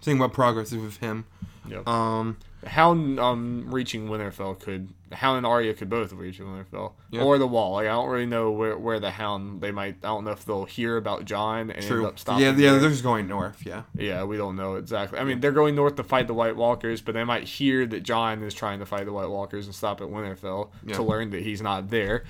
seeing 0.01 0.19
what 0.19 0.33
progress 0.33 0.73
is 0.73 0.83
with 0.83 0.97
him. 0.99 1.27
Yep. 1.69 1.87
Um, 1.87 2.39
Hound 2.67 3.19
um 3.21 3.67
reaching 3.69 4.09
Winterfell 4.09 4.59
could 4.59 4.89
Hound 5.13 5.39
and 5.39 5.47
Arya 5.47 5.75
could 5.75 5.89
both 5.89 6.13
reach 6.13 6.39
Winterfell 6.41 6.93
Yeah. 7.11 7.23
or 7.23 7.39
the 7.39 7.47
Wall. 7.47 7.75
Like 7.75 7.87
I 7.87 7.91
don't 7.91 8.09
really 8.09 8.27
know 8.27 8.51
where, 8.51 8.77
where 8.77 8.99
the 8.99 9.11
Hound 9.11 9.61
they 9.61 9.71
might. 9.71 9.97
I 10.03 10.09
don't 10.09 10.25
know 10.25 10.33
if 10.33 10.45
they'll 10.45 10.65
hear 10.65 10.97
about 10.97 11.25
Jon 11.25 11.71
and 11.71 11.85
true. 11.87 11.99
end 11.99 12.07
up 12.07 12.19
stopping. 12.19 12.43
Yeah, 12.45 12.51
yeah, 12.51 12.71
there. 12.73 12.81
they're 12.81 12.91
just 12.91 13.03
going 13.03 13.29
north. 13.29 13.65
Yeah. 13.65 13.83
Yeah, 13.95 14.25
we 14.25 14.37
don't 14.37 14.57
know 14.57 14.75
exactly. 14.75 15.19
I 15.19 15.25
mean, 15.25 15.41
they're 15.41 15.53
going 15.53 15.75
north 15.75 15.97
to 15.97 16.03
fight 16.05 16.27
the 16.27 16.35
White 16.35 16.57
Walkers, 16.57 17.01
but 17.01 17.15
they 17.15 17.25
might 17.25 17.45
hear 17.45 17.87
that 17.87 18.03
Jon 18.03 18.43
is 18.43 18.55
trying 18.55 18.79
to 18.81 18.87
fight 18.87 19.05
the 19.07 19.13
White 19.13 19.29
Walkers 19.31 19.67
and 19.67 19.75
stop 19.75 20.01
at 20.01 20.09
Winterfell 20.09 20.71
Yeah. 20.85 20.95
to 20.97 21.03
learn 21.03 21.31
that 21.31 21.43
he's 21.43 21.63
not 21.63 21.91
there. 21.91 22.25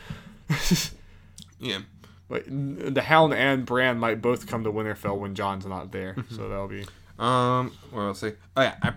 Yeah. 1.61 1.78
But 2.28 2.45
the 2.47 3.03
Hound 3.03 3.35
and 3.35 3.64
Bran 3.64 3.99
might 3.99 4.20
both 4.20 4.47
come 4.47 4.64
to 4.64 4.72
Winterfell 4.72 5.18
when 5.18 5.35
Jon's 5.35 5.66
not 5.66 5.93
there, 5.93 6.14
Mm-hmm. 6.14 6.35
so 6.35 6.49
that'll 6.49 6.68
be 6.68 6.85
Um, 7.18 7.72
what 7.91 8.03
else? 8.03 8.18
Say? 8.20 8.35
Oh 8.57 8.62
yeah, 8.62 8.76
I. 8.82 8.93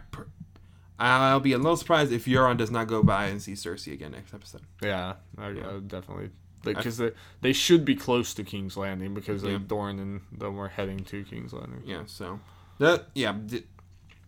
I'll 1.00 1.40
be 1.40 1.54
a 1.54 1.58
little 1.58 1.78
surprised 1.78 2.12
if 2.12 2.26
Euron 2.26 2.58
does 2.58 2.72
not 2.72 2.88
go 2.88 3.04
by 3.04 3.26
and 3.28 3.42
see 3.42 3.54
Cersei 3.54 3.94
again 3.94 4.12
next 4.14 4.34
episode. 4.34 4.62
yeah, 4.82 5.14
I, 5.38 5.46
I 5.48 5.52
would 5.74 5.88
definitely 5.88 6.30
because 6.64 6.98
they 6.98 7.12
they 7.42 7.54
should 7.54 7.86
be 7.86 7.96
close 7.96 8.34
to 8.34 8.44
King's 8.44 8.76
Landing 8.76 9.14
because 9.14 9.44
Yeah. 9.44 9.54
like 9.54 9.68
Dorne 9.68 10.00
and 10.00 10.22
them 10.38 10.56
were 10.56 10.68
heading 10.70 11.00
to 11.06 11.24
King's 11.24 11.54
Landing. 11.54 11.84
Yeah, 11.86 12.04
so 12.08 12.40
that 12.80 13.06
yeah, 13.16 13.34
D- 13.46 13.64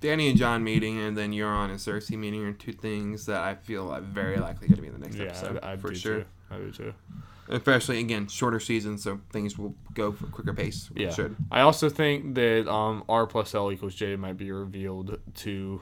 Dany 0.02 0.30
and 0.30 0.38
Jon 0.38 0.64
meeting 0.64 0.98
and 1.00 1.18
then 1.18 1.32
Euron 1.32 1.66
and 1.72 1.80
Cersei 1.80 2.18
meeting 2.18 2.46
are 2.46 2.54
two 2.54 2.72
things 2.72 3.26
that 3.26 3.42
I 3.42 3.56
feel 3.56 3.90
are 3.92 4.00
very 4.00 4.38
likely 4.38 4.68
going 4.68 4.78
to 4.78 4.82
be 4.82 4.88
in 4.88 4.94
the 4.94 5.00
next 5.00 5.16
Yeah, 5.18 5.26
episode 5.26 5.60
I, 5.64 5.74
I 5.74 5.78
for 5.78 5.90
do 5.90 5.96
sure. 5.96 6.20
Too. 6.20 6.26
I 6.52 6.58
do 6.58 6.72
too. 6.72 6.94
Especially 7.50 8.00
again, 8.00 8.28
shorter 8.28 8.60
season, 8.60 8.98
so 9.00 9.20
things 9.32 9.58
will 9.58 9.76
go 9.96 10.12
for 10.12 10.28
quicker 10.28 10.54
pace. 10.54 10.90
Yeah. 10.96 11.10
should. 11.12 11.36
I 11.52 11.62
also 11.62 11.90
think 11.90 12.36
that 12.36 12.72
um, 12.72 13.04
R 13.10 13.26
plus 13.26 13.56
L 13.56 13.72
equals 13.72 13.96
J 13.96 14.16
might 14.16 14.38
be 14.38 14.52
revealed 14.52 15.20
to 15.38 15.82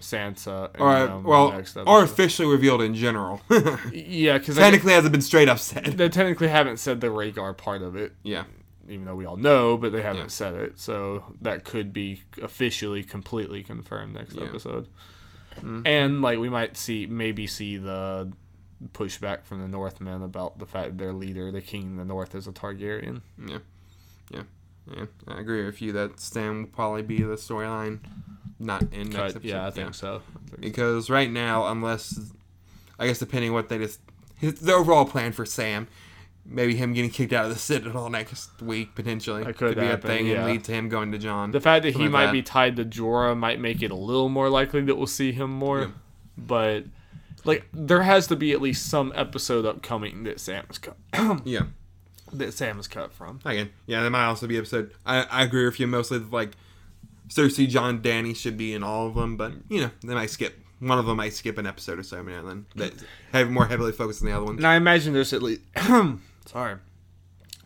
Sansa. 0.00 0.78
Right. 0.78 1.08
um, 1.08 1.24
well, 1.24 1.62
or 1.86 2.02
officially 2.02 2.48
revealed 2.48 2.82
in 2.82 2.94
general. 2.94 3.40
yeah, 3.92 4.38
because 4.38 4.56
Technically, 4.56 4.92
hasn't 4.92 5.12
been 5.12 5.22
straight 5.22 5.48
up 5.48 5.58
said. 5.58 5.84
they 5.84 6.08
technically 6.08 6.48
haven't 6.48 6.78
said 6.78 7.00
the 7.00 7.08
Rhaegar 7.08 7.56
part 7.56 7.82
of 7.82 7.96
it, 7.96 8.12
Yeah. 8.22 8.44
even 8.88 9.04
though 9.06 9.14
we 9.14 9.24
all 9.24 9.36
know, 9.36 9.76
but 9.76 9.92
they 9.92 10.02
haven't 10.02 10.22
Yeah. 10.22 10.26
said 10.28 10.54
it. 10.54 10.78
So 10.78 11.24
that 11.40 11.64
could 11.64 11.92
be 11.92 12.22
officially 12.42 13.02
completely 13.02 13.62
confirmed 13.62 14.14
next 14.14 14.34
Yeah. 14.34 14.44
episode. 14.44 14.86
Mhm. 15.60 15.86
And 15.86 16.20
like 16.22 16.38
we 16.38 16.50
might 16.50 16.76
see, 16.76 17.06
maybe 17.06 17.46
see 17.46 17.78
the 17.78 18.30
pushback 18.92 19.44
from 19.44 19.62
the 19.62 19.68
Northmen 19.68 20.22
about 20.22 20.58
the 20.58 20.66
fact 20.66 20.88
that 20.90 20.98
their 20.98 21.14
leader, 21.14 21.50
the 21.50 21.62
king 21.62 21.82
in 21.84 21.96
the 21.96 22.04
North, 22.04 22.34
is 22.34 22.46
a 22.46 22.52
Targaryen. 22.52 23.22
Yeah. 23.46 23.58
Yeah. 24.30 24.42
Yeah. 24.94 25.06
I 25.26 25.40
agree 25.40 25.64
with 25.64 25.80
you 25.80 25.92
that 25.92 26.20
Stan 26.20 26.58
will 26.60 26.68
probably 26.68 27.00
be 27.02 27.22
the 27.22 27.36
storyline, 27.36 28.00
not 28.58 28.82
in 28.92 29.10
next 29.10 29.36
episode. 29.36 29.44
Yeah, 29.44 29.66
I 29.66 29.70
think 29.70 29.94
so. 29.94 30.22
I 30.34 30.50
think 30.50 30.60
because 30.60 31.10
right 31.10 31.30
now, 31.30 31.66
unless 31.66 32.18
I 32.98 33.06
guess 33.06 33.18
depending 33.18 33.52
what 33.52 33.68
they 33.68 33.78
just 33.78 34.00
his, 34.36 34.54
the 34.54 34.72
overall 34.72 35.04
plan 35.04 35.32
for 35.32 35.44
Sam, 35.44 35.88
maybe 36.44 36.76
him 36.76 36.92
getting 36.92 37.10
kicked 37.10 37.32
out 37.32 37.46
of 37.46 37.52
the 37.52 37.58
Citadel 37.58 38.08
next 38.10 38.62
week 38.62 38.94
potentially 38.94 39.44
That 39.44 39.56
could 39.56 39.76
be 39.76 39.86
a 39.86 39.96
thing 39.96 40.26
yeah. 40.26 40.36
and 40.36 40.46
lead 40.46 40.64
to 40.64 40.72
him 40.72 40.88
going 40.88 41.12
to 41.12 41.18
Jon. 41.18 41.50
The 41.50 41.60
fact 41.60 41.84
that 41.84 41.94
he 41.94 42.08
might 42.08 42.26
like 42.26 42.32
be 42.32 42.42
tied 42.42 42.76
to 42.76 42.84
Jorah 42.84 43.36
might 43.36 43.60
make 43.60 43.82
it 43.82 43.90
a 43.90 43.96
little 43.96 44.28
more 44.28 44.48
likely 44.48 44.82
that 44.82 44.96
we'll 44.96 45.06
see 45.06 45.32
him 45.32 45.50
more. 45.50 45.82
Yeah. 45.82 45.88
But 46.38 46.84
like 47.44 47.66
there 47.72 48.02
has 48.02 48.26
to 48.28 48.36
be 48.36 48.52
at 48.52 48.60
least 48.60 48.88
some 48.88 49.12
episode 49.14 49.64
upcoming 49.64 50.24
that 50.24 50.40
Sam 50.40 50.66
is 50.70 50.78
cut 50.78 50.96
yeah, 51.44 51.62
that 52.32 52.52
Sam 52.52 52.78
is 52.78 52.88
cut 52.88 53.12
from. 53.12 53.40
again, 53.44 53.70
yeah, 53.86 54.02
there 54.02 54.10
might 54.10 54.26
also 54.26 54.46
be 54.46 54.58
episode. 54.58 54.92
I, 55.04 55.22
I 55.24 55.42
agree 55.44 55.64
with 55.64 55.80
you 55.80 55.86
mostly. 55.86 56.18
Like 56.18 56.52
Cersei, 57.28 57.68
Jon, 57.68 58.00
Dany 58.00 58.36
should 58.36 58.56
be 58.56 58.72
in 58.74 58.82
all 58.82 59.06
of 59.08 59.14
them, 59.14 59.36
but 59.36 59.52
you 59.68 59.80
know 59.80 59.90
they 60.04 60.14
might 60.14 60.30
skip. 60.30 60.58
One 60.78 60.98
of 60.98 61.06
them 61.06 61.16
might 61.16 61.32
skip 61.32 61.56
an 61.58 61.66
episode 61.66 61.98
or 61.98 62.02
so 62.02 62.20
now 62.22 62.38
and 62.40 62.48
then 62.48 62.66
that 62.76 62.92
have 63.32 63.50
more 63.50 63.64
heavily 63.66 63.92
focused 63.92 64.20
on 64.22 64.28
the 64.28 64.36
other 64.36 64.44
ones. 64.44 64.58
And 64.58 64.66
I 64.66 64.76
imagine 64.76 65.14
there's 65.14 65.32
at 65.32 65.42
least 65.42 65.62
sorry. 66.46 66.76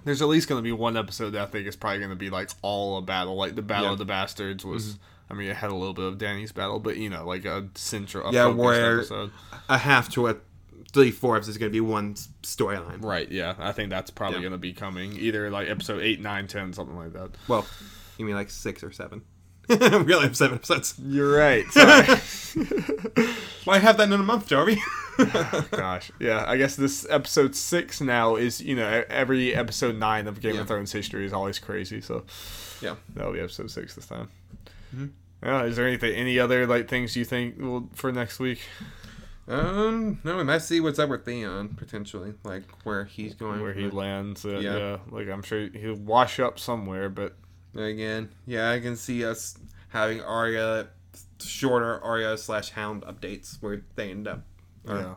There's 0.05 0.23
at 0.23 0.29
least 0.29 0.49
going 0.49 0.59
to 0.59 0.63
be 0.63 0.73
one 0.73 0.97
episode 0.97 1.31
that 1.31 1.43
I 1.43 1.47
think 1.47 1.67
is 1.67 1.77
probably 1.77 1.99
going 1.99 2.11
to 2.11 2.17
be 2.17 2.31
like 2.31 2.51
all 2.63 2.97
a 2.99 3.03
battle, 3.03 3.35
like 3.37 3.55
the 3.55 3.63
Battle 3.63 3.85
Yeah. 3.85 3.87
Mm-hmm. 3.89 3.93
of 3.95 3.99
the 3.99 4.05
Bastards 4.07 4.65
was. 4.65 4.99
I 5.29 5.35
mean, 5.35 5.49
it 5.49 5.57
had 5.57 5.71
a 5.71 5.75
little 5.75 5.95
bit 5.95 6.07
of 6.07 6.19
Dany's 6.19 6.51
battle, 6.51 6.81
but 6.81 6.97
you 6.97 7.09
know, 7.11 7.25
like 7.25 7.45
a 7.45 7.69
central, 7.77 8.29
a 8.29 8.33
Yeah, 8.33 8.47
where- 8.47 8.99
episode. 9.01 9.31
A 9.69 9.79
half 9.79 10.09
to 10.11 10.27
a 10.29 10.37
three 10.93 11.13
fourths 11.13 11.47
is 11.47 11.57
going 11.59 11.71
to 11.71 11.73
be 11.73 11.81
one 11.81 12.15
storyline. 12.43 13.05
Right. 13.05 13.31
Yeah, 13.31 13.55
I 13.59 13.71
think 13.73 13.91
that's 13.91 14.11
probably 14.11 14.39
Yeah. 14.39 14.43
going 14.43 14.53
to 14.53 14.59
be 14.59 14.73
coming 14.73 15.13
either 15.19 15.49
like 15.51 15.69
episode 15.69 16.03
eight, 16.03 16.21
nine, 16.21 16.47
ten, 16.49 16.73
something 16.73 16.97
like 16.97 17.13
that. 17.13 17.31
Well, 17.47 17.65
you 18.19 18.25
mean 18.25 18.35
like 18.35 18.51
six 18.51 18.83
or 18.83 18.91
seven? 18.91 19.23
we 20.05 20.15
only 20.15 20.27
have 20.27 20.37
seven 20.37 20.57
episodes. 20.57 20.95
You're 21.03 21.37
right. 21.37 21.65
Why 23.65 23.79
have 23.79 23.97
that 23.99 24.05
in 24.05 24.13
a 24.13 24.19
month, 24.19 24.49
Darby? 24.49 24.81
Gosh. 25.71 26.11
Yeah, 26.19 26.45
I 26.47 26.57
guess 26.57 26.77
this 26.77 27.07
episode 27.09 27.55
six 27.55 28.01
now 28.01 28.37
is, 28.37 28.61
you 28.61 28.75
know, 28.75 29.05
every 29.09 29.55
episode 29.55 29.97
nine 29.97 30.27
of 30.27 30.41
Game 30.41 30.55
Yeah. 30.57 30.63
of 30.63 30.69
Thrones 30.69 30.93
history 30.93 31.25
is 31.27 31.33
always 31.33 31.59
crazy. 31.59 32.01
So 32.01 32.25
yeah. 32.81 32.97
that'll 33.15 33.33
be 33.33 33.41
episode 33.41 33.71
six 33.71 33.95
this 33.95 34.07
time. 34.07 34.29
Mhm. 34.97 35.11
Yeah, 35.43 35.63
is 35.65 35.77
there 35.77 35.87
anything, 35.87 36.15
any 36.15 36.39
other 36.39 36.67
like 36.67 36.89
things 36.89 37.17
you 37.17 37.25
think 37.25 37.59
will 37.59 37.89
for 37.95 38.11
next 38.13 38.39
week? 38.41 38.61
Um, 39.49 40.21
no, 40.23 40.37
we 40.37 40.45
might 40.45 40.63
see 40.63 40.81
what's 40.81 40.99
up 40.99 41.11
with 41.11 41.25
Theon 41.25 41.71
potentially, 41.71 42.35
like 42.45 42.63
where 42.85 43.05
he's 43.05 43.35
going. 43.35 43.61
Where 43.63 43.73
he 43.73 43.89
lands? 43.91 44.45
Uh, 44.45 44.59
Yeah. 44.59 44.77
yeah. 44.77 44.97
like 45.11 45.29
I'm 45.29 45.43
sure 45.43 45.69
he'll 45.69 45.95
wash 45.97 46.39
up 46.41 46.59
somewhere, 46.59 47.09
but 47.09 47.35
again. 47.75 48.31
Yeah, 48.47 48.71
I 48.71 48.81
can 48.81 48.97
see 48.97 49.25
us 49.25 49.57
having 49.89 50.21
Arya 50.21 50.89
shorter 51.41 52.01
Arya 52.03 52.37
slash 52.39 52.71
Hound 52.71 53.03
updates 53.03 53.61
where 53.61 53.83
they 53.95 54.11
end 54.11 54.29
up, 54.29 54.43
yeah. 54.87 55.15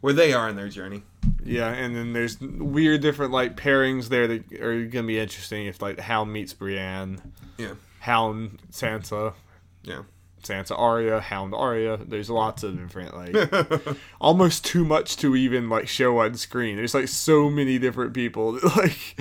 where 0.00 0.12
they 0.12 0.32
are 0.32 0.48
in 0.48 0.56
their 0.56 0.68
journey. 0.68 1.02
Yeah, 1.44 1.68
and 1.68 1.94
then 1.94 2.12
there's 2.12 2.40
weird 2.40 3.02
different 3.02 3.32
like 3.32 3.56
pairings 3.56 4.08
there 4.08 4.26
that 4.26 4.52
are 4.60 4.84
gonna 4.86 5.06
be 5.06 5.18
interesting 5.18 5.66
if 5.66 5.80
like 5.80 5.98
Hound 6.00 6.32
meets 6.32 6.52
Brienne. 6.52 7.20
Yeah. 7.58 7.74
Hound 8.00 8.60
Sansa. 8.70 9.34
Yeah. 9.82 10.02
Sansa 10.42 10.78
Arya, 10.78 11.20
Hound 11.20 11.54
Arya. 11.54 11.98
There's 12.06 12.30
lots 12.30 12.62
of 12.62 12.78
different 12.78 13.16
like 13.16 13.96
almost 14.20 14.64
too 14.64 14.84
much 14.84 15.16
to 15.18 15.34
even 15.34 15.68
like 15.68 15.88
show 15.88 16.18
on 16.18 16.34
screen. 16.34 16.76
There's 16.76 16.94
like 16.94 17.08
so 17.08 17.50
many 17.50 17.78
different 17.78 18.14
people 18.14 18.52
that 18.52 18.64
like 18.76 19.18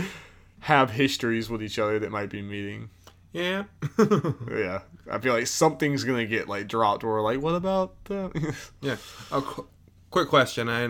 have 0.65 0.89
histories 0.89 1.47
with 1.47 1.61
each 1.61 1.77
other 1.77 1.99
that 1.99 2.09
might 2.11 2.29
be 2.31 2.41
meeting. 2.41 2.89
yeah. 3.33 3.65
Yeah, 4.49 4.79
I 5.11 5.19
feel 5.19 5.33
like 5.33 5.45
something's 5.45 6.03
gonna 6.03 6.25
get 6.25 6.47
like 6.47 6.67
dropped. 6.67 7.03
Or 7.03 7.21
like, 7.21 7.39
what 7.39 7.53
about 7.53 8.03
the? 8.05 8.55
yeah. 8.81 8.97
A 9.31 9.41
qu- 9.41 9.67
quick 10.09 10.27
question. 10.29 10.67
I 10.67 10.85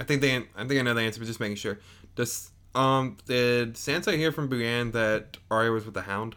I 0.00 0.04
think 0.04 0.22
they 0.22 0.36
I 0.56 0.64
think 0.66 0.78
I 0.80 0.82
know 0.82 0.94
the 0.94 1.02
answer, 1.02 1.20
but 1.20 1.26
just 1.26 1.40
making 1.40 1.56
sure. 1.56 1.78
Does 2.14 2.50
um 2.74 3.18
did 3.26 3.74
Sansa 3.74 4.16
hear 4.16 4.32
from 4.32 4.48
Brienne 4.48 4.92
that 4.92 5.36
Arya 5.50 5.72
was 5.72 5.84
with 5.84 5.94
the 5.94 6.02
Hound? 6.02 6.36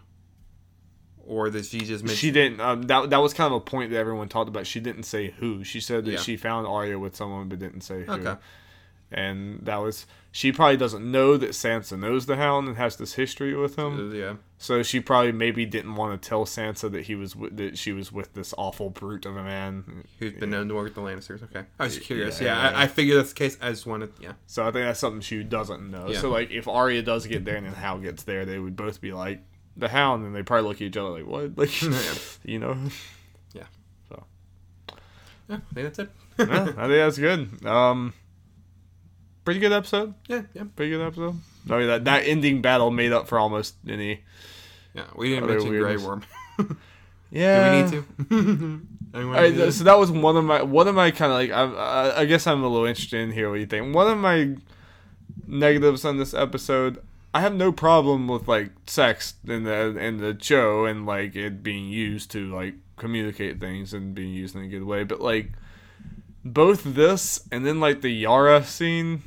Or 1.25 1.49
did 1.49 1.65
she 1.65 1.79
just 1.79 2.03
mention? 2.03 2.17
she 2.17 2.31
didn't. 2.31 2.59
Um, 2.59 2.81
that 2.83 3.09
that 3.11 3.21
was 3.21 3.33
kind 3.33 3.53
of 3.53 3.61
a 3.61 3.63
point 3.63 3.91
that 3.91 3.97
everyone 3.97 4.27
talked 4.27 4.49
about. 4.49 4.67
She 4.67 4.81
didn't 4.81 5.03
say 5.03 5.31
who. 5.39 5.63
She 5.63 5.79
said 5.79 6.03
that 6.05 6.11
Yeah. 6.11 6.17
she 6.19 6.35
found 6.35 6.67
Arya 6.67 6.99
with 6.99 7.15
someone, 7.15 7.47
but 7.47 7.59
didn't 7.59 7.81
say 7.81 8.03
who. 8.03 8.11
Okay. 8.11 8.35
And 9.11 9.59
that 9.65 9.77
was 9.77 10.05
she 10.33 10.53
probably 10.53 10.77
doesn't 10.77 11.09
know 11.09 11.35
that 11.35 11.49
Sansa 11.49 11.99
knows 11.99 12.25
the 12.25 12.37
Hound 12.37 12.69
and 12.69 12.77
has 12.77 12.95
this 12.95 13.13
history 13.13 13.53
with 13.53 13.77
him. 13.77 14.11
Uh, 14.11 14.15
yeah. 14.15 14.33
So 14.57 14.81
she 14.81 15.01
probably 15.01 15.33
maybe 15.33 15.65
didn't 15.65 15.95
want 15.95 16.21
to 16.21 16.29
tell 16.29 16.45
Sansa 16.45 16.89
that 16.91 17.03
he 17.03 17.15
was 17.15 17.35
with, 17.35 17.57
that 17.57 17.77
she 17.77 17.91
was 17.91 18.13
with 18.13 18.33
this 18.33 18.53
awful 18.57 18.89
brute 18.89 19.25
of 19.25 19.35
a 19.35 19.43
man. 19.43 20.05
Who's 20.19 20.33
been 20.33 20.51
known 20.51 20.69
to 20.69 20.75
work 20.75 20.85
with 20.85 20.95
the 20.95 21.01
Lannisters? 21.01 21.43
Okay, 21.43 21.65
I 21.77 21.83
was 21.83 21.99
curious. 21.99 22.39
Yeah, 22.39 22.47
Yeah, 22.47 22.63
yeah, 22.63 22.71
yeah. 22.71 22.77
I, 22.77 22.83
I 22.83 22.87
figured 22.87 23.19
that's 23.19 23.33
the 23.33 23.35
case. 23.35 23.57
I 23.61 23.71
just 23.71 23.85
wanted, 23.85 24.13
yeah, 24.21 24.33
So 24.47 24.63
I 24.63 24.71
think 24.71 24.85
that's 24.85 24.99
something 24.99 25.19
she 25.19 25.43
doesn't 25.43 25.91
know. 25.91 26.13
So 26.13 26.29
like 26.29 26.49
if 26.51 26.67
Arya 26.67 27.01
does 27.01 27.27
get 27.27 27.43
there 27.43 27.57
and 27.57 27.65
then 27.65 27.73
Hound 27.73 28.03
gets 28.03 28.23
there, 28.23 28.45
they 28.45 28.59
would 28.59 28.77
both 28.77 29.01
be 29.01 29.11
like 29.11 29.43
the 29.75 29.89
Hound, 29.89 30.25
and 30.25 30.33
they 30.33 30.43
probably 30.43 30.67
look 30.69 30.77
at 30.77 30.83
each 30.83 30.97
other 30.97 31.09
like 31.09 31.25
what, 31.25 31.57
like 31.57 31.81
you 32.43 32.59
know. 32.59 32.77
yeah. 33.53 33.63
So. 34.07 34.23
Yeah, 35.49 35.55
I 35.55 35.73
think 35.73 35.87
that's 35.87 35.99
it. 35.99 36.09
yeah, 36.39 36.45
I 36.45 36.65
think 36.65 36.75
that's 36.87 37.17
good. 37.17 37.65
Um, 37.65 38.13
pretty 39.43 39.59
good 39.59 39.71
episode. 39.71 40.13
yeah, 40.27 40.43
yeah, 40.53 40.63
Pretty 40.75 40.91
good 40.91 41.05
episode. 41.05 41.35
Oh, 41.69 41.75
I 41.75 41.79
mean 41.79 41.87
that 41.87 42.05
that 42.05 42.23
ending 42.25 42.61
battle 42.61 42.91
made 42.91 43.11
up 43.11 43.27
for 43.27 43.39
almost 43.39 43.75
any. 43.87 44.21
yeah. 44.93 45.05
We 45.15 45.29
didn't 45.29 45.47
mention 45.47 45.69
Grey. 45.69 45.97
Worm. 45.97 46.23
Yeah. 47.31 47.87
Do 47.89 47.95
we 47.95 48.01
need 48.01 48.05
to? 48.29 48.87
Anyone 49.13 49.35
All 49.35 49.41
right, 49.41 49.73
so 49.73 49.83
that 49.83 49.97
was 49.99 50.09
one 50.09 50.37
of 50.37 50.45
my 50.45 50.61
one 50.61 50.87
of 50.87 50.95
my 50.95 51.11
kind 51.11 51.31
of 51.31 51.37
like 51.37 51.51
I, 51.51 51.63
I 51.63 52.19
I 52.21 52.25
guess 52.25 52.47
I'm 52.47 52.63
a 52.63 52.67
little 52.67 52.85
interested 52.85 53.19
in 53.19 53.31
here 53.31 53.49
what 53.49 53.59
you 53.59 53.65
think. 53.65 53.93
One 53.93 54.07
of 54.07 54.17
my 54.17 54.55
negatives 55.47 56.05
on 56.05 56.17
this 56.17 56.33
episode, 56.33 57.01
I 57.33 57.41
have 57.41 57.53
no 57.53 57.73
problem 57.73 58.29
with 58.29 58.47
like 58.47 58.71
sex 58.87 59.33
in 59.45 59.63
the 59.65 59.97
in 59.97 60.17
the 60.17 60.37
show 60.39 60.85
and 60.85 61.05
like 61.05 61.35
it 61.35 61.61
being 61.61 61.89
used 61.89 62.31
to 62.31 62.53
like 62.53 62.75
communicate 62.95 63.59
things 63.59 63.93
and 63.93 64.15
being 64.15 64.33
used 64.33 64.55
in 64.55 64.63
a 64.63 64.67
good 64.67 64.83
way, 64.83 65.03
but 65.03 65.19
like 65.19 65.51
both 66.45 66.83
this 66.83 67.47
and 67.51 67.65
then 67.65 67.79
like 67.79 68.01
the 68.01 68.09
Yara 68.11 68.63
scene 68.63 69.23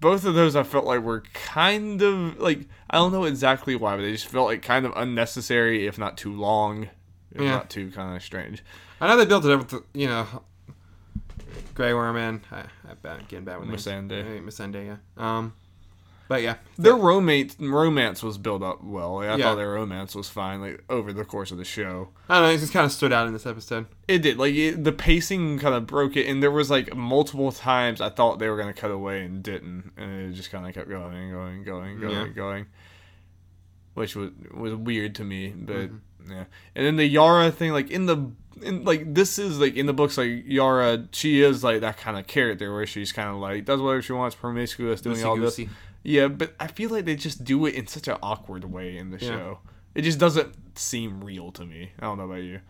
both 0.00 0.24
of 0.24 0.34
those 0.34 0.56
I 0.56 0.62
felt 0.62 0.84
like 0.84 1.02
were 1.02 1.22
kind 1.32 2.02
of 2.02 2.38
like 2.38 2.66
I 2.90 2.96
don't 2.96 3.12
know 3.12 3.24
exactly 3.24 3.76
why, 3.76 3.96
but 3.96 4.02
they 4.02 4.12
just 4.12 4.26
felt 4.26 4.46
like 4.48 4.62
kind 4.62 4.84
of 4.86 4.92
unnecessary, 4.96 5.86
if 5.86 5.98
not 5.98 6.16
too 6.16 6.32
long. 6.32 6.88
It's 7.32 7.42
Yeah. 7.42 7.50
not 7.50 7.70
too 7.70 7.90
kind 7.90 8.16
of 8.16 8.22
strange. 8.22 8.62
I 9.00 9.06
know 9.06 9.16
they 9.16 9.26
built 9.26 9.44
it 9.44 9.52
up 9.52 9.70
with, 9.72 9.82
you 9.94 10.06
know, 10.08 10.26
Grey 11.74 11.94
Worm 11.94 12.16
and 12.16 12.40
I, 12.50 12.60
I 12.90 12.94
bad, 13.00 13.28
getting 13.28 13.44
bad 13.44 13.60
with. 13.60 13.68
Missandei. 13.68 14.42
Missandei, 14.44 14.86
yeah. 14.86 14.96
Um, 15.16 15.54
but 16.28 16.42
yeah, 16.42 16.56
Their 16.76 16.94
romance 16.94 17.56
romance 17.58 18.22
was 18.22 18.36
built 18.38 18.62
up 18.62 18.84
well. 18.84 19.18
I 19.18 19.36
Yeah. 19.36 19.38
thought 19.38 19.56
their 19.56 19.70
romance 19.72 20.14
was 20.14 20.28
fine 20.28 20.60
like 20.60 20.84
over 20.90 21.12
the 21.12 21.24
course 21.24 21.50
of 21.50 21.58
the 21.58 21.64
show. 21.64 22.10
I 22.28 22.34
don't 22.34 22.42
know. 22.44 22.50
It 22.54 22.58
just 22.58 22.72
kind 22.72 22.84
of 22.86 22.92
stood 22.92 23.12
out 23.12 23.26
in 23.26 23.32
this 23.32 23.46
episode. 23.46 23.86
It 24.06 24.18
did. 24.22 24.36
Like 24.38 24.54
it, 24.54 24.84
the 24.84 24.92
pacing 24.92 25.58
kind 25.58 25.74
of 25.74 25.86
broke 25.86 26.16
it, 26.16 26.26
and 26.26 26.42
there 26.42 26.50
was 26.50 26.70
like 26.70 26.94
multiple 26.94 27.50
times 27.50 28.00
I 28.00 28.10
thought 28.10 28.38
they 28.38 28.48
were 28.48 28.56
gonna 28.58 28.72
cut 28.74 28.90
away 28.90 29.24
and 29.24 29.42
didn't, 29.42 29.92
and 29.96 30.30
it 30.30 30.34
just 30.34 30.50
kind 30.50 30.66
of 30.66 30.74
kept 30.74 30.88
going 30.88 31.14
and 31.14 31.32
going, 31.32 31.54
and 31.56 31.64
going, 31.64 32.00
going, 32.00 32.12
Yeah. 32.12 32.22
and 32.24 32.34
going, 32.34 32.66
which 33.94 34.14
was 34.14 34.30
was 34.52 34.74
weird 34.74 35.14
to 35.16 35.24
me. 35.24 35.48
But 35.56 35.90
Mm-hmm. 35.90 36.32
yeah, 36.32 36.44
and 36.74 36.86
then 36.86 36.96
the 36.96 37.06
Yara 37.06 37.50
thing, 37.50 37.72
like 37.72 37.90
in 37.90 38.06
the 38.06 38.30
in 38.60 38.84
like 38.84 39.14
this 39.14 39.38
is 39.38 39.58
like 39.60 39.76
in 39.76 39.86
the 39.86 39.92
books, 39.92 40.18
like 40.18 40.42
Yara, 40.46 41.06
she 41.12 41.42
is 41.42 41.62
like 41.64 41.80
that 41.80 41.96
kind 41.96 42.18
of 42.18 42.26
character 42.26 42.72
where 42.74 42.86
she's 42.86 43.12
kind 43.12 43.28
of 43.28 43.36
like 43.36 43.64
does 43.64 43.80
whatever 43.80 44.02
she 44.02 44.12
wants, 44.12 44.34
promiscuous, 44.36 45.00
doing 45.00 45.24
all 45.24 45.36
this. 45.36 45.60
Yeah, 46.02 46.28
but 46.28 46.54
I 46.60 46.66
feel 46.68 46.90
like 46.90 47.04
they 47.04 47.16
just 47.16 47.44
do 47.44 47.66
it 47.66 47.74
in 47.74 47.86
such 47.86 48.08
an 48.08 48.16
awkward 48.22 48.64
way 48.64 48.96
in 48.96 49.10
the 49.10 49.18
Yeah. 49.18 49.28
show. 49.28 49.58
It 49.94 50.02
just 50.02 50.18
doesn't 50.18 50.54
seem 50.78 51.22
real 51.22 51.50
to 51.52 51.64
me. 51.66 51.90
I 51.98 52.04
don't 52.06 52.18
know 52.18 52.24
about 52.24 52.42
you. 52.42 52.60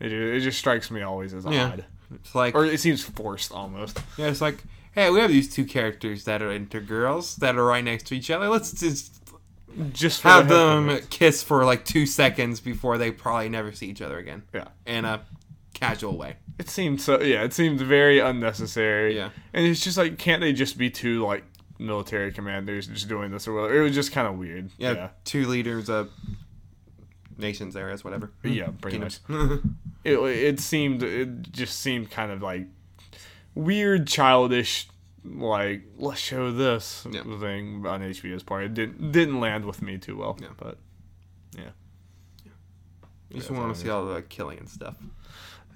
It 0.00 0.08
just, 0.08 0.12
it 0.14 0.40
just 0.40 0.58
strikes 0.58 0.90
me 0.90 1.02
always 1.02 1.32
as 1.32 1.44
Yeah. 1.44 1.66
odd, 1.72 1.84
It's 2.14 2.34
like, 2.34 2.54
or 2.54 2.64
it 2.64 2.80
seems 2.80 3.02
forced 3.04 3.52
almost. 3.52 4.00
yeah, 4.18 4.26
it's 4.26 4.40
like, 4.40 4.64
hey, 4.92 5.10
we 5.10 5.20
have 5.20 5.30
these 5.30 5.52
two 5.52 5.64
characters 5.64 6.24
that 6.24 6.42
are 6.42 6.50
into 6.50 6.80
girls 6.80 7.36
that 7.36 7.56
are 7.56 7.64
right 7.64 7.84
next 7.84 8.06
to 8.08 8.16
each 8.16 8.30
other. 8.30 8.48
Let's 8.48 8.72
just 8.72 9.16
Just 9.92 10.20
for 10.22 10.28
have 10.28 10.48
the 10.48 10.54
them 10.54 11.00
kiss 11.10 11.44
for 11.44 11.64
like 11.64 11.84
two 11.84 12.04
seconds 12.04 12.58
before 12.60 12.98
they 12.98 13.12
probably 13.12 13.48
never 13.48 13.70
see 13.72 13.86
each 13.86 14.02
other 14.02 14.18
again 14.18 14.42
Yeah, 14.52 14.66
in 14.84 15.04
a 15.04 15.20
casual 15.74 16.16
way. 16.18 16.36
it 16.58 16.68
seemed 16.68 17.00
so. 17.00 17.20
Yeah, 17.20 17.44
it 17.44 17.52
seemed 17.52 17.80
very 17.80 18.18
unnecessary. 18.18 19.14
Yeah. 19.16 19.30
and 19.52 19.64
it's 19.64 19.84
just 19.84 19.96
like, 19.96 20.18
can't 20.18 20.40
they 20.40 20.52
just 20.52 20.76
be 20.76 20.90
two 20.90 21.24
like 21.24 21.44
military 21.80 22.30
commanders 22.32 22.86
just 22.86 23.08
doing 23.08 23.30
this 23.30 23.48
or 23.48 23.54
whatever? 23.54 23.80
It 23.80 23.82
was 23.82 23.94
just 23.94 24.12
kind 24.12 24.28
of 24.28 24.36
weird. 24.36 24.70
Yeah, 24.78 24.92
Yeah, 24.92 25.08
two 25.24 25.46
leaders 25.46 25.88
of 25.88 26.10
nations, 27.38 27.74
areas, 27.76 28.04
whatever. 28.04 28.30
yeah, 28.44 28.68
pretty 28.80 28.98
much. 28.98 29.18
It 30.02 30.16
it 30.18 30.60
seemed 30.60 31.02
it 31.02 31.52
just 31.52 31.78
seemed 31.80 32.10
kind 32.10 32.32
of 32.32 32.40
like 32.40 32.66
weird 33.54 34.06
childish 34.06 34.88
like 35.24 35.82
let's 35.98 36.18
show 36.20 36.50
this 36.50 37.06
Yeah. 37.10 37.22
thing 37.38 37.84
on 37.86 38.00
HBO's 38.00 38.42
part. 38.42 38.64
It 38.64 38.72
didn't 38.72 39.12
didn't 39.12 39.40
land 39.40 39.66
with 39.66 39.82
me 39.82 39.98
too 39.98 40.16
well. 40.16 40.38
Yeah. 40.40 40.48
But 40.56 40.78
yeah. 41.54 41.70
You 43.28 43.36
just 43.36 43.50
want 43.50 43.74
to 43.74 43.78
see 43.80 43.90
all 43.90 44.06
the 44.06 44.22
killing 44.22 44.58
and 44.58 44.68
stuff. 44.70 44.96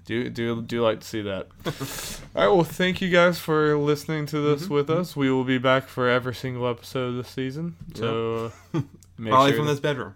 Do 0.04 0.28
do 0.30 0.60
do 0.62 0.82
like 0.82 1.00
to 1.00 1.06
see 1.06 1.22
that. 1.22 1.48
all 2.36 2.42
right, 2.42 2.54
well 2.54 2.64
thank 2.64 3.00
you 3.00 3.08
guys 3.10 3.38
for 3.38 3.76
listening 3.78 4.26
to 4.26 4.40
this 4.40 4.64
Mm-hmm. 4.64 4.74
with 4.74 4.90
us. 4.90 5.16
We 5.16 5.30
will 5.30 5.44
be 5.44 5.58
back 5.58 5.88
for 5.88 6.08
every 6.08 6.34
single 6.34 6.68
episode 6.68 7.08
of 7.10 7.16
this 7.16 7.28
season. 7.28 7.76
So 7.94 8.52
uh, 8.74 8.80
make 9.18 9.30
Probably 9.32 9.50
sure 9.52 9.58
from 9.58 9.66
this 9.66 9.80
bedroom. 9.80 10.14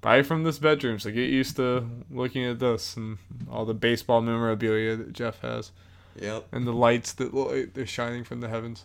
probably 0.00 0.22
from 0.22 0.44
this 0.44 0.58
bedroom. 0.58 0.98
So 0.98 1.10
get 1.10 1.30
used 1.30 1.56
to 1.56 1.88
looking 2.10 2.44
at 2.44 2.58
this 2.60 2.96
and 2.96 3.18
all 3.50 3.64
the 3.64 3.74
baseball 3.74 4.20
memorabilia 4.20 4.96
that 4.96 5.12
Jeff 5.12 5.40
has. 5.40 5.72
Yep. 6.20 6.46
and 6.50 6.66
the 6.66 6.72
lights 6.72 7.12
that 7.14 7.32
like 7.32 7.74
they're 7.74 7.86
shining 7.86 8.24
from 8.24 8.40
the 8.40 8.48
heavens, 8.48 8.84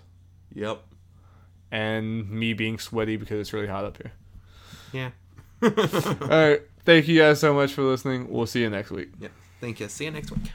Yep. 0.54 0.84
and 1.72 2.30
me 2.30 2.54
being 2.54 2.78
sweaty 2.78 3.18
because 3.18 3.40
it's 3.40 3.54
really 3.54 3.66
hot 3.68 3.86
up 3.86 3.98
here. 3.98 4.12
Yeah. 4.92 5.10
All 5.64 5.70
right, 6.28 6.62
thank 6.86 7.08
you 7.08 7.18
guys 7.20 7.40
so 7.40 7.54
much 7.56 7.74
for 7.74 7.82
listening. 7.82 8.30
We'll 8.30 8.46
see 8.46 8.62
you 8.62 8.70
next 8.70 8.92
week. 8.92 9.10
Thank 9.64 9.80
you. 9.80 9.88
See 9.88 10.04
you 10.04 10.12
next 10.12 10.30
week. 10.30 10.52